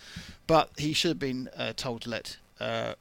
But 0.48 0.72
he 0.78 0.94
should 0.94 1.10
have 1.10 1.20
been 1.20 1.50
uh, 1.56 1.74
told 1.76 2.02
to 2.02 2.10
let. 2.10 2.38
Uh, 2.60 2.96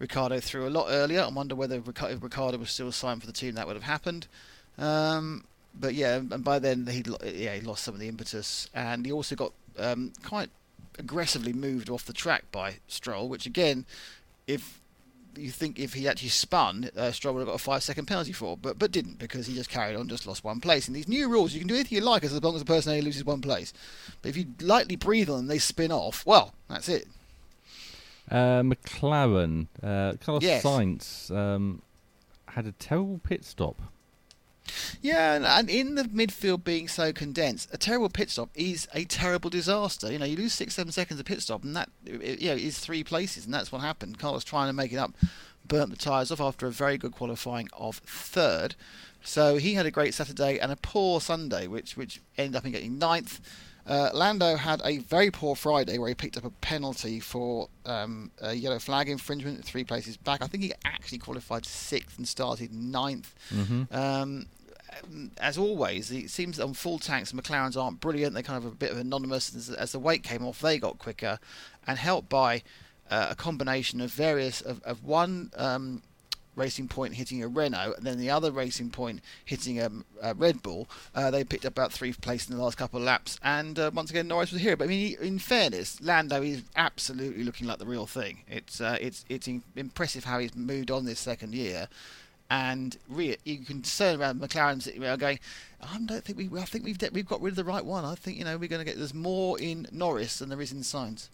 Ricciardo 0.00 0.40
through 0.40 0.66
a 0.66 0.70
lot 0.70 0.86
earlier. 0.88 1.20
I 1.20 1.28
wonder 1.28 1.54
whether 1.54 1.78
Ric- 1.78 2.02
if 2.04 2.22
Ricciardo 2.22 2.56
was 2.56 2.70
still 2.70 2.90
signed 2.90 3.20
for 3.20 3.26
the 3.26 3.34
team, 3.34 3.54
that 3.56 3.66
would 3.66 3.76
have 3.76 3.82
happened. 3.82 4.26
Um, 4.78 5.44
but 5.78 5.94
yeah, 5.94 6.16
and 6.16 6.42
by 6.42 6.58
then 6.58 6.86
he 6.86 7.04
yeah 7.22 7.54
he 7.54 7.60
lost 7.60 7.84
some 7.84 7.92
of 7.92 8.00
the 8.00 8.08
impetus, 8.08 8.68
and 8.74 9.04
he 9.04 9.12
also 9.12 9.36
got 9.36 9.52
um, 9.78 10.12
quite 10.24 10.48
aggressively 10.98 11.52
moved 11.52 11.88
off 11.90 12.04
the 12.04 12.12
track 12.12 12.44
by 12.52 12.76
Stroll, 12.86 13.28
which 13.28 13.46
again, 13.46 13.86
if 14.46 14.80
you 15.36 15.50
think 15.50 15.78
if 15.78 15.94
he 15.94 16.08
actually 16.08 16.28
spun, 16.28 16.90
uh, 16.96 17.12
Stroll 17.12 17.34
would 17.34 17.40
have 17.40 17.48
got 17.48 17.54
a 17.54 17.58
five 17.58 17.82
second 17.82 18.06
penalty 18.06 18.32
for, 18.32 18.56
but 18.56 18.78
but 18.78 18.90
didn't 18.90 19.18
because 19.18 19.46
he 19.46 19.54
just 19.54 19.70
carried 19.70 19.96
on, 19.96 20.08
just 20.08 20.26
lost 20.26 20.42
one 20.44 20.60
place. 20.60 20.86
And 20.88 20.96
these 20.96 21.08
new 21.08 21.28
rules, 21.28 21.52
you 21.54 21.60
can 21.60 21.68
do 21.68 21.74
anything 21.74 21.96
you 21.98 22.04
like 22.04 22.24
as 22.24 22.32
long 22.42 22.54
as 22.54 22.60
the 22.60 22.66
person 22.66 22.90
only 22.90 23.02
loses 23.02 23.24
one 23.24 23.40
place. 23.40 23.72
But 24.22 24.30
if 24.30 24.36
you 24.36 24.46
lightly 24.60 24.96
breathe 24.96 25.30
on 25.30 25.36
them, 25.38 25.46
they 25.46 25.58
spin 25.58 25.92
off. 25.92 26.26
Well, 26.26 26.54
that's 26.68 26.88
it. 26.88 27.06
Uh, 28.30 28.62
McLaren, 28.62 29.66
uh, 29.82 30.14
Carlos 30.20 30.42
Yes. 30.42 30.62
Sainz 30.62 31.34
um, 31.34 31.82
had 32.48 32.66
a 32.66 32.72
terrible 32.72 33.20
pit 33.22 33.44
stop. 33.44 33.80
Yeah, 35.02 35.34
and, 35.34 35.44
and 35.46 35.70
in 35.70 35.94
the 35.94 36.04
midfield 36.04 36.64
being 36.64 36.88
so 36.88 37.12
condensed, 37.12 37.68
a 37.72 37.78
terrible 37.78 38.08
pit 38.08 38.30
stop 38.30 38.50
is 38.54 38.88
a 38.94 39.04
terrible 39.04 39.50
disaster. 39.50 40.10
You 40.12 40.18
know, 40.18 40.26
you 40.26 40.36
lose 40.36 40.52
six, 40.52 40.74
seven 40.74 40.92
seconds 40.92 41.20
of 41.20 41.26
pit 41.26 41.40
stop, 41.42 41.64
and 41.64 41.74
that 41.76 41.88
you 42.04 42.48
know 42.48 42.54
is 42.54 42.78
three 42.78 43.04
places, 43.04 43.44
and 43.44 43.54
that's 43.54 43.70
what 43.72 43.80
happened. 43.80 44.18
Carlos 44.18 44.44
trying 44.44 44.68
to 44.68 44.72
make 44.72 44.92
it 44.92 44.96
up, 44.96 45.12
burnt 45.66 45.90
the 45.90 45.96
tyres 45.96 46.30
off 46.30 46.40
after 46.40 46.66
a 46.66 46.70
very 46.70 46.98
good 46.98 47.12
qualifying 47.12 47.68
of 47.72 47.98
third. 47.98 48.74
So 49.22 49.56
he 49.56 49.74
had 49.74 49.84
a 49.86 49.90
great 49.90 50.14
Saturday 50.14 50.58
and 50.58 50.72
a 50.72 50.76
poor 50.76 51.20
Sunday, 51.20 51.66
which 51.66 51.96
which 51.96 52.20
ended 52.38 52.56
up 52.56 52.64
in 52.64 52.72
getting 52.72 52.98
ninth. 52.98 53.40
Uh, 53.86 54.10
Lando 54.14 54.56
had 54.56 54.80
a 54.84 54.98
very 54.98 55.30
poor 55.30 55.56
Friday 55.56 55.98
where 55.98 56.08
he 56.08 56.14
picked 56.14 56.36
up 56.36 56.44
a 56.44 56.50
penalty 56.50 57.18
for 57.18 57.68
um, 57.86 58.30
a 58.40 58.52
yellow 58.54 58.78
flag 58.78 59.08
infringement, 59.08 59.64
three 59.64 59.84
places 59.84 60.16
back. 60.16 60.42
I 60.42 60.46
think 60.46 60.62
he 60.62 60.72
actually 60.84 61.18
qualified 61.18 61.64
sixth 61.66 62.16
and 62.16 62.28
started 62.28 62.72
ninth. 62.72 63.34
Mhm. 63.50 63.92
Um, 63.92 64.46
as 65.38 65.58
always, 65.58 66.10
it 66.10 66.30
seems 66.30 66.58
on 66.60 66.74
full 66.74 66.98
tanks, 66.98 67.32
McLarens 67.32 67.76
aren't 67.76 68.00
brilliant. 68.00 68.34
They're 68.34 68.42
kind 68.42 68.64
of 68.64 68.70
a 68.70 68.74
bit 68.74 68.90
of 68.90 68.98
anonymous. 68.98 69.54
As, 69.54 69.70
as 69.70 69.92
the 69.92 69.98
weight 69.98 70.22
came 70.22 70.44
off, 70.44 70.60
they 70.60 70.78
got 70.78 70.98
quicker, 70.98 71.38
and 71.86 71.98
helped 71.98 72.28
by 72.28 72.62
uh, 73.10 73.28
a 73.30 73.34
combination 73.34 74.00
of 74.00 74.10
various 74.10 74.60
of, 74.60 74.82
of 74.84 75.04
one 75.04 75.50
um, 75.56 76.02
racing 76.56 76.88
point 76.88 77.14
hitting 77.14 77.42
a 77.42 77.48
Renault, 77.48 77.94
and 77.96 78.06
then 78.06 78.18
the 78.18 78.30
other 78.30 78.50
racing 78.50 78.90
point 78.90 79.20
hitting 79.44 79.80
a, 79.80 79.90
a 80.22 80.34
Red 80.34 80.62
Bull. 80.62 80.88
Uh, 81.14 81.30
they 81.30 81.44
picked 81.44 81.64
up 81.64 81.72
about 81.72 81.92
three 81.92 82.12
places 82.12 82.50
in 82.50 82.56
the 82.56 82.62
last 82.62 82.76
couple 82.78 82.98
of 82.98 83.04
laps, 83.04 83.38
and 83.42 83.78
uh, 83.78 83.90
once 83.92 84.10
again 84.10 84.28
Norris 84.28 84.52
was 84.52 84.60
here. 84.60 84.76
But 84.76 84.84
I 84.84 84.88
mean, 84.88 85.16
in 85.20 85.38
fairness, 85.38 86.00
Lando 86.00 86.42
is 86.42 86.62
absolutely 86.76 87.44
looking 87.44 87.66
like 87.66 87.78
the 87.78 87.86
real 87.86 88.06
thing. 88.06 88.42
It's 88.48 88.80
uh, 88.80 88.98
it's 89.00 89.24
it's 89.28 89.48
in- 89.48 89.62
impressive 89.76 90.24
how 90.24 90.38
he's 90.38 90.54
moved 90.54 90.90
on 90.90 91.04
this 91.04 91.20
second 91.20 91.54
year. 91.54 91.88
And 92.50 92.96
re- 93.08 93.36
you 93.44 93.58
can 93.58 93.82
turn 93.82 94.20
around 94.20 94.40
McLaren 94.40 94.82
sitting 94.82 95.04
around 95.04 95.20
going, 95.20 95.38
I 95.80 95.98
don't 96.04 96.24
think 96.24 96.36
we. 96.36 96.50
I 96.58 96.64
think 96.64 96.84
we've 96.84 96.98
de- 96.98 97.10
we've 97.12 97.28
got 97.28 97.40
rid 97.40 97.52
of 97.52 97.56
the 97.56 97.64
right 97.64 97.84
one. 97.84 98.04
I 98.04 98.16
think 98.16 98.38
you 98.38 98.44
know 98.44 98.58
we're 98.58 98.68
going 98.68 98.80
to 98.80 98.84
get. 98.84 98.98
There's 98.98 99.14
more 99.14 99.58
in 99.58 99.86
Norris 99.92 100.40
than 100.40 100.48
there 100.48 100.60
is 100.60 100.72
in 100.72 100.80
Sainz. 100.80 101.28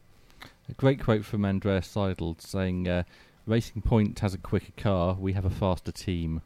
A 0.69 0.75
great 0.75 1.03
quote 1.03 1.25
from 1.25 1.45
Andreas 1.45 1.89
Seidl 1.89 2.41
saying, 2.41 2.87
uh, 2.87 3.05
"Racing 3.47 3.83
Point 3.83 4.19
has 4.21 4.35
a 4.35 4.39
quicker 4.39 4.73
car. 4.77 5.15
We 5.15 5.33
have 5.33 5.45
a 5.45 5.51
faster 5.51 5.91
team." 5.91 6.43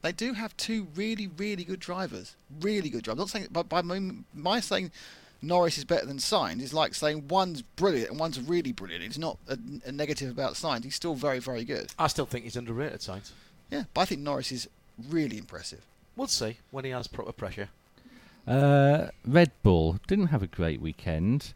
They 0.00 0.12
do 0.12 0.32
have 0.32 0.56
two 0.56 0.88
really, 0.96 1.28
really 1.28 1.62
good 1.62 1.78
drivers. 1.78 2.34
Really 2.60 2.90
good 2.90 3.04
drivers. 3.04 3.20
I'm 3.20 3.22
not 3.22 3.30
saying, 3.30 3.48
but 3.52 3.68
by 3.68 3.82
my, 3.82 4.00
my 4.34 4.58
saying 4.58 4.90
Norris 5.40 5.78
is 5.78 5.84
better 5.84 6.06
than 6.06 6.18
Sainz 6.18 6.60
is 6.60 6.74
like 6.74 6.94
saying 6.94 7.28
one's 7.28 7.62
brilliant 7.62 8.10
and 8.10 8.18
one's 8.18 8.40
really 8.40 8.72
brilliant. 8.72 9.04
It's 9.04 9.18
not 9.18 9.38
a, 9.48 9.56
a 9.84 9.92
negative 9.92 10.28
about 10.28 10.54
Sainz. 10.54 10.82
He's 10.82 10.96
still 10.96 11.14
very, 11.14 11.38
very 11.38 11.64
good. 11.64 11.92
I 12.00 12.08
still 12.08 12.26
think 12.26 12.44
he's 12.44 12.56
underrated, 12.56 12.98
Sainz. 12.98 13.30
Yeah, 13.72 13.84
but 13.94 14.02
I 14.02 14.04
think 14.04 14.20
Norris 14.20 14.52
is 14.52 14.68
really 15.08 15.38
impressive. 15.38 15.80
We'll 16.14 16.26
see 16.26 16.58
when 16.70 16.84
he 16.84 16.90
has 16.90 17.06
proper 17.06 17.32
pressure. 17.32 17.70
Uh, 18.46 19.06
Red 19.26 19.50
Bull 19.62 19.98
didn't 20.06 20.26
have 20.26 20.42
a 20.42 20.46
great 20.46 20.78
weekend. 20.78 21.54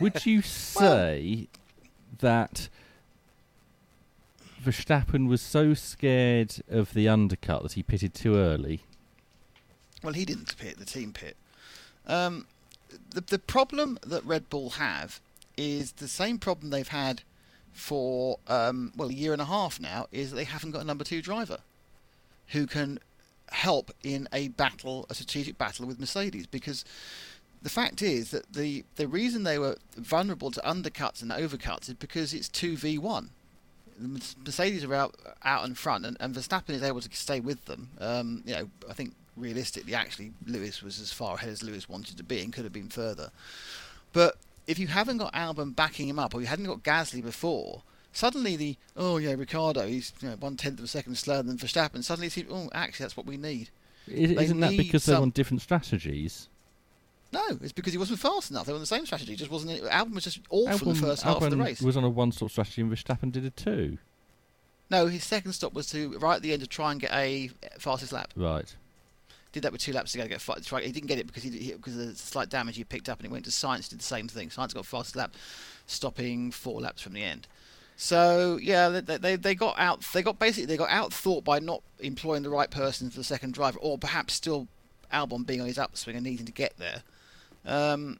Would 0.00 0.24
you 0.24 0.40
say 0.42 1.48
that 2.20 2.70
Verstappen 4.64 5.28
was 5.28 5.42
so 5.42 5.74
scared 5.74 6.62
of 6.70 6.94
the 6.94 7.10
undercut 7.10 7.62
that 7.62 7.72
he 7.72 7.82
pitted 7.82 8.14
too 8.14 8.36
early? 8.36 8.80
Well, 10.02 10.14
he 10.14 10.24
didn't 10.24 10.56
pit. 10.56 10.78
The 10.78 10.86
team 10.86 11.12
pit. 11.12 11.36
Um, 12.06 12.46
the 13.10 13.20
the 13.20 13.38
problem 13.38 13.98
that 14.06 14.24
Red 14.24 14.48
Bull 14.48 14.70
have 14.70 15.20
is 15.58 15.92
the 15.92 16.08
same 16.08 16.38
problem 16.38 16.70
they've 16.70 16.88
had 16.88 17.22
for 17.72 18.38
um, 18.48 18.92
well 18.96 19.08
a 19.08 19.12
year 19.12 19.32
and 19.32 19.42
a 19.42 19.46
half 19.46 19.80
now. 19.80 20.06
Is 20.12 20.30
that 20.30 20.36
they 20.36 20.44
haven't 20.44 20.72
got 20.72 20.82
a 20.82 20.86
number 20.86 21.04
two 21.04 21.22
driver 21.22 21.58
who 22.48 22.66
can 22.66 22.98
help 23.50 23.90
in 24.02 24.28
a 24.32 24.48
battle, 24.48 25.06
a 25.10 25.14
strategic 25.14 25.58
battle 25.58 25.86
with 25.86 26.00
Mercedes. 26.00 26.46
Because 26.46 26.84
the 27.62 27.70
fact 27.70 28.02
is 28.02 28.30
that 28.30 28.52
the 28.52 28.84
the 28.96 29.06
reason 29.06 29.44
they 29.44 29.58
were 29.58 29.76
vulnerable 29.96 30.50
to 30.50 30.60
undercuts 30.60 31.22
and 31.22 31.30
overcuts 31.30 31.88
is 31.88 31.94
because 31.94 32.34
it's 32.34 32.48
two 32.48 32.76
v 32.76 32.98
one. 32.98 33.30
Mercedes 33.98 34.84
are 34.84 34.94
out 34.94 35.14
out 35.44 35.64
in 35.64 35.74
front, 35.74 36.04
and, 36.06 36.16
and 36.18 36.34
Verstappen 36.34 36.70
is 36.70 36.82
able 36.82 37.00
to 37.00 37.08
stay 37.12 37.40
with 37.40 37.64
them. 37.66 37.90
Um, 38.00 38.42
you 38.46 38.54
know, 38.54 38.70
I 38.88 38.94
think 38.94 39.14
realistically, 39.36 39.94
actually, 39.94 40.32
Lewis 40.46 40.82
was 40.82 41.00
as 41.00 41.12
far 41.12 41.36
ahead 41.36 41.50
as 41.50 41.62
Lewis 41.62 41.88
wanted 41.88 42.16
to 42.16 42.24
be 42.24 42.40
and 42.40 42.52
could 42.52 42.64
have 42.64 42.72
been 42.72 42.88
further. 42.88 43.30
But 44.12 44.36
if 44.66 44.78
you 44.78 44.86
haven't 44.86 45.18
got 45.18 45.32
Albon 45.32 45.74
backing 45.74 46.08
him 46.08 46.18
up, 46.18 46.34
or 46.34 46.40
you 46.40 46.46
hadn't 46.46 46.66
got 46.66 46.82
Gasly 46.82 47.22
before, 47.22 47.82
suddenly 48.12 48.56
the 48.56 48.76
oh 48.96 49.16
yeah, 49.18 49.32
Ricciardo 49.32 49.86
he's 49.86 50.12
you 50.20 50.28
know, 50.30 50.36
one 50.36 50.56
tenth 50.56 50.78
of 50.78 50.84
a 50.84 50.88
second 50.88 51.16
slower 51.16 51.42
than 51.42 51.56
Verstappen. 51.56 52.02
Suddenly, 52.02 52.28
it 52.28 52.32
seems, 52.32 52.48
oh, 52.50 52.68
actually, 52.72 53.04
that's 53.04 53.16
what 53.16 53.26
we 53.26 53.36
need. 53.36 53.70
Isn't 54.08 54.60
that 54.60 54.76
because 54.76 55.06
they're 55.06 55.16
on 55.16 55.30
different 55.30 55.62
strategies? 55.62 56.48
No, 57.32 57.42
it's 57.62 57.72
because 57.72 57.94
he 57.94 57.98
wasn't 57.98 58.18
fast 58.18 58.50
enough. 58.50 58.66
They 58.66 58.72
were 58.72 58.76
on 58.76 58.82
the 58.82 58.86
same 58.86 59.06
strategy. 59.06 59.34
Just 59.36 59.50
wasn't. 59.50 59.82
Albon 59.84 60.14
was 60.14 60.24
just 60.24 60.40
awful 60.50 60.88
Albon- 60.88 60.94
the 60.94 61.00
first 61.00 61.22
half 61.22 61.40
of 61.40 61.50
the 61.50 61.56
Albon 61.56 61.64
race. 61.64 61.80
was 61.80 61.96
on 61.96 62.04
a 62.04 62.10
one-stop 62.10 62.50
strategy, 62.50 62.82
and 62.82 62.92
Verstappen 62.92 63.32
did 63.32 63.44
a 63.44 63.50
two. 63.50 63.98
No, 64.90 65.06
his 65.06 65.24
second 65.24 65.54
stop 65.54 65.72
was 65.72 65.86
to 65.86 66.18
right 66.18 66.36
at 66.36 66.42
the 66.42 66.52
end 66.52 66.60
to 66.60 66.68
try 66.68 66.92
and 66.92 67.00
get 67.00 67.10
a 67.12 67.50
fastest 67.78 68.12
lap. 68.12 68.32
Right. 68.36 68.76
Did 69.52 69.62
that 69.64 69.72
with 69.72 69.82
two 69.82 69.92
laps 69.92 70.12
to 70.12 70.18
go 70.18 70.24
to 70.24 70.30
get 70.30 70.40
fi- 70.40 70.58
try. 70.60 70.80
He 70.80 70.92
didn't 70.92 71.08
get 71.08 71.18
it 71.18 71.26
because 71.26 71.42
he, 71.42 71.50
he 71.50 71.72
because 71.72 71.96
of 71.98 72.06
the 72.06 72.14
slight 72.14 72.48
damage 72.48 72.76
he 72.76 72.84
picked 72.84 73.08
up, 73.08 73.18
and 73.18 73.26
it 73.26 73.32
went 73.32 73.44
to 73.44 73.50
Sainz. 73.50 73.88
Did 73.88 74.00
the 74.00 74.04
same 74.04 74.28
thing. 74.28 74.48
Sainz 74.48 74.74
got 74.74 74.86
fastest 74.86 75.16
lap, 75.16 75.34
stopping 75.86 76.50
four 76.50 76.80
laps 76.80 77.02
from 77.02 77.12
the 77.12 77.22
end. 77.22 77.46
So 77.96 78.58
yeah, 78.62 78.88
they, 78.88 79.18
they 79.18 79.36
they 79.36 79.54
got 79.54 79.78
out. 79.78 80.00
They 80.12 80.22
got 80.22 80.38
basically 80.38 80.66
they 80.66 80.76
got 80.76 80.90
out 80.90 81.12
thought 81.12 81.44
by 81.44 81.58
not 81.58 81.82
employing 82.00 82.42
the 82.42 82.50
right 82.50 82.70
person 82.70 83.10
for 83.10 83.18
the 83.18 83.24
second 83.24 83.52
driver, 83.52 83.78
or 83.80 83.98
perhaps 83.98 84.34
still 84.34 84.68
Albon 85.12 85.46
being 85.46 85.60
on 85.60 85.66
his 85.66 85.78
upswing 85.78 86.16
and 86.16 86.24
needing 86.24 86.46
to 86.46 86.52
get 86.52 86.78
there. 86.78 87.02
Um, 87.64 88.18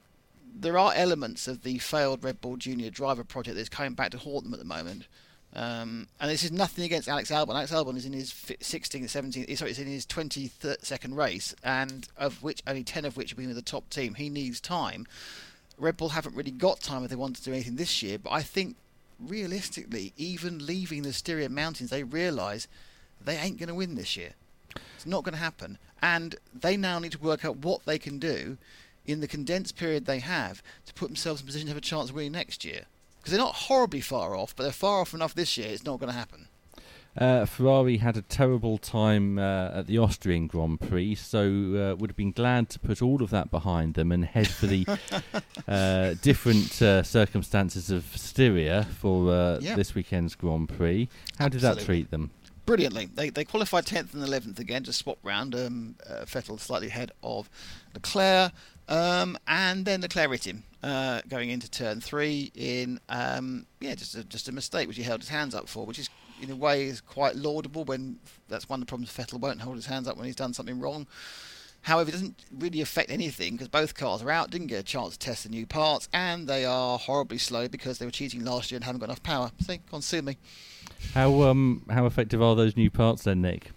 there 0.55 0.77
are 0.77 0.93
elements 0.93 1.47
of 1.47 1.63
the 1.63 1.79
failed 1.79 2.23
Red 2.23 2.39
Bull 2.39 2.57
Junior 2.57 2.91
driver 2.91 3.23
project 3.23 3.57
that's 3.57 3.69
coming 3.69 3.93
back 3.93 4.11
to 4.11 4.17
haunt 4.17 4.43
them 4.43 4.53
at 4.53 4.59
the 4.59 4.65
moment. 4.65 5.07
Um, 5.55 6.07
and 6.19 6.31
this 6.31 6.43
is 6.43 6.51
nothing 6.51 6.83
against 6.83 7.07
Alex 7.07 7.29
Albon. 7.29 7.51
Alex 7.51 7.71
Albon 7.71 7.95
is 7.95 8.05
in 8.05 8.13
his 8.13 8.31
fi- 8.31 8.55
16th, 8.55 9.03
17th, 9.03 9.57
sorry, 9.57 9.71
it's 9.71 9.79
in 9.79 9.87
his 9.87 10.05
22nd 10.05 11.15
race, 11.15 11.53
and 11.63 12.07
of 12.17 12.41
which 12.41 12.63
only 12.65 12.83
10 12.83 13.05
of 13.05 13.17
which 13.17 13.29
have 13.29 13.37
been 13.37 13.47
with 13.47 13.55
the 13.55 13.61
top 13.61 13.89
team. 13.89 14.15
He 14.15 14.29
needs 14.29 14.59
time. 14.59 15.05
Red 15.77 15.97
Bull 15.97 16.09
haven't 16.09 16.35
really 16.35 16.51
got 16.51 16.79
time 16.79 17.03
if 17.03 17.09
they 17.09 17.15
want 17.15 17.35
to 17.35 17.43
do 17.43 17.53
anything 17.53 17.75
this 17.75 18.01
year, 18.01 18.17
but 18.17 18.31
I 18.31 18.41
think 18.41 18.77
realistically, 19.19 20.13
even 20.17 20.65
leaving 20.65 21.03
the 21.03 21.13
Styrian 21.13 21.53
Mountains, 21.53 21.89
they 21.89 22.03
realise 22.03 22.67
they 23.23 23.37
ain't 23.37 23.59
going 23.59 23.69
to 23.69 23.75
win 23.75 23.95
this 23.95 24.17
year. 24.17 24.31
It's 24.95 25.05
not 25.05 25.23
going 25.23 25.33
to 25.33 25.39
happen. 25.39 25.77
And 26.01 26.35
they 26.53 26.77
now 26.77 26.99
need 26.99 27.13
to 27.13 27.19
work 27.19 27.45
out 27.45 27.57
what 27.57 27.85
they 27.85 27.99
can 27.99 28.19
do 28.19 28.57
in 29.05 29.21
the 29.21 29.27
condensed 29.27 29.75
period 29.75 30.05
they 30.05 30.19
have 30.19 30.63
to 30.85 30.93
put 30.93 31.09
themselves 31.09 31.41
in 31.41 31.47
position 31.47 31.67
to 31.67 31.71
have 31.71 31.77
a 31.77 31.81
chance 31.81 32.09
of 32.09 32.15
winning 32.15 32.31
next 32.31 32.65
year. 32.65 32.85
Because 33.23 33.31
they're 33.37 33.45
not 33.45 33.55
horribly 33.55 34.01
far 34.01 34.35
off, 34.35 34.53
but 34.53 34.63
they're 34.63 34.73
far 34.73 34.99
off 34.99 35.13
enough 35.13 35.33
this 35.33 35.57
year, 35.57 35.69
it's 35.69 35.85
not 35.85 35.97
going 35.97 36.11
to 36.11 36.17
happen. 36.17 36.49
Uh, 37.17 37.45
Ferrari 37.45 37.97
had 37.97 38.17
a 38.17 38.21
terrible 38.21 38.77
time 38.77 39.39
uh, 39.39 39.69
at 39.73 39.87
the 39.87 39.97
Austrian 39.97 40.45
Grand 40.47 40.81
Prix, 40.81 41.15
so 41.15 41.39
uh, 41.41 41.95
would 41.95 42.09
have 42.09 42.17
been 42.17 42.33
glad 42.33 42.67
to 42.71 42.79
put 42.79 43.01
all 43.01 43.23
of 43.23 43.29
that 43.29 43.49
behind 43.49 43.93
them 43.93 44.11
and 44.11 44.25
head 44.25 44.49
for 44.49 44.65
the 44.67 44.85
uh, 45.69 46.15
different 46.21 46.81
uh, 46.81 47.01
circumstances 47.01 47.89
of 47.89 48.03
Styria 48.17 48.87
for 48.99 49.31
uh, 49.31 49.59
Yeah. 49.61 49.75
this 49.77 49.95
weekend's 49.95 50.35
Grand 50.35 50.67
Prix. 50.67 51.07
How 51.39 51.47
did 51.47 51.61
that 51.61 51.79
treat 51.79 52.11
them? 52.11 52.31
Brilliantly. 52.65 53.05
They, 53.13 53.29
they 53.29 53.45
qualified 53.45 53.85
10th 53.85 54.13
and 54.13 54.23
11th 54.23 54.59
again, 54.59 54.83
just 54.83 54.99
swap 54.99 55.19
round. 55.23 55.55
Um, 55.55 55.95
uh, 56.09 56.25
Vettel 56.25 56.59
slightly 56.59 56.87
ahead 56.87 57.13
of 57.23 57.49
Leclerc. 57.93 58.51
Um, 58.89 59.37
and 59.47 59.85
then 59.85 60.01
Leclerc 60.01 60.31
hit 60.31 60.45
him 60.47 60.63
uh, 60.83 61.21
going 61.27 61.49
into 61.49 61.71
turn 61.71 62.01
three 62.01 62.51
in, 62.53 62.99
um, 63.09 63.65
yeah, 63.79 63.95
just 63.95 64.15
a, 64.15 64.23
just 64.23 64.49
a 64.49 64.51
mistake, 64.51 64.87
which 64.87 64.97
he 64.97 65.03
held 65.03 65.21
his 65.21 65.29
hands 65.29 65.55
up 65.55 65.67
for, 65.67 65.85
which 65.85 65.97
is, 65.97 66.09
in 66.41 66.51
a 66.51 66.55
way, 66.55 66.83
is 66.83 67.01
quite 67.01 67.35
laudable 67.35 67.85
when 67.85 68.19
that's 68.49 68.67
one 68.69 68.81
of 68.81 68.85
the 68.85 68.89
problems 68.89 69.11
Vettel 69.11 69.39
won't 69.39 69.61
hold 69.61 69.77
his 69.77 69.85
hands 69.85 70.07
up 70.07 70.17
when 70.17 70.25
he's 70.25 70.35
done 70.35 70.53
something 70.53 70.79
wrong. 70.79 71.07
However, 71.83 72.09
it 72.09 72.13
doesn't 72.13 72.45
really 72.57 72.79
affect 72.79 73.09
anything 73.09 73.53
because 73.53 73.67
both 73.67 73.93
cars 73.93 74.21
are 74.21 74.31
out, 74.31 74.49
didn't 74.49 74.67
get 74.67 74.79
a 74.79 74.83
chance 74.83 75.17
to 75.17 75.19
test 75.19 75.43
the 75.43 75.49
new 75.49 75.65
parts, 75.65 76.07
and 76.13 76.47
they 76.47 76.63
are 76.63 76.97
horribly 76.97 77.37
slow 77.37 77.67
because 77.67 77.97
they 77.97 78.05
were 78.05 78.11
cheating 78.11 78.45
last 78.45 78.71
year 78.71 78.77
and 78.77 78.85
haven't 78.85 78.99
got 78.99 79.07
enough 79.09 79.23
power. 79.23 79.51
See, 79.59 79.77
go 79.89 79.95
on, 79.95 80.01
sue 80.01 80.21
me. 80.21 80.37
How 81.13 81.43
um 81.43 81.85
how 81.89 82.05
effective 82.05 82.41
are 82.41 82.55
those 82.55 82.77
new 82.77 82.89
parts 82.89 83.23
then, 83.23 83.41
Nick? 83.41 83.71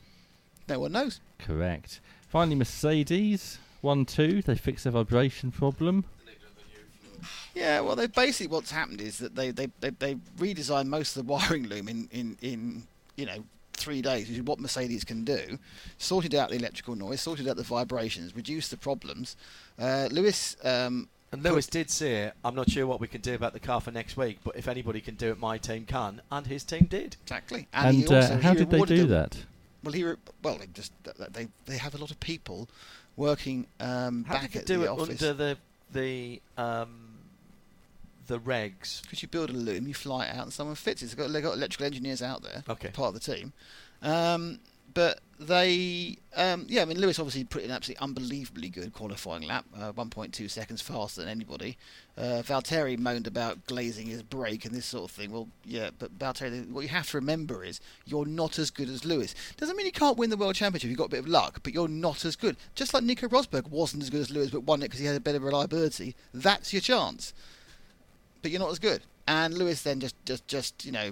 No 0.69 0.79
one 0.79 0.93
knows. 0.93 1.21
Correct. 1.41 2.01
Finally, 2.29 2.55
Mercedes 2.55 3.59
one 3.81 4.05
two. 4.05 4.41
They 4.41 4.55
fixed 4.55 4.85
their 4.85 4.93
vibration 4.93 5.51
problem. 5.51 6.05
Yeah, 7.55 7.81
well, 7.81 7.97
they 7.97 8.07
basically 8.07 8.49
what's 8.55 8.71
happened 8.71 9.01
is 9.01 9.19
that 9.19 9.35
they 9.35 9.51
they, 9.51 9.69
they, 9.81 9.91
they 9.91 10.15
redesigned 10.39 10.87
most 10.87 11.17
of 11.17 11.27
the 11.27 11.33
wiring 11.33 11.65
loom 11.69 11.89
in, 11.89 12.09
in, 12.13 12.37
in 12.43 12.83
you 13.17 13.27
know 13.27 13.45
three 13.73 14.01
days, 14.03 14.29
which 14.29 14.39
is 14.39 14.43
what 14.45 14.59
Mercedes 14.59 15.05
can 15.05 15.23
do. 15.25 15.59
Sorted 15.99 16.35
out 16.35 16.49
the 16.51 16.57
electrical 16.57 16.95
noise, 16.97 17.21
sorted 17.21 17.47
out 17.49 17.57
the 17.57 17.63
vibrations, 17.63 18.35
reduced 18.35 18.71
the 18.71 18.77
problems. 18.77 19.37
Uh, 19.79 20.09
Lewis, 20.11 20.57
um, 20.65 21.09
And 21.31 21.43
Lewis 21.43 21.67
did 21.67 21.91
say, 21.91 22.31
I'm 22.43 22.55
not 22.55 22.71
sure 22.71 22.87
what 22.87 23.01
we 23.01 23.07
can 23.09 23.21
do 23.21 23.35
about 23.35 23.53
the 23.53 23.61
car 23.61 23.83
for 23.83 23.91
next 23.91 24.17
week, 24.17 24.39
but 24.45 24.57
if 24.57 24.67
anybody 24.67 25.03
can 25.03 25.15
do 25.17 25.31
it, 25.31 25.39
my 25.39 25.59
team 25.59 25.85
can. 25.85 26.23
And 26.33 26.47
his 26.47 26.65
team 26.65 26.87
did. 26.89 27.17
exactly, 27.25 27.69
And, 27.75 27.97
he 27.97 28.07
uh, 28.07 28.39
how 28.39 28.53
he 28.53 28.59
did 28.61 28.71
they 28.71 28.81
do 28.81 28.97
them- 29.07 29.09
that? 29.09 29.45
Well, 29.85 29.93
he 29.93 30.05
re- 30.05 30.17
well 30.43 30.57
they 30.57 30.67
just 30.73 30.91
they 31.33 31.47
they 31.67 31.77
have 31.77 31.95
a 31.95 31.99
lot 31.99 32.11
of 32.11 32.19
people 32.19 32.69
working 33.17 33.67
um, 33.79 34.25
How 34.25 34.35
back 34.35 34.53
did 34.53 34.63
at 34.63 34.67
do 34.67 34.79
the 34.79 34.85
it 34.85 34.89
office. 34.89 35.23
under 35.23 35.35
the 35.35 35.59
the 35.93 36.41
um, 36.57 37.06
the 38.27 38.39
regs? 38.39 39.03
Because 39.03 39.23
you 39.23 39.29
build 39.29 39.51
a 39.51 39.55
loom, 39.55 39.87
you 39.89 39.95
fly 39.95 40.27
it 40.27 40.35
out, 40.37 40.45
and 40.45 40.53
someone 40.53 40.77
fits 40.77 41.03
it. 41.03 41.07
They've 41.07 41.17
got, 41.17 41.33
they've 41.33 41.43
got 41.43 41.55
electrical 41.55 41.87
engineers 41.87 42.23
out 42.23 42.43
there, 42.43 42.63
Okay. 42.69 42.89
part 42.89 43.15
of 43.15 43.21
the 43.23 43.35
team. 43.35 43.53
Um, 44.03 44.59
but 44.95 45.21
they, 45.39 46.17
um, 46.37 46.65
yeah, 46.71 46.81
I 46.81 46.85
mean, 46.87 46.99
Lewis 46.99 47.19
obviously 47.19 47.45
put 47.45 47.63
in 47.63 47.69
an 47.71 47.77
absolutely 47.77 48.03
unbelievably 48.03 48.71
good 48.71 48.95
qualifying 48.95 49.43
lap, 49.43 49.67
uh, 49.77 49.93
1.2 49.93 50.49
seconds 50.49 50.81
faster 50.81 51.21
than 51.21 51.29
anybody. 51.29 51.77
Uh, 52.17 52.41
Valtteri 52.43 52.99
moaned 52.99 53.27
about 53.27 53.67
glazing 53.67 54.07
his 54.07 54.23
brake 54.23 54.65
and 54.65 54.75
this 54.75 54.87
sort 54.87 55.05
of 55.05 55.11
thing. 55.11 55.31
Well, 55.31 55.49
yeah, 55.67 55.91
but 55.99 56.19
Valtteri, 56.19 56.67
what 56.71 56.81
you 56.81 56.89
have 56.89 57.11
to 57.11 57.19
remember 57.19 57.63
is 57.63 57.79
you're 58.07 58.25
not 58.25 58.59
as 58.59 58.71
good 58.71 58.89
as 58.89 59.05
Lewis. 59.05 59.35
Doesn't 59.59 59.77
mean 59.77 59.85
you 59.85 59.93
can't 59.93 60.17
win 60.17 60.31
the 60.31 60.37
world 60.39 60.55
championship. 60.55 60.89
You've 60.89 60.99
got 60.99 61.07
a 61.07 61.11
bit 61.11 61.21
of 61.21 61.29
luck, 61.29 61.61
but 61.63 61.75
you're 61.75 61.89
not 61.89 62.25
as 62.25 62.35
good. 62.35 62.57
Just 62.75 62.95
like 62.95 63.03
Nico 63.03 63.29
Rosberg 63.29 63.69
wasn't 63.69 64.03
as 64.03 64.09
good 64.09 64.23
as 64.23 64.31
Lewis, 64.31 64.51
but 64.51 64.63
won 64.63 64.81
it 64.81 64.85
because 64.87 65.01
he 65.01 65.07
had 65.07 65.17
a 65.17 65.21
better 65.21 65.41
reliability. 65.41 66.17
That's 66.33 66.73
your 66.73 66.81
chance 66.81 67.35
but 68.47 68.53
you're 68.53 68.61
not 68.61 68.71
as 68.71 68.79
good. 68.79 69.03
And 69.27 69.59
Lewis 69.59 69.83
then 69.83 69.99
just, 69.99 70.15
just, 70.25 70.47
just 70.47 70.85
you 70.85 70.93
know, 70.93 71.11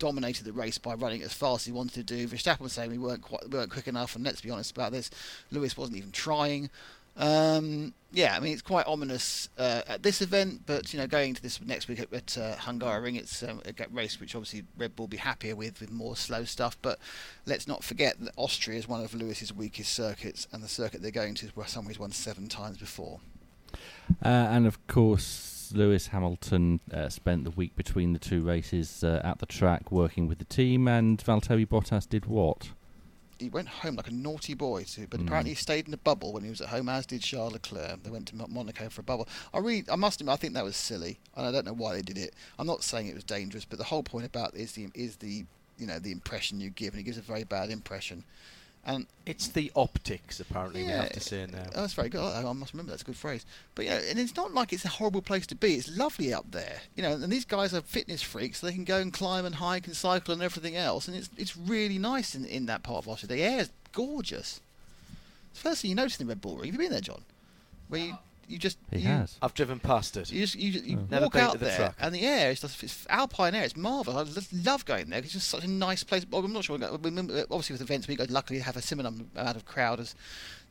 dominated 0.00 0.44
the 0.44 0.52
race 0.52 0.78
by 0.78 0.94
running 0.94 1.22
as 1.22 1.32
fast 1.32 1.62
as 1.62 1.66
he 1.66 1.72
wanted 1.72 1.94
to 1.94 2.02
do. 2.02 2.26
Verstappen 2.26 2.58
was 2.58 2.72
saying 2.72 2.90
we 2.90 2.98
weren't 2.98 3.22
quite, 3.22 3.48
we 3.48 3.56
weren't 3.56 3.70
quick 3.70 3.86
enough, 3.86 4.16
and 4.16 4.24
let's 4.24 4.40
be 4.40 4.50
honest 4.50 4.72
about 4.72 4.90
this, 4.90 5.08
Lewis 5.52 5.76
wasn't 5.76 5.96
even 5.96 6.10
trying. 6.10 6.70
Um, 7.16 7.94
yeah, 8.10 8.34
I 8.36 8.40
mean 8.40 8.52
it's 8.52 8.62
quite 8.62 8.84
ominous 8.88 9.48
uh, 9.58 9.82
at 9.86 10.02
this 10.02 10.22
event, 10.22 10.62
but 10.66 10.92
you 10.92 10.98
know, 10.98 11.06
going 11.06 11.34
to 11.34 11.42
this 11.42 11.60
next 11.60 11.86
week 11.86 12.00
at, 12.00 12.12
at 12.12 12.36
uh, 12.36 12.56
Hungaroring, 12.56 13.16
it's 13.16 13.44
um, 13.44 13.62
a 13.64 13.72
race 13.92 14.18
which 14.18 14.34
obviously 14.34 14.64
Red 14.76 14.96
Bull 14.96 15.04
will 15.04 15.08
be 15.08 15.18
happier 15.18 15.54
with, 15.54 15.80
with 15.80 15.92
more 15.92 16.16
slow 16.16 16.42
stuff. 16.42 16.76
But 16.82 16.98
let's 17.46 17.68
not 17.68 17.84
forget 17.84 18.18
that 18.18 18.32
Austria 18.36 18.76
is 18.76 18.88
one 18.88 19.04
of 19.04 19.14
Lewis's 19.14 19.54
weakest 19.54 19.94
circuits, 19.94 20.48
and 20.50 20.64
the 20.64 20.68
circuit 20.68 21.00
they're 21.00 21.12
going 21.12 21.34
to 21.36 21.46
is 21.46 21.54
where 21.54 21.68
somebody's 21.68 22.00
won 22.00 22.10
seven 22.10 22.48
times 22.48 22.78
before. 22.78 23.20
Uh, 24.24 24.28
and 24.28 24.66
of 24.66 24.84
course, 24.88 25.51
Lewis 25.74 26.08
Hamilton 26.08 26.80
uh, 26.92 27.08
spent 27.08 27.44
the 27.44 27.50
week 27.50 27.74
between 27.76 28.12
the 28.12 28.18
two 28.18 28.40
races 28.42 29.02
uh, 29.04 29.20
at 29.24 29.38
the 29.38 29.46
track 29.46 29.90
working 29.92 30.28
with 30.28 30.38
the 30.38 30.44
team, 30.44 30.86
and 30.88 31.18
Valtteri 31.22 31.66
Bottas 31.66 32.08
did 32.08 32.26
what? 32.26 32.70
He 33.38 33.48
went 33.48 33.66
home 33.68 33.96
like 33.96 34.06
a 34.08 34.12
naughty 34.12 34.54
boy, 34.54 34.84
too, 34.84 35.06
but 35.10 35.18
Mm. 35.20 35.26
apparently 35.26 35.50
he 35.50 35.56
stayed 35.56 35.88
in 35.88 35.94
a 35.94 35.96
bubble 35.96 36.32
when 36.32 36.44
he 36.44 36.50
was 36.50 36.60
at 36.60 36.68
home, 36.68 36.88
as 36.88 37.06
did 37.06 37.22
Charles 37.22 37.52
Leclerc. 37.54 38.02
They 38.04 38.10
went 38.10 38.28
to 38.28 38.36
Monaco 38.36 38.88
for 38.88 39.00
a 39.00 39.04
bubble. 39.04 39.26
I 39.52 39.58
really, 39.58 39.84
I 39.90 39.96
must 39.96 40.20
admit, 40.20 40.32
I 40.32 40.36
think 40.36 40.54
that 40.54 40.62
was 40.64 40.76
silly, 40.76 41.18
and 41.36 41.44
I 41.46 41.50
don't 41.50 41.66
know 41.66 41.72
why 41.72 41.94
they 41.94 42.02
did 42.02 42.18
it. 42.18 42.34
I'm 42.58 42.66
not 42.68 42.84
saying 42.84 43.08
it 43.08 43.14
was 43.14 43.24
dangerous, 43.24 43.64
but 43.64 43.78
the 43.78 43.84
whole 43.84 44.04
point 44.04 44.26
about 44.26 44.54
is 44.54 44.72
the 44.72 44.88
is 44.94 45.16
the 45.16 45.44
you 45.78 45.86
know 45.86 45.98
the 45.98 46.12
impression 46.12 46.60
you 46.60 46.70
give, 46.70 46.92
and 46.92 47.00
it 47.00 47.04
gives 47.04 47.18
a 47.18 47.22
very 47.22 47.42
bad 47.44 47.70
impression. 47.70 48.22
And 48.84 49.06
It's 49.26 49.46
the 49.46 49.70
optics, 49.76 50.40
apparently, 50.40 50.82
we 50.82 50.88
have 50.88 51.12
to 51.12 51.20
say 51.20 51.46
now. 51.46 51.62
Oh, 51.74 51.82
that's 51.82 51.94
very 51.94 52.08
good. 52.08 52.20
I, 52.20 52.48
I 52.48 52.52
must 52.52 52.72
remember 52.72 52.90
that's 52.90 53.02
a 53.02 53.04
good 53.04 53.16
phrase. 53.16 53.46
But 53.76 53.84
yeah, 53.84 54.00
and 54.10 54.18
it's 54.18 54.34
not 54.34 54.52
like 54.52 54.72
it's 54.72 54.84
a 54.84 54.88
horrible 54.88 55.22
place 55.22 55.46
to 55.48 55.54
be. 55.54 55.74
It's 55.74 55.96
lovely 55.96 56.34
up 56.34 56.50
there, 56.50 56.80
you 56.96 57.02
know. 57.02 57.12
And 57.12 57.32
these 57.32 57.44
guys 57.44 57.72
are 57.74 57.80
fitness 57.80 58.22
freaks, 58.22 58.58
so 58.58 58.66
they 58.66 58.72
can 58.72 58.84
go 58.84 58.98
and 58.98 59.12
climb 59.12 59.44
and 59.44 59.54
hike 59.54 59.86
and 59.86 59.94
cycle 59.94 60.34
and 60.34 60.42
everything 60.42 60.76
else. 60.76 61.06
And 61.06 61.16
it's 61.16 61.30
it's 61.36 61.56
really 61.56 61.98
nice 61.98 62.34
in, 62.34 62.44
in 62.44 62.66
that 62.66 62.82
part 62.82 63.04
of 63.04 63.08
Austria. 63.08 63.28
The 63.28 63.42
air 63.42 63.60
is 63.60 63.70
gorgeous. 63.92 64.60
It's 65.52 65.62
the 65.62 65.68
first 65.68 65.82
thing 65.82 65.90
you 65.90 65.94
notice 65.94 66.18
in 66.18 66.26
the 66.26 66.30
Red 66.30 66.40
Bull 66.40 66.56
Ring. 66.56 66.72
Have 66.72 66.74
you 66.74 66.80
been 66.80 66.90
there, 66.90 67.00
John? 67.00 67.22
Where 67.88 68.00
you 68.00 68.18
you 68.52 68.58
just 68.58 68.78
He 68.90 68.98
you, 69.00 69.08
has. 69.08 69.36
I've 69.42 69.54
driven 69.54 69.80
past 69.80 70.16
it. 70.16 70.30
you 70.30 70.40
just 70.42 70.54
you, 70.54 70.72
just- 70.72 70.84
you 70.84 70.98
Oh. 70.98 71.06
Never 71.10 71.24
walk 71.26 71.32
been 71.32 71.42
out 71.42 71.52
the 71.58 71.64
there, 71.64 71.76
track. 71.76 71.94
and 71.98 72.14
the 72.14 72.22
air 72.26 72.50
is 72.50 72.60
just 72.60 72.82
it's 72.82 73.06
alpine 73.08 73.54
air. 73.54 73.64
It's 73.64 73.76
marvelous. 73.76 74.36
I 74.38 74.56
love 74.64 74.84
going 74.84 75.10
there. 75.10 75.20
'cause 75.20 75.26
It's 75.26 75.32
just 75.34 75.48
such 75.48 75.64
a 75.64 75.68
nice 75.68 76.04
place. 76.04 76.24
Well, 76.30 76.44
I'm 76.44 76.52
not 76.52 76.64
sure. 76.64 76.78
Obviously, 76.82 77.72
with 77.74 77.80
events, 77.80 78.06
we 78.08 78.16
go 78.16 78.26
luckily 78.28 78.60
have 78.60 78.76
a 78.76 78.82
similar 78.82 79.08
amount 79.08 79.56
of 79.56 79.64
crowd 79.64 79.98
as 80.00 80.14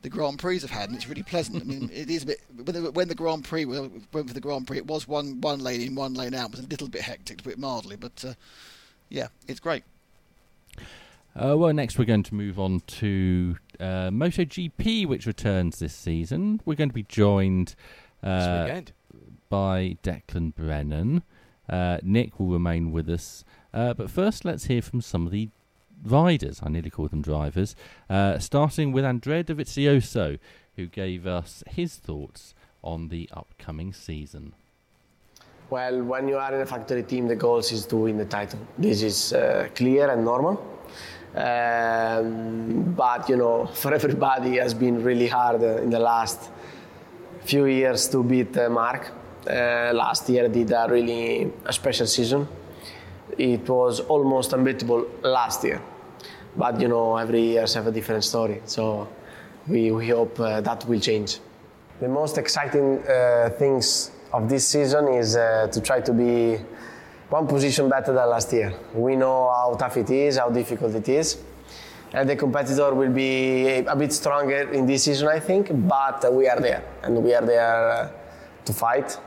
the 0.03 0.09
Grand 0.09 0.39
Prix 0.39 0.59
have 0.61 0.69
had, 0.71 0.89
and 0.89 0.95
it's 0.97 1.07
really 1.07 1.23
pleasant. 1.23 1.61
I 1.61 1.65
mean, 1.65 1.89
it 1.93 2.09
is 2.09 2.23
a 2.23 2.25
bit 2.27 2.41
when 2.55 2.83
the, 2.83 2.91
when 2.91 3.07
the 3.07 3.15
Grand 3.15 3.43
Prix 3.43 3.65
we 3.65 3.79
went 3.79 4.11
for 4.11 4.23
the 4.23 4.39
Grand 4.41 4.67
Prix. 4.67 4.77
It 4.77 4.87
was 4.87 5.07
one 5.07 5.41
one 5.41 5.59
lane 5.59 5.81
in, 5.81 5.95
one 5.95 6.13
lane 6.13 6.33
out. 6.33 6.45
It 6.49 6.51
was 6.57 6.59
a 6.61 6.67
little 6.67 6.87
bit 6.87 7.01
hectic, 7.01 7.41
a 7.41 7.43
bit 7.43 7.59
mildly, 7.59 7.95
but 7.97 8.23
uh, 8.25 8.33
yeah, 9.09 9.27
it's 9.47 9.59
great. 9.59 9.83
Uh, 11.35 11.55
well, 11.57 11.73
next 11.73 11.97
we're 11.97 12.05
going 12.05 12.23
to 12.23 12.35
move 12.35 12.59
on 12.59 12.81
to 12.81 13.55
uh, 13.79 14.09
MotoGP, 14.09 15.07
which 15.07 15.25
returns 15.25 15.79
this 15.79 15.95
season. 15.95 16.61
We're 16.65 16.75
going 16.75 16.89
to 16.89 16.93
be 16.93 17.03
joined 17.03 17.75
uh, 18.21 18.81
by 19.49 19.97
Declan 20.03 20.53
Brennan. 20.53 21.23
Uh, 21.69 21.99
Nick 22.03 22.37
will 22.37 22.47
remain 22.47 22.91
with 22.91 23.09
us. 23.09 23.45
Uh, 23.73 23.93
but 23.93 24.09
first, 24.09 24.43
let's 24.43 24.65
hear 24.65 24.81
from 24.81 24.99
some 24.99 25.25
of 25.25 25.31
the 25.31 25.49
riders. 26.03 26.59
I 26.63 26.69
nearly 26.69 26.89
called 26.89 27.11
them 27.11 27.21
drivers. 27.21 27.75
Uh, 28.09 28.37
starting 28.37 28.91
with 28.91 29.05
Andrea 29.05 29.43
Dovizioso, 29.43 30.37
who 30.75 30.87
gave 30.87 31.25
us 31.25 31.63
his 31.69 31.95
thoughts 31.95 32.53
on 32.83 33.07
the 33.07 33.29
upcoming 33.31 33.93
season. 33.93 34.53
Well, 35.69 36.03
when 36.03 36.27
you 36.27 36.35
are 36.35 36.53
in 36.53 36.59
a 36.59 36.65
factory 36.65 37.03
team, 37.03 37.29
the 37.29 37.35
goal 37.37 37.59
is 37.59 37.85
to 37.85 37.95
win 37.95 38.17
the 38.17 38.25
title. 38.25 38.59
This 38.77 39.01
is 39.01 39.31
uh, 39.31 39.69
clear 39.73 40.11
and 40.11 40.25
normal. 40.25 40.80
Um, 41.35 42.93
but 42.95 43.29
you 43.29 43.37
know, 43.37 43.65
for 43.73 43.93
everybody, 43.93 44.57
has 44.57 44.73
been 44.73 45.03
really 45.03 45.27
hard 45.27 45.61
uh, 45.61 45.81
in 45.81 45.89
the 45.89 45.99
last 45.99 46.49
few 47.43 47.65
years 47.65 48.07
to 48.09 48.23
beat 48.23 48.55
uh, 48.57 48.69
Marc. 48.69 49.11
Uh, 49.47 49.91
last 49.93 50.29
year 50.29 50.47
did 50.49 50.71
a 50.71 50.87
really 50.89 51.51
a 51.65 51.73
special 51.73 52.05
season. 52.05 52.47
It 53.37 53.67
was 53.67 54.01
almost 54.01 54.53
unbeatable 54.53 55.07
last 55.23 55.63
year, 55.63 55.81
but 56.55 56.79
you 56.79 56.87
know, 56.87 57.17
every 57.17 57.41
year 57.41 57.65
have 57.73 57.87
a 57.87 57.91
different 57.91 58.23
story. 58.23 58.61
So 58.65 59.07
we, 59.67 59.91
we 59.91 60.09
hope 60.09 60.39
uh, 60.39 60.61
that 60.61 60.85
will 60.87 60.99
change. 60.99 61.39
The 61.99 62.07
most 62.07 62.37
exciting 62.37 62.99
uh, 63.07 63.49
things 63.57 64.11
of 64.33 64.49
this 64.49 64.67
season 64.67 65.07
is 65.07 65.35
uh, 65.35 65.67
to 65.71 65.81
try 65.81 66.01
to 66.01 66.13
be 66.13 66.57
one 67.31 67.47
position 67.47 67.87
better 67.87 68.11
than 68.11 68.29
last 68.29 68.51
year. 68.51 68.73
We 68.93 69.15
know 69.15 69.49
how 69.49 69.75
tough 69.79 69.95
it 69.95 70.09
is, 70.09 70.37
how 70.37 70.49
difficult 70.49 70.93
it 70.95 71.07
is. 71.07 71.37
And 72.13 72.29
the 72.29 72.35
competitor 72.35 72.93
will 72.93 73.09
be 73.09 73.77
a 73.77 73.95
bit 73.95 74.11
stronger 74.11 74.69
in 74.73 74.85
this 74.85 75.05
season, 75.05 75.29
I 75.29 75.39
think, 75.39 75.69
but 75.87 76.33
we 76.33 76.49
are 76.49 76.59
there 76.59 76.83
and 77.03 77.23
we 77.23 77.33
are 77.33 77.45
there 77.45 77.89
uh, 77.89 78.11
to 78.65 78.73
fight. 78.73 79.17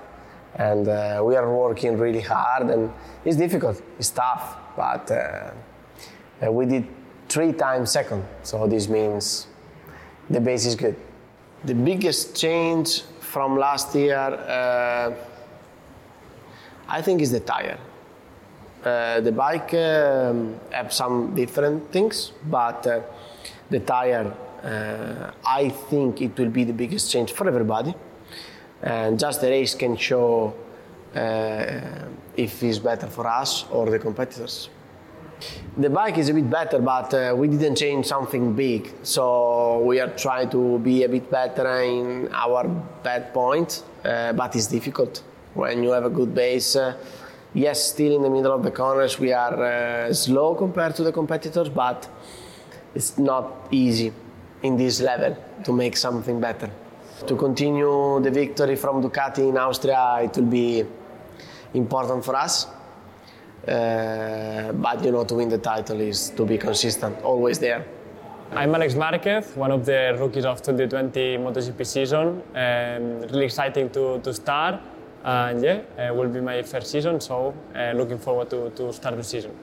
And 0.57 0.87
uh, 0.87 1.23
we 1.25 1.35
are 1.35 1.51
working 1.51 1.99
really 1.99 2.21
hard, 2.21 2.71
and 2.71 2.93
it's 3.25 3.37
difficult, 3.37 3.83
it's 3.99 4.11
tough, 4.11 4.57
but 4.77 5.11
uh, 5.11 5.51
uh, 6.47 6.53
we 6.53 6.67
did 6.67 6.87
three 7.29 7.53
times 7.53 7.91
second, 7.91 8.23
so 8.45 8.65
this 8.69 8.89
means 8.89 9.49
the 10.31 10.41
base 10.41 10.65
is 10.67 10.77
good. 10.77 10.95
The 11.65 11.75
biggest 11.75 12.37
change 12.37 13.03
from 13.19 13.59
last 13.59 13.97
year, 13.97 14.17
uh, 14.17 15.13
I 16.87 17.03
think, 17.03 17.21
is 17.21 17.33
the 17.33 17.41
tire. 17.41 17.79
Uh, 18.85 19.19
the 19.21 19.33
bike 19.33 19.73
um, 19.73 20.61
have 20.71 20.93
some 20.93 21.35
different 21.35 21.91
things, 21.91 22.33
but 22.45 22.87
uh, 22.87 23.01
the 23.71 23.81
tire, 23.81 24.31
uh, 24.63 25.31
I 25.47 25.71
think 25.71 26.21
it 26.21 26.37
will 26.37 26.51
be 26.51 26.65
the 26.65 26.75
biggest 26.75 27.11
change 27.11 27.33
for 27.33 27.49
everybody. 27.49 27.95
And 28.83 29.19
just 29.19 29.41
the 29.41 29.49
race 29.49 29.75
can 29.75 29.97
show 29.97 30.53
uh, 31.17 31.81
if 32.37 32.63
it's 32.63 32.79
better 32.79 33.07
for 33.07 33.27
us 33.27 33.65
or 33.71 33.89
the 33.89 33.99
competitors. 33.99 34.69
The 35.79 35.89
bike 35.89 36.19
is 36.19 36.29
a 36.29 36.35
bit 36.35 36.51
better, 36.51 36.79
but 36.79 37.15
uh, 37.15 37.35
we 37.35 37.49
didn't 37.49 37.77
change 37.77 38.05
something 38.05 38.53
big. 38.53 38.93
So 39.03 39.81
we 39.81 39.99
are 39.99 40.11
trying 40.11 40.51
to 40.51 40.79
be 40.81 41.05
a 41.05 41.09
bit 41.09 41.31
better 41.31 41.81
in 41.81 42.29
our 42.35 42.69
bad 43.03 43.33
point, 43.33 43.83
uh, 44.05 44.35
but 44.35 44.55
it's 44.55 44.67
difficult 44.67 45.23
when 45.55 45.83
you 45.83 45.91
have 45.93 46.05
a 46.05 46.11
good 46.11 46.35
base. 46.35 46.77
Yes, 47.55 47.85
still 47.85 48.17
in 48.17 48.23
the 48.23 48.31
middle 48.31 48.53
of 48.53 48.65
the 48.65 48.73
corners, 48.73 49.21
we 49.21 49.33
are 49.33 49.63
uh, 49.63 50.13
slow 50.13 50.57
compared 50.57 50.97
to 50.97 51.05
the 51.05 51.13
competitors, 51.13 51.69
but 51.69 52.09
it's 52.97 53.17
not 53.17 53.69
easy 53.71 54.13
in 54.65 54.77
this 54.77 55.01
level 55.01 55.37
to 55.63 55.73
make 55.73 55.97
something 55.97 56.41
better. 56.41 56.69
To 57.29 57.37
continue 57.37 58.21
the 58.21 58.31
victory 58.33 58.75
from 58.75 59.01
Ducati 59.01 59.49
in 59.49 59.57
Austria, 59.57 60.19
it 60.23 60.37
will 60.37 60.51
be 60.51 60.85
important 61.75 62.25
for 62.25 62.35
us. 62.35 62.67
Uh, 63.69 64.73
but 64.73 65.05
you 65.05 65.13
know, 65.13 65.23
to 65.23 65.35
win 65.37 65.49
the 65.49 65.59
title 65.59 66.01
is 66.01 66.31
to 66.31 66.45
be 66.45 66.59
consistent, 66.59 67.23
always 67.23 67.61
there. 67.61 67.87
I'm 68.51 68.75
Alex 68.75 68.97
Marquez, 68.97 69.55
one 69.55 69.71
of 69.71 69.87
the 69.87 70.17
rookies 70.19 70.45
of 70.45 70.61
2020 70.61 71.39
MotoGP 71.39 71.87
season. 71.87 72.43
Um, 72.53 73.21
really 73.31 73.45
exciting 73.45 73.91
to, 73.91 74.19
to 74.21 74.35
start, 74.35 74.81
and 75.25 75.63
yeah, 75.63 75.81
it 75.99 76.15
will 76.15 76.29
be 76.29 76.41
my 76.41 76.63
first 76.63 76.91
season, 76.91 77.21
so 77.21 77.55
uh, 77.75 77.93
looking 77.93 78.19
forward 78.19 78.51
to, 78.51 78.71
to 78.71 78.93
start 78.93 79.17
the 79.17 79.25
season. 79.25 79.57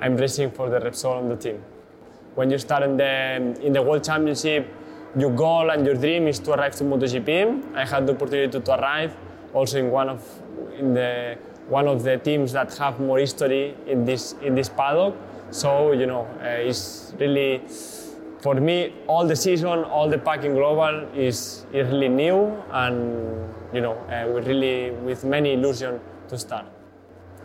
I'm 0.00 0.16
racing 0.16 0.50
for 0.50 0.70
the 0.70 0.80
Repsol 0.80 1.16
on 1.16 1.28
the 1.28 1.36
team. 1.36 1.62
When 2.34 2.50
you 2.50 2.58
start 2.58 2.82
in 2.82 2.96
the, 2.96 3.60
in 3.62 3.72
the 3.72 3.82
World 3.82 4.04
Championship, 4.04 4.68
your 5.16 5.30
goal 5.30 5.70
and 5.70 5.84
your 5.86 5.94
dream 5.94 6.26
is 6.28 6.38
to 6.40 6.52
arrive 6.52 6.74
to 6.76 6.84
MotoGP. 6.84 7.74
I 7.74 7.86
had 7.86 8.06
the 8.06 8.14
opportunity 8.14 8.50
to, 8.52 8.60
to 8.60 8.78
arrive 8.78 9.16
also 9.54 9.78
in 9.78 9.90
one 9.90 10.08
of 10.10 10.22
in 10.78 10.92
the 10.92 11.38
one 11.68 11.88
of 11.88 12.02
the 12.02 12.18
teams 12.18 12.52
that 12.52 12.76
have 12.76 13.00
more 13.00 13.18
history 13.18 13.74
in 13.86 14.04
this 14.04 14.34
in 14.42 14.54
this 14.54 14.68
paddock. 14.68 15.14
So 15.50 15.92
you 15.92 16.06
know, 16.06 16.28
uh, 16.40 16.68
it's 16.68 17.14
really 17.18 17.62
for 18.46 18.54
me 18.54 18.92
all 19.08 19.26
the 19.26 19.34
season, 19.34 19.78
all 19.96 20.08
the 20.08 20.18
packing 20.18 20.54
global 20.54 20.94
is, 21.26 21.66
is 21.72 21.84
really 21.92 22.08
new, 22.08 22.38
and 22.70 22.94
you 23.74 23.80
know, 23.80 23.94
uh, 23.94 24.24
we're 24.30 24.46
really 24.52 24.92
with 25.08 25.24
many 25.24 25.54
illusion 25.54 25.98
to 26.28 26.38
start. 26.38 26.64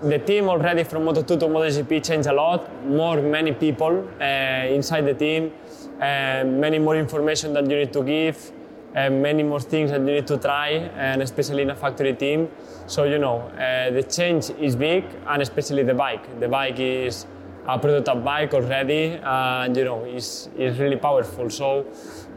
The 0.03 0.19
team 0.19 0.47
already 0.47 0.83
from 0.83 1.01
Moto2 1.07 1.39
to 1.39 1.47
MotoGP 1.55 2.05
changed 2.05 2.27
a 2.27 2.33
lot. 2.33 2.61
More, 2.85 3.19
many 3.19 3.51
people 3.51 4.07
uh, 4.19 4.77
inside 4.77 5.01
the 5.01 5.15
team, 5.15 5.51
uh, 5.95 6.43
many 6.65 6.77
more 6.77 6.95
information 6.95 7.51
that 7.53 7.67
you 7.67 7.77
need 7.77 7.93
to 7.93 8.03
give, 8.03 8.51
uh, 8.95 9.09
many 9.09 9.41
more 9.41 9.59
things 9.59 9.89
that 9.89 10.01
you 10.01 10.13
need 10.17 10.27
to 10.27 10.37
try, 10.37 10.69
and 11.07 11.23
especially 11.23 11.63
in 11.63 11.71
a 11.71 11.75
factory 11.75 12.13
team. 12.13 12.47
So 12.85 13.05
you 13.05 13.17
know, 13.17 13.37
uh, 13.39 13.89
the 13.89 14.03
change 14.03 14.51
is 14.51 14.75
big, 14.75 15.05
and 15.25 15.41
especially 15.41 15.81
the 15.81 15.95
bike. 15.95 16.39
The 16.39 16.47
bike 16.47 16.79
is 16.79 17.25
a 17.67 17.77
prototype 17.79 18.23
bike 18.23 18.53
already, 18.53 19.19
and 19.23 19.75
you 19.77 19.85
know, 19.85 20.05
is 20.05 20.49
is 20.57 20.79
really 20.79 20.97
powerful. 20.97 21.49
So 21.49 21.85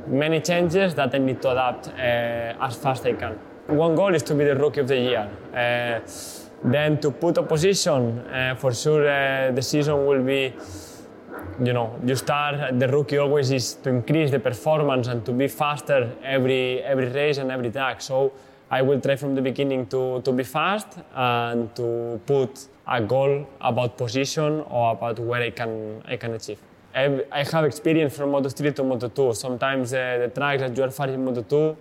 many 0.07 0.41
changes 0.41 0.95
that 0.95 1.15
I 1.15 1.19
need 1.19 1.41
to 1.43 1.51
adapt 1.51 1.89
uh, 1.89 2.67
as 2.67 2.77
fast 2.77 3.07
as 3.07 3.15
I 3.15 3.19
can. 3.19 3.39
One 3.67 3.95
goal 3.95 4.15
is 4.15 4.23
to 4.25 4.35
be 4.35 4.45
the 4.45 4.57
rookie 4.57 4.81
of 4.81 4.89
the 4.89 4.99
year. 4.99 5.29
Uh, 5.53 6.01
then 6.65 6.99
to 7.01 7.11
put 7.11 7.39
a 7.39 7.43
position, 7.43 8.19
uh, 8.21 8.55
for 8.59 8.73
sure 8.73 9.09
uh, 9.09 9.53
the 9.53 9.63
season 9.63 10.07
will 10.07 10.23
be, 10.23 10.53
you 11.63 11.73
know, 11.73 11.99
you 12.05 12.17
start, 12.17 12.79
the 12.79 12.89
rookie 12.89 13.19
always 13.19 13.51
is 13.51 13.75
to 13.75 13.91
increase 13.91 14.31
the 14.31 14.39
performance 14.39 15.09
and 15.09 15.25
to 15.27 15.33
be 15.33 15.47
faster 15.47 16.11
every, 16.23 16.83
every 16.83 17.09
race 17.09 17.39
and 17.39 17.51
every 17.51 17.71
track. 17.71 18.01
So 18.01 18.33
I 18.71 18.81
will 18.81 19.01
try 19.01 19.17
from 19.17 19.35
the 19.35 19.43
beginning 19.43 19.87
to, 19.87 20.23
to 20.23 20.33
be 20.33 20.43
fast 20.43 20.89
and 21.15 21.75
to 21.77 22.21
put 22.25 22.69
a 22.86 23.01
goal 23.01 23.47
about 23.61 23.97
position 23.97 24.65
or 24.69 24.93
about 24.93 25.19
where 25.19 25.43
I 25.43 25.51
can, 25.51 26.02
I 26.06 26.16
can 26.16 26.35
achieve. 26.35 26.61
I 26.94 27.44
have 27.51 27.65
experience 27.65 28.16
from 28.16 28.31
Moto3 28.31 28.74
to 28.77 28.82
Moto2. 28.82 29.35
Sometimes 29.35 29.93
uh, 29.93 30.19
the 30.20 30.28
tracks 30.28 30.62
that 30.62 30.77
you 30.77 30.85
are 30.85 30.90
fast 30.90 31.11
in 31.11 31.24
Moto2, 31.24 31.77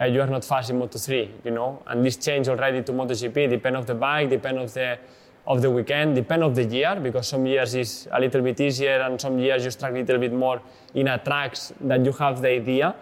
uh, 0.00 0.04
you 0.06 0.20
are 0.20 0.26
not 0.26 0.44
fast 0.44 0.70
in 0.70 0.80
Moto3, 0.80 1.44
you 1.44 1.52
know. 1.52 1.82
And 1.86 2.04
this 2.04 2.16
change 2.16 2.48
already 2.48 2.82
to 2.82 2.92
Moto 2.92 3.14
GP 3.14 3.50
depend 3.50 3.76
of 3.76 3.86
the 3.86 3.94
bike, 3.94 4.30
depend 4.30 4.58
of 4.58 4.74
the 4.74 4.98
of 5.46 5.62
the 5.62 5.70
weekend, 5.70 6.14
depend 6.14 6.42
of 6.42 6.54
the 6.54 6.64
year, 6.64 6.98
because 7.00 7.26
some 7.26 7.46
years 7.46 7.74
is 7.74 8.06
a 8.12 8.20
little 8.20 8.42
bit 8.42 8.60
easier 8.60 9.00
and 9.00 9.18
some 9.18 9.38
years 9.38 9.64
you 9.64 9.70
struggle 9.70 9.98
a 9.98 10.00
little 10.00 10.18
bit 10.18 10.32
more 10.32 10.60
in 10.94 11.08
a 11.08 11.16
tracks 11.16 11.72
that 11.80 12.04
you 12.04 12.12
have 12.12 12.42
the 12.42 12.48
idea 12.48 12.88
uh, 12.88 12.94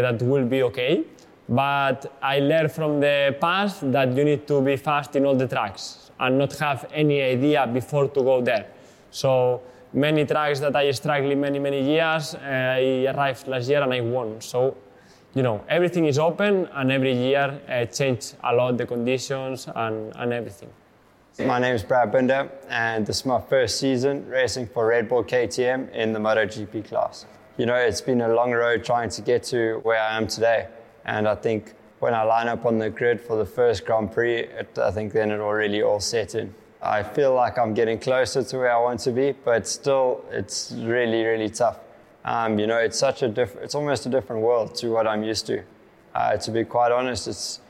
that 0.00 0.22
will 0.22 0.46
be 0.46 0.62
okay. 0.62 1.04
But 1.46 2.16
I 2.22 2.38
learned 2.38 2.72
from 2.72 3.00
the 3.00 3.36
past 3.38 3.92
that 3.92 4.16
you 4.16 4.24
need 4.24 4.46
to 4.48 4.62
be 4.62 4.76
fast 4.76 5.16
in 5.16 5.26
all 5.26 5.34
the 5.36 5.46
tracks 5.46 6.05
and 6.20 6.38
not 6.38 6.56
have 6.58 6.86
any 6.92 7.20
idea 7.22 7.66
before 7.66 8.08
to 8.08 8.22
go 8.22 8.40
there. 8.40 8.66
So 9.10 9.62
many 9.92 10.24
tracks 10.24 10.60
that 10.60 10.76
I 10.76 10.90
struggled 10.90 11.36
many, 11.38 11.58
many 11.58 11.82
years, 11.82 12.34
uh, 12.34 12.38
I 12.38 13.06
arrived 13.14 13.48
last 13.48 13.68
year 13.68 13.82
and 13.82 13.92
I 13.92 14.00
won. 14.00 14.40
So, 14.40 14.76
you 15.34 15.42
know, 15.42 15.64
everything 15.68 16.06
is 16.06 16.18
open 16.18 16.68
and 16.72 16.92
every 16.92 17.12
year 17.12 17.60
uh, 17.68 17.84
change 17.86 18.32
a 18.42 18.54
lot 18.54 18.76
the 18.76 18.86
conditions 18.86 19.68
and, 19.74 20.14
and 20.16 20.32
everything. 20.32 20.70
My 21.44 21.58
name 21.58 21.74
is 21.74 21.82
Brad 21.82 22.10
Binder, 22.10 22.50
and 22.70 23.06
this 23.06 23.18
is 23.18 23.26
my 23.26 23.38
first 23.38 23.78
season 23.78 24.26
racing 24.26 24.68
for 24.68 24.86
Red 24.86 25.06
Bull 25.06 25.22
KTM 25.22 25.92
in 25.92 26.14
the 26.14 26.18
MotoGP 26.18 26.88
class. 26.88 27.26
You 27.58 27.66
know, 27.66 27.74
it's 27.74 28.00
been 28.00 28.22
a 28.22 28.28
long 28.28 28.52
road 28.52 28.84
trying 28.84 29.10
to 29.10 29.20
get 29.20 29.42
to 29.44 29.80
where 29.82 30.00
I 30.00 30.16
am 30.16 30.28
today, 30.28 30.68
and 31.04 31.28
I 31.28 31.34
think 31.34 31.74
when 31.98 32.14
I 32.14 32.22
line 32.22 32.48
up 32.48 32.66
on 32.66 32.78
the 32.78 32.90
grid 32.90 33.20
for 33.20 33.36
the 33.36 33.46
first 33.46 33.86
Grand 33.86 34.12
Prix, 34.12 34.40
it, 34.40 34.78
I 34.78 34.90
think 34.90 35.12
then 35.12 35.30
it 35.30 35.38
will 35.38 35.52
really 35.52 35.82
all 35.82 36.00
set 36.00 36.34
in. 36.34 36.54
I 36.82 37.02
feel 37.02 37.34
like 37.34 37.58
I'm 37.58 37.74
getting 37.74 37.98
closer 37.98 38.42
to 38.42 38.58
where 38.58 38.72
I 38.72 38.78
want 38.78 39.00
to 39.00 39.10
be, 39.10 39.32
but 39.32 39.66
still, 39.66 40.24
it's 40.30 40.72
really, 40.76 41.24
really 41.24 41.48
tough. 41.48 41.78
Um, 42.24 42.58
you 42.58 42.66
know, 42.66 42.78
it's 42.78 42.98
such 42.98 43.22
a 43.22 43.28
diff- 43.28 43.56
it's 43.56 43.74
almost 43.74 44.04
a 44.06 44.08
different 44.08 44.42
world 44.42 44.74
to 44.76 44.90
what 44.90 45.06
I'm 45.06 45.22
used 45.22 45.46
to. 45.46 45.62
Uh, 46.14 46.36
to 46.36 46.50
be 46.50 46.64
quite 46.64 46.92
honest, 46.92 47.28
it's 47.28 47.60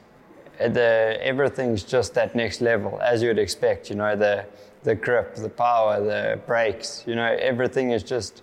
the 0.59 1.19
everything's 1.21 1.83
just 1.83 2.15
that 2.15 2.35
next 2.35 2.61
level, 2.61 2.99
as 3.01 3.23
you 3.23 3.29
would 3.29 3.39
expect. 3.39 3.91
You 3.91 3.97
know, 3.97 4.17
the 4.17 4.47
the 4.83 4.95
grip, 4.95 5.35
the 5.35 5.49
power, 5.49 6.01
the 6.01 6.41
brakes. 6.47 7.05
You 7.07 7.15
know, 7.15 7.37
everything 7.41 7.91
is 7.91 8.03
just 8.03 8.43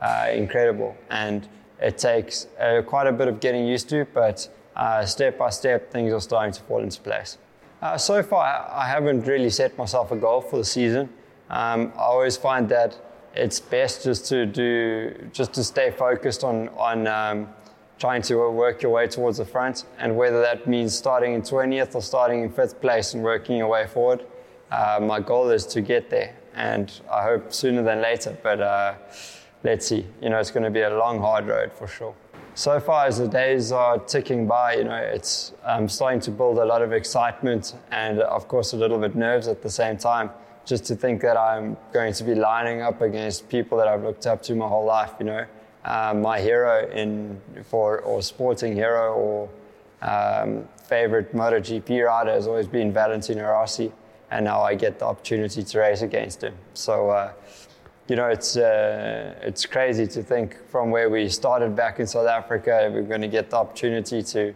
uh, 0.00 0.28
incredible, 0.32 0.96
and 1.10 1.46
it 1.80 1.98
takes 1.98 2.46
uh, 2.58 2.82
quite 2.82 3.06
a 3.06 3.12
bit 3.12 3.28
of 3.28 3.40
getting 3.40 3.66
used 3.66 3.88
to. 3.90 4.06
But 4.14 4.48
uh, 4.80 5.04
step 5.04 5.36
by 5.36 5.50
step, 5.50 5.90
things 5.92 6.10
are 6.10 6.20
starting 6.20 6.52
to 6.54 6.62
fall 6.62 6.82
into 6.82 7.00
place. 7.02 7.36
Uh, 7.82 7.98
so 7.98 8.22
far, 8.22 8.66
I 8.72 8.86
haven't 8.88 9.26
really 9.26 9.50
set 9.50 9.76
myself 9.76 10.10
a 10.10 10.16
goal 10.16 10.40
for 10.40 10.56
the 10.56 10.64
season. 10.64 11.10
Um, 11.50 11.92
I 11.96 12.04
always 12.14 12.38
find 12.38 12.66
that 12.70 12.98
it's 13.34 13.60
best 13.60 14.04
just 14.04 14.26
to 14.26 14.46
do, 14.46 15.28
just 15.32 15.52
to 15.54 15.64
stay 15.64 15.90
focused 15.90 16.44
on 16.44 16.68
on 16.70 17.06
um, 17.06 17.48
trying 17.98 18.22
to 18.22 18.34
work 18.50 18.82
your 18.82 18.92
way 18.92 19.06
towards 19.06 19.36
the 19.36 19.44
front, 19.44 19.84
and 19.98 20.16
whether 20.16 20.40
that 20.40 20.66
means 20.66 20.96
starting 20.96 21.34
in 21.34 21.42
20th 21.42 21.94
or 21.94 22.00
starting 22.00 22.42
in 22.42 22.50
fifth 22.50 22.80
place 22.80 23.12
and 23.12 23.22
working 23.22 23.58
your 23.58 23.68
way 23.68 23.86
forward. 23.86 24.24
Uh, 24.70 24.98
my 25.02 25.20
goal 25.20 25.50
is 25.50 25.66
to 25.66 25.82
get 25.82 26.08
there, 26.08 26.34
and 26.54 26.90
I 27.10 27.22
hope 27.22 27.52
sooner 27.52 27.82
than 27.82 28.00
later. 28.00 28.34
But 28.42 28.60
uh, 28.60 28.94
let's 29.62 29.86
see. 29.86 30.06
You 30.22 30.30
know, 30.30 30.38
it's 30.38 30.50
going 30.50 30.64
to 30.64 30.70
be 30.70 30.80
a 30.80 30.96
long, 30.96 31.20
hard 31.20 31.46
road 31.46 31.70
for 31.72 31.86
sure. 31.86 32.14
So 32.60 32.78
far 32.78 33.06
as 33.06 33.16
the 33.16 33.26
days 33.26 33.72
are 33.72 33.98
ticking 33.98 34.46
by, 34.46 34.74
you 34.74 34.84
know, 34.84 34.94
it's 34.94 35.54
um, 35.64 35.88
starting 35.88 36.20
to 36.20 36.30
build 36.30 36.58
a 36.58 36.64
lot 36.66 36.82
of 36.82 36.92
excitement 36.92 37.74
and, 37.90 38.20
of 38.20 38.48
course, 38.48 38.74
a 38.74 38.76
little 38.76 38.98
bit 38.98 39.14
nerves 39.16 39.48
at 39.48 39.62
the 39.62 39.70
same 39.70 39.96
time. 39.96 40.28
Just 40.66 40.84
to 40.88 40.94
think 40.94 41.22
that 41.22 41.38
I'm 41.38 41.78
going 41.94 42.12
to 42.12 42.22
be 42.22 42.34
lining 42.34 42.82
up 42.82 43.00
against 43.00 43.48
people 43.48 43.78
that 43.78 43.88
I've 43.88 44.02
looked 44.02 44.26
up 44.26 44.42
to 44.42 44.54
my 44.54 44.68
whole 44.68 44.84
life, 44.84 45.12
you 45.18 45.24
know 45.24 45.46
um, 45.86 46.20
my 46.20 46.38
hero 46.38 46.86
in 46.90 47.40
for 47.64 48.00
or 48.00 48.20
sporting 48.20 48.74
hero 48.74 49.14
or 49.14 49.48
um, 50.02 50.68
favorite 50.84 51.34
MotoGP 51.34 52.04
rider 52.04 52.32
has 52.32 52.46
always 52.46 52.66
been 52.66 52.92
Valentino 52.92 53.50
Rossi, 53.50 53.90
and 54.30 54.44
now 54.44 54.60
I 54.60 54.74
get 54.74 54.98
the 54.98 55.06
opportunity 55.06 55.62
to 55.62 55.78
race 55.78 56.02
against 56.02 56.42
him. 56.42 56.54
So. 56.74 57.08
Uh, 57.08 57.32
you 58.10 58.16
know, 58.16 58.26
it's 58.26 58.56
uh, 58.56 59.36
it's 59.40 59.64
crazy 59.66 60.04
to 60.04 60.20
think 60.20 60.56
from 60.68 60.90
where 60.90 61.08
we 61.08 61.28
started 61.28 61.76
back 61.76 62.00
in 62.00 62.08
South 62.08 62.26
Africa, 62.26 62.90
we're 62.92 63.02
going 63.02 63.20
to 63.20 63.28
get 63.28 63.50
the 63.50 63.56
opportunity 63.56 64.20
to 64.20 64.52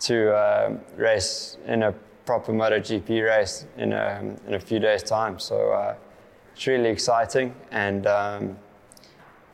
to 0.00 0.34
uh, 0.34 0.78
race 0.96 1.58
in 1.66 1.82
a 1.82 1.92
proper 2.24 2.52
MotoGP 2.52 3.22
race 3.22 3.66
in 3.76 3.92
a 3.92 4.34
in 4.46 4.54
a 4.54 4.58
few 4.58 4.78
days' 4.78 5.02
time. 5.02 5.38
So 5.38 5.72
uh, 5.72 5.96
it's 6.54 6.66
really 6.66 6.88
exciting, 6.88 7.54
and 7.70 8.06
um, 8.06 8.56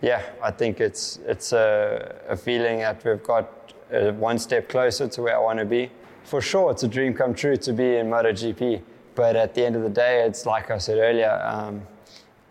yeah, 0.00 0.22
I 0.40 0.52
think 0.52 0.78
it's 0.78 1.18
it's 1.26 1.52
a, 1.52 2.20
a 2.28 2.36
feeling 2.36 2.78
that 2.78 3.04
we've 3.04 3.24
got 3.24 3.74
uh, 3.92 4.12
one 4.12 4.38
step 4.38 4.68
closer 4.68 5.08
to 5.08 5.22
where 5.22 5.34
I 5.34 5.40
want 5.40 5.58
to 5.58 5.64
be. 5.64 5.90
For 6.22 6.40
sure, 6.40 6.70
it's 6.70 6.84
a 6.84 6.88
dream 6.88 7.14
come 7.14 7.34
true 7.34 7.56
to 7.56 7.72
be 7.72 7.96
in 7.96 8.06
MotoGP, 8.06 8.80
but 9.16 9.34
at 9.34 9.54
the 9.54 9.66
end 9.66 9.74
of 9.74 9.82
the 9.82 9.90
day, 9.90 10.22
it's 10.24 10.46
like 10.46 10.70
I 10.70 10.78
said 10.78 10.98
earlier. 10.98 11.32
Um, 11.42 11.82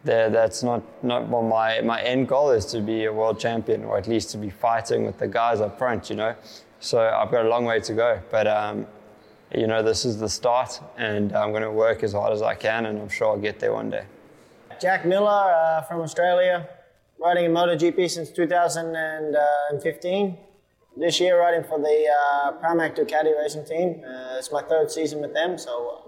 that's 0.04 0.64
not 0.64 0.82
not 1.04 1.28
well, 1.28 1.44
my 1.44 1.82
my 1.82 2.02
end 2.02 2.28
goal 2.28 2.52
is 2.52 2.66
to 2.68 2.82
be 2.82 3.06
a 3.06 3.14
world 3.14 3.40
champion, 3.40 3.84
or 3.84 3.98
at 3.98 4.08
least 4.08 4.32
to 4.32 4.38
be 4.38 4.50
fighting 4.50 5.06
with 5.06 5.18
the 5.18 5.28
guys 5.28 5.62
up 5.62 5.78
front. 5.78 6.10
You 6.10 6.16
know, 6.16 6.36
so 6.80 7.02
I've 7.02 7.32
got 7.32 7.46
a 7.46 7.50
long 7.50 7.66
way 7.66 7.80
to 7.80 7.94
go, 7.94 8.22
but. 8.32 8.48
Um, 8.48 8.88
you 9.56 9.66
know, 9.66 9.82
this 9.82 10.06
is 10.06 10.20
the 10.20 10.30
start, 10.30 10.80
and 10.98 11.34
I'm 11.34 11.50
going 11.52 11.64
to 11.64 11.72
work 11.72 12.04
as 12.04 12.14
hard 12.14 12.32
as 12.34 12.44
I 12.44 12.54
can, 12.54 12.86
and 12.86 13.00
I'm 13.00 13.10
sure 13.10 13.30
I'll 13.30 13.38
get 13.38 13.60
there 13.60 13.74
one 13.74 13.90
day. 13.90 14.04
Jack 14.80 15.06
Miller 15.06 15.28
uh, 15.28 15.82
from 15.84 16.02
Australia, 16.02 16.68
riding 17.20 17.46
in 17.46 17.52
MotoGP 17.52 18.08
since 18.10 18.32
2015. 18.32 20.38
This 20.98 21.20
year, 21.20 21.40
riding 21.40 21.64
for 21.64 21.78
the 21.80 22.08
uh, 22.22 22.52
Pramac 22.62 22.96
Ducati 22.96 23.36
racing 23.38 23.66
team. 23.66 24.04
Uh, 24.06 24.38
it's 24.38 24.52
my 24.52 24.62
third 24.62 24.92
season 24.92 25.22
with 25.22 25.34
them, 25.34 25.58
so 25.58 25.90
uh, 25.90 26.02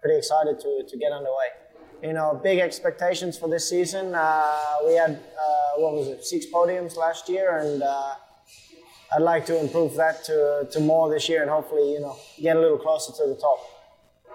pretty 0.00 0.16
excited 0.16 0.58
to, 0.60 0.82
to 0.88 0.96
get 0.96 1.12
underway. 1.12 1.48
You 2.02 2.14
know, 2.14 2.40
big 2.42 2.60
expectations 2.60 3.38
for 3.38 3.48
this 3.48 3.68
season. 3.68 4.14
Uh, 4.14 4.52
we 4.86 4.94
had, 4.94 5.10
uh, 5.10 5.80
what 5.80 5.92
was 5.94 6.08
it, 6.08 6.24
six 6.24 6.46
podiums 6.46 6.96
last 6.96 7.28
year, 7.28 7.58
and 7.58 7.82
uh, 7.82 8.14
I'd 9.14 9.20
like 9.20 9.44
to 9.46 9.60
improve 9.60 9.96
that 9.96 10.24
to, 10.24 10.66
to 10.72 10.80
more 10.80 11.10
this 11.10 11.28
year 11.28 11.42
and 11.42 11.50
hopefully, 11.50 11.92
you 11.92 12.00
know, 12.00 12.16
get 12.40 12.56
a 12.56 12.60
little 12.60 12.78
closer 12.78 13.12
to 13.12 13.28
the 13.28 13.34
top. 13.34 13.58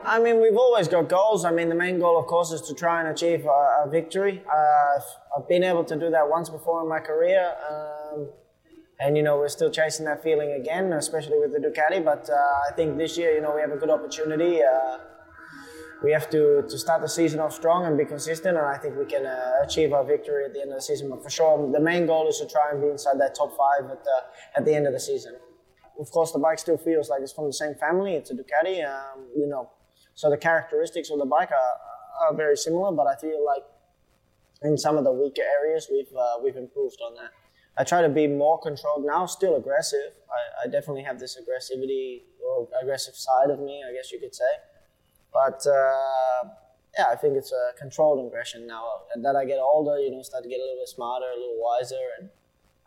I 0.04 0.20
mean, 0.20 0.42
we've 0.42 0.56
always 0.56 0.88
got 0.88 1.10
goals. 1.10 1.44
I 1.44 1.52
mean, 1.52 1.70
the 1.70 1.76
main 1.76 1.98
goal, 1.98 2.20
of 2.20 2.28
course, 2.28 2.52
is 2.52 2.62
to 2.68 2.76
try 2.76 3.00
and 3.00 3.10
achieve 3.10 3.46
a, 3.46 3.86
a 3.86 3.90
victory. 3.90 4.44
Uh, 4.48 5.00
I've 5.36 5.48
been 5.48 5.64
able 5.64 5.86
to 5.86 5.96
do 5.96 6.12
that 6.12 6.30
once 6.30 6.50
before 6.50 6.84
in 6.84 6.90
my 6.90 7.00
career. 7.00 7.52
Um, 7.68 8.28
and, 9.00 9.18
you 9.18 9.24
know, 9.24 9.38
we're 9.38 9.50
still 9.50 9.72
chasing 9.72 10.06
that 10.06 10.22
feeling 10.22 10.52
again, 10.52 10.94
especially 10.94 11.40
with 11.40 11.52
the 11.52 11.60
Ducati. 11.60 12.04
But 12.06 12.30
uh, 12.30 12.36
I 12.36 12.74
think 12.76 12.98
this 12.98 13.18
year, 13.18 13.34
you 13.34 13.42
know, 13.42 13.56
we 13.56 13.62
have 13.62 13.72
a 13.72 13.78
good 13.78 13.90
opportunity. 13.90 14.62
We 16.04 16.12
have 16.12 16.30
to, 16.32 16.64
to 16.68 16.78
start 16.78 17.02
the 17.02 17.10
season 17.10 17.40
off 17.40 17.54
strong 17.54 17.86
and 17.86 17.98
be 17.98 18.06
consistent. 18.06 18.58
And 18.58 18.66
I 18.66 18.78
think 18.78 18.98
we 18.98 19.06
can 19.06 19.26
uh, 19.26 19.54
achieve 19.64 19.94
our 19.94 20.04
victory 20.04 20.46
at 20.46 20.54
the 20.54 20.62
end 20.62 20.72
of 20.72 20.78
the 20.78 20.82
season. 20.82 21.10
But 21.10 21.24
for 21.24 21.30
sure, 21.30 21.72
the 21.72 21.80
main 21.80 22.06
goal 22.06 22.28
is 22.28 22.40
to 22.40 22.48
try 22.48 22.72
and 22.72 22.82
be 22.82 22.90
inside 22.90 23.20
that 23.20 23.36
top 23.36 23.56
five 23.58 23.90
at 23.90 24.04
the, 24.04 24.18
at 24.58 24.66
the 24.66 24.76
end 24.76 24.88
of 24.88 24.94
the 24.94 25.00
season. 25.00 25.36
Of 26.00 26.12
course, 26.12 26.32
the 26.32 26.40
bike 26.40 26.60
still 26.60 26.78
feels 26.78 27.10
like 27.10 27.22
it's 27.22 27.32
from 27.32 27.48
the 27.48 27.54
same 27.54 27.76
family. 27.76 28.16
It's 28.16 28.30
a 28.30 28.34
Ducati. 28.34 28.86
Um, 28.86 29.28
you 29.36 29.48
know, 29.48 29.72
so 30.14 30.30
the 30.30 30.38
characteristics 30.38 31.10
of 31.10 31.20
the 31.20 31.26
bike 31.26 31.52
are, 31.52 32.28
are 32.28 32.36
very 32.36 32.58
similar, 32.58 32.92
but 32.92 33.08
I 33.08 33.16
feel 33.16 33.44
like 33.46 33.64
in 34.62 34.78
some 34.78 34.98
of 34.98 35.04
the 35.04 35.12
weaker 35.12 35.44
areas 35.62 35.88
we've 35.92 36.14
uh, 36.18 36.36
we've 36.44 36.56
improved 36.56 36.98
on 37.06 37.16
that. 37.16 37.32
I 37.78 37.84
try 37.84 38.02
to 38.02 38.10
be 38.10 38.26
more 38.28 38.60
controlled 38.60 39.06
now, 39.06 39.26
still 39.26 39.58
aggressive. 39.58 40.14
I, 40.30 40.66
I, 40.66 40.72
definitely 40.72 41.04
have 41.04 41.20
this 41.20 41.38
aggressivity 41.38 42.22
or 42.42 42.70
aggressive 42.82 43.16
side 43.16 43.50
of 43.50 43.60
me, 43.60 43.84
I 43.86 43.94
guess 43.94 44.14
you 44.14 44.20
could 44.20 44.34
say. 44.34 44.46
But 45.36 45.68
uh, 45.68 46.50
yeah, 46.98 47.08
I 47.12 47.16
think 47.18 47.36
it's 47.36 47.52
a 47.52 47.78
controlled 47.78 48.26
aggression 48.26 48.66
now. 48.66 48.86
And 49.14 49.24
that 49.26 49.36
I 49.36 49.44
get 49.44 49.60
older, 49.60 50.00
you 50.00 50.12
know, 50.12 50.22
start 50.22 50.44
to 50.44 50.50
get 50.50 50.60
a 50.60 50.64
little 50.64 50.80
bit 50.80 50.88
smarter, 50.88 51.26
a 51.26 51.36
little 51.36 51.60
wiser, 51.60 52.00
and 52.20 52.30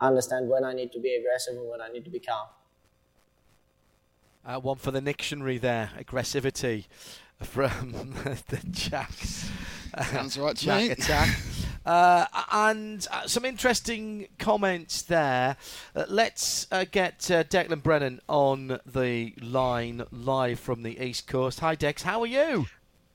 understand 0.01 0.49
when 0.49 0.65
I 0.65 0.73
need 0.73 0.91
to 0.93 1.01
be 1.01 1.15
aggressive 1.15 1.57
and 1.57 1.69
when 1.69 1.83
I 1.83 1.89
need 1.89 2.05
to 2.07 2.11
be 2.11 2.21
calm. 2.21 2.49
Uh, 4.47 4.59
one 4.61 4.79
for 4.79 4.93
the 4.93 5.03
dictionary 5.03 5.59
there, 5.59 5.91
aggressivity 5.99 6.87
from 7.43 7.93
the 8.49 8.61
Jack. 8.71 9.13
Sounds 10.11 10.39
right 10.39 10.57
Jack 10.57 10.81
mate. 10.81 10.99
attack. 10.99 11.29
Uh, 11.89 12.27
and 12.53 13.07
uh, 13.11 13.27
some 13.27 13.47
interesting 13.47 14.29
comments 14.39 15.01
there. 15.01 15.57
Uh, 15.97 16.05
let's 16.11 16.67
uh, 16.71 16.85
get 16.91 17.31
uh, 17.31 17.43
Declan 17.45 17.83
Brennan 17.83 18.21
on 18.29 18.79
the 18.85 19.33
line 19.41 20.05
live 20.13 20.61
from 20.61 20.83
the 20.83 21.03
East 21.03 21.27
Coast. 21.27 21.61
Hi, 21.61 21.75
Dex. 21.75 22.03
How 22.03 22.21
are 22.21 22.27
you? 22.27 22.67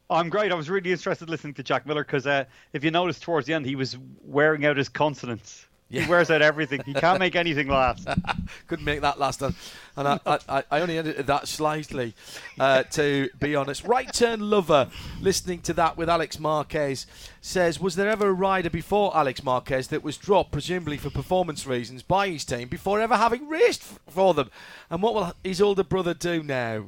I'm 0.09 0.27
great. 0.27 0.51
I 0.51 0.55
was 0.55 0.71
really 0.71 0.91
interested 0.91 1.29
listening 1.29 1.53
to 1.53 1.63
Jack 1.63 1.85
Miller 1.85 2.03
because 2.03 2.25
uh, 2.25 2.45
if 2.73 2.83
you 2.83 2.89
noticed 2.89 3.21
towards 3.21 3.45
the 3.45 3.53
end, 3.53 3.67
he 3.67 3.75
was 3.75 3.95
wearing 4.23 4.65
out 4.65 4.77
his 4.77 4.89
consonants. 4.89 5.67
He 6.01 6.07
wears 6.09 6.31
out 6.31 6.41
everything. 6.41 6.81
He 6.85 6.93
can't 6.93 7.19
make 7.19 7.35
anything 7.35 7.67
last. 7.67 8.07
Couldn't 8.67 8.83
make 8.85 9.01
that 9.01 9.19
last 9.19 9.39
time. 9.41 9.55
And 9.95 10.07
I, 10.07 10.19
I, 10.25 10.63
I 10.71 10.81
only 10.81 10.97
edited 10.97 11.27
that 11.27 11.47
slightly, 11.47 12.15
uh, 12.59 12.83
to 12.83 13.29
be 13.39 13.55
honest. 13.55 13.83
Right 13.83 14.11
turn 14.11 14.39
lover, 14.49 14.89
listening 15.21 15.61
to 15.61 15.73
that 15.73 15.95
with 15.95 16.09
Alex 16.09 16.39
Marquez, 16.39 17.05
says, 17.41 17.79
Was 17.79 17.95
there 17.95 18.09
ever 18.09 18.29
a 18.29 18.33
rider 18.33 18.71
before 18.71 19.15
Alex 19.15 19.43
Marquez 19.43 19.89
that 19.89 20.03
was 20.03 20.17
dropped, 20.17 20.51
presumably 20.51 20.97
for 20.97 21.11
performance 21.11 21.67
reasons, 21.67 22.01
by 22.01 22.27
his 22.29 22.43
team 22.43 22.67
before 22.69 22.99
ever 22.99 23.15
having 23.15 23.47
raced 23.47 23.83
for 24.09 24.33
them? 24.33 24.49
And 24.89 25.01
what 25.03 25.13
will 25.13 25.33
his 25.43 25.61
older 25.61 25.83
brother 25.83 26.15
do 26.15 26.41
now? 26.41 26.85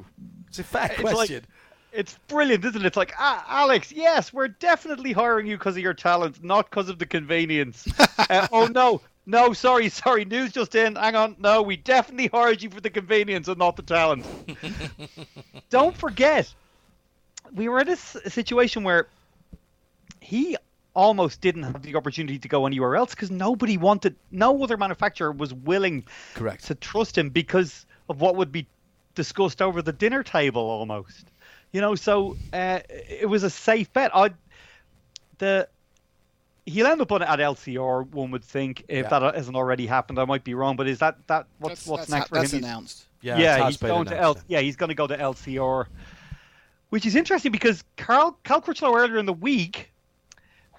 It's 0.47 0.57
a 0.59 0.63
fair 0.63 0.89
It's 0.91 1.03
like- 1.03 1.13
question. 1.15 1.45
It's 1.95 2.17
brilliant, 2.27 2.65
isn't 2.65 2.81
it? 2.81 2.85
It's 2.85 2.97
like, 2.97 3.13
ah, 3.17 3.45
Alex, 3.47 3.91
yes, 3.91 4.33
we're 4.33 4.49
definitely 4.49 5.13
hiring 5.13 5.47
you 5.47 5.57
because 5.57 5.77
of 5.77 5.83
your 5.83 5.93
talent, 5.93 6.43
not 6.43 6.69
because 6.69 6.89
of 6.89 6.99
the 6.99 7.05
convenience. 7.05 7.87
uh, 8.17 8.47
oh, 8.51 8.67
no. 8.67 9.01
No, 9.25 9.53
sorry, 9.53 9.89
sorry. 10.03 10.25
News 10.25 10.51
just 10.51 10.75
in. 10.75 10.95
Hang 10.95 11.15
on. 11.15 11.35
No, 11.39 11.61
we 11.61 11.77
definitely 11.77 12.27
hired 12.27 12.61
you 12.61 12.69
for 12.69 12.81
the 12.81 12.89
convenience 12.89 13.47
and 13.47 13.57
not 13.57 13.75
the 13.75 13.83
talent. 13.83 14.25
Don't 15.69 15.97
forget, 15.97 16.53
we 17.53 17.67
were 17.69 17.79
in 17.79 17.89
a 17.89 17.95
situation 17.95 18.83
where 18.83 19.07
he 20.19 20.57
almost 20.93 21.41
didn't 21.41 21.63
have 21.63 21.81
the 21.81 21.95
opportunity 21.95 22.39
to 22.39 22.47
go 22.47 22.65
anywhere 22.65 22.95
else 22.95 23.11
because 23.11 23.29
nobody 23.29 23.77
wanted, 23.77 24.15
no 24.31 24.63
other 24.63 24.77
manufacturer 24.77 25.31
was 25.31 25.53
willing 25.53 26.05
Correct. 26.35 26.65
to 26.65 26.75
trust 26.75 27.17
him 27.17 27.29
because 27.29 27.85
of 28.09 28.21
what 28.21 28.35
would 28.35 28.51
be 28.51 28.67
discussed 29.13 29.61
over 29.61 29.81
the 29.81 29.91
dinner 29.91 30.23
table 30.23 30.61
almost. 30.61 31.25
You 31.75 31.81
know, 31.81 31.93
so 31.95 32.37
uh, 32.53 32.79
it 32.89 33.27
was 33.27 33.43
a 33.43 33.49
safe 33.49 33.91
bet. 33.91 34.15
I 34.15 34.29
the 35.39 35.67
he'll 36.65 36.87
end 36.87 37.01
up 37.01 37.11
on 37.11 37.21
at 37.21 37.37
LCR. 37.39 38.09
One 38.11 38.31
would 38.31 38.45
think 38.45 38.85
if 38.87 39.03
Yeah. 39.03 39.19
that 39.19 39.35
hasn't 39.35 39.57
already 39.57 39.85
happened, 39.85 40.17
I 40.17 40.23
might 40.23 40.45
be 40.45 40.53
wrong. 40.53 40.77
But 40.77 40.87
is 40.87 40.99
that 40.99 41.17
that 41.27 41.47
what's 41.59 41.81
That's- 41.83 41.87
what's 41.87 42.01
that's 42.03 42.11
next 42.11 42.23
ha- 42.23 42.27
for 42.29 42.35
that's 42.35 42.53
him? 42.53 42.59
He's- 42.59 42.71
announced. 42.71 43.05
Yeah, 43.19 43.37
yeah, 43.39 43.57
he's 43.57 43.65
he's 43.65 43.77
going 43.89 44.05
to 44.05 44.17
L. 44.17 44.37
Yeah, 44.47 44.61
he's 44.61 44.77
going 44.77 44.87
to 44.87 44.95
go 44.95 45.05
to 45.05 45.17
LCR, 45.17 45.87
which 46.91 47.05
is 47.05 47.13
interesting 47.13 47.51
because 47.51 47.83
Carl 47.97 48.39
Cal 48.45 48.61
Crutchlow 48.61 48.95
earlier 48.95 49.17
in 49.17 49.25
the 49.25 49.33
week, 49.33 49.91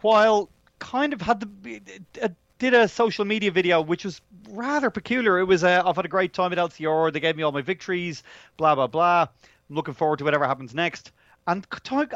while 0.01 0.49
kind 0.79 1.13
of 1.13 1.21
had 1.21 1.41
the 1.41 1.91
uh, 2.23 2.29
did 2.59 2.73
a 2.73 2.89
social 2.89 3.27
media 3.27 3.51
video 3.51 3.83
which 3.83 4.07
was 4.07 4.23
rather 4.49 4.89
peculiar. 4.89 5.39
It 5.41 5.45
was 5.45 5.63
uh, 5.63 5.83
I've 5.85 5.97
had 5.97 6.07
a 6.07 6.09
great 6.09 6.33
time 6.33 6.53
at 6.53 6.59
LCR. 6.59 7.13
They 7.13 7.21
gave 7.21 7.37
me 7.37 7.43
all 7.43 7.53
my 7.53 7.61
victories. 7.61 8.23
Blah 8.57 8.75
blah 8.77 8.87
blah. 8.87 9.27
I'm 9.69 9.77
looking 9.77 9.95
forward 9.95 10.19
to 10.19 10.25
whatever 10.25 10.47
happens 10.47 10.75
next. 10.75 11.13
And 11.49 11.65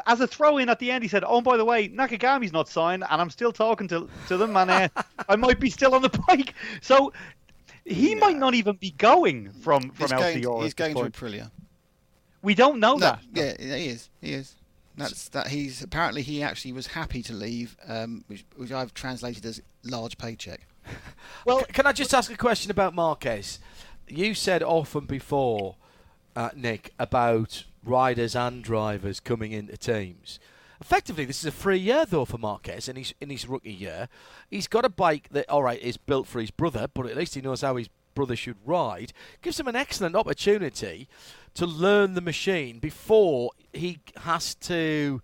as 0.05 0.19
a 0.19 0.27
throw 0.27 0.57
in 0.57 0.67
at 0.67 0.79
the 0.79 0.91
end, 0.91 1.03
he 1.03 1.07
said, 1.07 1.23
"Oh, 1.25 1.39
by 1.39 1.55
the 1.55 1.63
way, 1.63 1.87
Nakagami's 1.87 2.51
not 2.51 2.67
signed, 2.67 3.03
and 3.09 3.21
I'm 3.21 3.29
still 3.29 3.53
talking 3.53 3.87
to 3.87 4.09
to 4.27 4.35
them, 4.37 4.57
and 4.57 4.69
uh, 4.69 4.89
I 5.29 5.37
might 5.37 5.59
be 5.59 5.69
still 5.69 5.95
on 5.95 6.01
the 6.01 6.09
bike." 6.27 6.53
So 6.81 7.13
he 7.85 8.13
might 8.15 8.35
not 8.37 8.53
even 8.55 8.75
be 8.75 8.91
going 8.91 9.51
from 9.51 9.91
from 9.91 10.09
He's 10.09 10.11
going, 10.11 10.41
LCR. 10.41 10.41
he's 10.41 10.45
at 10.47 10.61
this 10.63 10.73
going 10.73 10.95
to 10.95 11.01
point. 11.01 11.13
Aprilia. 11.15 11.51
We 12.41 12.55
don't 12.55 12.79
know 12.79 12.93
No, 12.95 12.99
that. 12.99 13.19
yeah, 13.33 13.53
he 13.57 13.87
is. 13.87 14.09
He 14.19 14.33
is. 14.33 14.55
That's 14.97 15.29
that. 15.29 15.47
He's 15.47 15.81
apparently 15.81 16.21
he 16.23 16.43
actually 16.43 16.73
was 16.73 16.87
happy 16.87 17.23
to 17.23 17.33
leave, 17.33 17.77
um, 17.87 18.25
which, 18.27 18.45
which 18.57 18.71
I've 18.71 18.93
translated 18.93 19.45
as 19.45 19.61
large 19.83 20.17
paycheck. 20.17 20.67
Well, 21.45 21.63
can 21.71 21.85
I 21.87 21.91
just 21.91 22.13
ask 22.13 22.31
a 22.31 22.37
question 22.37 22.69
about 22.71 22.93
Marquez? 22.93 23.59
You 24.07 24.33
said 24.35 24.61
often 24.61 25.05
before, 25.05 25.75
uh, 26.35 26.49
Nick, 26.55 26.93
about 26.99 27.65
riders 27.83 28.35
and 28.35 28.63
drivers 28.63 29.19
coming 29.19 29.51
into 29.51 29.77
teams. 29.77 30.39
Effectively, 30.79 31.25
this 31.25 31.39
is 31.39 31.45
a 31.45 31.51
free 31.51 31.77
year 31.77 32.05
though 32.05 32.25
for 32.25 32.39
Marquez 32.39 32.89
in 32.89 32.95
his 32.95 33.13
in 33.21 33.29
his 33.29 33.47
rookie 33.47 33.71
year. 33.71 34.09
He's 34.49 34.67
got 34.67 34.85
a 34.85 34.89
bike 34.89 35.29
that, 35.29 35.47
all 35.49 35.63
right, 35.63 35.79
is 35.79 35.97
built 35.97 36.27
for 36.27 36.41
his 36.41 36.49
brother, 36.51 36.87
but 36.91 37.05
at 37.05 37.15
least 37.15 37.35
he 37.35 37.41
knows 37.41 37.61
how 37.61 37.75
his 37.75 37.87
brother 38.15 38.35
should 38.35 38.57
ride. 38.65 39.13
Gives 39.41 39.59
him 39.59 39.67
an 39.67 39.75
excellent 39.75 40.15
opportunity 40.15 41.07
to 41.53 41.65
learn 41.65 42.13
the 42.15 42.21
machine 42.21 42.79
before 42.79 43.51
he 43.73 43.99
has 44.17 44.55
to 44.55 45.21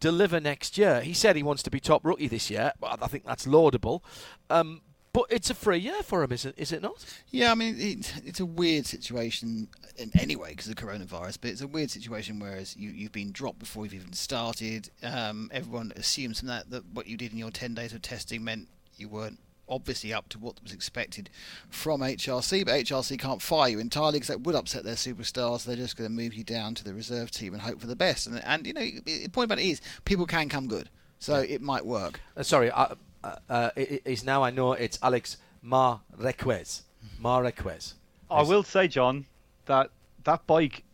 deliver 0.00 0.40
next 0.40 0.78
year. 0.78 1.00
He 1.00 1.14
said 1.14 1.36
he 1.36 1.42
wants 1.42 1.62
to 1.64 1.70
be 1.70 1.80
top 1.80 2.04
rookie 2.04 2.28
this 2.28 2.50
year. 2.50 2.72
I 2.82 3.06
think 3.06 3.24
that's 3.24 3.46
laudable. 3.46 4.02
Um, 4.50 4.80
but 5.12 5.24
it's 5.30 5.50
a 5.50 5.54
free 5.54 5.78
year 5.78 6.02
for 6.02 6.22
him, 6.22 6.32
is 6.32 6.44
it? 6.44 6.54
Is 6.56 6.72
it 6.72 6.82
not? 6.82 7.04
Yeah, 7.30 7.52
I 7.52 7.54
mean 7.54 7.76
it, 7.78 8.14
it's 8.24 8.40
a 8.40 8.46
weird 8.46 8.86
situation 8.86 9.68
in 9.96 10.10
any 10.18 10.36
way 10.36 10.50
because 10.50 10.68
of 10.68 10.76
coronavirus, 10.76 11.38
but 11.40 11.50
it's 11.50 11.60
a 11.60 11.66
weird 11.66 11.90
situation 11.90 12.38
whereas 12.38 12.76
you 12.76 12.90
you've 12.90 13.12
been 13.12 13.32
dropped 13.32 13.58
before 13.58 13.84
you've 13.84 13.94
even 13.94 14.12
started. 14.12 14.90
Um, 15.02 15.50
everyone 15.52 15.92
assumes 15.96 16.40
from 16.40 16.48
that 16.48 16.70
that 16.70 16.84
what 16.92 17.06
you 17.06 17.16
did 17.16 17.32
in 17.32 17.38
your 17.38 17.50
ten 17.50 17.74
days 17.74 17.92
of 17.92 18.02
testing 18.02 18.44
meant 18.44 18.68
you 18.96 19.08
weren't 19.08 19.38
obviously 19.68 20.12
up 20.12 20.28
to 20.30 20.38
what 20.38 20.62
was 20.62 20.72
expected 20.72 21.30
from 21.68 22.00
HRC, 22.00 22.64
but 22.64 22.74
HRC 22.74 23.18
can't 23.18 23.42
fire 23.42 23.68
you 23.68 23.78
entirely 23.78 24.18
because 24.18 24.28
that 24.28 24.40
would 24.40 24.54
upset 24.54 24.84
their 24.84 24.94
superstars. 24.94 25.64
They're 25.64 25.76
just 25.76 25.96
going 25.96 26.08
to 26.08 26.14
move 26.14 26.34
you 26.34 26.44
down 26.44 26.74
to 26.76 26.84
the 26.84 26.94
reserve 26.94 27.30
team 27.30 27.52
and 27.52 27.62
hope 27.62 27.80
for 27.80 27.86
the 27.86 27.96
best. 27.96 28.26
And 28.26 28.42
and 28.44 28.66
you 28.66 28.72
know 28.72 28.86
the 29.04 29.28
point 29.28 29.46
about 29.46 29.58
it 29.58 29.66
is 29.66 29.80
people 30.04 30.26
can 30.26 30.48
come 30.48 30.68
good, 30.68 30.90
so 31.18 31.36
it 31.36 31.60
might 31.60 31.84
work. 31.84 32.20
Uh, 32.36 32.42
sorry, 32.42 32.70
uh, 32.70 32.94
uh, 33.24 33.36
uh, 33.48 33.70
is 33.76 34.24
now 34.24 34.42
I 34.42 34.50
know 34.50 34.72
it's 34.72 34.98
Alex 35.02 35.36
Marquez. 35.62 36.82
Marquez. 37.18 37.94
I 38.30 38.42
will 38.42 38.62
say, 38.62 38.88
John, 38.88 39.26
that 39.66 39.90
that 40.24 40.46
bike 40.46 40.84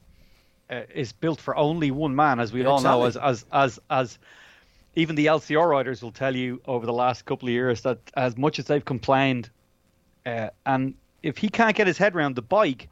uh, 0.70 0.82
is 0.94 1.12
built 1.12 1.40
for 1.40 1.56
only 1.56 1.90
one 1.90 2.14
man, 2.14 2.40
as 2.40 2.52
we 2.52 2.62
Yeah, 2.62 2.68
all 2.68 2.80
know. 2.80 3.04
As 3.04 3.16
as 3.16 3.44
as 3.52 3.78
as 3.90 4.18
even 4.96 5.16
the 5.16 5.26
LCR 5.26 5.68
riders 5.68 6.02
will 6.02 6.12
tell 6.12 6.34
you 6.34 6.60
over 6.66 6.86
the 6.86 6.92
last 6.92 7.24
couple 7.24 7.48
of 7.48 7.52
years 7.52 7.80
that 7.82 7.98
as 8.16 8.36
much 8.36 8.58
as 8.58 8.66
they've 8.66 8.84
complained, 8.84 9.50
uh, 10.24 10.50
and 10.66 10.94
if 11.22 11.38
he 11.38 11.48
can't 11.48 11.74
get 11.76 11.86
his 11.86 11.98
head 11.98 12.14
around 12.14 12.36
the 12.36 12.42
bike, 12.42 12.88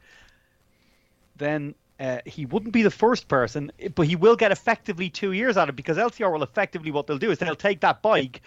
then 1.37 1.75
uh, 2.01 2.19
he 2.27 2.47
wouldn't 2.47 2.73
be 2.73 2.83
the 2.83 2.91
first 2.91 3.29
person, 3.29 3.71
but 3.95 4.07
he 4.07 4.17
will 4.17 4.35
get 4.35 4.51
effectively 4.51 5.09
two 5.09 5.33
years 5.33 5.57
out 5.57 5.69
of 5.69 5.75
it 5.75 5.77
because 5.77 5.97
LCR 5.97 6.33
will 6.33 6.43
effectively 6.43 6.91
what 6.91 7.07
they'll 7.07 7.19
do 7.19 7.31
is 7.31 7.39
they'll 7.39 7.55
take 7.55 7.81
that 7.81 8.03
bike, 8.03 8.43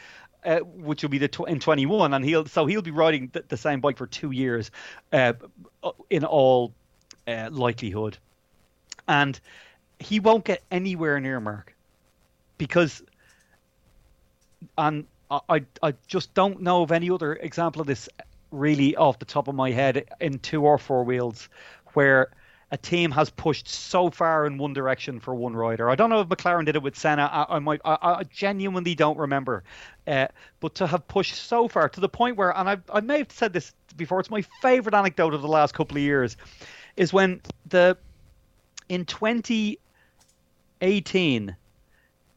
uh, 0.46 0.60
which 0.60 1.02
will 1.02 1.10
be 1.10 1.18
the 1.18 1.28
tw- 1.28 1.48
in 1.48 1.60
21, 1.60 2.14
and 2.14 2.24
he'll 2.24 2.46
so 2.46 2.66
he'll 2.66 2.82
be 2.82 2.92
riding 2.92 3.30
the, 3.34 3.44
the 3.48 3.58
same 3.58 3.82
bike 3.82 3.98
for 3.98 4.08
two 4.08 4.32
years, 4.32 4.72
uh, 5.12 5.34
in 6.10 6.24
all 6.24 6.74
uh, 7.28 7.50
likelihood, 7.52 8.18
and 9.08 9.40
he 10.00 10.20
won't 10.20 10.46
get 10.46 10.62
anywhere 10.72 11.20
near 11.20 11.40
Marc 11.40 11.76
because, 12.58 13.02
and 14.78 15.06
I 15.30 15.40
I- 15.50 15.66
I 15.82 15.94
just 16.08 16.34
don't 16.34 16.62
know 16.62 16.84
of 16.84 16.92
any 16.92 17.10
other 17.10 17.34
example 17.34 17.82
of 17.82 17.88
this 17.88 18.08
really 18.52 18.96
off 18.96 19.20
the 19.20 19.26
top 19.26 19.48
of 19.48 19.56
my 19.56 19.72
head 19.72 20.06
in 20.22 20.40
two 20.40 20.64
or 20.64 20.78
four 20.78 21.04
wheels 21.04 21.50
where 21.94 22.30
a 22.72 22.78
team 22.78 23.12
has 23.12 23.30
pushed 23.30 23.68
so 23.68 24.10
far 24.10 24.46
in 24.46 24.58
one 24.58 24.74
direction 24.74 25.20
for 25.20 25.36
one 25.36 25.56
rider. 25.56 25.90
I 25.90 25.96
don't 25.96 26.10
know 26.10 26.22
if 26.22 26.28
McLaren 26.28 26.66
did 26.66 26.76
it 26.76 26.82
with 26.82 26.98
Senna. 26.98 27.24
I, 27.24 27.56
I 27.56 27.60
might, 27.60 27.80
I, 27.86 27.98
I 28.02 28.24
genuinely 28.24 28.96
don't 28.96 29.18
remember. 29.18 29.64
Uh, 30.08 30.28
but 30.60 30.76
to 30.76 30.86
have 30.86 31.08
pushed 31.08 31.34
so 31.36 31.68
far 31.68 31.90
to 31.90 32.00
the 32.00 32.10
point 32.10 32.38
where, 32.38 32.56
and 32.58 32.70
I, 32.70 32.78
I 32.94 33.02
may 33.02 33.18
have 33.20 33.32
said 33.32 33.54
this 33.54 33.74
before, 33.98 34.20
it's 34.20 34.30
my 34.30 34.44
favorite 34.62 34.94
anecdote 34.94 35.34
of 35.34 35.42
the 35.42 35.48
last 35.48 35.74
couple 35.74 35.98
of 35.98 36.04
years, 36.04 36.38
is 36.96 37.12
when 37.12 37.42
the 37.68 37.98
in 38.88 39.04
2018 39.06 41.56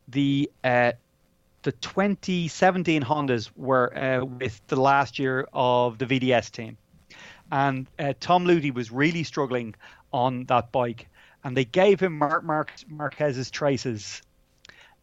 the 0.08 0.50
uh, 0.64 0.92
the 1.62 1.72
2017 1.72 3.02
Hondas 3.02 3.50
were 3.56 3.94
uh, 3.96 4.24
with 4.24 4.60
the 4.68 4.80
last 4.80 5.18
year 5.18 5.46
of 5.52 5.98
the 5.98 6.06
VDS 6.06 6.50
team, 6.50 6.78
and 7.52 7.86
uh, 7.98 8.14
Tom 8.20 8.46
Lüthi 8.46 8.72
was 8.72 8.90
really 8.90 9.24
struggling 9.24 9.74
on 10.12 10.44
that 10.44 10.72
bike, 10.72 11.06
and 11.44 11.54
they 11.54 11.66
gave 11.66 12.00
him 12.00 12.16
Marc, 12.16 12.44
Marc 12.44 12.72
Marquez's 12.88 13.50
traces 13.50 14.22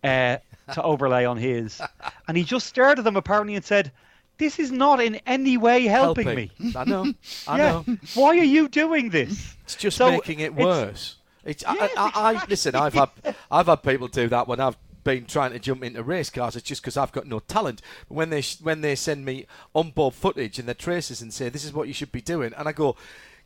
uh, 0.03 0.37
to 0.73 0.81
overlay 0.83 1.25
on 1.25 1.37
his, 1.37 1.81
and 2.27 2.35
he 2.37 2.43
just 2.43 2.67
stared 2.67 2.97
at 2.99 3.03
them 3.05 3.15
apparently 3.15 3.55
and 3.55 3.63
said. 3.65 3.91
This 4.37 4.59
is 4.59 4.69
not 4.69 4.99
in 5.01 5.15
any 5.25 5.55
way 5.55 5.85
helping, 5.85 6.25
Helping. 6.27 6.49
me. 6.59 6.73
I 6.75 6.83
know. 6.83 7.05
I 7.47 7.57
Yeah. 7.57 7.83
know. 7.87 7.97
Why 8.15 8.31
are 8.37 8.43
you 8.43 8.67
doing 8.67 9.09
this? 9.09 9.55
It's 9.63 9.75
just 9.75 9.95
So 9.95 10.11
making 10.11 10.41
it 10.41 10.51
it's- 10.51 10.65
worse. 10.65 11.15
It's, 11.45 11.63
I, 11.65 11.71
I, 11.73 11.89
I, 11.95 12.11
I, 12.33 12.45
listen, 12.49 12.75
I've 12.75 12.93
had 12.95 13.07
I've 13.49 13.67
had 13.67 13.81
people 13.81 14.09
do 14.09 14.27
that 14.27 14.45
when 14.49 14.59
I've 14.59 14.75
been 15.05 15.23
trying 15.25 15.53
to 15.53 15.59
jump 15.59 15.85
into 15.85 16.03
race 16.03 16.29
cars. 16.29 16.57
It's 16.57 16.67
just 16.67 16.81
because 16.81 16.97
I've 16.97 17.13
got 17.13 17.27
no 17.27 17.39
talent. 17.39 17.81
But 18.09 18.15
when 18.15 18.29
they 18.29 18.41
when 18.61 18.81
they 18.81 18.95
send 18.95 19.23
me 19.23 19.45
onboard 19.73 20.13
footage 20.15 20.59
and 20.59 20.67
their 20.67 20.75
traces 20.75 21.21
and 21.21 21.33
say 21.33 21.47
this 21.47 21.63
is 21.63 21.71
what 21.71 21.87
you 21.87 21.93
should 21.93 22.11
be 22.11 22.19
doing, 22.19 22.51
and 22.57 22.67
I 22.67 22.73
go, 22.73 22.97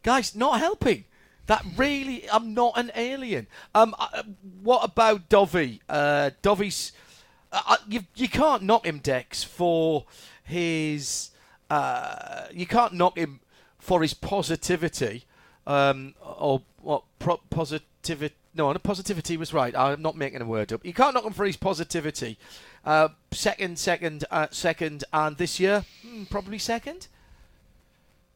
guys, 0.02 0.34
not 0.36 0.60
helping. 0.60 1.04
That 1.46 1.64
really, 1.78 2.28
I'm 2.32 2.56
not 2.56 2.74
an 2.78 2.92
alien. 2.96 3.46
Um, 3.76 3.94
uh, 4.00 4.24
what 4.64 4.84
about 4.84 5.30
Dovey? 5.30 5.82
Uh, 5.88 6.32
Dovey's, 6.42 6.94
uh, 7.52 7.78
you 7.88 8.02
you 8.16 8.28
can't 8.28 8.64
knock 8.64 8.86
him, 8.86 9.00
Dex, 9.00 9.44
for 9.44 10.06
his. 10.44 11.32
Uh, 11.70 12.48
you 12.52 12.66
can't 12.66 12.94
knock 12.94 13.18
him 13.18 13.40
for 13.78 14.02
his 14.02 14.14
positivity, 14.14 15.26
um, 15.68 16.16
or 16.22 16.62
what 16.82 17.04
pro- 17.20 17.42
positivity 17.50 18.36
No, 18.56 18.74
the 18.74 18.80
positivity 18.80 19.38
was 19.38 19.54
right. 19.54 19.76
I'm 19.76 20.02
not 20.02 20.16
making 20.18 20.42
a 20.42 20.46
word 20.46 20.74
up. 20.74 20.84
You 20.86 20.94
can't 20.94 21.14
knock 21.14 21.26
him 21.26 21.34
for 21.34 21.46
his 21.46 21.58
positivity. 21.58 22.38
Uh, 22.84 23.10
second, 23.32 23.78
second, 23.78 24.26
uh, 24.32 24.48
second, 24.52 25.04
and 25.14 25.38
this 25.38 25.60
year 25.60 25.86
hmm, 26.02 26.24
probably 26.26 26.58
second. 26.58 27.08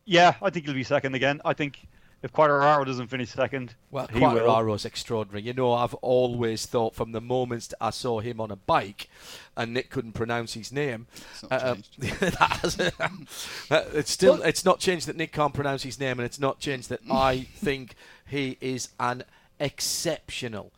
Yeah, 0.06 0.36
I 0.42 0.50
think 0.50 0.66
he'll 0.66 0.76
be 0.76 0.84
second 0.84 1.16
again. 1.16 1.42
I 1.46 1.54
think 1.54 1.88
if 2.24 2.32
Quartararo 2.34 2.86
doesn't 2.86 3.08
finish 3.08 3.30
second, 3.30 3.76
Well, 3.92 4.08
he 4.08 4.20
will. 4.20 4.86
Extraordinary. 4.86 5.44
You 5.44 5.54
know, 5.54 5.74
I've 5.74 5.94
always 5.96 6.66
thought 6.66 6.96
from 6.96 7.12
the 7.12 7.22
moments 7.22 7.74
I 7.80 7.90
saw 7.92 8.20
him 8.22 8.42
on 8.42 8.50
a 8.50 8.56
bike, 8.56 9.10
and 9.56 9.74
Nick 9.74 9.90
couldn't 9.92 10.14
pronounce 10.14 10.54
his 10.54 10.72
name. 10.72 11.06
uh, 11.52 11.76
that 12.00 12.36
hasn't- 12.62 12.94
uh, 13.70 13.84
it's 13.94 14.10
still 14.12 14.42
it's 14.42 14.66
not 14.66 14.80
changed 14.80 15.06
that 15.08 15.16
Nick 15.18 15.32
can't 15.34 15.54
pronounce 15.54 15.84
his 15.84 16.00
name, 16.00 16.18
and 16.20 16.26
it's 16.26 16.40
not 16.40 16.60
changed 16.60 16.90
that 16.90 17.02
I 17.12 17.42
think 17.56 17.94
he 18.26 18.58
is 18.62 18.90
an 19.00 19.24
exceptional 19.60 20.72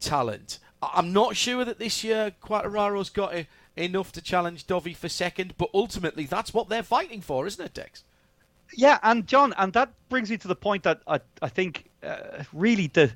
talent. 0.00 0.58
I- 0.82 0.90
I'm 0.94 1.12
not 1.12 1.36
sure 1.36 1.64
that 1.64 1.78
this 1.78 2.02
year 2.04 2.32
Quartararo's 2.42 3.10
got 3.10 3.36
e- 3.36 3.46
enough 3.76 4.12
to 4.12 4.20
challenge 4.20 4.66
Dovey 4.66 4.94
for 4.94 5.08
second, 5.08 5.54
but 5.56 5.70
ultimately 5.72 6.24
that's 6.24 6.52
what 6.52 6.68
they're 6.68 6.82
fighting 6.82 7.20
for, 7.20 7.46
isn't 7.46 7.64
it, 7.64 7.74
Dex? 7.74 8.02
Yeah, 8.76 8.98
and 9.02 9.26
John, 9.26 9.52
and 9.56 9.72
that 9.72 9.92
brings 10.08 10.30
me 10.30 10.36
to 10.38 10.48
the 10.48 10.56
point 10.56 10.84
that 10.84 11.02
I, 11.06 11.20
I 11.42 11.48
think 11.48 11.90
uh, 12.02 12.44
really 12.52 12.86
the 12.86 13.10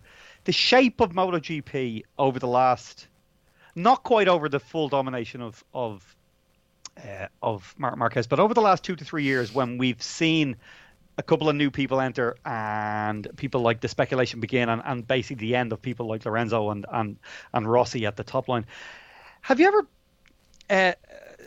the 0.45 0.53
shape 0.53 1.01
of 1.01 1.13
MotoGP 1.13 2.03
over 2.19 2.39
the 2.39 2.49
last, 2.49 3.09
not 3.75 4.03
quite 4.03 4.29
over 4.29 4.49
the 4.49 4.61
full 4.61 4.89
domination 4.89 5.41
of 5.41 5.65
of 5.73 6.17
uh, 6.99 7.29
of 7.43 7.75
Marquez, 7.79 8.27
but 8.27 8.41
over 8.41 8.55
the 8.55 8.61
last 8.61 8.85
two 8.85 8.97
to 8.97 9.05
three 9.05 9.25
years 9.25 9.55
when 9.55 9.79
we've 9.79 10.03
seen 10.03 10.57
a 11.17 11.23
couple 11.23 11.49
of 11.49 11.55
new 11.55 11.71
people 11.71 12.01
enter 12.01 12.37
and 12.45 13.29
people 13.37 13.61
like 13.61 13.81
the 13.81 13.89
speculation 13.89 14.41
begin 14.41 14.69
and, 14.69 14.83
and 14.85 15.07
basically 15.07 15.47
the 15.47 15.55
end 15.57 15.73
of 15.73 15.81
people 15.81 16.07
like 16.07 16.25
Lorenzo 16.25 16.71
and, 16.71 16.87
and, 16.91 17.17
and 17.53 17.71
Rossi 17.71 18.05
at 18.07 18.17
the 18.17 18.25
top 18.25 18.49
line. 18.49 18.67
Have 19.41 19.61
you 19.61 19.69
ever 19.69 19.87
uh, 20.71 20.93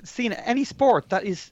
seen 0.03 0.31
any 0.31 0.63
sport 0.63 1.09
that 1.09 1.25
is 1.25 1.51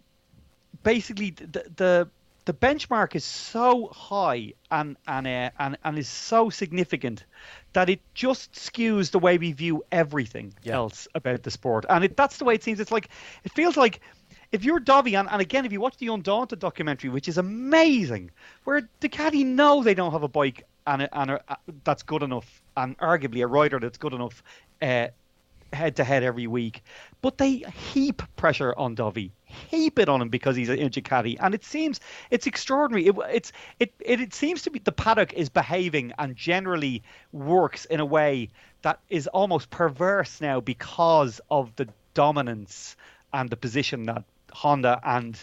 basically 0.84 1.32
the, 1.32 1.66
the 1.76 2.10
the 2.46 2.54
benchmark 2.54 3.16
is 3.16 3.26
so 3.26 3.88
high 3.88 4.54
and 4.72 4.98
and 5.08 5.28
uh, 5.28 5.50
and 5.60 5.78
and 5.84 5.98
is 5.98 6.08
so 6.08 6.50
significant 6.50 7.26
that 7.74 7.90
it 7.90 8.00
just 8.14 8.54
skews 8.54 9.12
the 9.12 9.20
way 9.20 9.38
we 9.38 9.52
view 9.52 9.84
everything 9.92 10.54
else 10.68 11.08
about 11.16 11.44
the 11.44 11.52
sport, 11.52 11.86
and 11.90 12.04
it, 12.04 12.16
that's 12.16 12.38
the 12.38 12.46
way 12.46 12.56
it 12.56 12.64
seems. 12.64 12.80
It's 12.80 12.92
like 12.92 13.10
it 13.44 13.52
feels 13.52 13.76
like 13.76 14.00
if 14.52 14.64
you're 14.64 14.80
Dovi, 14.80 15.20
and, 15.20 15.28
and 15.30 15.42
again, 15.42 15.66
if 15.66 15.72
you 15.72 15.82
watch 15.82 15.98
the 15.98 16.08
Undaunted 16.08 16.60
documentary, 16.60 17.10
which 17.10 17.28
is 17.28 17.38
amazing, 17.38 18.32
where 18.64 18.88
Ducati 19.02 19.46
know 19.46 19.84
they 19.84 19.96
don't 19.96 20.12
have 20.12 20.24
a 20.24 20.28
bike 20.28 20.66
and 20.88 21.02
a, 21.02 21.20
and 21.20 21.32
a, 21.32 21.58
that's 21.84 22.04
good 22.04 22.24
enough, 22.24 22.62
and 22.78 22.98
arguably 23.00 23.44
a 23.44 23.48
rider 23.48 23.80
that's 23.80 23.98
good 23.98 24.14
enough. 24.14 24.44
Uh, 24.82 25.08
head 25.74 25.96
to 25.98 26.04
head 26.04 26.24
every 26.24 26.48
week, 26.48 26.82
but 27.22 27.38
they 27.38 27.58
heap 27.94 28.22
pressure 28.36 28.74
on 28.78 28.96
Dovi, 28.96 29.32
heap 29.44 30.00
it 30.00 30.10
on 30.10 30.22
him 30.22 30.30
because 30.30 30.56
he's 30.56 30.70
a 30.70 30.78
Ducati, 30.78 31.38
and 31.40 31.54
it 31.54 31.64
seems 31.64 32.00
it's 32.32 32.48
extraordinary. 32.48 33.08
It, 33.08 33.16
it's 33.30 33.52
it, 33.80 33.94
it 34.00 34.22
it 34.22 34.34
seems 34.34 34.62
to 34.64 34.70
be 34.70 34.80
the 34.80 34.92
paddock 34.92 35.34
is 35.34 35.50
behaving 35.50 36.14
and 36.18 36.36
generally 36.36 37.04
works 37.32 37.86
in 37.86 38.00
a 38.00 38.06
way 38.06 38.50
that 38.84 39.00
is 39.10 39.28
almost 39.28 39.70
perverse 39.70 40.40
now 40.42 40.60
because 40.60 41.42
of 41.50 41.76
the 41.76 41.88
dominance 42.14 42.96
and 43.34 43.50
the 43.50 43.58
position 43.58 44.04
that 44.04 44.24
Honda 44.52 45.00
and 45.04 45.38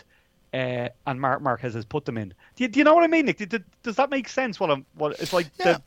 uh, 0.55 0.89
and 1.07 1.21
Marc 1.21 1.43
Marquez 1.43 1.75
has 1.75 1.85
put 1.85 2.05
them 2.05 2.19
in. 2.19 2.29
Do 2.57 2.65
you, 2.65 2.69
do 2.69 2.79
you 2.79 2.85
know 2.85 2.95
what 2.95 3.05
I 3.05 3.07
mean, 3.07 3.27
Nick? 3.27 3.49
Does, 3.49 3.61
does 3.83 3.97
that 3.97 4.11
make 4.11 4.29
sense? 4.29 4.61
What 4.61 4.71
I'm 4.71 4.85
what 4.95 5.19
it's 5.21 5.33
like 5.33 5.49
Yeah. 5.59 5.75
the 5.75 5.83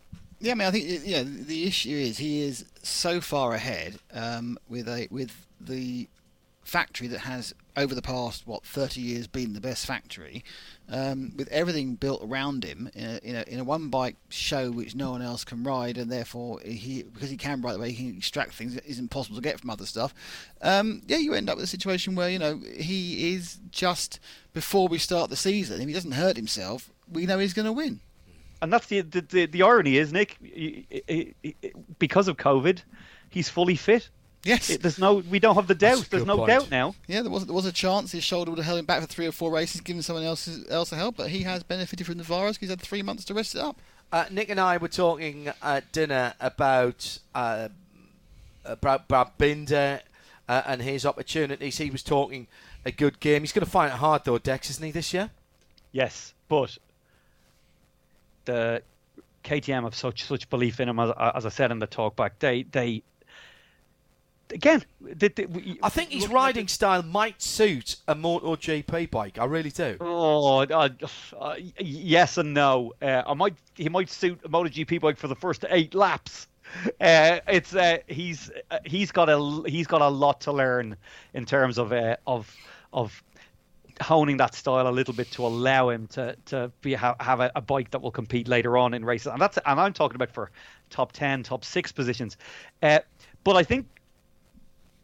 Yeah, 0.46 0.52
I 0.52 0.56
mean, 0.56 0.68
I 0.68 0.72
think 0.72 1.02
yeah. 1.06 1.24
The 1.26 1.66
issue 1.66 1.96
is 1.96 2.20
he 2.20 2.44
is 2.44 2.66
so 2.84 3.20
far 3.20 3.56
ahead 3.56 3.96
um, 4.14 4.60
with 4.70 4.88
a 4.88 5.08
with 5.10 5.48
the 5.60 6.08
factory 6.64 7.08
that 7.08 7.22
has 7.22 7.56
over 7.76 7.96
the 7.96 8.02
past 8.02 8.46
what 8.46 8.64
30 8.64 9.02
years 9.02 9.26
been 9.26 9.54
the 9.54 9.62
best 9.62 9.88
factory, 9.88 10.44
um, 10.88 11.34
with 11.36 11.48
everything 11.48 11.96
built 11.96 12.22
around 12.24 12.64
him 12.64 12.92
in 12.94 13.06
a, 13.06 13.20
in 13.24 13.36
a 13.36 13.44
in 13.48 13.60
a 13.60 13.64
one 13.64 13.90
bike 13.90 14.18
show 14.30 14.70
which 14.70 14.94
no 14.94 15.10
one 15.10 15.24
else 15.24 15.44
can 15.44 15.64
ride, 15.64 15.98
and 15.98 16.12
therefore 16.12 16.60
he 16.64 17.02
because 17.02 17.32
he 17.32 17.38
can 17.38 17.60
ride 17.64 17.74
the 17.74 17.80
way 17.80 17.92
he 17.92 18.10
can 18.10 18.18
extract 18.18 18.54
things 18.54 18.76
that 18.76 18.86
isn't 18.86 19.10
possible 19.10 19.38
to 19.38 19.42
get 19.42 19.60
from 19.60 19.72
other 19.72 19.88
stuff. 19.88 20.14
Um, 20.62 21.02
yeah, 21.08 21.18
you 21.18 21.34
end 21.34 21.50
up 21.50 21.56
with 21.56 21.64
a 21.64 21.68
situation 21.68 22.14
where 22.14 22.30
you 22.30 22.38
know 22.38 22.62
he 22.78 23.34
is 23.34 23.58
just 23.72 24.20
before 24.54 24.88
we 24.88 25.00
start 25.00 25.32
the 25.32 25.36
season. 25.36 25.82
If 25.82 25.88
he 25.88 25.94
doesn't 25.96 26.12
hurt 26.12 26.38
himself, 26.38 26.92
we 27.12 27.26
know 27.26 27.40
he's 27.40 27.56
going 27.56 27.66
to 27.66 27.74
win. 27.74 28.02
And 28.66 28.74
that's 28.74 28.88
the 28.88 29.02
the, 29.02 29.22
the, 29.22 29.46
the 29.46 29.62
irony 29.64 29.98
is 29.98 30.12
Nick, 30.12 30.38
because 32.00 32.28
of 32.28 32.38
COVID, 32.38 32.82
he's 33.30 33.50
fully 33.50 33.76
fit. 33.76 34.10
Yes, 34.44 34.78
there's 34.78 35.00
no 35.00 35.16
we 35.16 35.40
don't 35.40 35.56
have 35.56 35.68
the 35.68 35.74
doubt. 35.76 36.08
There's 36.12 36.26
no 36.26 36.38
point. 36.38 36.50
doubt 36.50 36.70
now. 36.70 36.94
Yeah, 37.08 37.22
there 37.24 37.32
was 37.32 37.46
there 37.48 37.56
was 37.56 37.66
a 37.66 37.72
chance 37.72 38.12
his 38.12 38.24
shoulder 38.24 38.52
would 38.52 38.58
have 38.60 38.66
held 38.66 38.80
him 38.80 38.86
back 38.86 39.02
for 39.02 39.08
three 39.08 39.26
or 39.26 39.32
four 39.32 39.52
races, 39.52 39.82
given 39.82 40.02
someone 40.04 40.24
else 40.24 40.48
else 40.70 40.92
a 40.92 40.96
help, 40.96 41.18
but 41.18 41.30
he 41.30 41.42
has 41.44 41.64
benefited 41.64 42.06
from 42.06 42.18
the 42.18 42.24
virus. 42.24 42.58
'cause 42.58 42.62
He's 42.62 42.70
had 42.70 42.82
three 42.82 43.02
months 43.02 43.26
to 43.26 43.34
rest 43.34 43.56
it 43.56 43.62
up. 43.62 43.80
Uh, 44.12 44.26
Nick 44.30 44.50
and 44.50 44.60
I 44.60 44.78
were 44.78 44.88
talking 44.88 45.50
at 45.64 45.92
dinner 45.92 46.34
about 46.40 47.18
uh, 47.34 47.70
about 48.64 49.08
Brad 49.08 49.30
Binder 49.40 50.02
uh, 50.48 50.62
and 50.68 50.82
his 50.82 51.06
opportunities. 51.08 51.80
He 51.80 51.90
was 51.90 52.04
talking 52.04 52.46
a 52.86 52.92
good 52.92 53.20
game. 53.20 53.42
He's 53.42 53.52
going 53.52 53.66
to 53.66 53.72
find 53.72 53.92
it 53.92 53.98
hard 53.98 54.26
though, 54.26 54.38
Dex, 54.38 54.70
isn't 54.70 54.84
he, 54.86 54.92
this 54.92 55.12
year? 55.12 55.32
Yes, 55.92 56.36
but 56.50 56.78
the 58.46 58.82
KTM 59.44 59.84
have 59.84 59.96
such 59.96 60.24
such 60.24 60.50
belief 60.50 60.80
in 60.80 60.90
him 60.90 61.00
as, 61.00 61.12
as 61.36 61.46
I 61.46 61.50
said 61.50 61.72
in 61.72 61.80
the 61.80 61.88
talk 61.88 62.16
back. 62.16 62.40
They 62.40 62.64
they 62.64 63.04
again. 64.52 64.84
They, 65.02 65.28
they, 65.30 65.46
we, 65.46 65.80
I 65.82 65.90
think 65.90 66.12
his 66.12 66.28
riding 66.28 66.68
style 66.68 67.04
might 67.04 67.42
suit 67.42 67.98
a 68.08 68.16
MotoGP 68.16 69.12
bike. 69.12 69.38
I 69.40 69.46
really 69.46 69.70
do. 69.70 69.98
Oh, 70.00 70.60
uh, 70.60 70.90
uh, 71.40 71.56
yes 71.80 72.38
and 72.38 72.54
no. 72.54 72.94
Uh, 73.02 73.24
I 73.26 73.34
might 73.34 73.56
he 73.76 73.90
might 73.90 74.10
suit 74.10 74.40
a 74.44 74.50
MotoGP 74.50 75.00
bike 75.02 75.18
for 75.18 75.28
the 75.28 75.36
first 75.36 75.66
eight 75.70 75.94
laps. 75.94 76.48
Uh, 77.00 77.40
it's 77.48 77.76
uh, 77.76 77.98
he's 78.08 78.52
uh, 78.72 78.80
he's 78.86 79.12
got 79.12 79.30
a 79.30 79.64
he's 79.68 79.88
got 79.88 80.02
a 80.02 80.08
lot 80.08 80.42
to 80.42 80.52
learn 80.52 80.98
in 81.34 81.46
terms 81.46 81.78
of 81.78 81.94
uh, 81.94 82.18
of 82.26 82.54
of 82.92 83.24
honing 84.02 84.38
that 84.38 84.54
style 84.54 84.88
a 84.88 84.90
little 84.90 85.14
bit 85.14 85.32
to 85.32 85.46
allow 85.46 85.90
him 85.90 86.08
to 86.08 86.36
to 86.46 86.72
be 86.82 86.94
ha- 86.94 87.16
have 87.20 87.40
a, 87.40 87.52
a 87.56 87.62
bike 87.62 87.92
that 87.92 88.02
will 88.02 88.12
compete 88.12 88.48
later 88.48 88.78
on 88.78 88.94
in 88.94 89.06
races, 89.06 89.28
and 89.28 89.42
that's 89.42 89.58
and 89.66 89.80
I'm 89.80 89.94
talking 89.94 90.16
about 90.16 90.32
for 90.32 90.52
top 90.90 91.12
ten, 91.12 91.44
top 91.44 91.64
six 91.64 91.92
positions. 91.92 92.38
Uh, 92.82 93.00
but 93.44 93.56
I 93.56 93.64
think 93.64 93.88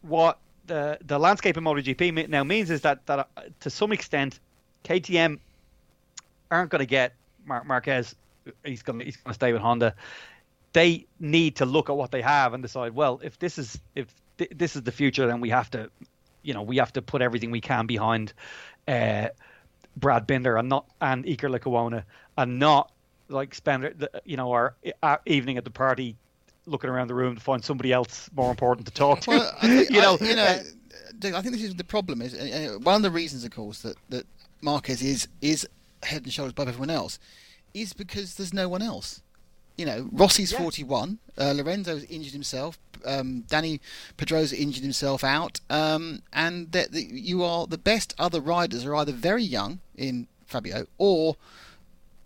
what 0.02 0.38
the 0.66 0.98
the 1.04 1.18
landscape 1.18 1.56
in 1.56 1.64
MotoGP 1.64 2.28
now 2.28 2.44
means 2.44 2.70
is 2.70 2.82
that 2.82 3.06
that 3.06 3.18
uh, 3.36 3.42
to 3.60 3.70
some 3.70 3.92
extent 3.92 4.38
KTM 4.84 5.38
aren't 6.50 6.70
going 6.70 6.80
to 6.80 6.86
get 6.86 7.14
Mar- 7.44 7.64
Marquez. 7.64 8.14
He's 8.64 8.82
going 8.82 9.00
he's 9.00 9.16
going 9.16 9.30
to 9.30 9.34
stay 9.34 9.52
with 9.52 9.62
Honda. 9.62 9.94
They 10.72 11.06
need 11.20 11.56
to 11.56 11.66
look 11.66 11.90
at 11.90 11.96
what 11.96 12.10
they 12.10 12.22
have 12.22 12.54
and 12.54 12.62
decide. 12.62 12.94
Well, 12.94 13.20
if 13.22 13.38
this 13.38 13.58
is 13.58 13.78
if 13.94 14.06
th- 14.38 14.52
this 14.54 14.76
is 14.76 14.82
the 14.82 14.92
future, 14.92 15.26
then 15.26 15.40
we 15.40 15.50
have 15.50 15.70
to, 15.70 15.90
you 16.42 16.54
know, 16.54 16.62
we 16.62 16.78
have 16.78 16.92
to 16.94 17.02
put 17.02 17.22
everything 17.22 17.50
we 17.50 17.60
can 17.60 17.86
behind 17.86 18.32
uh, 18.88 19.28
Brad 19.96 20.26
Binder 20.26 20.56
and 20.56 20.68
not 20.68 20.86
and 21.00 21.24
Iker 21.24 21.50
Lecuona 21.56 22.04
and 22.36 22.58
not 22.58 22.92
like 23.28 23.54
spend 23.54 23.84
the, 23.84 24.10
you 24.24 24.36
know 24.36 24.52
our 24.52 24.74
uh, 25.02 25.16
evening 25.26 25.56
at 25.56 25.64
the 25.64 25.70
party 25.70 26.16
looking 26.66 26.90
around 26.90 27.08
the 27.08 27.14
room 27.14 27.34
to 27.34 27.40
find 27.40 27.64
somebody 27.64 27.92
else 27.92 28.30
more 28.34 28.50
important 28.50 28.86
to 28.86 28.92
talk 28.92 29.20
to. 29.20 29.30
Well, 29.30 29.56
think, 29.60 29.90
you 29.90 30.00
know, 30.00 30.16
I, 30.20 30.24
you 30.24 30.36
know, 30.36 30.44
uh, 30.44 31.36
I 31.36 31.42
think 31.42 31.54
this 31.54 31.62
is 31.62 31.74
the 31.74 31.84
problem. 31.84 32.22
Is 32.22 32.34
uh, 32.34 32.74
uh, 32.74 32.78
one 32.78 32.96
of 32.96 33.02
the 33.02 33.10
reasons, 33.10 33.44
of 33.44 33.50
course, 33.50 33.80
that 33.82 33.96
that 34.10 34.26
Marquez 34.60 35.02
is 35.02 35.28
is 35.40 35.66
head 36.02 36.24
and 36.24 36.32
shoulders 36.32 36.52
above 36.52 36.68
everyone 36.68 36.90
else, 36.90 37.18
is 37.74 37.92
because 37.92 38.34
there's 38.34 38.54
no 38.54 38.68
one 38.68 38.82
else. 38.82 39.22
You 39.76 39.86
know, 39.86 40.08
Rossi's 40.12 40.52
41. 40.52 41.18
Uh, 41.38 41.52
Lorenzo's 41.56 42.04
injured 42.04 42.32
himself. 42.32 42.78
Um, 43.04 43.44
Dani 43.48 43.80
Pedrosa 44.16 44.56
injured 44.60 44.82
himself 44.84 45.24
out. 45.24 45.60
Um, 45.70 46.22
and 46.32 46.70
that 46.72 46.92
that 46.92 47.04
you 47.04 47.42
are 47.42 47.66
the 47.66 47.78
best 47.78 48.14
other 48.18 48.40
riders 48.40 48.84
are 48.84 48.94
either 48.96 49.12
very 49.12 49.42
young 49.42 49.80
in 49.96 50.28
Fabio 50.46 50.86
or 50.98 51.36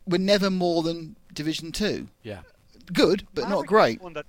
were 0.06 0.18
never 0.18 0.51
more 0.51 0.82
than 0.82 1.16
Division 1.32 1.73
Two. 1.73 2.09
Yeah. 2.23 2.40
Good, 2.93 3.27
but 3.35 3.48
not 3.48 3.66
great. 3.66 3.93
is 3.94 3.98
the 3.98 4.02
one 4.05 4.12
that- 4.14 4.27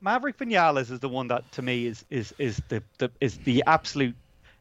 Maverick 0.00 0.36
Vinales 0.36 0.90
is 0.90 1.00
the 1.00 1.08
one 1.08 1.28
that 1.28 1.50
to 1.52 1.62
me 1.62 1.86
is 1.86 2.04
is 2.10 2.34
is 2.38 2.60
the, 2.68 2.82
the 2.98 3.10
is 3.20 3.38
the 3.38 3.62
absolute 3.66 4.14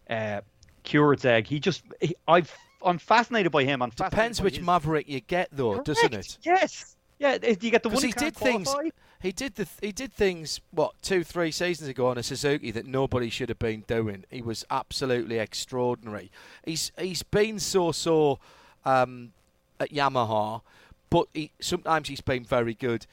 uh, 0.10 0.40
curate's 0.84 1.26
egg. 1.26 1.48
He 1.48 1.60
just 1.60 1.84
he, 2.00 2.16
I've 2.28 2.56
I'm 2.86 2.98
fascinated 2.98 3.52
by 3.52 3.64
him. 3.66 3.82
I'm 3.82 3.92
fascinated 3.92 4.12
Depends 4.16 4.40
by 4.40 4.44
which 4.46 4.58
his- 4.58 4.66
Maverick 4.66 5.10
you 5.10 5.20
get, 5.22 5.50
though, 5.52 5.80
doesn't 5.82 6.14
it? 6.14 6.38
Yes. 6.44 6.93
Yeah, 7.20 7.38
you 7.42 7.72
get 7.72 7.84
the 7.84 7.90
one 7.90 8.04
he 8.04 8.12
did 8.12 8.36
things. 8.36 8.74
He 9.22 9.32
did 9.32 9.56
the 9.56 9.68
he 9.82 9.94
did 9.94 10.12
things 10.12 10.60
what 10.72 11.02
two 11.02 11.24
three 11.24 11.52
seasons 11.52 11.90
ago 11.90 12.08
on 12.08 12.18
a 12.18 12.24
Suzuki 12.24 12.72
that 12.72 12.86
nobody 12.86 13.30
should 13.30 13.48
have 13.48 13.60
been 13.60 13.86
doing. 13.88 14.26
He 14.30 14.42
was 14.42 14.66
absolutely 14.70 15.40
extraordinary. 15.40 16.30
He's 16.66 16.92
he's 16.98 17.24
been 17.24 17.60
so 17.60 17.94
so 17.94 18.40
um, 18.84 19.32
at 19.80 19.92
Yamaha, 19.92 20.62
but 21.10 21.28
he, 21.34 21.52
sometimes 21.62 22.10
he's 22.10 22.20
been 22.20 22.44
very 22.44 22.74
good 22.74 23.06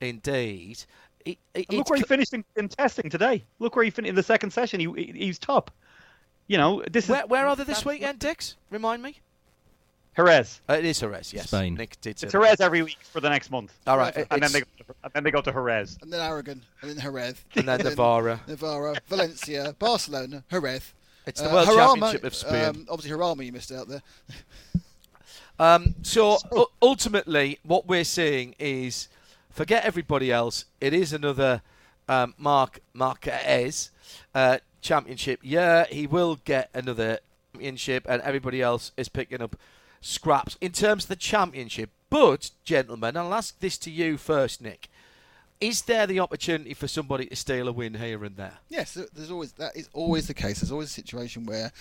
indeed. 0.00 0.84
It, 1.26 1.36
And 1.54 1.66
look 1.70 1.90
where 1.90 1.98
he 1.98 2.04
finished 2.04 2.32
in, 2.32 2.44
in 2.56 2.70
testing 2.70 3.10
today. 3.10 3.44
Look 3.58 3.76
where 3.76 3.84
he 3.84 3.90
finished 3.90 4.08
in 4.08 4.14
the 4.14 4.22
second 4.22 4.52
session. 4.52 4.80
He, 4.80 4.86
he 4.96 5.12
he's 5.26 5.38
top. 5.38 5.70
You 6.46 6.56
know 6.56 6.82
this 6.90 7.10
where, 7.10 7.24
is 7.24 7.28
where 7.28 7.46
are 7.46 7.56
they 7.56 7.64
this 7.64 7.84
weekend, 7.84 8.20
Dix? 8.20 8.56
Remind 8.70 9.02
me. 9.02 9.18
Jerez. 10.18 10.60
Uh, 10.68 10.72
it 10.72 10.84
is 10.84 10.98
Jerez, 10.98 11.32
yes. 11.32 11.46
Spain. 11.46 11.74
Nick 11.74 12.00
did 12.00 12.20
It's. 12.20 12.32
Jerez 12.32 12.60
every 12.60 12.82
week 12.82 12.98
for 13.02 13.20
the 13.20 13.28
next 13.28 13.52
month. 13.52 13.72
All 13.86 13.96
right, 13.96 14.12
and 14.16 14.42
then 14.42 14.50
they 14.50 14.60
go 14.60 14.66
to, 14.78 14.94
and 15.04 15.12
then 15.14 15.22
they 15.22 15.30
go 15.30 15.40
to 15.40 15.52
Jerez. 15.52 15.96
And 16.02 16.12
then 16.12 16.20
Aragon, 16.20 16.60
and 16.82 16.90
then 16.90 16.98
Jerez. 16.98 17.36
And 17.54 17.68
then 17.68 17.78
Navarra. 17.84 18.40
Navarra, 18.48 18.96
Valencia, 19.06 19.76
Barcelona, 19.78 20.42
Jerez. 20.50 20.92
It's 21.24 21.40
the 21.40 21.48
World 21.48 21.68
Championship 21.68 22.24
of 22.24 22.34
Spain. 22.34 22.64
Um, 22.64 22.86
obviously, 22.90 23.16
Jarama 23.16 23.46
you 23.46 23.52
missed 23.52 23.70
out 23.70 23.88
there. 23.88 24.02
Um, 25.60 25.96
so 26.02 26.38
u- 26.52 26.68
ultimately, 26.80 27.58
what 27.64 27.88
we're 27.88 28.04
seeing 28.04 28.54
is 28.60 29.08
forget 29.50 29.84
everybody 29.84 30.30
else. 30.30 30.66
It 30.80 30.94
is 30.94 31.12
another 31.12 31.62
um, 32.08 32.34
Marc 32.38 32.78
Marquez 32.94 33.90
uh, 34.36 34.58
championship. 34.80 35.40
Yeah, 35.42 35.84
he 35.86 36.06
will 36.06 36.36
get 36.44 36.70
another 36.74 37.18
championship, 37.52 38.06
and 38.08 38.22
everybody 38.22 38.62
else 38.62 38.92
is 38.96 39.08
picking 39.08 39.42
up 39.42 39.56
scraps 40.00 40.56
in 40.60 40.72
terms 40.72 41.04
of 41.04 41.08
the 41.08 41.16
championship. 41.16 41.90
But, 42.10 42.50
gentlemen, 42.64 43.16
I'll 43.16 43.34
ask 43.34 43.58
this 43.60 43.76
to 43.78 43.90
you 43.90 44.16
first, 44.16 44.62
Nick. 44.62 44.88
Is 45.60 45.82
there 45.82 46.06
the 46.06 46.20
opportunity 46.20 46.72
for 46.72 46.86
somebody 46.86 47.26
to 47.26 47.34
steal 47.34 47.66
a 47.66 47.72
win 47.72 47.94
here 47.94 48.24
and 48.24 48.36
there? 48.36 48.58
Yes, 48.68 48.96
there's 49.12 49.30
always 49.30 49.52
that 49.54 49.76
is 49.76 49.88
always 49.92 50.28
the 50.28 50.34
case. 50.34 50.60
There's 50.60 50.70
always 50.70 50.90
a 50.90 50.92
situation 50.92 51.46
where, 51.46 51.72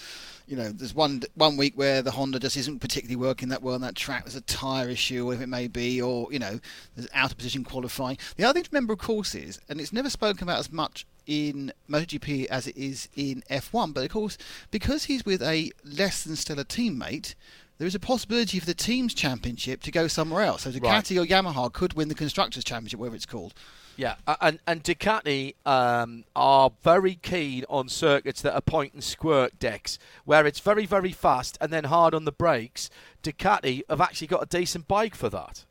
you 0.47 0.57
know, 0.57 0.71
there's 0.71 0.95
one 0.95 1.21
one 1.35 1.57
week 1.57 1.73
where 1.75 2.01
the 2.01 2.09
Honda 2.09 2.39
just 2.39 2.57
isn't 2.57 2.79
particularly 2.79 3.17
working 3.17 3.49
that 3.49 3.61
well 3.61 3.75
on 3.75 3.81
that 3.81 3.95
track. 3.95 4.23
There's 4.23 4.35
a 4.35 4.41
tyre 4.41 4.89
issue, 4.89 5.21
or 5.21 5.25
whatever 5.27 5.43
it 5.43 5.47
may 5.47 5.67
be, 5.67 6.01
or 6.01 6.27
you 6.33 6.39
know, 6.39 6.59
there's 6.95 7.07
out 7.13 7.31
of 7.31 7.37
position 7.37 7.63
qualifying. 7.63 8.17
The 8.35 8.45
other 8.45 8.53
thing 8.53 8.63
to 8.63 8.69
remember, 8.71 8.93
of 8.93 8.99
course, 8.99 9.35
is, 9.35 9.59
and 9.69 9.79
it's 9.79 9.93
never 9.93 10.09
spoken 10.09 10.43
about 10.43 10.57
as 10.57 10.71
much 10.71 11.05
in 11.27 11.71
MotoGP 11.87 12.47
as 12.47 12.65
it 12.65 12.75
is 12.75 13.09
in 13.15 13.43
F1, 13.51 13.93
but 13.93 14.05
of 14.05 14.09
course, 14.09 14.39
because 14.71 15.03
he's 15.03 15.23
with 15.23 15.43
a 15.43 15.71
less 15.83 16.23
than 16.23 16.35
stellar 16.35 16.63
teammate. 16.63 17.35
There 17.77 17.87
is 17.87 17.95
a 17.95 17.99
possibility 17.99 18.59
for 18.59 18.65
the 18.65 18.73
team's 18.73 19.13
championship 19.13 19.83
to 19.83 19.91
go 19.91 20.07
somewhere 20.07 20.43
else. 20.43 20.63
So 20.63 20.71
Ducati 20.71 21.21
or 21.21 21.25
Yamaha 21.25 21.71
could 21.71 21.93
win 21.93 22.09
the 22.09 22.15
constructors' 22.15 22.63
championship, 22.63 22.99
whatever 22.99 23.15
it's 23.15 23.25
called. 23.25 23.53
Yeah, 23.97 24.15
and 24.41 24.59
and 24.67 24.83
Ducati 24.83 25.55
um, 25.65 26.23
are 26.35 26.71
very 26.83 27.15
keen 27.15 27.65
on 27.67 27.89
circuits 27.89 28.41
that 28.43 28.53
are 28.53 28.61
point 28.61 28.93
and 28.93 29.03
squirt 29.03 29.57
Dex, 29.57 29.97
where 30.23 30.45
it's 30.45 30.59
very 30.59 30.85
very 30.85 31.11
fast 31.11 31.57
and 31.59 31.73
then 31.73 31.85
hard 31.85 32.13
on 32.13 32.25
the 32.25 32.31
brakes. 32.31 32.91
Ducati 33.23 33.81
have 33.89 34.01
actually 34.01 34.27
got 34.27 34.43
a 34.43 34.45
decent 34.45 34.87
bike 34.87 35.15
for 35.15 35.29
that. 35.29 35.65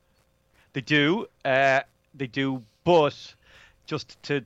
They 0.72 0.80
do, 0.80 1.26
uh, 1.44 1.80
they 2.14 2.26
do, 2.26 2.62
but 2.84 3.34
just 3.86 4.20
to 4.24 4.44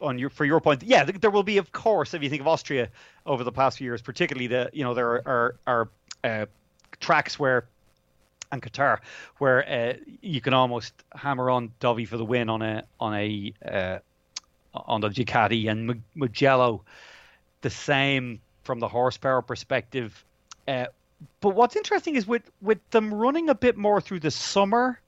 on 0.00 0.18
your 0.18 0.30
for 0.30 0.44
your 0.44 0.60
point, 0.60 0.82
yeah, 0.84 1.04
there 1.04 1.30
will 1.30 1.42
be, 1.42 1.58
of 1.58 1.72
course, 1.72 2.14
if 2.14 2.22
you 2.22 2.30
think 2.30 2.42
of 2.42 2.48
Austria 2.48 2.88
over 3.24 3.42
the 3.42 3.52
past 3.52 3.78
few 3.78 3.86
years, 3.86 4.02
particularly 4.02 4.46
the 4.46 4.70
you 4.72 4.84
know 4.84 4.94
there 4.94 5.08
are 5.08 5.22
are, 5.26 5.56
are 5.66 5.88
uh, 6.42 6.46
tracks 7.06 7.38
where 7.38 7.68
and 8.50 8.60
Qatar 8.60 8.98
where 9.38 9.68
uh, 9.68 9.94
you 10.20 10.40
can 10.40 10.54
almost 10.54 10.92
hammer 11.14 11.50
on 11.50 11.72
Dovi 11.80 12.06
for 12.06 12.16
the 12.16 12.24
win 12.24 12.50
on 12.50 12.62
a 12.62 12.82
on 12.98 13.14
a 13.14 13.52
uh, 13.64 13.98
on 14.74 15.00
the 15.00 15.08
Ducati 15.08 15.70
and 15.70 15.86
Mu- 15.86 16.00
Mugello, 16.16 16.82
the 17.62 17.70
same 17.70 18.40
from 18.64 18.80
the 18.80 18.88
horsepower 18.88 19.40
perspective. 19.40 20.24
Uh, 20.66 20.86
but 21.40 21.50
what's 21.50 21.76
interesting 21.76 22.16
is 22.16 22.26
with 22.26 22.50
with 22.60 22.78
them 22.90 23.14
running 23.14 23.48
a 23.48 23.54
bit 23.54 23.76
more 23.76 24.00
through 24.00 24.20
the 24.20 24.32
summer 24.32 25.00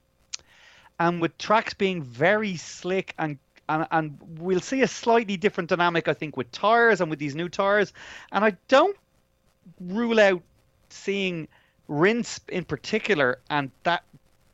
and 0.99 1.21
with 1.21 1.37
tracks 1.37 1.73
being 1.73 2.01
very 2.01 2.55
slick 2.55 3.13
and 3.17 3.37
and, 3.67 3.85
and 3.91 4.17
we'll 4.39 4.61
see 4.61 4.81
a 4.81 4.87
slightly 4.87 5.37
different 5.37 5.69
dynamic, 5.69 6.07
I 6.07 6.13
think, 6.13 6.37
with 6.37 6.51
tires 6.51 7.01
and 7.01 7.09
with 7.09 7.19
these 7.19 7.35
new 7.35 7.49
tires. 7.49 7.93
And 8.31 8.43
I 8.43 8.57
don't 8.67 8.97
rule 9.79 10.19
out 10.19 10.41
seeing 10.89 11.47
Rins 11.89 12.39
in 12.47 12.63
particular 12.63 13.39
and 13.49 13.71
that 13.83 14.03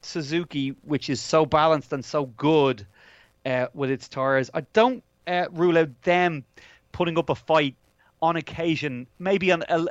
Suzuki, 0.02 0.70
which 0.84 1.10
is 1.10 1.22
so 1.22 1.46
balanced 1.46 1.92
and 1.94 2.04
so 2.04 2.26
good 2.26 2.88
uh, 3.46 3.68
with 3.74 3.92
its 3.92 4.08
tires. 4.08 4.50
I 4.54 4.62
don't 4.74 5.04
uh, 5.28 5.46
rule 5.52 5.78
out 5.78 5.90
them 6.04 6.44
putting 6.92 7.18
up 7.18 7.30
a 7.30 7.36
fight 7.36 7.76
on 8.22 8.38
occasion, 8.38 9.06
maybe 9.20 9.52
on 9.52 9.64
a, 9.68 9.86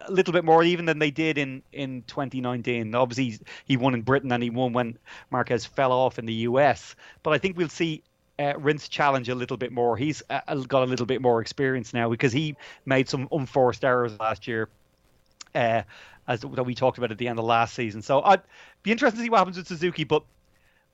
a 0.00 0.10
little 0.10 0.32
bit 0.32 0.44
more 0.44 0.64
even 0.64 0.84
than 0.84 0.98
they 0.98 1.10
did 1.10 1.38
in, 1.38 1.62
in 1.72 2.02
2019. 2.08 2.94
Obviously, 2.94 3.38
he 3.64 3.76
won 3.76 3.94
in 3.94 4.02
Britain 4.02 4.32
and 4.32 4.42
he 4.42 4.50
won 4.50 4.72
when 4.72 4.98
Marquez 5.30 5.64
fell 5.64 5.92
off 5.92 6.18
in 6.18 6.26
the 6.26 6.34
US. 6.34 6.96
But 7.22 7.32
I 7.32 7.38
think 7.38 7.56
we'll 7.56 7.68
see 7.68 8.02
uh, 8.40 8.54
Rins 8.58 8.88
challenge 8.88 9.28
a 9.28 9.34
little 9.34 9.56
bit 9.56 9.72
more. 9.72 9.96
He's 9.96 10.22
uh, 10.30 10.40
got 10.66 10.82
a 10.82 10.86
little 10.86 11.06
bit 11.06 11.22
more 11.22 11.40
experience 11.40 11.94
now 11.94 12.10
because 12.10 12.32
he 12.32 12.56
made 12.84 13.08
some 13.08 13.28
unforced 13.30 13.84
errors 13.84 14.18
last 14.18 14.48
year. 14.48 14.68
Uh, 15.54 15.82
as 16.28 16.40
that 16.42 16.64
we 16.64 16.74
talked 16.76 16.98
about 16.98 17.10
at 17.10 17.18
the 17.18 17.26
end 17.26 17.38
of 17.40 17.44
last 17.44 17.74
season, 17.74 18.00
so 18.02 18.22
I'd 18.22 18.42
be 18.84 18.92
interested 18.92 19.16
to 19.18 19.22
see 19.24 19.30
what 19.30 19.38
happens 19.38 19.56
with 19.56 19.66
Suzuki. 19.66 20.04
But 20.04 20.22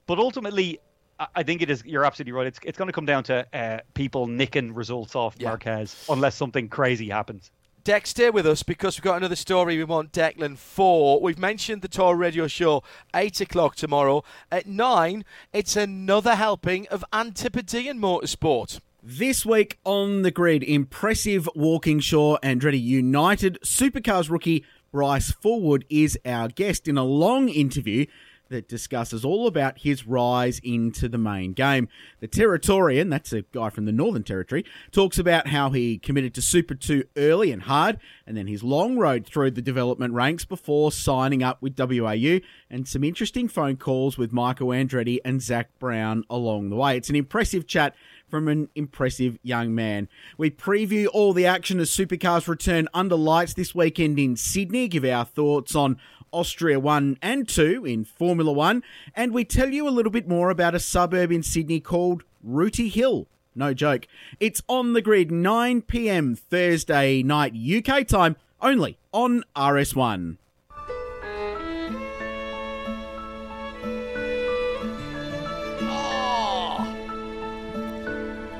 but 0.06 0.18
ultimately, 0.18 0.78
I- 1.20 1.26
I 1.36 1.42
think 1.42 1.60
it 1.60 1.68
is. 1.70 1.82
You're 1.84 2.04
absolutely 2.06 2.32
right. 2.32 2.46
It's 2.46 2.58
it's 2.62 2.78
going 2.78 2.88
to 2.88 2.92
come 2.92 3.04
down 3.06 3.24
to 3.24 3.46
uh, 3.54 3.80
people 3.94 4.26
nicking 4.26 4.72
results 4.74 5.14
off 5.14 5.36
Marquez 5.40 6.06
unless 6.08 6.34
something 6.36 6.68
crazy 6.68 7.08
happens. 7.10 7.50
Deck, 7.84 8.06
stay 8.06 8.30
with 8.30 8.46
us 8.46 8.62
because 8.62 8.96
we've 8.96 9.04
got 9.04 9.18
another 9.18 9.36
story 9.36 9.76
we 9.76 9.84
want 9.84 10.10
Declan 10.10 10.56
for. 10.56 11.20
We've 11.20 11.38
mentioned 11.38 11.82
the 11.82 11.88
Tour 11.88 12.16
Radio 12.16 12.46
Show, 12.46 12.82
8 13.14 13.42
o'clock 13.42 13.76
tomorrow. 13.76 14.24
At 14.50 14.66
9, 14.66 15.22
it's 15.52 15.76
another 15.76 16.34
helping 16.36 16.88
of 16.88 17.04
Antipodean 17.12 17.98
Motorsport. 17.98 18.80
This 19.02 19.44
week 19.44 19.78
on 19.84 20.22
the 20.22 20.30
grid, 20.30 20.62
impressive 20.62 21.46
Walkinshaw 21.54 22.38
Andretti 22.42 22.82
United 22.82 23.58
Supercars 23.62 24.30
rookie 24.30 24.64
Bryce 24.94 25.32
Fullwood 25.32 25.82
is 25.90 26.16
our 26.24 26.46
guest 26.46 26.86
in 26.86 26.96
a 26.96 27.02
long 27.02 27.48
interview 27.48 28.06
that 28.48 28.68
discusses 28.68 29.24
all 29.24 29.48
about 29.48 29.78
his 29.78 30.06
rise 30.06 30.60
into 30.62 31.08
the 31.08 31.18
main 31.18 31.52
game. 31.52 31.88
The 32.20 32.28
Territorian, 32.28 33.10
that's 33.10 33.32
a 33.32 33.42
guy 33.42 33.70
from 33.70 33.86
the 33.86 33.92
Northern 33.92 34.22
Territory, 34.22 34.64
talks 34.92 35.18
about 35.18 35.48
how 35.48 35.70
he 35.70 35.98
committed 35.98 36.32
to 36.34 36.42
Super 36.42 36.76
2 36.76 37.02
early 37.16 37.50
and 37.50 37.62
hard, 37.62 37.98
and 38.24 38.36
then 38.36 38.46
his 38.46 38.62
long 38.62 38.96
road 38.96 39.26
through 39.26 39.50
the 39.50 39.60
development 39.60 40.14
ranks 40.14 40.44
before 40.44 40.92
signing 40.92 41.42
up 41.42 41.60
with 41.60 41.76
WAU, 41.76 42.38
and 42.70 42.86
some 42.86 43.02
interesting 43.02 43.48
phone 43.48 43.76
calls 43.76 44.16
with 44.16 44.32
Michael 44.32 44.68
Andretti 44.68 45.18
and 45.24 45.42
Zak 45.42 45.76
Brown 45.80 46.22
along 46.30 46.70
the 46.70 46.76
way. 46.76 46.96
It's 46.96 47.10
an 47.10 47.16
impressive 47.16 47.66
chat 47.66 47.96
from 48.28 48.48
an 48.48 48.68
impressive 48.74 49.38
young 49.42 49.74
man. 49.74 50.08
We 50.36 50.50
preview 50.50 51.06
all 51.12 51.32
the 51.32 51.46
action 51.46 51.80
as 51.80 51.90
supercars 51.90 52.48
return 52.48 52.88
under 52.92 53.16
lights 53.16 53.54
this 53.54 53.74
weekend 53.74 54.18
in 54.18 54.36
Sydney, 54.36 54.88
give 54.88 55.04
our 55.04 55.24
thoughts 55.24 55.74
on 55.74 55.98
Austria 56.32 56.80
1 56.80 57.18
and 57.22 57.48
2 57.48 57.84
in 57.86 58.04
Formula 58.04 58.52
1, 58.52 58.82
and 59.14 59.32
we 59.32 59.44
tell 59.44 59.70
you 59.70 59.86
a 59.86 59.90
little 59.90 60.10
bit 60.10 60.28
more 60.28 60.50
about 60.50 60.74
a 60.74 60.80
suburb 60.80 61.30
in 61.30 61.42
Sydney 61.42 61.80
called 61.80 62.24
Rooty 62.42 62.88
Hill. 62.88 63.28
No 63.54 63.72
joke. 63.72 64.08
It's 64.40 64.62
on 64.68 64.94
the 64.94 65.02
grid 65.02 65.30
9 65.30 65.82
pm 65.82 66.34
Thursday 66.34 67.22
night 67.22 67.54
UK 67.54 68.06
time 68.06 68.36
only 68.60 68.98
on 69.12 69.44
RS1. 69.54 70.38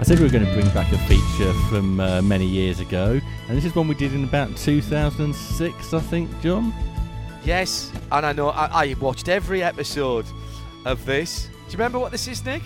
I 0.05 0.07
said 0.07 0.19
we 0.19 0.27
were 0.27 0.31
going 0.31 0.45
to 0.45 0.53
bring 0.53 0.69
back 0.75 0.93
a 0.93 0.99
feature 1.09 1.51
from 1.71 1.99
uh, 1.99 2.21
many 2.21 2.45
years 2.45 2.79
ago, 2.79 3.19
and 3.49 3.57
this 3.57 3.65
is 3.65 3.75
one 3.75 3.89
we 3.89 3.95
did 3.95 4.13
in 4.13 4.25
about 4.25 4.55
2006, 4.55 5.95
I 5.95 5.99
think, 5.99 6.43
John. 6.43 6.75
Yes, 7.43 7.91
and 8.13 8.27
I 8.27 8.33
know 8.35 8.51
I, 8.51 8.67
I 8.91 8.95
watched 9.01 9.31
every 9.31 9.63
episode 9.63 10.27
of 10.85 11.03
this. 11.07 11.47
Do 11.47 11.53
you 11.69 11.73
remember 11.79 11.99
what 11.99 12.13
this 12.13 12.29
is, 12.29 12.45
Nick? 12.45 12.61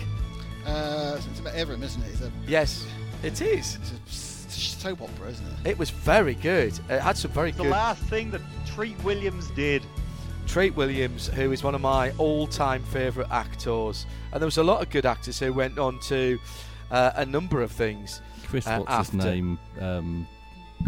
Uh, 0.65 1.17
it's 1.31 1.39
about 1.39 1.53
Everwood, 1.53 1.81
isn't 1.81 2.03
it? 2.03 2.09
It's 2.11 2.21
a, 2.23 2.31
Yes, 2.45 2.85
it 3.23 3.41
is. 3.41 3.77
it's 3.77 3.93
a 3.93 4.49
soap 4.59 5.01
opera, 5.03 5.29
isn't 5.29 5.45
it? 5.63 5.69
It 5.69 5.79
was 5.79 5.91
very 5.91 6.35
good. 6.35 6.77
It 6.89 6.99
had 6.99 7.15
some 7.15 7.31
very 7.31 7.51
The 7.51 7.59
good. 7.59 7.67
The 7.67 7.71
last 7.71 8.03
thing 8.03 8.31
that 8.31 8.41
Treat 8.65 9.01
Williams 9.01 9.49
did. 9.51 9.81
Treat 10.45 10.75
Williams, 10.75 11.29
who 11.29 11.53
is 11.53 11.63
one 11.63 11.73
of 11.73 11.79
my 11.79 12.11
all-time 12.17 12.83
favourite 12.83 13.31
actors, 13.31 14.05
and 14.33 14.41
there 14.41 14.47
was 14.47 14.57
a 14.57 14.63
lot 14.63 14.81
of 14.81 14.89
good 14.89 15.05
actors 15.05 15.39
who 15.39 15.53
went 15.53 15.79
on 15.79 15.99
to 16.01 16.37
uh, 16.91 17.11
a 17.15 17.25
number 17.25 17.61
of 17.61 17.71
things. 17.71 18.21
Chris, 18.47 18.67
uh, 18.67 18.77
what's 18.79 18.91
after. 18.91 19.17
his 19.17 19.25
name? 19.25 19.59
Um, 19.79 20.27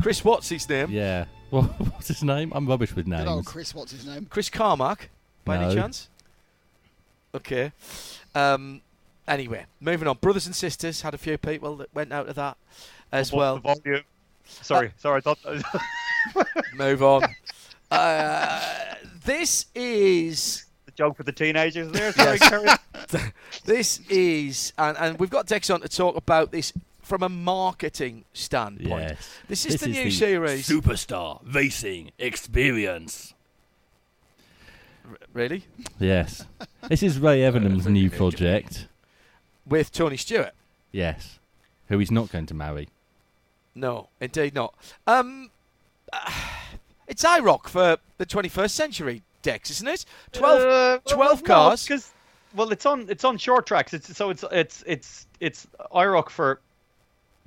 Chris, 0.01 0.23
what's 0.23 0.49
his 0.49 0.67
name? 0.69 0.89
yeah. 0.89 1.25
What, 1.51 1.63
what's 1.81 2.07
his 2.07 2.23
name? 2.23 2.53
I'm 2.55 2.65
rubbish 2.65 2.95
with 2.95 3.07
names. 3.07 3.23
Good 3.25 3.29
old 3.29 3.45
Chris, 3.45 3.75
what's 3.75 3.91
his 3.91 4.05
name? 4.05 4.25
Chris 4.29 4.49
Carmack, 4.49 5.09
by 5.43 5.57
any 5.57 5.75
chance? 5.75 6.07
Okay. 7.35 7.73
Um, 8.33 8.79
anyway, 9.27 9.65
moving 9.81 10.07
on. 10.07 10.15
Brothers 10.21 10.45
and 10.45 10.55
sisters 10.55 11.01
had 11.01 11.13
a 11.13 11.17
few 11.17 11.37
people 11.37 11.75
that 11.75 11.93
went 11.93 12.13
out 12.13 12.29
of 12.29 12.35
that 12.35 12.55
as 13.11 13.31
Above 13.33 13.37
well. 13.37 13.55
the 13.55 13.81
volume. 13.81 14.03
Sorry, 14.45 14.91
sorry. 14.97 15.17
I 15.17 15.21
thought. 15.21 15.39
Move 16.75 17.03
on. 17.03 17.23
Uh, 17.89 18.61
this 19.25 19.65
is 19.75 20.65
the 20.91 21.03
joke 21.03 21.17
for 21.17 21.23
the 21.23 21.31
teenagers 21.31 21.91
there. 21.91 22.11
Sorry, 22.13 22.39
carry 22.39 22.69
this 23.65 23.99
is, 24.09 24.73
and, 24.77 24.97
and 24.97 25.19
we've 25.19 25.29
got 25.29 25.47
Dex 25.47 25.69
on 25.69 25.81
to 25.81 25.89
talk 25.89 26.15
about 26.15 26.51
this 26.51 26.73
from 27.01 27.23
a 27.23 27.29
marketing 27.29 28.25
standpoint. 28.33 29.09
Yes. 29.09 29.29
This 29.47 29.65
is 29.65 29.73
This 29.73 29.81
the 29.81 29.89
is 29.89 29.97
new 29.97 30.03
the 30.05 30.11
series. 30.11 30.67
Superstar 30.67 31.41
Racing 31.53 32.11
Experience. 32.19 33.33
Really? 35.33 35.65
Yes. 35.99 36.45
this 36.87 37.03
is 37.03 37.19
Ray 37.19 37.41
Evernham's 37.41 37.87
new 37.87 38.09
project. 38.09 38.87
With 39.65 39.91
Tony 39.91 40.17
Stewart? 40.17 40.53
Yes. 40.91 41.39
Who 41.87 41.97
he's 41.97 42.11
not 42.11 42.31
going 42.31 42.45
to 42.47 42.53
marry. 42.53 42.89
No, 43.75 44.09
indeed 44.19 44.55
not. 44.55 44.73
Um, 45.07 45.49
it's 47.07 47.23
IROC 47.23 47.67
for 47.67 47.97
the 48.17 48.25
21st 48.25 48.71
century, 48.71 49.23
Dex, 49.41 49.71
isn't 49.71 49.87
it? 49.87 50.05
12, 50.33 50.61
Uh, 50.61 50.99
12 51.07 51.17
well, 51.17 51.69
cars. 51.69 51.89
No, 51.89 51.97
well, 52.53 52.71
it's 52.71 52.85
on 52.85 53.05
it's 53.09 53.23
on 53.23 53.37
short 53.37 53.65
tracks. 53.65 53.93
It's 53.93 54.15
so 54.15 54.29
it's 54.29 54.43
it's 54.51 54.83
it's 54.85 55.27
it's 55.39 55.67
IROC 55.93 56.29
for 56.29 56.59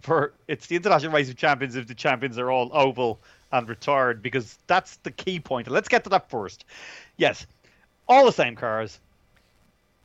for 0.00 0.32
it's 0.48 0.66
the 0.66 0.76
International 0.76 1.12
Racing 1.12 1.36
Champions 1.36 1.76
if 1.76 1.86
the 1.86 1.94
champions 1.94 2.38
are 2.38 2.50
all 2.50 2.70
oval 2.72 3.18
and 3.52 3.68
retired 3.68 4.22
because 4.22 4.58
that's 4.66 4.96
the 4.96 5.10
key 5.10 5.40
point. 5.40 5.68
Let's 5.68 5.88
get 5.88 6.04
to 6.04 6.10
that 6.10 6.28
first. 6.30 6.64
Yes, 7.16 7.46
all 8.08 8.24
the 8.24 8.32
same 8.32 8.56
cars. 8.56 8.98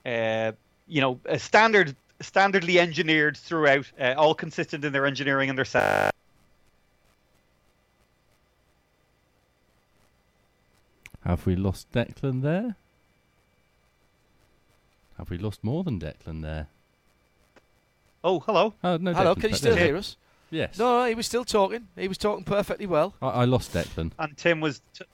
Uh, 0.05 0.53
you 0.87 1.01
know, 1.01 1.19
a 1.25 1.37
standard 1.39 1.95
standardly 2.21 2.77
engineered 2.77 3.37
throughout, 3.37 3.89
uh, 3.99 4.13
all 4.17 4.33
consistent 4.35 4.83
in 4.83 4.91
their 4.91 5.05
engineering 5.05 5.49
and 5.49 5.57
their 5.57 5.65
set. 5.65 6.13
Have 11.29 11.45
we 11.45 11.55
lost 11.55 11.91
Declan 11.91 12.41
there? 12.41 12.75
Have 15.19 15.29
we 15.29 15.37
lost 15.37 15.63
more 15.63 15.83
than 15.83 15.99
Declan 15.99 16.41
there? 16.41 16.69
Oh, 18.23 18.39
hello. 18.39 18.73
Oh 18.83 18.97
no. 18.97 19.13
Hello, 19.13 19.35
Declan's 19.35 19.41
can 19.41 19.49
you 19.51 19.55
still 19.57 19.75
there. 19.75 19.85
hear 19.85 19.97
us? 19.97 20.17
Yes. 20.49 20.79
No, 20.79 21.01
no, 21.01 21.05
he 21.05 21.13
was 21.13 21.27
still 21.27 21.45
talking. 21.45 21.87
He 21.95 22.07
was 22.07 22.17
talking 22.17 22.43
perfectly 22.43 22.87
well. 22.87 23.13
I, 23.21 23.27
I 23.27 23.45
lost 23.45 23.71
Declan. 23.73 24.11
and 24.17 24.35
Tim 24.37 24.59
was. 24.59 24.81
T- 24.95 25.05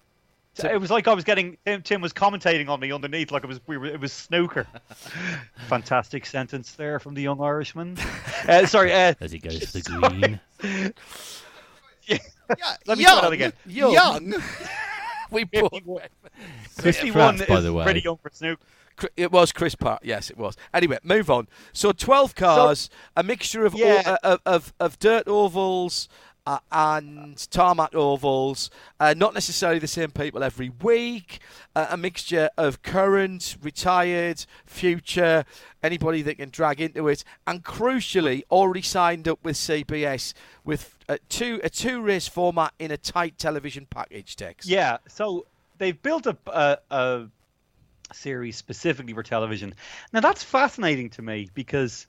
t- 0.55 0.67
it 0.69 0.79
was 0.79 0.89
like 0.89 1.09
I 1.09 1.13
was 1.13 1.25
getting 1.25 1.57
Tim. 1.65 1.81
Tim 1.81 1.99
was 1.99 2.13
commentating 2.13 2.69
on 2.69 2.79
me 2.79 2.93
underneath, 2.93 3.29
like 3.31 3.43
it 3.43 3.47
was 3.47 3.59
we 3.67 3.75
were, 3.77 3.87
it 3.87 3.99
was 3.99 4.13
snooker. 4.13 4.65
Fantastic 5.67 6.25
sentence 6.25 6.71
there 6.75 6.97
from 6.97 7.13
the 7.13 7.21
young 7.23 7.41
Irishman. 7.41 7.97
Uh, 8.47 8.63
sorry, 8.67 8.93
uh, 8.93 9.11
As 9.19 9.31
he 9.31 9.39
goes 9.39 9.59
to 9.59 9.81
the 9.81 10.39
green. 10.61 10.93
Yeah. 12.05 12.17
Let 12.85 12.99
me 12.99 13.03
young, 13.03 13.13
try 13.19 13.21
that 13.21 13.33
again. 13.33 13.53
young. 13.65 14.35
We 15.35 15.43
both. 15.43 15.71
Chris 16.77 16.97
51 16.97 17.37
Pratt, 17.37 17.47
by 17.47 17.59
the 17.61 17.73
way. 17.73 17.83
pretty 17.83 18.01
young 18.01 18.17
for 18.17 18.29
snooker. 18.33 18.61
Cri- 18.97 19.09
It 19.17 19.31
was 19.31 19.51
Chris 19.51 19.75
Pratt, 19.75 19.99
yes, 20.03 20.29
it 20.29 20.37
was. 20.37 20.55
Anyway, 20.73 20.97
move 21.03 21.29
on. 21.29 21.47
So 21.73 21.91
twelve 21.91 22.33
cars, 22.33 22.89
a 23.15 23.23
mixture 23.23 23.65
of 23.65 23.73
all- 23.75 23.79
Yeah. 23.81 24.01
uh, 24.05 24.17
of, 24.23 24.41
of 24.45 24.73
of 24.79 24.99
dirt 24.99 25.27
ovals 25.27 26.07
uh, 26.45 26.59
and 26.71 27.49
tarmac 27.51 27.93
ovals. 27.95 28.69
Uh, 28.99 29.13
not 29.17 29.33
necessarily 29.33 29.79
the 29.79 29.87
same 29.87 30.11
people 30.11 30.43
every 30.43 30.69
week. 30.69 31.39
Uh, 31.75 31.87
a 31.89 31.97
mixture 31.97 32.49
of 32.57 32.81
current, 32.81 33.57
retired, 33.61 34.45
future, 34.65 35.43
anybody 35.83 36.21
that 36.21 36.35
can 36.35 36.49
drag 36.49 36.79
into 36.79 37.07
it, 37.07 37.23
and 37.47 37.63
crucially, 37.63 38.43
already 38.51 38.81
signed 38.81 39.27
up 39.27 39.39
with 39.43 39.55
CBS 39.55 40.33
with 40.63 40.97
a 41.09 41.17
two 41.29 41.59
a 41.63 41.69
two 41.69 42.01
race 42.01 42.27
format 42.27 42.73
in 42.79 42.91
a 42.91 42.97
tight 42.97 43.37
television 43.37 43.85
package. 43.89 44.35
Dex. 44.35 44.67
Yeah, 44.67 44.97
so 45.07 45.45
they've 45.77 46.01
built 46.01 46.25
a, 46.25 46.37
a, 46.47 46.77
a 46.91 47.27
series 48.13 48.55
specifically 48.55 49.13
for 49.13 49.23
television. 49.23 49.73
Now 50.13 50.19
that's 50.21 50.43
fascinating 50.43 51.09
to 51.11 51.21
me 51.21 51.49
because 51.53 52.07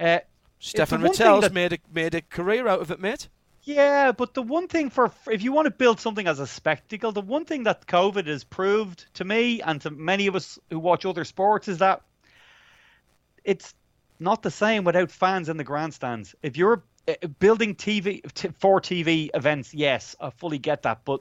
uh, 0.00 0.18
Stéphane 0.60 1.02
Ratel's 1.02 1.42
that- 1.42 1.52
made 1.52 1.72
a 1.74 1.78
made 1.92 2.14
a 2.14 2.22
career 2.22 2.66
out 2.66 2.80
of 2.80 2.90
it, 2.90 3.00
mate. 3.00 3.28
Yeah, 3.68 4.12
but 4.12 4.32
the 4.32 4.42
one 4.42 4.66
thing 4.66 4.88
for 4.88 5.12
if 5.30 5.42
you 5.42 5.52
want 5.52 5.66
to 5.66 5.70
build 5.70 6.00
something 6.00 6.26
as 6.26 6.40
a 6.40 6.46
spectacle, 6.46 7.12
the 7.12 7.20
one 7.20 7.44
thing 7.44 7.64
that 7.64 7.86
COVID 7.86 8.26
has 8.26 8.42
proved 8.42 9.04
to 9.14 9.24
me 9.24 9.60
and 9.60 9.80
to 9.82 9.90
many 9.90 10.26
of 10.26 10.34
us 10.34 10.58
who 10.70 10.78
watch 10.78 11.04
other 11.04 11.24
sports 11.24 11.68
is 11.68 11.76
that 11.78 12.02
it's 13.44 13.74
not 14.18 14.42
the 14.42 14.50
same 14.50 14.84
without 14.84 15.10
fans 15.10 15.48
in 15.48 15.56
the 15.56 15.64
grandstands. 15.64 16.34
If 16.42 16.56
you're 16.56 16.82
uh, 17.06 17.26
building 17.38 17.74
TV 17.74 18.22
for 18.58 18.80
TV 18.80 19.30
events, 19.34 19.74
yes, 19.74 20.16
I 20.20 20.30
fully 20.30 20.58
get 20.58 20.82
that, 20.82 21.04
but 21.04 21.20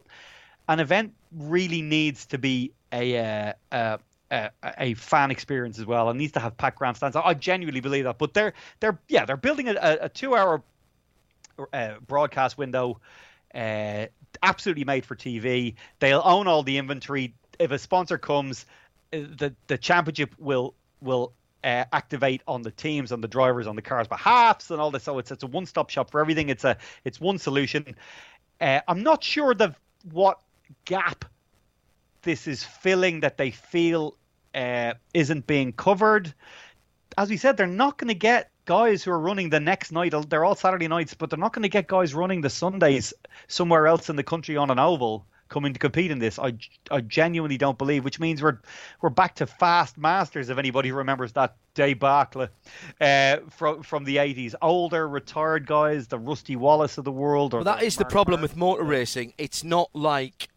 an 0.67 0.79
event 0.79 1.13
really 1.31 1.81
needs 1.81 2.25
to 2.27 2.37
be 2.37 2.73
a 2.91 3.17
uh, 3.19 3.53
uh, 3.71 3.97
a, 4.31 4.51
a 4.77 4.93
fan 4.95 5.31
experience 5.31 5.79
as 5.79 5.85
well. 5.85 6.09
It 6.09 6.15
needs 6.15 6.33
to 6.33 6.39
have 6.39 6.57
packed 6.57 6.79
grandstands. 6.79 7.15
I 7.15 7.33
genuinely 7.33 7.81
believe 7.81 8.05
that. 8.05 8.17
But 8.17 8.33
they're 8.33 8.53
they're 8.79 8.99
yeah 9.07 9.25
they're 9.25 9.37
building 9.37 9.69
a, 9.69 9.73
a, 9.73 9.97
a 10.05 10.09
two 10.09 10.35
hour 10.35 10.63
uh, 11.73 11.95
broadcast 12.05 12.57
window, 12.57 12.99
uh, 13.53 14.05
absolutely 14.43 14.83
made 14.83 15.05
for 15.05 15.15
TV. 15.15 15.75
They'll 15.99 16.21
own 16.23 16.47
all 16.47 16.63
the 16.63 16.77
inventory. 16.77 17.33
If 17.59 17.71
a 17.71 17.79
sponsor 17.79 18.17
comes, 18.17 18.65
uh, 19.13 19.17
the 19.37 19.55
the 19.67 19.77
championship 19.77 20.35
will 20.37 20.73
will 21.01 21.33
uh, 21.63 21.85
activate 21.91 22.41
on 22.47 22.61
the 22.61 22.71
teams, 22.71 23.11
on 23.11 23.21
the 23.21 23.27
drivers, 23.27 23.67
on 23.67 23.75
the 23.75 23.81
cars' 23.81 24.07
behalfs, 24.07 24.71
and 24.71 24.79
all 24.79 24.91
this. 24.91 25.03
So 25.03 25.19
it's 25.19 25.31
it's 25.31 25.43
a 25.43 25.47
one 25.47 25.65
stop 25.65 25.89
shop 25.89 26.11
for 26.11 26.21
everything. 26.21 26.49
It's 26.49 26.63
a 26.63 26.77
it's 27.03 27.19
one 27.19 27.37
solution. 27.39 27.95
Uh, 28.61 28.81
I'm 28.87 29.03
not 29.03 29.23
sure 29.23 29.53
the 29.53 29.75
what 30.11 30.39
gap 30.85 31.25
this 32.21 32.47
is 32.47 32.63
filling 32.63 33.21
that 33.21 33.37
they 33.37 33.51
feel 33.51 34.15
uh, 34.53 34.93
isn't 35.13 35.47
being 35.47 35.73
covered. 35.73 36.33
As 37.17 37.29
we 37.29 37.37
said, 37.37 37.57
they're 37.57 37.67
not 37.67 37.97
going 37.97 38.09
to 38.09 38.15
get 38.15 38.51
guys 38.67 39.03
who 39.03 39.09
are 39.09 39.19
running 39.19 39.49
the 39.49 39.59
next 39.59 39.91
night. 39.91 40.13
They're 40.29 40.45
all 40.45 40.53
Saturday 40.53 40.87
nights, 40.87 41.15
but 41.15 41.31
they're 41.31 41.39
not 41.39 41.53
going 41.53 41.63
to 41.63 41.69
get 41.69 41.87
guys 41.87 42.13
running 42.13 42.41
the 42.41 42.49
Sundays 42.51 43.11
somewhere 43.47 43.87
else 43.87 44.09
in 44.09 44.15
the 44.15 44.23
country 44.23 44.55
on 44.55 44.69
an 44.69 44.77
oval 44.77 45.25
coming 45.49 45.73
to 45.73 45.79
compete 45.79 46.11
in 46.11 46.19
this. 46.19 46.37
I, 46.37 46.53
I 46.91 47.01
genuinely 47.01 47.57
don't 47.57 47.77
believe, 47.77 48.03
which 48.03 48.19
means 48.19 48.43
we're 48.43 48.59
we're 49.01 49.09
back 49.09 49.35
to 49.35 49.47
fast 49.47 49.97
masters. 49.97 50.49
If 50.49 50.57
anybody 50.57 50.91
remembers 50.91 51.31
that 51.33 51.55
debacle 51.73 52.49
uh, 53.01 53.37
from 53.49 53.81
from 53.81 54.03
the 54.03 54.19
eighties, 54.19 54.53
older 54.61 55.07
retired 55.07 55.65
guys, 55.65 56.07
the 56.07 56.19
Rusty 56.19 56.55
Wallace 56.55 56.97
of 56.97 57.05
the 57.05 57.11
world. 57.11 57.53
Or 57.53 57.57
Well, 57.57 57.65
that 57.65 57.79
the 57.79 57.85
is 57.85 57.95
the 57.95 58.03
Mark 58.03 58.11
problem 58.11 58.41
with 58.41 58.55
motor 58.55 58.83
racing. 58.83 59.33
It's 59.37 59.63
not 59.63 59.89
like 59.93 60.49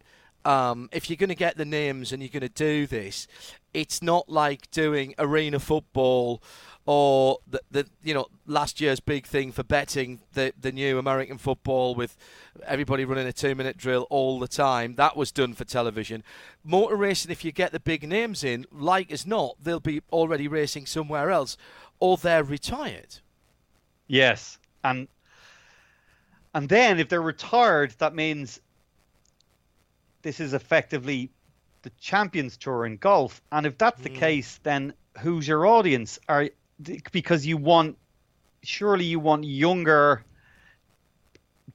um, 0.45 0.89
if 0.91 1.09
you're 1.09 1.17
going 1.17 1.29
to 1.29 1.35
get 1.35 1.57
the 1.57 1.65
names 1.65 2.11
and 2.11 2.21
you're 2.21 2.29
going 2.29 2.41
to 2.41 2.49
do 2.49 2.87
this, 2.87 3.27
it's 3.73 4.01
not 4.01 4.27
like 4.27 4.69
doing 4.71 5.13
arena 5.17 5.59
football 5.59 6.41
or 6.85 7.37
the, 7.47 7.61
the 7.69 7.85
you 8.03 8.13
know 8.13 8.27
last 8.47 8.81
year's 8.81 8.99
big 8.99 9.25
thing 9.25 9.51
for 9.51 9.63
betting 9.63 10.19
the 10.33 10.53
the 10.59 10.71
new 10.71 10.97
American 10.97 11.37
football 11.37 11.93
with 11.93 12.17
everybody 12.65 13.05
running 13.05 13.27
a 13.27 13.33
two 13.33 13.55
minute 13.55 13.77
drill 13.77 14.07
all 14.09 14.39
the 14.39 14.47
time. 14.47 14.95
That 14.95 15.15
was 15.15 15.31
done 15.31 15.53
for 15.53 15.63
television. 15.63 16.23
Motor 16.63 16.95
racing, 16.95 17.31
if 17.31 17.45
you 17.45 17.51
get 17.51 17.71
the 17.71 17.79
big 17.79 18.07
names 18.07 18.43
in, 18.43 18.65
like 18.71 19.11
as 19.11 19.25
not, 19.27 19.55
they'll 19.61 19.79
be 19.79 20.01
already 20.11 20.47
racing 20.47 20.85
somewhere 20.85 21.29
else, 21.29 21.55
or 21.99 22.17
they're 22.17 22.43
retired. 22.43 23.19
Yes, 24.07 24.57
and 24.83 25.07
and 26.53 26.67
then 26.67 26.99
if 26.99 27.09
they're 27.09 27.21
retired, 27.21 27.95
that 27.99 28.15
means 28.15 28.59
this 30.21 30.39
is 30.39 30.53
effectively 30.53 31.29
the 31.83 31.91
Champions 31.99 32.57
Tour 32.57 32.85
in 32.85 32.97
golf. 32.97 33.41
And 33.51 33.65
if 33.65 33.77
that's 33.77 34.01
the 34.01 34.09
mm. 34.09 34.15
case, 34.15 34.59
then 34.63 34.93
who's 35.19 35.47
your 35.47 35.65
audience? 35.65 36.19
Are 36.27 36.49
because 37.11 37.45
you 37.45 37.57
want 37.57 37.97
surely 38.63 39.05
you 39.05 39.19
want 39.19 39.43
younger, 39.43 40.23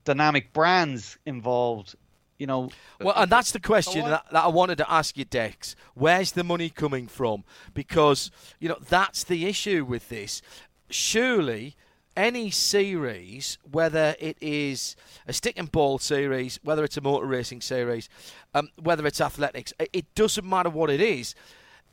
dynamic 0.04 0.52
brands 0.52 1.18
involved. 1.26 1.94
You 2.38 2.46
know, 2.46 2.70
Well, 3.00 3.14
and 3.16 3.32
that's 3.32 3.52
the 3.52 3.60
question 3.60 4.04
that, 4.04 4.26
that 4.30 4.44
I 4.44 4.48
wanted 4.48 4.76
to 4.78 4.92
ask 4.92 5.16
you, 5.16 5.24
Dex. 5.24 5.74
Where's 5.94 6.32
the 6.32 6.44
money 6.44 6.68
coming 6.68 7.06
from? 7.06 7.44
Because, 7.72 8.30
you 8.60 8.68
know, 8.68 8.76
that's 8.78 9.24
the 9.24 9.46
issue 9.46 9.86
with 9.86 10.10
this. 10.10 10.42
Surely, 10.90 11.76
any 12.14 12.50
series, 12.50 13.56
whether 13.70 14.14
it 14.20 14.36
is 14.42 14.96
a 15.26 15.32
stick 15.32 15.58
and 15.58 15.72
ball 15.72 15.98
series, 15.98 16.60
whether 16.62 16.84
it's 16.84 16.98
a 16.98 17.00
motor 17.00 17.26
racing 17.26 17.62
series, 17.62 18.10
um, 18.54 18.68
whether 18.82 19.06
it's 19.06 19.20
athletics, 19.20 19.72
it, 19.80 19.88
it 19.94 20.14
doesn't 20.14 20.46
matter 20.46 20.68
what 20.68 20.90
it 20.90 21.00
is. 21.00 21.34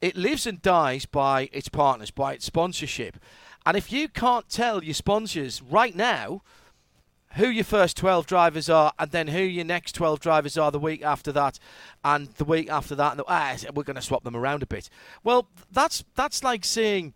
It 0.04 0.18
lives 0.18 0.46
and 0.46 0.62
dies 0.62 1.06
by 1.06 1.48
its 1.54 1.70
partners, 1.70 2.12
by 2.12 2.34
its 2.34 2.44
sponsorship. 2.44 3.16
And 3.66 3.78
if 3.78 3.90
you 3.90 4.10
can't 4.10 4.50
tell 4.50 4.84
your 4.84 4.94
sponsors 4.94 5.62
right 5.62 5.96
now 5.96 6.42
who 7.36 7.48
your 7.48 7.64
first 7.64 7.96
12 7.96 8.26
drivers 8.26 8.70
are 8.70 8.92
and 9.00 9.12
then 9.12 9.30
who 9.30 9.40
your 9.40 9.64
next 9.64 9.94
12 9.94 10.20
drivers 10.20 10.58
are 10.58 10.72
the 10.72 10.78
week 10.78 11.04
after 11.04 11.32
that 11.32 11.58
and 12.04 12.28
the 12.34 12.44
week 12.44 12.70
after 12.70 12.96
that 12.96 13.12
and 13.12 13.20
the, 13.22 13.24
ah, 13.30 13.56
we're 13.74 13.84
going 13.84 13.96
to 13.96 14.02
swap 14.02 14.26
them 14.26 14.36
around 14.36 14.62
a 14.62 14.68
bit 14.68 14.90
well 15.24 15.48
that's 15.72 16.04
that's 16.16 16.44
like 16.44 16.66
saying 16.66 17.14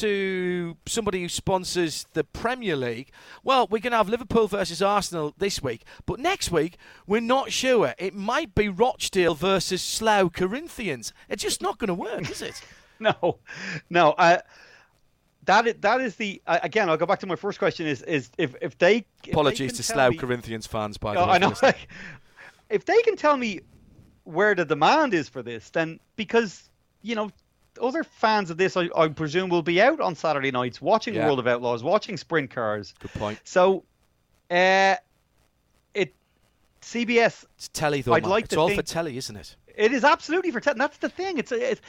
to 0.00 0.76
somebody 0.86 1.22
who 1.22 1.28
sponsors 1.28 2.06
the 2.12 2.24
Premier 2.24 2.76
League, 2.76 3.10
well, 3.44 3.66
we're 3.70 3.80
going 3.80 3.90
to 3.92 3.96
have 3.98 4.08
Liverpool 4.08 4.48
versus 4.48 4.80
Arsenal 4.82 5.34
this 5.38 5.62
week, 5.62 5.84
but 6.06 6.18
next 6.18 6.50
week 6.50 6.76
we're 7.06 7.20
not 7.20 7.52
sure. 7.52 7.94
It 7.98 8.14
might 8.14 8.54
be 8.54 8.68
Rochdale 8.68 9.34
versus 9.34 9.82
Slough 9.82 10.32
Corinthians. 10.32 11.12
It's 11.28 11.42
just 11.42 11.60
not 11.62 11.78
going 11.78 11.88
to 11.88 11.94
work, 11.94 12.30
is 12.30 12.42
it? 12.42 12.62
no, 13.00 13.38
no. 13.90 14.12
Uh, 14.12 14.38
that 15.44 15.66
is, 15.66 15.74
that 15.80 16.00
is 16.00 16.16
the 16.16 16.40
again. 16.46 16.88
I'll 16.88 16.96
go 16.96 17.06
back 17.06 17.18
to 17.20 17.26
my 17.26 17.36
first 17.36 17.58
question. 17.58 17.86
Is 17.86 18.02
is 18.02 18.30
if 18.38 18.54
if 18.62 18.78
they 18.78 19.04
if 19.24 19.32
Apologies 19.32 19.72
they 19.72 19.76
to 19.78 19.82
Slough 19.82 20.12
me- 20.12 20.16
Corinthians 20.18 20.66
fans, 20.66 20.98
by 20.98 21.14
the 21.14 21.20
Oh, 21.20 21.26
way. 21.26 21.32
I 21.32 21.38
know. 21.38 21.52
if 22.70 22.84
they 22.84 23.02
can 23.02 23.16
tell 23.16 23.36
me 23.36 23.60
where 24.24 24.54
the 24.54 24.64
demand 24.64 25.14
is 25.14 25.28
for 25.28 25.42
this, 25.42 25.70
then 25.70 25.98
because 26.14 26.70
you 27.02 27.16
know 27.16 27.30
other 27.80 28.04
fans 28.04 28.50
of 28.50 28.56
this, 28.56 28.76
I, 28.76 28.88
I 28.96 29.08
presume, 29.08 29.48
will 29.50 29.62
be 29.62 29.80
out 29.80 30.00
on 30.00 30.14
Saturday 30.14 30.50
nights 30.50 30.80
watching 30.80 31.14
Yeah. 31.14 31.26
World 31.26 31.38
of 31.38 31.46
Outlaws, 31.46 31.82
watching 31.82 32.16
sprint 32.16 32.50
cars. 32.50 32.94
Good 33.00 33.12
point. 33.14 33.40
So, 33.44 33.84
uh, 34.50 34.96
it 35.94 36.14
CBS. 36.82 37.44
It's 37.56 37.68
telly, 37.68 38.02
though. 38.02 38.14
I'd 38.14 38.22
man. 38.22 38.30
like 38.30 38.44
it's 38.44 38.54
to 38.54 38.60
all 38.60 38.68
think 38.68 38.80
for 38.80 38.86
telly, 38.86 39.16
isn't 39.16 39.36
it? 39.36 39.56
it 39.74 39.92
is 39.92 40.04
absolutely 40.04 40.50
for 40.50 40.60
ten. 40.60 40.76
That's 40.78 40.98
the 40.98 41.08
thing. 41.08 41.38
It's, 41.38 41.52
it's 41.52 41.80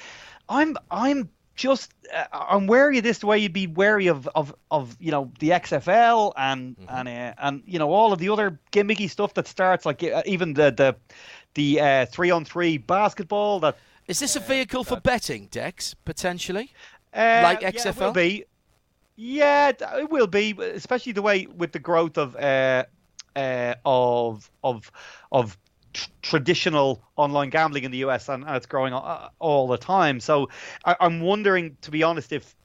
I'm 0.48 0.78
I'm 0.90 1.30
just 1.56 1.92
uh, 2.14 2.24
I'm 2.32 2.66
wary 2.68 2.98
of 2.98 3.04
this 3.04 3.20
the 3.20 3.28
way 3.28 3.38
you'd 3.40 3.54
be 3.54 3.68
wary 3.68 4.08
of 4.08 4.28
of, 4.34 4.56
of 4.72 4.96
you 5.00 5.12
know 5.12 5.32
the 5.40 5.50
XFL 5.50 6.34
and 6.38 6.76
Mm-hmm. 6.78 6.96
and 6.96 7.08
uh, 7.08 7.34
and 7.38 7.64
you 7.66 7.78
know 7.80 7.92
all 7.92 8.14
of 8.14 8.20
the 8.20 8.30
other 8.30 8.60
gimmicky 8.72 9.10
stuff 9.10 9.34
that 9.36 9.48
starts 9.48 9.86
like 9.86 10.04
uh, 10.04 10.24
even 10.26 10.54
the 10.54 10.72
the 10.72 10.96
the 11.54 11.80
uh, 11.82 12.06
three 12.08 12.32
on 12.32 12.46
three 12.46 12.78
basketball 12.78 13.60
that 13.60 13.78
Is 14.08 14.20
this 14.20 14.36
a 14.36 14.40
vehicle 14.40 14.84
for 14.84 15.00
betting, 15.00 15.48
Dex, 15.52 15.94
potentially? 16.06 16.72
uh, 17.14 17.42
like 17.44 17.62
yeah, 17.62 17.70
it 17.70 17.76
XFL? 17.76 18.00
will 18.00 18.14
be. 18.14 18.46
Yeah, 19.16 19.70
it- 19.70 20.10
will 20.10 20.28
be, 20.28 20.52
especially 20.60 21.12
the 21.12 21.22
way 21.22 21.46
with 21.46 21.72
the 21.72 21.80
growth 21.80 22.18
of 22.18 22.36
uh, 22.36 22.86
uh, 23.36 23.76
of 23.86 24.50
of 24.64 24.92
of 25.32 25.58
tr- 25.94 26.10
traditional 26.22 27.04
online 27.16 27.50
gambling 27.50 27.84
in 27.84 27.92
the 27.92 28.00
US, 28.00 28.30
and, 28.30 28.44
and 28.44 28.56
it's 28.56 28.66
growing 28.66 28.94
all, 28.94 29.30
all 29.40 29.68
the 29.68 29.78
time. 29.78 30.20
So 30.20 30.50
I, 30.86 30.96
I'm 31.00 31.22
wondering, 31.22 31.78
to 31.82 31.92
be 31.92 32.04
honest, 32.04 32.32
if 32.34 32.56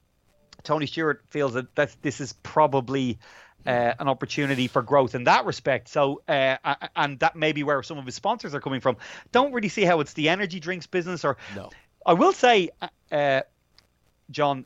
Tony 0.63 0.87
Stewart 0.87 1.23
feels 1.29 1.53
that 1.53 1.73
that 1.75 1.95
this 2.01 2.19
is 2.19 2.33
probably. 2.33 3.17
Uh, 3.65 3.93
an 3.99 4.07
opportunity 4.07 4.67
for 4.67 4.81
growth 4.81 5.15
in 5.15 5.25
that 5.25 5.45
respect. 5.45 5.89
So, 5.89 6.21
uh, 6.29 6.55
and 6.95 7.19
that 7.19 7.35
may 7.35 7.51
be 7.51 7.61
where 7.63 7.83
some 7.83 7.97
of 7.97 8.05
his 8.05 8.15
sponsors 8.15 8.55
are 8.55 8.61
coming 8.61 8.79
from. 8.79 8.95
Don't 9.33 9.51
really 9.51 9.67
see 9.67 9.83
how 9.83 9.99
it's 9.99 10.13
the 10.13 10.29
energy 10.29 10.61
drinks 10.61 10.87
business, 10.87 11.25
or 11.25 11.35
no. 11.55 11.69
I 12.05 12.13
will 12.13 12.31
say, 12.31 12.69
uh, 13.11 13.41
John, 14.31 14.65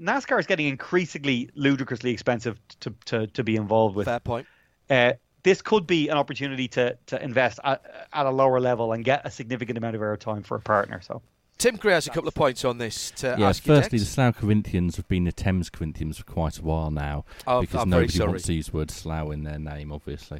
NASCAR 0.00 0.38
is 0.38 0.46
getting 0.46 0.68
increasingly 0.68 1.50
ludicrously 1.54 2.12
expensive 2.12 2.58
to, 2.80 2.94
to, 3.06 3.26
to 3.26 3.44
be 3.44 3.56
involved 3.56 3.96
with. 3.96 4.06
Fair 4.06 4.20
point. 4.20 4.46
Uh, 4.88 5.14
this 5.42 5.60
could 5.60 5.86
be 5.86 6.08
an 6.08 6.16
opportunity 6.16 6.68
to, 6.68 6.96
to 7.06 7.22
invest 7.22 7.60
at, 7.64 8.08
at 8.12 8.26
a 8.26 8.30
lower 8.30 8.60
level 8.60 8.92
and 8.92 9.04
get 9.04 9.22
a 9.24 9.30
significant 9.30 9.76
amount 9.76 9.96
of 9.96 10.02
airtime 10.02 10.44
for 10.44 10.56
a 10.56 10.60
partner. 10.60 11.00
So, 11.00 11.20
Tim 11.60 11.76
Gray 11.76 11.92
has 11.92 12.06
a 12.06 12.10
couple 12.10 12.26
of 12.26 12.34
points 12.34 12.64
on 12.64 12.78
this 12.78 13.10
to 13.16 13.36
yeah, 13.38 13.50
ask 13.50 13.66
you, 13.66 13.74
firstly, 13.74 13.98
the 13.98 14.04
Dex. 14.04 14.14
Slough 14.14 14.36
Corinthians 14.36 14.96
have 14.96 15.06
been 15.08 15.24
the 15.24 15.32
Thames 15.32 15.68
Corinthians 15.68 16.16
for 16.18 16.24
quite 16.24 16.58
a 16.58 16.62
while 16.62 16.90
now 16.90 17.26
Oh, 17.46 17.60
because 17.60 17.82
I'm 17.82 17.90
nobody 17.90 18.18
wants 18.18 18.44
to 18.44 18.54
use 18.54 18.68
the 18.68 18.76
word 18.76 18.90
Slough 18.90 19.30
in 19.32 19.44
their 19.44 19.58
name, 19.58 19.92
obviously. 19.92 20.38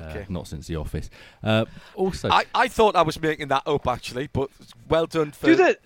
Uh, 0.00 0.04
Okay. 0.04 0.26
Not 0.28 0.46
since 0.46 0.68
The 0.68 0.76
Office. 0.76 1.10
Uh, 1.44 1.64
also, 1.94 2.30
I, 2.30 2.44
I 2.54 2.68
thought 2.68 2.96
I 2.96 3.02
was 3.02 3.20
making 3.20 3.48
that 3.48 3.62
up, 3.66 3.86
actually, 3.86 4.28
but 4.32 4.50
well 4.88 5.06
done 5.06 5.32
for... 5.32 5.46
do 5.46 5.56
the 5.56 5.78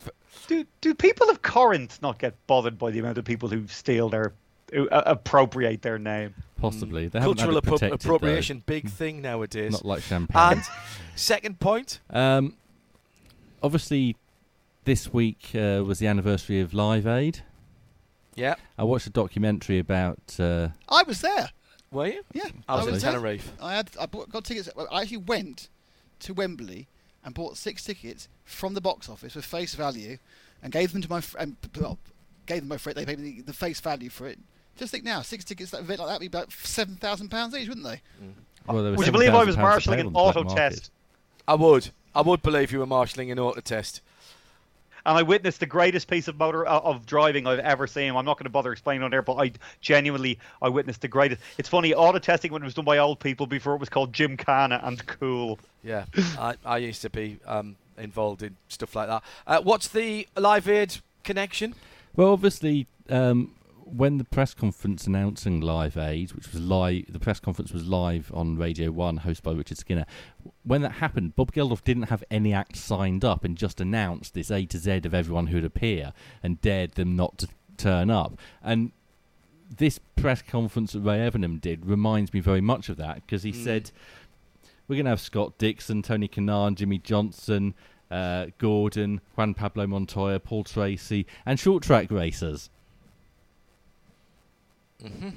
do, 0.47 0.65
do 0.81 0.95
people 0.95 1.29
of 1.31 1.43
Corinth 1.43 2.01
not 2.03 2.19
get 2.19 2.35
bothered 2.47 2.79
by 2.79 2.91
the 2.91 2.99
amount 2.99 3.19
of 3.19 3.25
people 3.25 3.49
who 3.49 3.67
steal 3.67 4.09
their 4.09 4.33
who, 4.73 4.89
uh, 4.91 5.03
appropriate 5.07 5.83
their 5.83 5.99
name? 5.99 6.35
possibly. 6.57 7.09
They 7.09 7.21
Cultural 7.21 7.61
appro- 7.61 7.63
protected, 7.63 7.91
though. 7.91 7.95
appropriation, 7.95 8.63
big 8.67 8.89
thing 8.89 9.23
nowadays. 9.23 9.73
Not 9.73 9.85
like 9.85 10.03
champagne. 10.03 10.53
And 10.59 10.63
second 11.15 11.61
point, 11.61 12.01
Um, 12.11 12.57
obviously, 13.63 14.17
this 14.87 15.13
week 15.13 15.51
uh, 15.55 15.83
was 15.85 15.99
the 15.99 16.07
anniversary 16.07 16.61
of 16.61 16.73
Live 16.73 17.07
Aid. 17.07 17.41
Yeah. 18.35 18.55
I 18.79 18.85
watched 18.85 19.07
a 19.07 19.11
documentary 19.11 19.79
about. 19.79 20.37
Uh, 20.39 20.69
I 20.89 21.03
was 21.03 21.21
there. 21.21 21.51
were 21.91 22.07
you? 22.07 22.23
Yeah, 22.33 22.49
I 22.69 22.77
was 22.77 22.87
in 22.87 22.93
there. 22.93 23.01
Tenerife. 23.13 23.53
I 23.61 23.75
had 23.75 23.91
I 24.01 24.07
bought, 24.07 24.31
got 24.31 24.45
tickets. 24.45 24.71
well, 24.75 24.89
I 24.91 25.03
actually 25.03 25.19
went 25.19 25.69
to 26.21 26.33
Wembley 26.33 26.87
and 27.25 27.35
bought 27.35 27.57
six 27.57 27.85
tickets 27.85 28.29
from 28.45 28.75
the 28.75 28.81
box 28.81 29.09
office 29.09 29.35
with 29.35 29.45
face 29.45 29.75
value, 29.75 30.19
and 30.63 30.73
gave 30.73 30.93
them 30.93 31.03
to 31.03 31.11
my 31.11 31.21
fr- 31.21 31.39
and 31.39 31.57
well, 31.79 31.99
gave 32.47 32.61
them 32.61 32.69
my 32.69 32.79
friend. 32.79 32.97
They 32.97 33.05
paid 33.05 33.19
me 33.19 33.33
the, 33.33 33.43
the 33.43 33.53
face 33.53 33.81
value 33.81 34.09
for 34.09 34.27
it. 34.27 34.39
Just 34.77 34.93
think 34.93 35.05
now, 35.05 35.23
six 35.23 35.45
tickets 35.45 35.75
at 35.75 35.81
an 35.81 35.87
event 35.87 36.01
like 36.01 36.09
that 36.09 36.15
would 36.15 36.21
be 36.21 36.27
about 36.27 36.53
seven 36.53 36.97
thousand 36.97 37.31
pounds 37.31 37.55
each, 37.57 37.69
wouldn't 37.69 37.87
they? 37.87 38.01
well, 38.69 38.83
there 38.83 38.93
was 38.93 38.99
Would 38.99 39.07
you 39.07 39.13
believe 39.13 39.35
I 39.35 39.45
was 39.45 39.57
marshalling 39.57 40.01
an 40.01 40.07
on 40.07 40.13
the 40.13 40.19
black 40.19 40.37
auto 40.37 40.55
test? 40.55 40.91
I 41.49 41.55
would. 41.55 41.91
I 42.15 42.21
would 42.21 42.43
believe 42.43 42.73
you 42.73 42.79
were 42.79 42.87
marshalling 42.87 43.31
an 43.31 43.39
auto 43.39 43.61
test. 43.61 44.01
And 45.07 45.17
I 45.17 45.23
witnessed 45.23 45.61
the 45.61 45.67
greatest 45.67 46.09
piece 46.09 46.29
of 46.29 46.37
motor 46.37 46.67
uh, 46.67 46.81
of 46.81 47.07
driving 47.07 47.47
I've 47.47 47.61
ever 47.61 47.87
seen. 47.87 48.15
I'm 48.15 48.25
not 48.25 48.37
going 48.37 48.45
to 48.45 48.51
bother 48.51 48.73
explaining 48.73 49.05
on 49.05 49.11
there, 49.13 49.23
but 49.23 49.37
I 49.37 49.53
genuinely 49.81 50.39
I 50.61 50.69
witnessed 50.69 51.01
the 51.01 51.09
greatest. 51.09 51.41
It's 51.57 51.69
funny 51.69 51.95
auto 51.95 52.19
testing 52.19 52.53
when 52.53 52.63
it 52.63 52.65
was 52.65 52.75
done 52.75 52.85
by 52.85 52.99
old 52.99 53.21
people 53.21 53.47
before 53.47 53.75
it 53.75 53.81
was 53.81 53.89
called 53.89 54.13
Jim 54.13 54.37
Gymkhana 54.37 54.81
and 54.83 55.05
cool. 55.07 55.59
Yeah, 55.83 56.07
I, 56.39 56.57
I 56.65 56.79
used 56.79 57.03
to 57.03 57.11
be 57.11 57.39
um, 57.47 57.77
involved 57.97 58.43
in 58.43 58.57
stuff 58.69 58.97
like 58.97 59.09
that. 59.09 59.23
Uh, 59.47 59.61
what's 59.63 59.89
the 59.89 60.27
Live 60.37 60.69
Aid 60.69 60.97
connection? 61.23 61.75
Well, 62.17 62.33
obviously, 62.33 62.87
um, 63.09 63.53
when 63.89 64.19
the 64.19 64.25
press 64.25 64.53
conference 64.53 65.07
announcing 65.07 65.61
Live 65.61 65.97
Aid, 65.97 66.33
which 66.33 66.51
was 66.53 66.61
live, 66.61 67.05
the 67.09 67.21
press 67.21 67.39
conference 67.39 67.73
was 67.73 67.87
live 67.87 68.31
on 68.35 68.57
Radio 68.57 68.91
One, 68.91 69.21
hosted 69.21 69.43
by 69.45 69.53
Richard 69.53 69.79
Skinner. 69.79 70.05
When 70.65 70.83
that 70.83 70.93
happened, 70.93 71.37
Bob 71.37 71.53
Geldof 71.53 71.85
didn't 71.85 72.05
have 72.05 72.25
any 72.31 72.53
acts 72.53 72.81
signed 72.81 73.25
up 73.25 73.45
and 73.45 73.57
just 73.57 73.81
announced 73.81 74.35
this 74.35 74.51
A 74.51 74.67
to 74.67 74.79
Z 74.79 75.03
of 75.05 75.15
everyone 75.15 75.47
who'd 75.47 75.65
appear 75.65 76.13
and 76.43 76.61
dared 76.61 76.93
them 76.97 77.15
not 77.15 77.39
to 77.39 77.49
turn 77.77 78.11
up. 78.11 78.39
And 78.63 78.91
this 79.79 80.01
press 80.17 80.43
conference 80.43 80.93
that 80.93 81.01
Ray 81.01 81.19
Evernham 81.19 81.61
did 81.61 81.87
reminds 81.87 82.33
me 82.35 82.41
very 82.41 82.61
much 82.61 82.89
of 82.89 82.97
that 82.97 83.17
because 83.17 83.45
he 83.45 83.53
Mm. 83.53 83.65
said 83.65 83.91
we're 84.89 84.97
going 84.97 85.05
to 85.07 85.11
have 85.11 85.21
Scott 85.21 85.59
Dixon, 85.59 86.03
Tony 86.03 86.29
Kanaan, 86.29 86.75
Jimmie 86.75 86.99
Johnson, 86.99 87.75
uh, 88.11 88.47
Gordon, 88.59 89.21
Juan 89.37 89.55
Pablo 89.55 89.87
Montoya, 89.87 90.39
Paul 90.41 90.65
Tracy, 90.65 91.27
and 91.45 91.59
short 91.59 91.83
track 91.83 92.11
racers. 92.11 92.71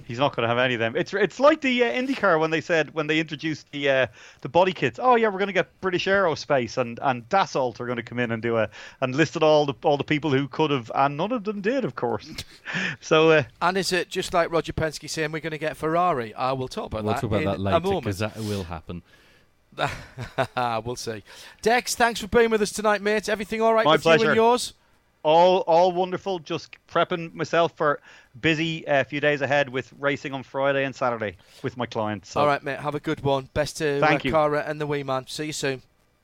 He's 0.05 0.19
not 0.19 0.35
going 0.35 0.43
to 0.43 0.47
have 0.47 0.57
any 0.57 0.75
of 0.75 0.79
them. 0.79 0.95
It's 0.95 1.13
it's 1.13 1.39
like 1.39 1.59
the 1.59 1.83
uh, 1.83 1.91
IndyCar 1.91 2.39
when 2.39 2.49
they 2.49 2.61
said 2.61 2.93
when 2.93 3.07
they 3.07 3.19
introduced 3.19 3.69
the 3.71 3.89
uh, 3.89 4.07
the 4.39 4.47
body 4.47 4.71
kits. 4.71 4.99
Oh 5.01 5.15
yeah, 5.15 5.27
we're 5.27 5.37
going 5.37 5.47
to 5.47 5.53
get 5.53 5.67
British 5.81 6.05
Aerospace 6.05 6.77
and 6.77 6.97
and 7.01 7.27
Dassault 7.27 7.79
are 7.81 7.85
going 7.85 7.97
to 7.97 8.03
come 8.03 8.19
in 8.19 8.31
and 8.31 8.41
do 8.41 8.57
a 8.57 8.69
and 9.01 9.15
listed 9.15 9.43
all 9.43 9.65
the 9.65 9.73
all 9.83 9.97
the 9.97 10.03
people 10.05 10.31
who 10.31 10.47
could 10.47 10.71
have 10.71 10.89
and 10.95 11.17
none 11.17 11.33
of 11.33 11.43
them 11.43 11.59
did, 11.59 11.83
of 11.83 11.95
course. 11.95 12.31
so 13.01 13.31
uh, 13.31 13.43
And 13.61 13.77
is 13.77 13.91
it 13.91 14.07
just 14.09 14.33
like 14.33 14.49
Roger 14.49 14.71
Penske 14.71 15.09
saying 15.09 15.33
we're 15.33 15.41
going 15.41 15.51
to 15.51 15.57
get 15.57 15.75
Ferrari? 15.75 16.33
I 16.33 16.53
will 16.53 16.69
talk 16.69 16.85
about 16.87 17.03
we'll 17.03 17.13
that 17.13 17.21
talk 17.21 17.31
about 17.31 17.43
that 17.43 17.59
later 17.59 17.99
because 17.99 18.19
that 18.19 18.37
will 18.37 18.63
happen. 18.63 19.03
we'll 20.85 20.95
see. 20.95 21.23
Dex, 21.61 21.95
thanks 21.95 22.21
for 22.21 22.27
being 22.27 22.49
with 22.49 22.61
us 22.61 22.71
tonight, 22.71 23.01
mate. 23.01 23.27
Everything 23.27 23.61
all 23.61 23.73
right 23.73 23.85
My 23.85 23.93
with 23.93 24.01
you 24.01 24.03
pleasure. 24.03 24.27
and 24.27 24.35
yours? 24.35 24.73
All 25.23 25.59
all 25.61 25.91
wonderful. 25.91 26.39
Just 26.39 26.75
prepping 26.87 27.33
myself 27.33 27.75
for 27.75 27.99
busy 28.39 28.87
uh, 28.87 29.03
few 29.03 29.19
days 29.19 29.41
ahead 29.41 29.67
with 29.67 29.91
racing 29.99 30.33
on 30.33 30.43
Friday 30.43 30.85
and 30.85 30.95
Saturday 30.95 31.35
with 31.61 31.75
my 31.75 31.85
clients. 31.85 32.29
So. 32.29 32.39
All 32.39 32.47
right, 32.47 32.63
mate. 32.63 32.79
Have 32.79 32.95
a 32.95 32.99
good 32.99 33.21
one. 33.21 33.49
Best 33.53 33.77
to 33.77 33.99
Thank 33.99 34.21
uh, 34.21 34.23
you. 34.25 34.31
Cara 34.31 34.63
and 34.65 34.79
the 34.79 34.87
wee 34.87 35.03
man. 35.03 35.27
See 35.27 35.47
you 35.47 35.53
soon. 35.53 35.81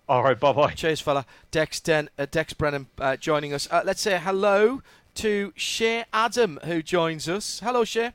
All 0.07 0.23
right, 0.23 0.39
bye 0.39 0.53
bye. 0.53 0.71
Cheers, 0.71 1.01
fella. 1.01 1.25
Dex 1.51 1.79
Den, 1.79 2.09
uh, 2.17 2.27
Dex 2.29 2.53
Brennan 2.53 2.87
uh, 2.99 3.17
joining 3.17 3.53
us. 3.53 3.67
Uh, 3.71 3.81
let's 3.83 4.01
say 4.01 4.19
hello 4.19 4.81
to 5.15 5.51
Shea 5.55 6.05
Adam, 6.13 6.59
who 6.63 6.83
joins 6.83 7.27
us. 7.27 7.59
Hello, 7.63 7.83
Shea. 7.83 8.13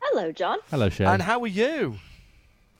Hello, 0.00 0.32
John. 0.32 0.58
Hello, 0.70 0.88
Shea. 0.88 1.04
And 1.04 1.22
how 1.22 1.40
are 1.42 1.46
you? 1.46 1.98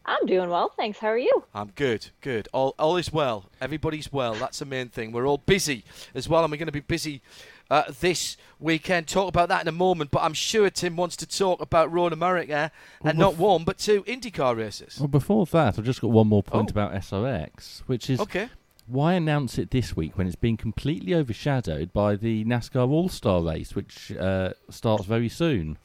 I'm 0.04 0.26
doing 0.26 0.50
well, 0.50 0.72
thanks. 0.76 0.98
How 0.98 1.08
are 1.08 1.18
you? 1.18 1.44
I'm 1.54 1.68
good, 1.76 2.08
good. 2.20 2.48
All, 2.52 2.74
all 2.78 2.96
is 2.96 3.12
well. 3.12 3.50
Everybody's 3.60 4.12
well. 4.12 4.34
That's 4.34 4.58
the 4.58 4.64
main 4.64 4.88
thing. 4.88 5.12
We're 5.12 5.26
all 5.26 5.38
busy 5.38 5.84
as 6.14 6.28
well, 6.28 6.42
and 6.42 6.50
we're 6.50 6.56
going 6.58 6.66
to 6.66 6.72
be 6.72 6.80
busy 6.80 7.22
uh, 7.70 7.84
this 8.00 8.36
weekend. 8.58 9.06
Talk 9.06 9.28
about 9.28 9.48
that 9.50 9.62
in 9.62 9.68
a 9.68 9.72
moment, 9.72 10.10
but 10.10 10.22
I'm 10.22 10.34
sure 10.34 10.68
Tim 10.70 10.96
wants 10.96 11.16
to 11.18 11.26
talk 11.26 11.60
about 11.60 11.92
Road 11.92 12.12
America, 12.12 12.72
and 13.04 13.16
Well, 13.18 13.30
not 13.30 13.38
one, 13.38 13.62
but 13.64 13.78
two 13.78 14.02
IndyCar 14.02 14.56
races. 14.56 14.98
Well, 14.98 15.08
before 15.08 15.46
that, 15.46 15.78
I've 15.78 15.84
just 15.84 16.00
got 16.00 16.10
one 16.10 16.26
more 16.26 16.42
point 16.42 16.70
Oh. 16.70 16.72
about 16.72 16.92
SRX, 16.94 17.82
which 17.86 18.10
is 18.10 18.18
Okay. 18.18 18.48
why 18.88 19.14
announce 19.14 19.56
it 19.56 19.70
this 19.70 19.94
week 19.96 20.18
when 20.18 20.26
it's 20.26 20.34
been 20.34 20.56
completely 20.56 21.14
overshadowed 21.14 21.92
by 21.92 22.16
the 22.16 22.44
NASCAR 22.44 22.88
All 22.90 23.08
Star 23.08 23.40
race, 23.40 23.76
which 23.76 24.10
uh, 24.12 24.54
starts 24.68 25.04
very 25.04 25.28
soon. 25.28 25.78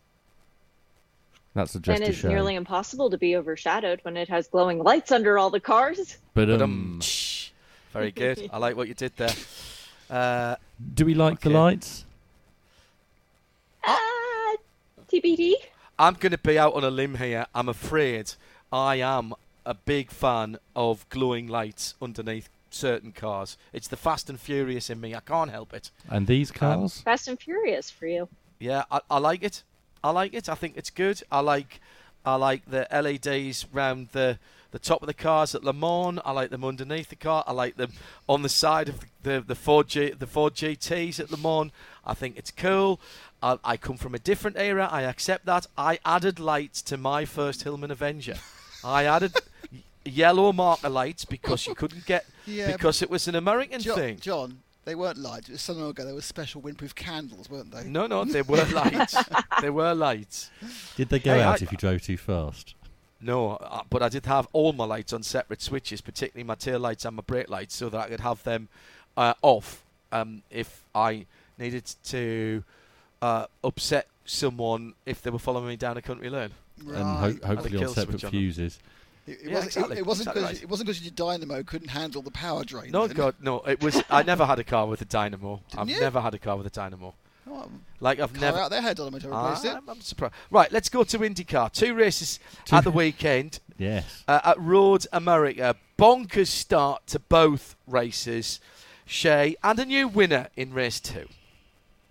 That's 1.57 1.73
the 1.73 1.79
just 1.79 1.99
and 1.99 2.05
to 2.05 2.11
it's 2.11 2.23
nearly 2.23 2.53
impossible 2.53 3.09
to 3.09 3.17
be 3.17 3.35
overshadowed 3.35 3.99
when 4.03 4.15
it 4.15 4.29
has 4.29 4.47
glowing 4.47 4.77
lights 4.77 5.11
under 5.11 5.39
all 5.39 5.49
the 5.49 5.59
cars. 5.59 6.19
but 6.35 6.45
But, 6.49 6.61
um, 6.61 6.61
um, 6.61 7.01
very 7.91 8.11
good. 8.11 8.47
I 8.53 8.59
like 8.59 8.77
what 8.77 8.87
you 8.87 8.93
did 8.93 9.13
there. 9.17 9.33
Uh, 10.07 10.57
do 10.93 11.03
we 11.03 11.15
like 11.15 11.39
the 11.39 11.49
lights? 11.49 12.05
I, 13.83 14.57
TBD. 15.11 15.55
I'm 15.97 16.13
going 16.13 16.31
to 16.31 16.37
be 16.37 16.59
out 16.59 16.75
on 16.75 16.83
a 16.83 16.91
limb 16.91 17.15
here. 17.15 17.47
I'm 17.55 17.69
afraid 17.69 18.33
I 18.71 18.97
am 18.97 19.33
a 19.65 19.73
big 19.73 20.11
fan 20.11 20.59
of 20.75 21.09
glowing 21.09 21.47
lights 21.47 21.95
underneath 21.99 22.49
certain 22.69 23.13
cars. 23.13 23.57
It's 23.73 23.87
the 23.87 23.97
Fast 23.97 24.29
and 24.29 24.39
Furious 24.39 24.91
in 24.91 25.01
me. 25.01 25.15
I 25.15 25.21
can't 25.21 25.49
help 25.49 25.73
it. 25.73 25.89
And 26.07 26.27
these 26.27 26.51
cars? 26.51 27.01
Fast 27.01 27.27
and 27.27 27.39
Furious 27.39 27.89
for 27.89 28.05
you. 28.05 28.29
Yeah, 28.59 28.83
I, 28.91 29.01
I 29.09 29.17
like 29.17 29.41
it. 29.41 29.63
I 30.03 30.11
like 30.11 30.33
it. 30.33 30.49
I 30.49 30.55
think 30.55 30.75
it's 30.77 30.89
good. 30.89 31.21
I 31.31 31.39
like 31.39 31.79
I 32.25 32.35
like 32.35 32.63
the 32.69 32.87
LEDs 32.91 33.65
round 33.71 34.09
the 34.11 34.39
the 34.71 34.79
top 34.79 35.01
of 35.01 35.07
the 35.07 35.13
cars 35.13 35.55
at 35.55 35.63
Le 35.63 35.73
Mans. 35.73 36.19
I 36.25 36.31
like 36.31 36.49
them 36.49 36.63
underneath 36.65 37.09
the 37.09 37.15
car. 37.15 37.43
I 37.47 37.53
like 37.53 37.77
them 37.77 37.93
on 38.27 38.41
the 38.41 38.49
side 38.49 38.89
of 38.89 38.99
the 39.23 39.43
the 39.45 39.55
Ford 39.55 39.87
G, 39.87 40.09
the 40.11 40.27
Ford 40.27 40.55
GTS 40.55 41.19
at 41.19 41.31
Le 41.31 41.37
Mans. 41.37 41.71
I 42.05 42.13
think 42.13 42.37
it's 42.37 42.51
cool. 42.51 42.99
I, 43.41 43.57
I 43.63 43.77
come 43.77 43.97
from 43.97 44.15
a 44.15 44.19
different 44.19 44.57
era. 44.57 44.87
I 44.91 45.03
accept 45.03 45.45
that. 45.45 45.67
I 45.77 45.99
added 46.05 46.39
lights 46.39 46.81
to 46.83 46.97
my 46.97 47.25
first 47.25 47.63
Hillman 47.63 47.91
Avenger. 47.91 48.35
I 48.83 49.05
added 49.05 49.33
yellow 50.05 50.51
marker 50.51 50.89
lights 50.89 51.25
because 51.25 51.67
you 51.67 51.75
couldn't 51.75 52.05
get 52.05 52.25
Yeah, 52.45 52.71
because 52.71 53.01
it 53.01 53.09
was 53.09 53.27
an 53.27 53.35
American 53.35 53.79
John, 53.81 53.95
thing. 53.95 54.19
John, 54.19 54.59
they 54.87 54.95
weren't 54.95 55.17
lights. 55.17 55.49
It 55.49 55.51
was 55.51 55.61
so 55.61 55.73
long 55.73 55.89
ago. 55.89 56.05
They 56.05 56.13
were 56.13 56.21
special 56.21 56.61
windproof 56.61 56.95
candles, 56.95 57.49
weren't 57.49 57.71
they? 57.71 57.83
No, 57.83 58.07
no, 58.07 58.23
they 58.23 58.41
were 58.41 58.63
lights. 58.73 59.17
they 59.61 59.69
were 59.69 59.93
lights. 59.93 60.49
Did 60.95 61.09
they 61.09 61.19
go 61.19 61.33
Hey, 61.35 61.41
out 61.43 61.61
I- 61.61 61.65
if 61.65 61.71
you 61.73 61.77
drove 61.77 62.01
too 62.01 62.15
fast? 62.15 62.73
No, 63.19 63.51
uh, 63.57 63.81
but 63.89 64.01
I 64.01 64.07
did 64.09 64.25
have 64.27 64.47
all 64.53 64.71
my 64.73 64.85
lights 64.85 65.11
on 65.11 65.23
separate 65.23 65.61
switches, 65.61 65.99
particularly 65.99 66.45
my 66.45 66.55
tail 66.55 66.79
lights 66.79 67.03
and 67.03 67.15
my 67.17 67.23
brake 67.25 67.49
lights, 67.49 67.75
so 67.75 67.89
that 67.89 67.99
I 67.99 68.07
could 68.07 68.19
have 68.21 68.41
them 68.43 68.69
uh, 69.17 69.33
off 69.41 69.83
um, 70.13 70.43
if 70.51 70.83
I 70.95 71.25
needed 71.57 71.83
to 72.05 72.63
uh, 73.21 73.47
upset 73.63 74.07
someone 74.23 74.93
if 75.05 75.21
they 75.21 75.31
were 75.31 75.39
following 75.39 75.67
me 75.67 75.75
down 75.75 75.97
a 75.97 76.01
country 76.01 76.29
lane. 76.29 76.51
And 76.79 76.95
ho- 76.95 77.19
Had 77.25 77.41
a 77.43 77.47
hopefully 77.47 77.83
on 77.83 77.89
separate 77.93 78.19
switch 78.19 78.23
on 78.25 78.31
them. 78.31 78.39
Fuses. 79.27 79.41
It, 79.43 79.45
it 79.45 79.49
Yeah, 79.49 79.55
wasn't. 79.55 79.67
exactly, 79.67 79.95
It, 79.95 79.99
it 79.99 80.05
wasn't 80.05 80.27
exactly 80.27 80.41
because 80.41 80.55
right. 80.57 80.63
it 80.63 80.69
wasn't 80.69 80.87
because 80.87 81.01
your 81.03 81.11
dynamo 81.11 81.63
couldn't 81.63 81.89
handle 81.89 82.21
the 82.21 82.31
power 82.31 82.63
drain. 82.63 82.91
No, 82.91 83.07
then. 83.07 83.15
God, 83.17 83.35
no. 83.41 83.59
It 83.61 83.81
was. 83.83 84.01
I 84.09 84.23
never 84.23 84.45
had 84.45 84.59
a 84.59 84.63
car 84.63 84.87
with 84.87 85.01
a 85.01 85.05
dynamo. 85.05 85.61
I've 85.77 85.89
you? 85.89 85.99
never 85.99 86.21
had 86.21 86.33
a 86.33 86.39
car 86.39 86.57
with 86.57 86.65
a 86.67 86.71
dynamo. 86.71 87.13
Oh, 87.49 87.69
Like 88.01 88.19
I've 88.19 88.33
car 88.33 88.41
never. 88.41 88.57
out 88.57 88.71
there 88.71 88.81
had 88.81 88.97
dynamo 88.97 89.19
to 89.19 89.27
replace 89.29 89.63
it. 89.63 89.73
I'm, 89.75 89.87
I'm 89.89 90.01
surprised. 90.01 90.33
Right, 90.51 90.69
let's 90.71 90.89
go 90.89 91.03
to 91.05 91.19
IndyCar. 91.19 91.71
Two 91.71 91.93
races 91.93 92.39
at 92.71 92.83
the 92.83 92.91
weekend. 92.91 93.59
Yes. 93.79 94.23
Uh, 94.27 94.39
at 94.43 94.59
Road 94.59 95.05
America, 95.13 95.75
bonkers 95.99 96.47
start 96.47 97.05
to 97.07 97.19
both 97.19 97.75
races. 97.85 98.59
Shea 99.05 99.55
and 99.63 99.77
a 99.77 99.85
new 99.85 100.07
winner 100.07 100.47
in 100.55 100.73
race 100.73 100.99
two. 100.99 101.27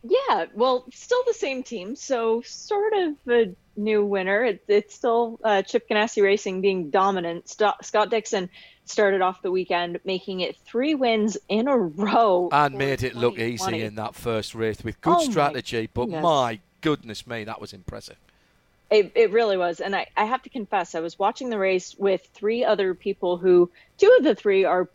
Yeah, 0.05 0.45
well, 0.55 0.85
still 0.95 1.25
the 1.27 1.35
same 1.35 1.65
team, 1.65 1.97
so 1.97 2.41
sort 2.43 2.93
of 2.93 3.15
a 3.29 3.53
new 3.77 4.05
winner. 4.05 4.45
It, 4.45 4.65
it's 4.69 4.95
still 4.95 5.39
uh, 5.43 5.63
Chip 5.63 5.89
Ganassi 5.89 6.23
Racing 6.23 6.61
being 6.61 6.91
dominant. 6.91 7.49
St- 7.49 7.75
Scott 7.83 8.11
Dixon 8.11 8.49
started 8.85 9.21
off 9.21 9.43
the 9.43 9.51
weekend 9.51 9.99
making 10.05 10.41
it 10.41 10.57
three 10.59 10.95
wins 10.95 11.37
in 11.49 11.69
a 11.69 11.77
row. 11.77 12.49
And 12.53 12.77
made 12.79 13.03
it 13.03 13.15
look 13.15 13.39
easy 13.39 13.83
in 13.83 13.97
that 13.97 14.15
first 14.15 14.55
race 14.55 14.83
with 14.83 15.01
good 15.01 15.11
Oh 15.11 15.25
my 15.25 15.31
strategy. 15.31 15.89
But 15.93 16.07
goodness. 16.07 16.23
my 16.23 16.61
goodness 16.81 17.27
me, 17.27 17.45
that 17.45 17.61
was 17.61 17.73
impressive. 17.73 18.17
It, 18.91 19.11
it 19.17 19.33
really 19.33 19.57
was. 19.57 19.81
And 19.81 19.97
I, 19.97 20.07
I 20.17 20.25
have 20.25 20.43
to 20.45 20.49
confess, 20.49 20.95
I 20.95 21.01
was 21.01 21.19
watching 21.19 21.51
the 21.51 21.59
race 21.59 21.97
with 21.99 22.25
three 22.35 22.65
other 22.65 22.95
people 22.95 23.37
who, 23.37 23.69
two 23.99 24.15
of 24.19 24.25
the 24.25 24.37
three 24.37 24.65
are, 24.65 24.89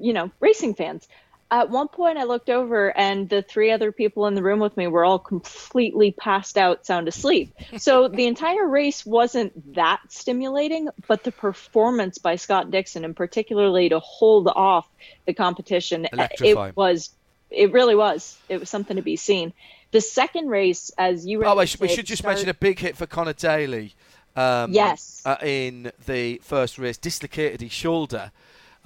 you 0.00 0.14
know, 0.14 0.30
racing 0.40 0.74
fans. 0.74 1.06
At 1.50 1.70
one 1.70 1.88
point, 1.88 2.18
I 2.18 2.24
looked 2.24 2.50
over 2.50 2.94
and 2.96 3.26
the 3.28 3.40
three 3.40 3.70
other 3.70 3.90
people 3.90 4.26
in 4.26 4.34
the 4.34 4.42
room 4.42 4.58
with 4.58 4.76
me 4.76 4.86
were 4.86 5.04
all 5.04 5.18
completely 5.18 6.12
passed 6.12 6.58
out, 6.58 6.84
sound 6.84 7.08
asleep. 7.08 7.54
So 7.78 8.08
the 8.08 8.26
entire 8.26 8.66
race 8.68 9.06
wasn't 9.06 9.74
that 9.74 10.00
stimulating, 10.08 10.88
but 11.06 11.24
the 11.24 11.32
performance 11.32 12.18
by 12.18 12.36
Scott 12.36 12.70
Dixon, 12.70 13.04
and 13.04 13.16
particularly 13.16 13.88
to 13.88 13.98
hold 13.98 14.48
off 14.48 14.86
the 15.26 15.32
competition, 15.32 16.06
Electrifying. 16.12 16.68
it 16.70 16.76
was, 16.76 17.10
it 17.50 17.72
really 17.72 17.94
was. 17.94 18.36
It 18.50 18.60
was 18.60 18.68
something 18.68 18.96
to 18.96 19.02
be 19.02 19.16
seen. 19.16 19.54
The 19.90 20.02
second 20.02 20.48
race, 20.48 20.90
as 20.98 21.24
you 21.24 21.42
Oh, 21.44 21.56
we 21.56 21.64
should, 21.64 21.80
we 21.80 21.88
should 21.88 22.04
just 22.04 22.20
started- 22.20 22.36
mention 22.40 22.50
a 22.50 22.54
big 22.54 22.78
hit 22.78 22.94
for 22.94 23.06
Connor 23.06 23.32
Daly. 23.32 23.94
Um, 24.36 24.72
Yes. 24.72 25.22
Uh, 25.24 25.36
in 25.42 25.92
the 26.06 26.42
first 26.44 26.78
race, 26.78 26.98
dislocated 26.98 27.62
his 27.62 27.72
shoulder. 27.72 28.32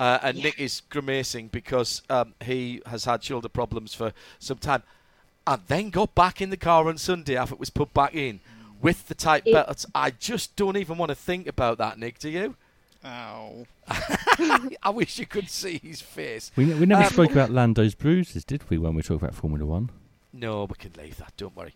Uh, 0.03 0.19
and 0.25 0.43
Nick 0.43 0.59
is 0.59 0.83
grimacing 0.91 1.47
because 1.47 2.03
um, 2.11 2.35
he 2.43 2.83
has 2.87 3.05
had 3.05 3.23
shoulder 3.23 3.49
problems 3.49 3.95
for 3.95 4.13
some 4.41 4.59
time. 4.59 4.83
And 5.47 5.63
then 5.69 5.91
got 5.91 6.13
back 6.17 6.41
in 6.41 6.51
the 6.51 6.57
car 6.57 6.89
on 6.89 6.99
Sunday 6.99 7.37
after 7.37 7.55
it 7.55 7.61
was 7.61 7.71
put 7.71 7.95
back 7.95 8.13
in 8.13 8.41
with 8.81 9.07
the 9.07 9.15
tight 9.15 9.45
It- 9.47 9.53
belts. 9.53 9.87
I 9.95 10.11
just 10.11 10.57
don't 10.57 10.77
even 10.77 10.99
want 10.99 11.11
to 11.11 11.15
think 11.15 11.47
about 11.47 11.79
that, 11.79 12.01
Nick. 12.01 12.19
Do 12.19 12.31
you? 12.31 12.57
Ow. 13.05 13.65
I 14.83 14.91
wish 14.93 15.21
you 15.21 15.27
could 15.27 15.49
see 15.49 15.79
his 15.81 16.01
face. 16.01 16.51
We, 16.57 16.65
we 16.75 16.85
never 16.85 17.05
Um, 17.05 17.09
spoke 17.11 17.31
about 17.31 17.51
Lando's 17.51 17.95
bruises, 17.95 18.45
did 18.45 18.69
we, 18.69 18.79
when 18.79 18.95
we 18.97 19.03
talked 19.03 19.23
about 19.23 19.37
Formula 19.37 19.65
One? 19.65 19.91
No, 20.33 20.65
we 20.65 20.75
can 20.81 20.93
leave 20.99 21.17
that. 21.19 21.33
Don't 21.37 21.55
worry. 21.57 21.75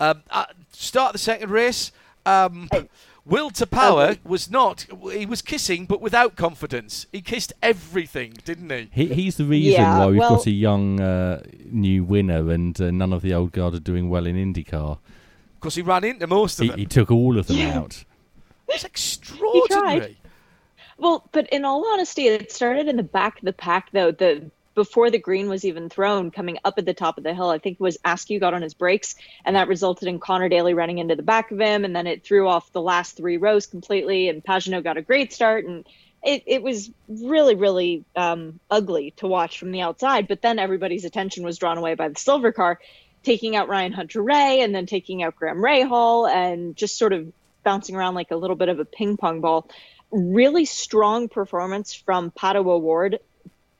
Um, 0.00 0.24
uh, 0.30 0.46
start 0.72 1.12
the 1.12 1.18
second 1.20 1.50
race. 1.50 1.92
Um, 2.26 2.68
Will 3.24 3.50
to 3.50 3.66
power 3.66 4.16
was 4.24 4.50
not. 4.50 4.86
He 5.12 5.26
was 5.26 5.42
kissing, 5.42 5.86
but 5.86 6.00
without 6.00 6.34
confidence. 6.34 7.06
He 7.12 7.20
kissed 7.20 7.52
everything, 7.62 8.34
didn't 8.44 8.70
he? 8.70 8.88
He, 8.92 9.14
he's 9.14 9.36
the 9.36 9.44
reason 9.44 9.72
Yeah, 9.80 9.98
why 10.00 10.06
we've 10.06 10.18
well- 10.18 10.36
got 10.36 10.46
a 10.46 10.50
young 10.50 11.00
uh, 11.00 11.42
new 11.66 12.02
winner 12.02 12.50
and 12.50 12.78
uh, 12.80 12.90
none 12.90 13.12
of 13.12 13.22
the 13.22 13.32
old 13.32 13.52
guard 13.52 13.74
are 13.74 13.78
doing 13.80 14.08
well 14.10 14.26
in 14.26 14.34
IndyCar. 14.36 14.98
Because 15.60 15.76
he 15.76 15.82
ran 15.82 16.02
into 16.02 16.26
most 16.26 16.58
of 16.58 16.64
He, 16.64 16.70
them. 16.70 16.78
he 16.80 16.86
took 16.86 17.12
all 17.12 17.38
of 17.38 17.46
them 17.46 17.58
Yeah. 17.58 17.78
out. 17.78 18.04
It's 18.68 18.84
extraordinary. 18.84 20.18
Well, 20.98 21.28
but 21.32 21.48
in 21.50 21.64
all 21.64 21.86
honesty, 21.92 22.26
it 22.26 22.50
started 22.50 22.88
in 22.88 22.96
the 22.96 23.02
back 23.04 23.38
of 23.38 23.44
the 23.44 23.52
pack, 23.52 23.90
though. 23.92 24.10
The 24.10 24.50
before 24.74 25.10
the 25.10 25.18
green 25.18 25.48
was 25.48 25.64
even 25.64 25.88
thrown, 25.88 26.30
coming 26.30 26.58
up 26.64 26.74
at 26.78 26.86
the 26.86 26.94
top 26.94 27.18
of 27.18 27.24
the 27.24 27.34
hill, 27.34 27.50
I 27.50 27.58
think 27.58 27.74
it 27.74 27.82
was 27.82 27.98
Askew 28.04 28.40
got 28.40 28.54
on 28.54 28.62
his 28.62 28.74
brakes, 28.74 29.14
and 29.44 29.56
that 29.56 29.68
resulted 29.68 30.08
in 30.08 30.18
Connor 30.18 30.48
Daly 30.48 30.74
running 30.74 30.98
into 30.98 31.16
the 31.16 31.22
back 31.22 31.50
of 31.50 31.60
him, 31.60 31.84
and 31.84 31.94
then 31.94 32.06
it 32.06 32.24
threw 32.24 32.48
off 32.48 32.72
the 32.72 32.80
last 32.80 33.16
three 33.16 33.36
rows 33.36 33.66
completely, 33.66 34.28
and 34.28 34.44
Pagenaud 34.44 34.84
got 34.84 34.96
a 34.96 35.02
great 35.02 35.32
start, 35.32 35.64
and 35.64 35.86
it, 36.24 36.44
it 36.46 36.62
was 36.62 36.90
really, 37.08 37.54
really 37.54 38.04
um, 38.16 38.60
ugly 38.70 39.12
to 39.16 39.26
watch 39.26 39.58
from 39.58 39.72
the 39.72 39.80
outside. 39.80 40.28
But 40.28 40.40
then 40.40 40.58
everybody's 40.58 41.04
attention 41.04 41.44
was 41.44 41.58
drawn 41.58 41.78
away 41.78 41.94
by 41.94 42.08
the 42.08 42.18
silver 42.18 42.52
car, 42.52 42.78
taking 43.22 43.56
out 43.56 43.68
Ryan 43.68 43.92
Hunter-Reay, 43.92 44.64
and 44.64 44.74
then 44.74 44.86
taking 44.86 45.22
out 45.22 45.36
Graham 45.36 45.58
Rahal, 45.58 46.30
and 46.30 46.76
just 46.76 46.96
sort 46.96 47.12
of 47.12 47.32
bouncing 47.64 47.94
around 47.94 48.14
like 48.14 48.30
a 48.30 48.36
little 48.36 48.56
bit 48.56 48.68
of 48.68 48.80
a 48.80 48.84
ping 48.84 49.16
pong 49.16 49.40
ball 49.40 49.68
really 50.12 50.66
strong 50.66 51.28
performance 51.28 51.94
from 51.94 52.30
Pato 52.30 52.66
O'Ward 52.66 53.18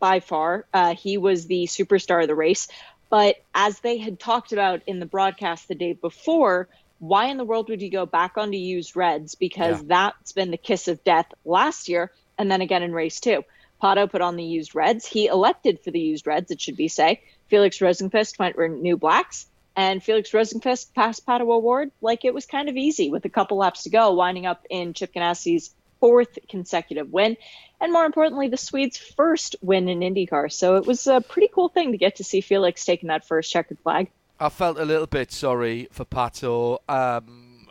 by 0.02 0.18
far. 0.18 0.66
Uh, 0.74 0.96
he 0.96 1.16
was 1.16 1.46
the 1.46 1.66
superstar 1.66 2.22
of 2.22 2.26
the 2.26 2.34
race. 2.34 2.66
But 3.08 3.36
as 3.54 3.78
they 3.78 3.98
had 3.98 4.18
talked 4.18 4.52
about 4.52 4.82
in 4.88 4.98
the 4.98 5.06
broadcast 5.06 5.68
the 5.68 5.76
day 5.76 5.92
before, 5.92 6.68
why 6.98 7.26
in 7.26 7.36
the 7.36 7.44
world 7.44 7.68
would 7.68 7.80
you 7.80 7.88
go 7.88 8.04
back 8.04 8.36
on 8.36 8.50
to 8.50 8.56
use 8.56 8.96
reds? 8.96 9.36
Because 9.36 9.78
Yeah. 9.78 9.86
that's 9.86 10.32
been 10.32 10.50
the 10.50 10.56
kiss 10.56 10.88
of 10.88 11.04
death 11.04 11.26
last 11.44 11.88
year 11.88 12.10
and 12.36 12.50
then 12.50 12.62
again 12.62 12.82
in 12.82 12.92
race 12.92 13.20
two. 13.20 13.44
Pato 13.80 14.10
put 14.10 14.22
on 14.22 14.34
the 14.34 14.42
used 14.42 14.74
reds. 14.74 15.06
He 15.06 15.26
elected 15.26 15.78
for 15.84 15.92
the 15.92 16.00
used 16.00 16.26
reds, 16.26 16.50
it 16.50 16.60
should 16.60 16.76
be 16.76 16.88
say. 16.88 17.20
Felix 17.46 17.78
Rosenqvist 17.78 18.40
went 18.40 18.56
for 18.56 18.68
new 18.68 18.96
blacks. 18.96 19.46
And 19.76 20.02
Felix 20.02 20.32
Rosenqvist 20.32 20.94
passed 20.94 21.24
Pato 21.24 21.42
O'Ward 21.42 21.92
like 22.00 22.24
it 22.24 22.34
was 22.34 22.44
kind 22.46 22.68
of 22.68 22.76
easy 22.76 23.08
with 23.08 23.24
a 23.24 23.28
couple 23.30 23.56
laps 23.56 23.84
to 23.84 23.90
go, 23.90 24.12
winding 24.14 24.46
up 24.46 24.66
in 24.68 24.94
Chip 24.94 25.14
Ganassi's 25.14 25.72
fourth 26.02 26.36
consecutive 26.48 27.12
win, 27.12 27.36
and 27.80 27.92
more 27.92 28.04
importantly, 28.04 28.48
the 28.48 28.56
Swedes' 28.56 28.96
first 28.96 29.54
win 29.62 29.88
in 29.88 30.00
IndyCar. 30.00 30.50
So 30.50 30.74
it 30.74 30.84
was 30.84 31.06
a 31.06 31.20
pretty 31.20 31.48
cool 31.54 31.68
thing 31.68 31.92
to 31.92 31.96
get 31.98 32.16
to 32.16 32.24
see 32.24 32.40
Felix 32.40 32.84
taking 32.84 33.06
that 33.06 33.24
first 33.24 33.52
checkered 33.52 33.78
flag. 33.78 34.10
I 34.40 34.48
felt 34.48 34.78
a 34.80 34.84
little 34.84 35.06
bit 35.06 35.30
sorry 35.30 35.86
for 35.92 36.04
Pato. 36.04 36.78
Um, 36.88 37.68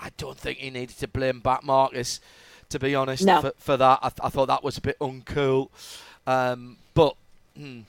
I 0.00 0.10
don't 0.16 0.38
think 0.38 0.58
he 0.58 0.70
needed 0.70 0.96
to 0.98 1.08
blame 1.08 1.40
back 1.40 1.64
Marcus, 1.64 2.20
to 2.68 2.78
be 2.78 2.94
honest, 2.94 3.24
No. 3.24 3.40
for, 3.40 3.52
for 3.58 3.76
that. 3.76 3.98
I, 4.02 4.08
th- 4.10 4.20
I 4.22 4.28
thought 4.28 4.46
that 4.46 4.62
was 4.62 4.78
a 4.78 4.80
bit 4.80 4.96
uncool. 5.00 5.70
Um, 6.24 6.76
but 6.94 7.16
hmm, 7.58 7.80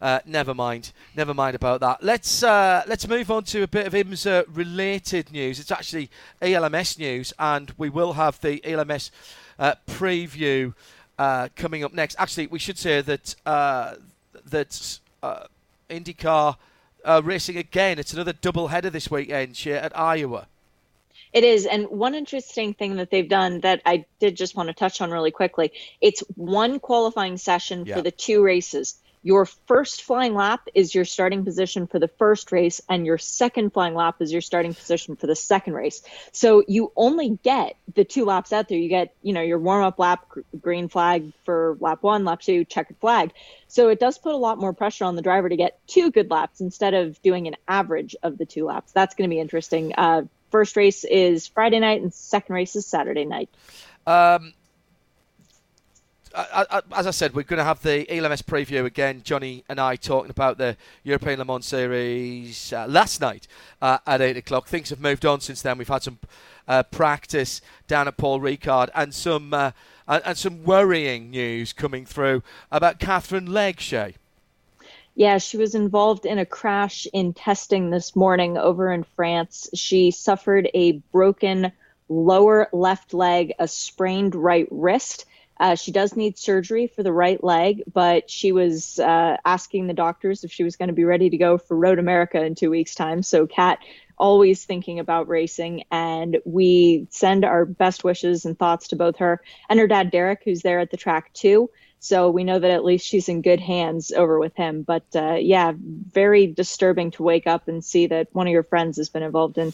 uh, 0.00 0.20
never 0.26 0.54
mind. 0.54 0.92
Never 1.16 1.34
mind 1.34 1.56
about 1.56 1.80
that. 1.80 2.02
Let's 2.02 2.42
uh, 2.42 2.82
let's 2.86 3.08
move 3.08 3.30
on 3.30 3.44
to 3.44 3.62
a 3.62 3.68
bit 3.68 3.86
of 3.86 3.92
IMSA 3.92 4.44
related 4.48 5.32
news. 5.32 5.58
It's 5.58 5.70
actually 5.70 6.10
ELMS 6.40 6.98
news, 6.98 7.32
and 7.38 7.72
we 7.76 7.88
will 7.88 8.14
have 8.14 8.40
the 8.40 8.64
ELMS 8.64 9.10
uh, 9.58 9.74
preview 9.86 10.74
uh, 11.18 11.48
coming 11.56 11.82
up 11.84 11.92
next. 11.92 12.16
Actually, 12.18 12.46
we 12.46 12.58
should 12.58 12.78
say 12.78 13.00
that 13.00 13.34
uh, 13.44 13.94
that 14.46 14.98
uh, 15.22 15.44
IndyCar 15.90 16.56
uh, 17.04 17.22
racing 17.24 17.56
again. 17.56 17.98
It's 17.98 18.12
another 18.12 18.32
double 18.32 18.68
header 18.68 18.90
this 18.90 19.10
weekend 19.10 19.56
here 19.56 19.76
at 19.76 19.96
Iowa. 19.98 20.46
It 21.32 21.44
is. 21.44 21.66
And 21.66 21.86
one 21.88 22.14
interesting 22.14 22.74
thing 22.74 22.96
that 22.96 23.10
they've 23.10 23.28
done 23.28 23.60
that 23.60 23.82
I 23.84 24.04
did 24.18 24.36
just 24.36 24.56
want 24.56 24.68
to 24.68 24.72
touch 24.72 25.00
on 25.00 25.10
really 25.10 25.30
quickly 25.30 25.72
it's 26.00 26.22
one 26.36 26.80
qualifying 26.80 27.36
session 27.36 27.84
Yeah. 27.84 27.96
for 27.96 28.02
the 28.02 28.10
two 28.10 28.42
races. 28.42 28.96
Your 29.22 29.46
first 29.46 30.02
flying 30.02 30.34
lap 30.34 30.68
is 30.74 30.94
your 30.94 31.04
starting 31.04 31.44
position 31.44 31.86
for 31.86 31.98
the 31.98 32.08
first 32.08 32.52
race, 32.52 32.80
and 32.88 33.04
your 33.04 33.18
second 33.18 33.72
flying 33.72 33.94
lap 33.94 34.16
is 34.20 34.32
your 34.32 34.40
starting 34.40 34.74
position 34.74 35.16
for 35.16 35.26
the 35.26 35.36
second 35.36 35.74
race. 35.74 36.02
So 36.32 36.62
you 36.68 36.92
only 36.96 37.38
get 37.42 37.76
the 37.94 38.04
two 38.04 38.24
laps 38.24 38.52
out 38.52 38.68
there. 38.68 38.78
You 38.78 38.88
get, 38.88 39.14
you 39.22 39.32
know, 39.32 39.42
your 39.42 39.58
warm 39.58 39.84
up 39.84 39.98
lap, 39.98 40.24
green 40.60 40.88
flag 40.88 41.32
for 41.44 41.76
lap 41.80 42.02
one, 42.02 42.24
lap 42.24 42.40
two, 42.40 42.64
checkered 42.64 42.98
flag. 42.98 43.32
So 43.66 43.88
it 43.88 44.00
does 44.00 44.18
put 44.18 44.34
a 44.34 44.36
lot 44.38 44.58
more 44.58 44.72
pressure 44.72 45.04
on 45.04 45.16
the 45.16 45.22
driver 45.22 45.48
to 45.48 45.56
get 45.56 45.78
two 45.86 46.10
good 46.10 46.30
laps 46.30 46.60
instead 46.60 46.94
of 46.94 47.20
doing 47.22 47.46
an 47.48 47.56
average 47.66 48.16
of 48.22 48.38
the 48.38 48.46
two 48.46 48.64
laps. 48.64 48.92
That's 48.92 49.14
going 49.14 49.28
to 49.28 49.34
be 49.34 49.40
interesting. 49.40 49.94
Uh, 49.96 50.22
first 50.50 50.76
race 50.76 51.04
is 51.04 51.46
Friday 51.46 51.80
night, 51.80 52.00
and 52.00 52.14
second 52.14 52.54
race 52.54 52.76
is 52.76 52.86
Saturday 52.86 53.24
night. 53.24 53.50
Um, 54.06 54.54
As 56.34 57.06
I 57.06 57.10
said, 57.10 57.34
we're 57.34 57.42
going 57.42 57.58
to 57.58 57.64
have 57.64 57.82
the 57.82 58.10
ELMS 58.10 58.42
preview 58.42 58.84
again. 58.84 59.22
Johnny 59.24 59.64
and 59.68 59.80
I 59.80 59.96
talking 59.96 60.30
about 60.30 60.58
the 60.58 60.76
European 61.04 61.38
Le 61.38 61.44
Mans 61.44 61.64
Series 61.64 62.72
uh, 62.72 62.86
last 62.88 63.20
night 63.20 63.46
uh, 63.80 63.98
at 64.06 64.20
8 64.20 64.36
o'clock. 64.36 64.66
Things 64.66 64.90
have 64.90 65.00
moved 65.00 65.24
on 65.24 65.40
since 65.40 65.62
then. 65.62 65.78
We've 65.78 65.88
had 65.88 66.02
some 66.02 66.18
uh, 66.66 66.82
practice 66.84 67.60
down 67.86 68.08
at 68.08 68.16
Paul 68.16 68.40
Ricard 68.40 68.90
and 68.94 69.14
some 69.14 69.54
uh, 69.54 69.72
and, 70.06 70.22
and, 70.24 70.38
some 70.38 70.64
worrying 70.64 71.30
news 71.30 71.72
coming 71.72 72.04
through 72.04 72.42
about 72.70 72.98
Katherine 72.98 73.46
Legge. 73.46 73.80
Shea. 73.80 74.14
Yeah, 75.14 75.38
she 75.38 75.56
was 75.56 75.74
involved 75.74 76.26
in 76.26 76.38
a 76.38 76.46
crash 76.46 77.06
in 77.12 77.32
testing 77.32 77.90
this 77.90 78.14
morning 78.14 78.56
over 78.56 78.92
in 78.92 79.02
France. 79.02 79.68
She 79.74 80.10
suffered 80.10 80.70
a 80.74 80.92
broken 81.12 81.72
lower 82.08 82.68
left 82.72 83.12
leg, 83.12 83.52
a 83.58 83.66
sprained 83.66 84.34
right 84.34 84.68
wrist 84.70 85.24
uh, 85.60 85.74
she 85.74 85.92
does 85.92 86.14
need 86.16 86.38
surgery 86.38 86.86
for 86.86 87.02
the 87.02 87.12
right 87.12 87.42
leg, 87.42 87.82
but 87.92 88.30
she 88.30 88.52
was 88.52 88.98
uh, 88.98 89.36
asking 89.44 89.86
the 89.86 89.94
doctors 89.94 90.44
if 90.44 90.52
she 90.52 90.64
was 90.64 90.76
going 90.76 90.88
to 90.88 90.94
be 90.94 91.04
ready 91.04 91.30
to 91.30 91.36
go 91.36 91.58
for 91.58 91.76
Road 91.76 91.98
America 91.98 92.42
in 92.42 92.54
two 92.54 92.70
weeks' 92.70 92.94
time. 92.94 93.22
So, 93.22 93.46
Kat, 93.46 93.78
always 94.16 94.64
thinking 94.64 94.98
about 94.98 95.28
racing, 95.28 95.84
and 95.90 96.38
we 96.44 97.06
send 97.10 97.44
our 97.44 97.64
best 97.64 98.04
wishes 98.04 98.44
and 98.44 98.58
thoughts 98.58 98.88
to 98.88 98.96
both 98.96 99.16
her 99.18 99.40
and 99.68 99.78
her 99.80 99.86
dad, 99.86 100.10
Derek, 100.10 100.42
who's 100.44 100.62
there 100.62 100.80
at 100.80 100.90
the 100.90 100.96
track 100.96 101.32
too. 101.32 101.70
So 102.00 102.30
we 102.30 102.44
know 102.44 102.58
that 102.58 102.70
at 102.70 102.84
least 102.84 103.06
she's 103.06 103.28
in 103.28 103.42
good 103.42 103.60
hands 103.60 104.12
over 104.12 104.38
with 104.38 104.54
him. 104.54 104.82
But 104.82 105.04
uh, 105.14 105.34
yeah, 105.34 105.72
very 105.76 106.46
disturbing 106.46 107.10
to 107.12 107.22
wake 107.22 107.46
up 107.46 107.66
and 107.66 107.84
see 107.84 108.06
that 108.06 108.28
one 108.32 108.46
of 108.46 108.52
your 108.52 108.62
friends 108.62 108.98
has 108.98 109.08
been 109.08 109.24
involved 109.24 109.58
in 109.58 109.72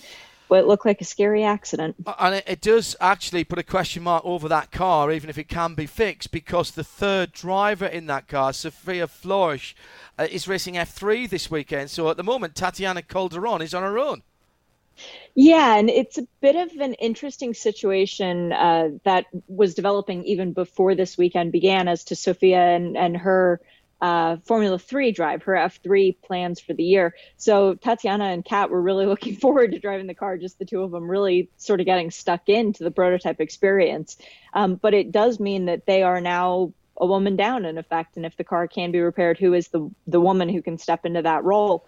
what 0.49 0.67
looked 0.67 0.87
like 0.87 1.01
a 1.01 1.05
scary 1.05 1.43
accident. 1.43 1.97
And 2.19 2.37
it, 2.37 2.45
it, 2.47 2.61
does 2.61 2.97
actually 3.01 3.45
put 3.45 3.59
a 3.59 3.63
question 3.63 4.03
mark 4.03 4.25
over 4.25 4.49
that 4.49 4.71
car, 4.71 5.11
even 5.11 5.31
if 5.31 5.39
it 5.39 5.49
can 5.49 5.75
be 5.75 5.87
fixed, 5.87 6.31
because 6.31 6.71
the 6.71 6.85
third 6.85 7.33
driver 7.33 7.87
in 7.87 8.07
that 8.07 8.29
car, 8.29 8.53
Sophia 8.53 9.07
Flörsch, 9.07 9.75
uh, 10.19 10.27
is 10.31 10.47
racing 10.47 10.75
F3 10.75 11.29
this 11.29 11.51
weekend. 11.51 11.91
So 11.91 12.09
at 12.11 12.17
the 12.17 12.23
moment, 12.23 12.55
Tatiana 12.55 13.03
Calderon 13.03 13.63
is 13.63 13.75
on 13.75 13.83
her 13.83 13.99
own. 13.99 14.23
Yeah, 15.35 15.77
and 15.77 15.91
it's 15.91 16.19
a 16.19 16.27
bit 16.41 16.55
of 16.55 16.71
an 16.79 16.95
interesting 16.95 17.55
situation 17.55 18.53
uh, 18.53 18.91
that 19.03 19.27
was 19.49 19.75
developing 19.75 20.25
even 20.25 20.53
before 20.53 20.95
this 20.95 21.19
weekend 21.19 21.51
began 21.51 21.89
as 21.89 22.05
to 22.05 22.17
Sophia 22.17 22.61
and, 22.61 22.97
and 22.97 23.17
her 23.17 23.61
uh, 24.05 24.37
Formula 24.45 24.79
Three 24.79 25.13
drive, 25.13 25.45
her 25.45 25.55
F3 25.55 26.17
plans 26.21 26.61
for 26.61 26.75
the 26.75 26.83
year. 26.83 27.15
So 27.39 27.73
Tatiana 27.75 28.25
and 28.25 28.45
Kat 28.45 28.69
were 28.69 28.83
really 28.83 29.07
looking 29.13 29.35
forward 29.35 29.73
to 29.73 29.79
driving 29.79 30.07
the 30.07 30.15
car, 30.15 30.37
just 30.37 30.59
the 30.59 30.67
two 30.67 30.83
of 30.83 30.91
them 30.91 31.11
really 31.11 31.49
sort 31.57 31.81
of 31.81 31.87
getting 31.87 32.11
stuck 32.11 32.51
into 32.51 32.85
the 32.85 32.91
prototype 32.91 33.41
experience. 33.41 34.19
Um, 34.53 34.75
but 34.75 34.93
it 34.93 35.11
does 35.11 35.41
mean 35.41 35.65
that 35.67 35.87
they 35.87 36.03
are 36.03 36.21
now 36.21 36.75
a 36.99 37.07
woman 37.07 37.37
down 37.37 37.65
in 37.65 37.79
effect. 37.79 38.19
And 38.19 38.27
if 38.27 38.37
the 38.37 38.45
car 38.45 38.69
can 38.69 38.93
be 38.93 39.01
repaired, 39.01 39.39
who 39.39 39.55
is 39.55 39.69
the, 39.69 39.91
the 40.07 40.21
woman 40.21 40.51
who 40.51 40.61
can 40.61 40.77
step 40.77 41.07
into 41.07 41.23
that 41.23 41.43
role? 41.43 41.87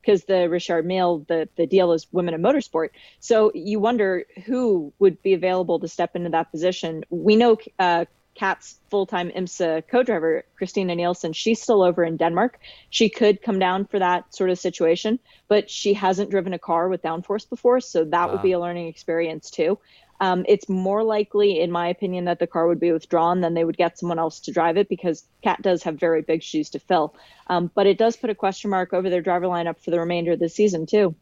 Because 0.00 0.24
the 0.24 0.48
Richard 0.48 0.84
Mille, 0.84 1.24
the, 1.28 1.48
the 1.56 1.68
deal 1.68 1.92
is 1.92 2.08
women 2.10 2.34
in 2.34 2.42
motorsport. 2.42 2.88
So 3.20 3.52
you 3.54 3.78
wonder 3.78 4.24
who 4.46 4.92
would 4.98 5.22
be 5.22 5.34
available 5.34 5.78
to 5.78 5.86
step 5.86 6.16
into 6.16 6.30
that 6.30 6.50
position. 6.50 7.04
We 7.08 7.36
know 7.36 7.56
uh, 7.78 8.06
Kat's 8.36 8.78
full 8.90 9.06
time 9.06 9.30
IMSA 9.30 9.84
co 9.90 10.02
driver, 10.02 10.44
Christina 10.56 10.94
Nielsen, 10.94 11.32
she's 11.32 11.60
still 11.60 11.82
over 11.82 12.04
in 12.04 12.16
Denmark. 12.16 12.58
She 12.90 13.08
could 13.08 13.42
come 13.42 13.58
down 13.58 13.86
for 13.86 13.98
that 13.98 14.34
sort 14.34 14.50
of 14.50 14.58
situation, 14.58 15.18
but 15.48 15.70
she 15.70 15.94
hasn't 15.94 16.30
driven 16.30 16.52
a 16.52 16.58
car 16.58 16.88
with 16.88 17.02
downforce 17.02 17.48
before, 17.48 17.80
so 17.80 18.04
that 18.04 18.26
wow. 18.26 18.32
would 18.32 18.42
be 18.42 18.52
a 18.52 18.60
learning 18.60 18.88
experience 18.88 19.50
too. 19.50 19.78
Um, 20.20 20.44
it's 20.48 20.68
more 20.68 21.02
likely, 21.02 21.60
in 21.60 21.70
my 21.70 21.88
opinion, 21.88 22.24
that 22.24 22.38
the 22.38 22.46
car 22.46 22.66
would 22.68 22.80
be 22.80 22.92
withdrawn 22.92 23.40
than 23.40 23.54
they 23.54 23.64
would 23.64 23.76
get 23.76 23.98
someone 23.98 24.18
else 24.18 24.40
to 24.40 24.52
drive 24.52 24.76
it 24.76 24.88
because 24.88 25.24
Kat 25.42 25.60
does 25.62 25.82
have 25.82 25.98
very 25.98 26.22
big 26.22 26.42
shoes 26.42 26.70
to 26.70 26.78
fill. 26.78 27.14
Um, 27.48 27.70
but 27.74 27.86
it 27.86 27.98
does 27.98 28.16
put 28.16 28.30
a 28.30 28.34
question 28.34 28.70
mark 28.70 28.94
over 28.94 29.10
their 29.10 29.20
driver 29.20 29.46
lineup 29.46 29.78
for 29.78 29.90
the 29.90 30.00
remainder 30.00 30.32
of 30.32 30.38
the 30.38 30.48
season, 30.48 30.86
too. 30.86 31.14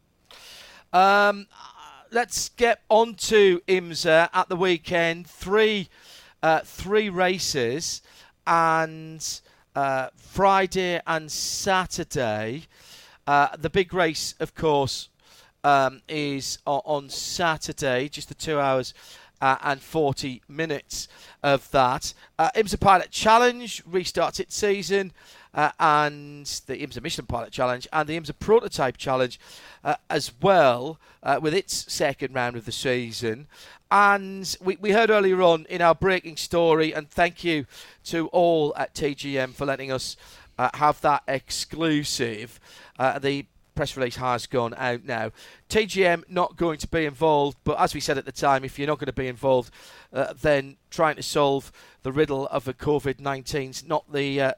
Um, 0.93 1.47
let's 2.11 2.49
get 2.49 2.83
on 2.89 3.15
to 3.15 3.61
IMSA 3.67 4.29
at 4.33 4.47
the 4.47 4.55
weekend. 4.55 5.27
Three 5.27 5.89
uh, 6.43 6.59
three 6.61 7.09
races, 7.09 8.01
and 8.47 9.41
uh, 9.75 10.09
Friday 10.15 11.01
and 11.05 11.31
Saturday. 11.31 12.63
Uh, 13.27 13.49
the 13.57 13.69
big 13.69 13.93
race, 13.93 14.35
of 14.39 14.53
course, 14.53 15.09
um, 15.63 16.01
is 16.07 16.59
on 16.65 17.09
Saturday, 17.09 18.07
just 18.07 18.29
the 18.29 18.35
two 18.35 18.59
hours 18.59 18.93
uh, 19.41 19.57
and 19.63 19.81
40 19.81 20.41
minutes 20.47 21.07
of 21.43 21.69
that. 21.71 22.13
Uh, 22.37 22.49
IMSA 22.55 22.79
Pilot 22.79 23.11
Challenge 23.11 23.83
restarts 23.85 24.39
its 24.39 24.55
season, 24.55 25.11
uh, 25.55 25.71
and 25.79 26.45
the 26.67 26.75
IMSA 26.75 27.01
Michelin 27.01 27.25
Pilot 27.25 27.51
Challenge 27.51 27.87
and 27.91 28.07
the 28.07 28.19
IMSA 28.19 28.37
Prototype 28.39 28.97
Challenge 28.97 29.39
uh, 29.83 29.95
as 30.09 30.31
well, 30.41 30.99
uh, 31.23 31.39
with 31.41 31.53
its 31.53 31.91
second 31.91 32.35
round 32.35 32.57
of 32.57 32.65
the 32.65 32.71
season. 32.71 33.47
And 33.89 34.55
we, 34.61 34.77
we 34.81 34.91
heard 34.91 35.09
earlier 35.09 35.41
on 35.41 35.65
in 35.69 35.81
our 35.81 35.95
breaking 35.95 36.37
story, 36.37 36.93
and 36.93 37.09
thank 37.09 37.43
you 37.43 37.65
to 38.05 38.27
all 38.27 38.73
at 38.75 38.93
TGM 38.93 39.53
for 39.53 39.65
letting 39.65 39.91
us 39.91 40.17
uh, 40.59 40.69
have 40.73 40.99
that 41.01 41.23
exclusive. 41.27 42.59
Uh, 42.99 43.17
the 43.17 43.45
press 43.75 43.95
release 43.95 44.15
has 44.17 44.47
gone 44.47 44.73
out 44.77 45.05
now. 45.05 45.31
TGM 45.69 46.23
not 46.29 46.57
going 46.57 46.77
to 46.79 46.87
be 46.87 47.05
involved, 47.05 47.57
but 47.63 47.79
as 47.79 47.93
we 47.93 47.99
said 47.99 48.17
at 48.17 48.25
the 48.25 48.31
time, 48.31 48.63
if 48.63 48.77
you're 48.77 48.87
not 48.87 48.99
going 48.99 49.07
to 49.07 49.13
be 49.13 49.27
involved, 49.27 49.71
uh, 50.13 50.33
then 50.41 50.77
trying 50.89 51.15
to 51.15 51.23
solve 51.23 51.71
the 52.03 52.11
riddle 52.11 52.47
of 52.47 52.65
the 52.65 52.73
COVID 52.73 53.19
19 53.19 53.69
is 53.69 53.87
not 53.87 54.11
the 54.11 54.41
uh, 54.41 54.53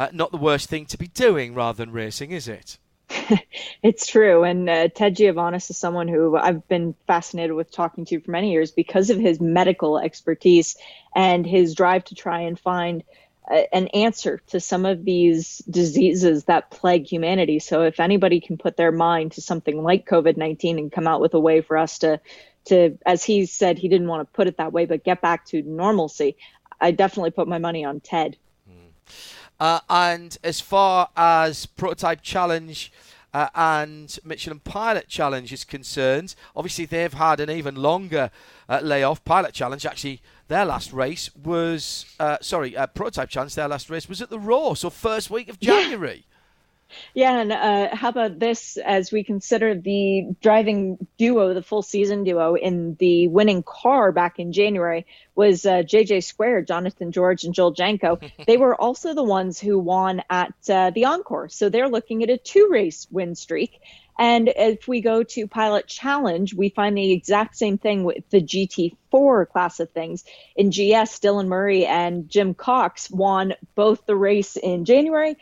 uh, 0.00 0.08
not 0.12 0.30
the 0.30 0.38
worst 0.38 0.70
thing 0.70 0.86
to 0.86 0.96
be 0.96 1.08
doing 1.08 1.54
rather 1.54 1.76
than 1.76 1.92
racing, 1.92 2.30
is 2.30 2.48
it? 2.48 2.78
it's 3.82 4.06
true. 4.06 4.44
And 4.44 4.66
uh, 4.66 4.88
Ted 4.88 5.14
Giovanis 5.14 5.68
is 5.68 5.76
someone 5.76 6.08
who 6.08 6.38
I've 6.38 6.66
been 6.68 6.94
fascinated 7.06 7.54
with 7.54 7.70
talking 7.70 8.06
to 8.06 8.18
for 8.20 8.30
many 8.30 8.50
years 8.50 8.70
because 8.70 9.10
of 9.10 9.18
his 9.18 9.40
medical 9.40 9.98
expertise 9.98 10.74
and 11.14 11.46
his 11.46 11.74
drive 11.74 12.04
to 12.04 12.14
try 12.14 12.40
and 12.40 12.58
find 12.58 13.04
uh, 13.50 13.60
an 13.74 13.88
answer 13.88 14.40
to 14.46 14.58
some 14.58 14.86
of 14.86 15.04
these 15.04 15.58
diseases 15.68 16.44
that 16.44 16.70
plague 16.70 17.06
humanity. 17.06 17.58
So 17.58 17.82
if 17.82 18.00
anybody 18.00 18.40
can 18.40 18.56
put 18.56 18.78
their 18.78 18.92
mind 18.92 19.32
to 19.32 19.42
something 19.42 19.82
like 19.82 20.08
COVID 20.08 20.38
19 20.38 20.78
and 20.78 20.90
come 20.90 21.08
out 21.08 21.20
with 21.20 21.34
a 21.34 21.40
way 21.40 21.60
for 21.60 21.76
us 21.76 21.98
to, 21.98 22.20
to, 22.66 22.96
as 23.04 23.22
he 23.22 23.44
said, 23.44 23.76
he 23.76 23.88
didn't 23.88 24.08
want 24.08 24.26
to 24.26 24.32
put 24.32 24.46
it 24.46 24.56
that 24.56 24.72
way, 24.72 24.86
but 24.86 25.04
get 25.04 25.20
back 25.20 25.44
to 25.48 25.60
normalcy, 25.60 26.38
I 26.80 26.90
definitely 26.92 27.32
put 27.32 27.48
my 27.48 27.58
money 27.58 27.84
on 27.84 28.00
Ted. 28.00 28.38
Uh, 29.60 29.80
and 29.90 30.38
as 30.42 30.58
far 30.60 31.10
as 31.16 31.66
Prototype 31.66 32.22
Challenge 32.22 32.90
uh, 33.34 33.48
and 33.54 34.18
Michelin 34.24 34.60
Pilot 34.60 35.06
Challenge 35.06 35.52
is 35.52 35.64
concerned, 35.64 36.34
obviously 36.56 36.86
they've 36.86 37.12
had 37.12 37.40
an 37.40 37.50
even 37.50 37.76
longer 37.76 38.30
uh, 38.68 38.80
layoff. 38.82 39.22
Pilot 39.24 39.52
Challenge, 39.52 39.84
actually, 39.84 40.22
their 40.48 40.64
last 40.64 40.92
race 40.92 41.30
was, 41.36 42.06
uh, 42.18 42.38
sorry, 42.40 42.74
uh, 42.76 42.86
Prototype 42.86 43.28
Challenge, 43.28 43.54
their 43.54 43.68
last 43.68 43.90
race 43.90 44.08
was 44.08 44.22
at 44.22 44.30
the 44.30 44.38
Roar, 44.38 44.74
so 44.76 44.88
first 44.88 45.30
week 45.30 45.50
of 45.50 45.60
January. 45.60 46.24
Yeah, 46.26 46.29
and 47.16 47.52
uh, 47.52 47.94
how 47.94 48.08
about 48.08 48.38
this 48.38 48.76
as 48.76 49.12
we 49.12 49.24
consider 49.24 49.74
the 49.74 50.28
driving 50.40 51.06
duo, 51.18 51.54
the 51.54 51.62
full 51.62 51.82
season 51.82 52.24
duo 52.24 52.54
in 52.54 52.96
the 52.98 53.28
winning 53.28 53.62
car 53.62 54.12
back 54.12 54.38
in 54.38 54.52
January 54.52 55.06
was 55.34 55.64
uh, 55.66 55.82
JJ 55.82 56.24
Square, 56.24 56.62
Jonathan 56.62 57.12
George, 57.12 57.44
and 57.44 57.54
Joel 57.54 57.72
Janko. 57.72 58.18
they 58.46 58.56
were 58.56 58.74
also 58.74 59.14
the 59.14 59.24
ones 59.24 59.58
who 59.58 59.78
won 59.78 60.22
at 60.28 60.54
uh, 60.68 60.90
the 60.90 61.06
Encore. 61.06 61.48
So 61.48 61.68
they're 61.68 61.88
looking 61.88 62.22
at 62.22 62.30
a 62.30 62.38
two 62.38 62.68
race 62.70 63.06
win 63.10 63.34
streak. 63.34 63.80
And 64.20 64.52
if 64.54 64.86
we 64.86 65.00
go 65.00 65.22
to 65.22 65.48
Pilot 65.48 65.86
Challenge, 65.86 66.52
we 66.52 66.68
find 66.68 66.94
the 66.94 67.10
exact 67.10 67.56
same 67.56 67.78
thing 67.78 68.04
with 68.04 68.28
the 68.28 68.42
GT4 68.42 69.48
class 69.48 69.80
of 69.80 69.90
things. 69.92 70.24
In 70.54 70.68
GS, 70.68 71.20
Dylan 71.20 71.46
Murry 71.46 71.86
and 71.86 72.28
Jim 72.28 72.52
Cox 72.52 73.10
won 73.10 73.54
both 73.74 74.04
the 74.04 74.14
race 74.14 74.56
in 74.56 74.84
January 74.84 75.36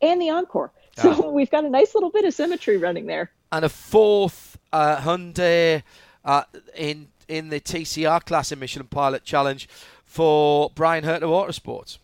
and 0.00 0.18
the 0.18 0.30
Encore. 0.30 0.72
So 0.96 1.30
we've 1.30 1.50
got 1.50 1.64
a 1.64 1.70
nice 1.70 1.94
little 1.94 2.10
bit 2.10 2.24
of 2.24 2.34
symmetry 2.34 2.76
running 2.76 3.06
there. 3.06 3.30
And 3.50 3.64
a 3.64 3.68
fourth 3.68 4.58
uh, 4.72 4.96
Hyundai 4.98 5.82
uh, 6.24 6.44
in 6.76 7.08
in 7.28 7.48
the 7.48 7.60
TCR 7.60 8.24
class 8.24 8.52
in 8.52 8.58
Michelin 8.58 8.88
Pilot 8.88 9.24
Challenge 9.24 9.68
for 10.04 10.70
Bryan 10.74 11.04
Herta 11.04 11.22
Motorsports. 11.22 11.98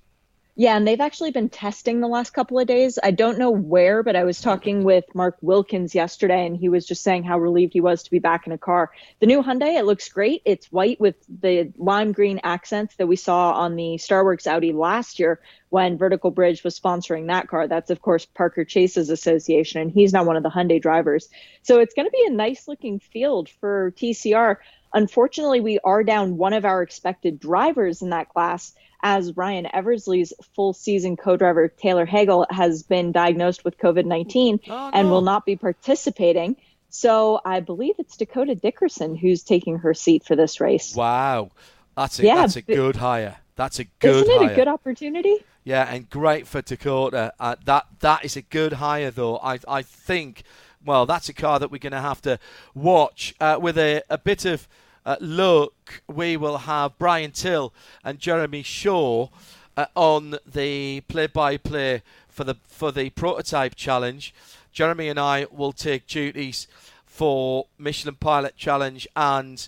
Yeah, 0.60 0.76
and 0.76 0.88
they've 0.88 1.00
actually 1.00 1.30
been 1.30 1.50
testing 1.50 2.00
the 2.00 2.08
last 2.08 2.30
couple 2.30 2.58
of 2.58 2.66
days. 2.66 2.98
I 3.00 3.12
don't 3.12 3.38
know 3.38 3.52
where, 3.52 4.02
but 4.02 4.16
I 4.16 4.24
was 4.24 4.40
talking 4.40 4.82
with 4.82 5.04
Mark 5.14 5.38
Wilkins 5.40 5.94
yesterday, 5.94 6.44
and 6.44 6.56
he 6.56 6.68
was 6.68 6.84
just 6.84 7.04
saying 7.04 7.22
how 7.22 7.38
relieved 7.38 7.74
he 7.74 7.80
was 7.80 8.02
to 8.02 8.10
be 8.10 8.18
back 8.18 8.44
in 8.44 8.52
a 8.52 8.58
car. 8.58 8.90
The 9.20 9.26
new 9.26 9.40
Hyundai, 9.40 9.78
it 9.78 9.84
looks 9.84 10.08
great. 10.08 10.42
It's 10.44 10.72
white 10.72 11.00
with 11.00 11.14
the 11.28 11.72
lime 11.76 12.10
green 12.10 12.40
accents 12.42 12.96
that 12.96 13.06
we 13.06 13.14
saw 13.14 13.52
on 13.52 13.76
the 13.76 13.98
Starworks 13.98 14.48
Audi 14.48 14.72
last 14.72 15.20
year 15.20 15.40
when 15.68 15.96
Vertical 15.96 16.32
Bridge 16.32 16.64
was 16.64 16.76
sponsoring 16.76 17.28
that 17.28 17.46
car. 17.46 17.68
That's, 17.68 17.90
of 17.90 18.02
course, 18.02 18.26
Parker 18.26 18.64
Chase's 18.64 19.10
association, 19.10 19.80
and 19.80 19.92
he's 19.92 20.12
now 20.12 20.24
one 20.24 20.36
of 20.36 20.42
the 20.42 20.50
Hyundai 20.50 20.82
drivers. 20.82 21.28
So 21.62 21.78
it's 21.78 21.94
going 21.94 22.08
to 22.08 22.12
be 22.12 22.26
a 22.26 22.34
nice 22.34 22.66
looking 22.66 22.98
field 22.98 23.48
for 23.48 23.92
TCR. 23.92 24.56
Unfortunately, 24.92 25.60
we 25.60 25.78
are 25.84 26.02
down 26.02 26.36
one 26.36 26.52
of 26.52 26.64
our 26.64 26.82
expected 26.82 27.38
drivers 27.38 28.02
in 28.02 28.10
that 28.10 28.28
class 28.30 28.74
as 29.02 29.36
Ryan 29.36 29.68
Eversley's 29.72 30.32
full 30.54 30.72
season 30.72 31.16
co 31.16 31.36
driver 31.36 31.68
Taylor 31.68 32.06
Hagler 32.06 32.46
has 32.50 32.82
been 32.82 33.12
diagnosed 33.12 33.64
with 33.64 33.78
COVID 33.78 34.04
19 34.06 34.60
Oh, 34.68 34.90
and 34.92 35.08
no. 35.08 35.14
will 35.14 35.22
not 35.22 35.46
be 35.46 35.56
participating. 35.56 36.56
So 36.90 37.40
I 37.44 37.60
believe 37.60 37.94
it's 37.98 38.16
Dakota 38.16 38.54
Dickerson 38.54 39.14
who's 39.14 39.42
taking 39.42 39.78
her 39.78 39.94
seat 39.94 40.24
for 40.24 40.34
this 40.36 40.60
race. 40.60 40.94
Wow, 40.96 41.50
that's 41.96 42.18
a 42.18 42.24
Yeah, 42.24 42.36
that's 42.36 42.56
a 42.56 42.62
good 42.62 42.96
hire. 42.96 43.36
That's 43.56 43.78
a 43.78 43.84
good 43.84 44.22
Isn't 44.26 44.30
it 44.30 44.38
hire. 44.42 44.52
a 44.52 44.54
good 44.54 44.68
opportunity? 44.68 45.36
Yeah, 45.64 45.82
and 45.92 46.08
great 46.08 46.46
for 46.46 46.62
Dakota. 46.62 47.34
Uh, 47.38 47.56
that 47.66 47.86
that 48.00 48.24
is 48.24 48.36
a 48.36 48.42
good 48.42 48.74
hire, 48.74 49.10
though. 49.10 49.38
I 49.38 49.58
I 49.68 49.82
think. 49.82 50.42
Well, 50.84 51.06
that's 51.06 51.28
a 51.28 51.34
car 51.34 51.58
that 51.58 51.70
we're 51.72 51.78
going 51.78 51.92
to 51.92 52.00
have 52.00 52.22
to 52.22 52.38
watch 52.72 53.34
uh, 53.40 53.58
with 53.60 53.76
a, 53.76 54.00
a 54.08 54.16
bit 54.16 54.44
of 54.44 54.68
uh, 55.08 55.16
luck. 55.20 56.02
We 56.06 56.36
will 56.36 56.58
have 56.58 56.98
Brian 56.98 57.32
Till 57.32 57.72
and 58.04 58.18
Jeremy 58.18 58.62
Shaw 58.62 59.28
uh, 59.74 59.86
on 59.94 60.36
the 60.46 61.00
play-by-play 61.08 62.02
for 62.28 62.44
the 62.44 62.56
for 62.68 62.92
the 62.92 63.08
prototype 63.10 63.74
challenge. 63.74 64.34
Jeremy 64.70 65.08
and 65.08 65.18
I 65.18 65.46
will 65.50 65.72
take 65.72 66.06
duties 66.06 66.68
for 67.06 67.66
Michelin 67.78 68.16
Pilot 68.16 68.54
Challenge 68.56 69.08
and 69.16 69.66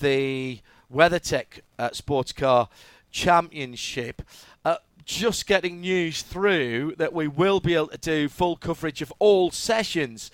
the 0.00 0.58
WeatherTech 0.92 1.60
uh, 1.78 1.90
Sports 1.92 2.32
Car 2.32 2.68
Championship. 3.12 4.22
Uh, 4.64 4.78
just 5.04 5.46
getting 5.46 5.80
news 5.80 6.22
through 6.22 6.94
that 6.98 7.12
we 7.12 7.28
will 7.28 7.60
be 7.60 7.76
able 7.76 7.86
to 7.86 7.98
do 7.98 8.28
full 8.28 8.56
coverage 8.56 9.02
of 9.02 9.12
all 9.20 9.52
sessions 9.52 10.32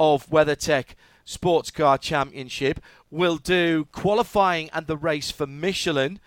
of 0.00 0.28
WeatherTech 0.30 0.94
Sports 1.28 1.70
Car 1.70 1.98
Championship. 1.98 2.80
We'll 3.10 3.36
do 3.36 3.86
qualifying 3.92 4.70
and 4.72 4.86
the 4.86 4.96
race 4.96 5.30
for 5.30 5.46
Michelin, 5.46 6.20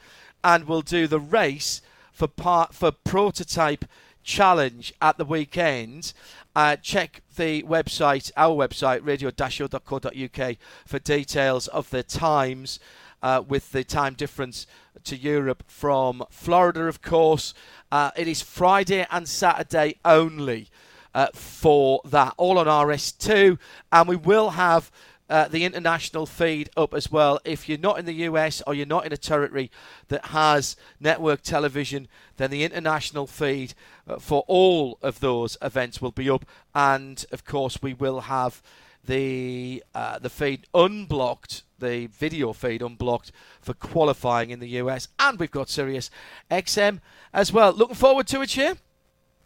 and 0.44 0.68
we'll 0.68 0.84
do 0.84 1.08
the 1.08 1.20
race 1.20 1.82
for 2.12 2.28
part 2.28 2.76
for 2.76 2.92
prototype 2.92 3.86
challenge 4.22 4.94
at 5.02 5.18
the 5.18 5.26
weekend. 5.26 6.14
Uh, 6.56 6.76
check 6.76 7.24
the 7.36 7.64
website, 7.64 8.32
our 8.38 8.56
website, 8.56 9.04
radio-show.co.uk 9.04 10.56
for 10.86 11.00
details 11.00 11.68
of 11.70 11.90
the 11.90 12.04
times 12.04 12.80
uh, 13.24 13.42
with 13.48 13.72
the 13.72 13.84
time 13.84 14.14
difference 14.14 14.68
to 15.04 15.18
Europe 15.18 15.64
from 15.66 16.24
Florida, 16.30 16.84
of 16.84 17.02
course. 17.02 17.56
Uh, 17.92 18.12
it 18.16 18.28
is 18.28 18.44
Friday 18.44 19.08
and 19.10 19.28
Saturday 19.28 19.96
only 20.06 20.70
uh, 21.14 21.28
for 21.34 22.02
that, 22.06 22.34
all 22.38 22.58
on 22.58 22.68
RS2, 22.68 23.58
and 23.92 24.08
we 24.08 24.16
will 24.16 24.52
have. 24.52 24.92
Uh, 25.30 25.48
the 25.48 25.64
international 25.64 26.26
feed 26.26 26.70
up 26.76 26.94
as 26.94 27.10
well. 27.10 27.40
If 27.46 27.70
you're 27.70 27.78
not 27.78 27.98
in 27.98 28.04
the 28.04 28.26
US 28.28 28.62
or 28.68 28.74
you're 28.74 28.86
not 28.86 29.06
in 29.06 29.14
a 29.14 29.18
territory 29.18 29.72
that 30.10 30.26
has 30.26 30.76
network 31.00 31.42
television, 31.42 32.10
then 32.36 32.52
the 32.52 32.66
international 32.66 33.28
feed 33.28 33.74
uh, 34.10 34.20
for 34.20 34.44
all 34.48 34.98
of 35.02 35.22
those 35.22 35.56
events 35.62 36.02
will 36.02 36.12
be 36.12 36.30
up. 36.30 36.44
And 36.76 37.26
of 37.32 37.46
course, 37.46 37.82
we 37.82 37.94
will 37.94 38.20
have 38.20 38.62
the 39.06 39.84
uh, 39.96 40.20
the 40.20 40.30
feed 40.30 40.68
unblocked, 40.74 41.64
the 41.80 42.08
video 42.08 42.54
feed 42.54 42.82
unblocked 42.82 43.32
for 43.62 43.74
qualifying 43.74 44.52
in 44.52 44.60
the 44.60 44.70
US, 44.70 45.08
and 45.20 45.40
we've 45.40 45.52
got 45.52 45.70
Sirius 45.70 46.10
XM 46.50 47.00
as 47.34 47.52
well. 47.52 47.72
Looking 47.74 47.96
forward 47.96 48.28
to 48.28 48.42
it, 48.42 48.52
here. 48.52 48.76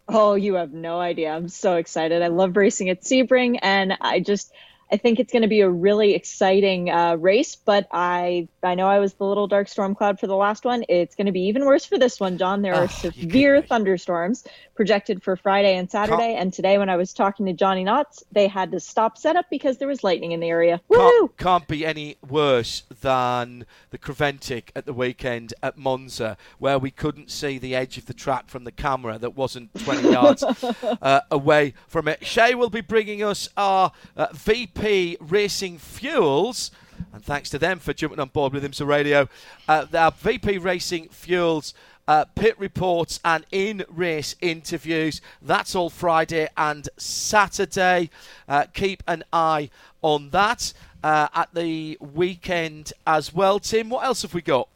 Oh, 0.08 0.34
you 0.34 0.54
have 0.54 0.72
no 0.72 1.00
idea. 1.00 1.30
I'm 1.32 1.48
so 1.48 1.76
excited. 1.76 2.22
I 2.22 2.28
love 2.28 2.56
racing 2.56 2.90
at 2.90 3.02
Sebring, 3.02 3.58
and 3.62 3.96
I 4.00 4.20
just 4.20 4.52
I 4.90 4.96
think 4.98 5.18
it's 5.18 5.32
going 5.32 5.42
to 5.42 5.48
be 5.48 5.60
a 5.62 5.70
really 5.70 6.14
exciting 6.14 6.90
uh, 6.90 7.16
race. 7.16 7.56
But 7.56 7.88
I 7.90 8.48
I 8.66 8.74
know 8.74 8.88
I 8.88 8.98
was 8.98 9.14
the 9.14 9.24
little 9.24 9.46
dark 9.46 9.68
storm 9.68 9.94
cloud 9.94 10.18
for 10.18 10.26
the 10.26 10.36
last 10.36 10.64
one. 10.64 10.84
It's 10.88 11.14
going 11.14 11.26
to 11.26 11.32
be 11.32 11.42
even 11.42 11.64
worse 11.64 11.86
for 11.86 11.98
this 11.98 12.18
one, 12.18 12.36
John. 12.36 12.62
There 12.62 12.74
are 12.74 12.88
severe 12.88 13.62
thunderstorms 13.62 14.44
projected 14.74 15.22
for 15.22 15.36
Friday 15.36 15.76
and 15.76 15.90
Saturday. 15.90 16.34
And 16.34 16.52
today, 16.52 16.76
when 16.76 16.88
I 16.88 16.96
was 16.96 17.12
talking 17.12 17.46
to 17.46 17.52
Johnny 17.52 17.84
Knotts, 17.84 18.22
they 18.32 18.48
had 18.48 18.72
to 18.72 18.80
stop 18.80 19.16
setup 19.16 19.46
because 19.50 19.78
there 19.78 19.88
was 19.88 20.02
lightning 20.04 20.32
in 20.32 20.40
the 20.40 20.48
area. 20.48 20.80
Woo! 20.88 21.28
Can't, 21.28 21.36
can't 21.36 21.68
be 21.68 21.86
any 21.86 22.16
worse 22.28 22.82
than 23.00 23.66
the 23.90 23.98
Creventic 23.98 24.70
at 24.74 24.84
the 24.84 24.92
weekend 24.92 25.54
at 25.62 25.78
Monza, 25.78 26.36
where 26.58 26.78
we 26.78 26.90
couldn't 26.90 27.30
see 27.30 27.58
the 27.58 27.74
edge 27.74 27.96
of 27.96 28.06
the 28.06 28.14
track 28.14 28.48
from 28.48 28.64
the 28.64 28.72
camera 28.72 29.18
that 29.18 29.36
wasn't 29.36 29.72
20 29.84 30.10
yards 30.12 30.42
uh, 30.42 31.20
away 31.30 31.74
from 31.86 32.08
it. 32.08 32.26
Shea 32.26 32.54
will 32.54 32.70
be 32.70 32.80
bringing 32.80 33.22
us 33.22 33.48
our 33.56 33.92
uh, 34.16 34.26
VP 34.32 35.18
Racing 35.20 35.78
Fuels. 35.78 36.70
And 37.12 37.24
thanks 37.24 37.50
to 37.50 37.58
them 37.58 37.78
for 37.78 37.92
jumping 37.92 38.20
on 38.20 38.28
board 38.28 38.52
with 38.52 38.64
IMSA 38.64 38.86
Radio. 38.86 39.28
Uh, 39.68 39.86
our 39.94 40.10
VP 40.10 40.58
Racing 40.58 41.08
Fuels 41.08 41.74
uh, 42.08 42.24
pit 42.34 42.58
reports 42.58 43.20
and 43.24 43.44
in 43.50 43.84
race 43.88 44.36
interviews. 44.40 45.20
That's 45.42 45.74
all 45.74 45.90
Friday 45.90 46.48
and 46.56 46.88
Saturday. 46.96 48.10
Uh, 48.48 48.66
keep 48.72 49.02
an 49.06 49.24
eye 49.32 49.70
on 50.02 50.30
that 50.30 50.72
uh, 51.02 51.28
at 51.34 51.54
the 51.54 51.98
weekend 52.00 52.92
as 53.06 53.34
well. 53.34 53.58
Tim, 53.58 53.88
what 53.90 54.04
else 54.04 54.22
have 54.22 54.34
we 54.34 54.42
got? 54.42 54.68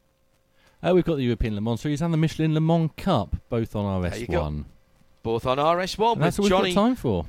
Uh, 0.82 0.92
we've 0.94 1.04
got 1.04 1.16
the 1.16 1.24
European 1.24 1.54
Le 1.54 1.60
Mans 1.60 1.80
Series 1.80 2.00
and 2.00 2.12
the 2.12 2.18
Michelin 2.18 2.54
Le 2.54 2.60
Mans 2.60 2.90
Cup, 2.96 3.36
both 3.48 3.76
on 3.76 4.02
There 4.02 4.16
you 4.16 4.26
go. 4.26 4.40
RS1. 4.40 4.64
Both 5.22 5.46
on 5.46 5.58
RS1 5.58 6.14
And 6.14 6.22
that's 6.22 6.38
with 6.38 6.50
all 6.50 6.58
Johnny 6.58 6.68
we've 6.70 6.74
got 6.74 6.82
time 6.82 6.96
for. 6.96 7.26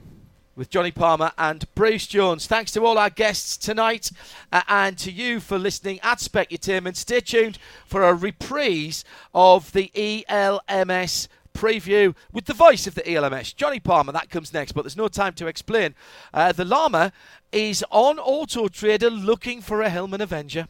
With 0.62 0.70
Johnny 0.70 0.92
Palmer 0.92 1.32
and 1.40 1.66
Bruce 1.74 2.06
Jones. 2.06 2.46
Thanks 2.46 2.72
to 2.74 2.86
all 2.86 3.00
our 3.00 3.10
guests 3.10 3.58
tonight 3.58 4.12
uh, 4.52 4.62
and 4.68 4.96
to 5.00 5.12
you 5.12 5.40
for 5.40 5.58
listening 5.58 6.00
at 6.04 6.20
Specutainment. 6.20 6.98
Stay 6.98 7.20
tuned 7.20 7.58
for 7.88 8.04
a 8.04 8.14
reprise 8.14 9.04
of 9.34 9.72
the 9.72 9.92
ELMS 10.30 11.28
preview 11.56 12.16
with 12.32 12.46
the 12.46 12.54
voice 12.54 12.86
of 12.86 12.94
the 12.94 13.12
ELMS, 13.12 13.54
Johnny 13.54 13.80
Palmer. 13.80 14.12
That 14.12 14.30
comes 14.30 14.54
next, 14.54 14.74
but 14.74 14.84
there's 14.84 14.96
no 14.96 15.08
time 15.08 15.34
to 15.34 15.48
explain. 15.48 15.96
Uh, 16.32 16.52
the 16.52 16.64
Llama 16.64 17.12
is 17.52 17.84
on 17.90 18.20
Auto 18.20 18.68
Trader 18.68 19.10
looking 19.10 19.62
for 19.62 19.82
a 19.82 19.90
Hillman 19.90 20.22
Avenger. 20.22 20.68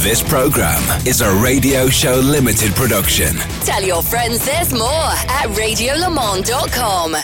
This 0.00 0.22
program 0.26 0.80
is 1.06 1.20
a 1.20 1.30
Radio 1.42 1.88
Show 1.88 2.14
Limited 2.14 2.72
production. 2.72 3.36
Tell 3.66 3.82
your 3.82 4.02
friends 4.02 4.46
there's 4.46 4.72
more 4.72 4.88
at 4.88 5.48
radiolemans.com. 5.50 7.16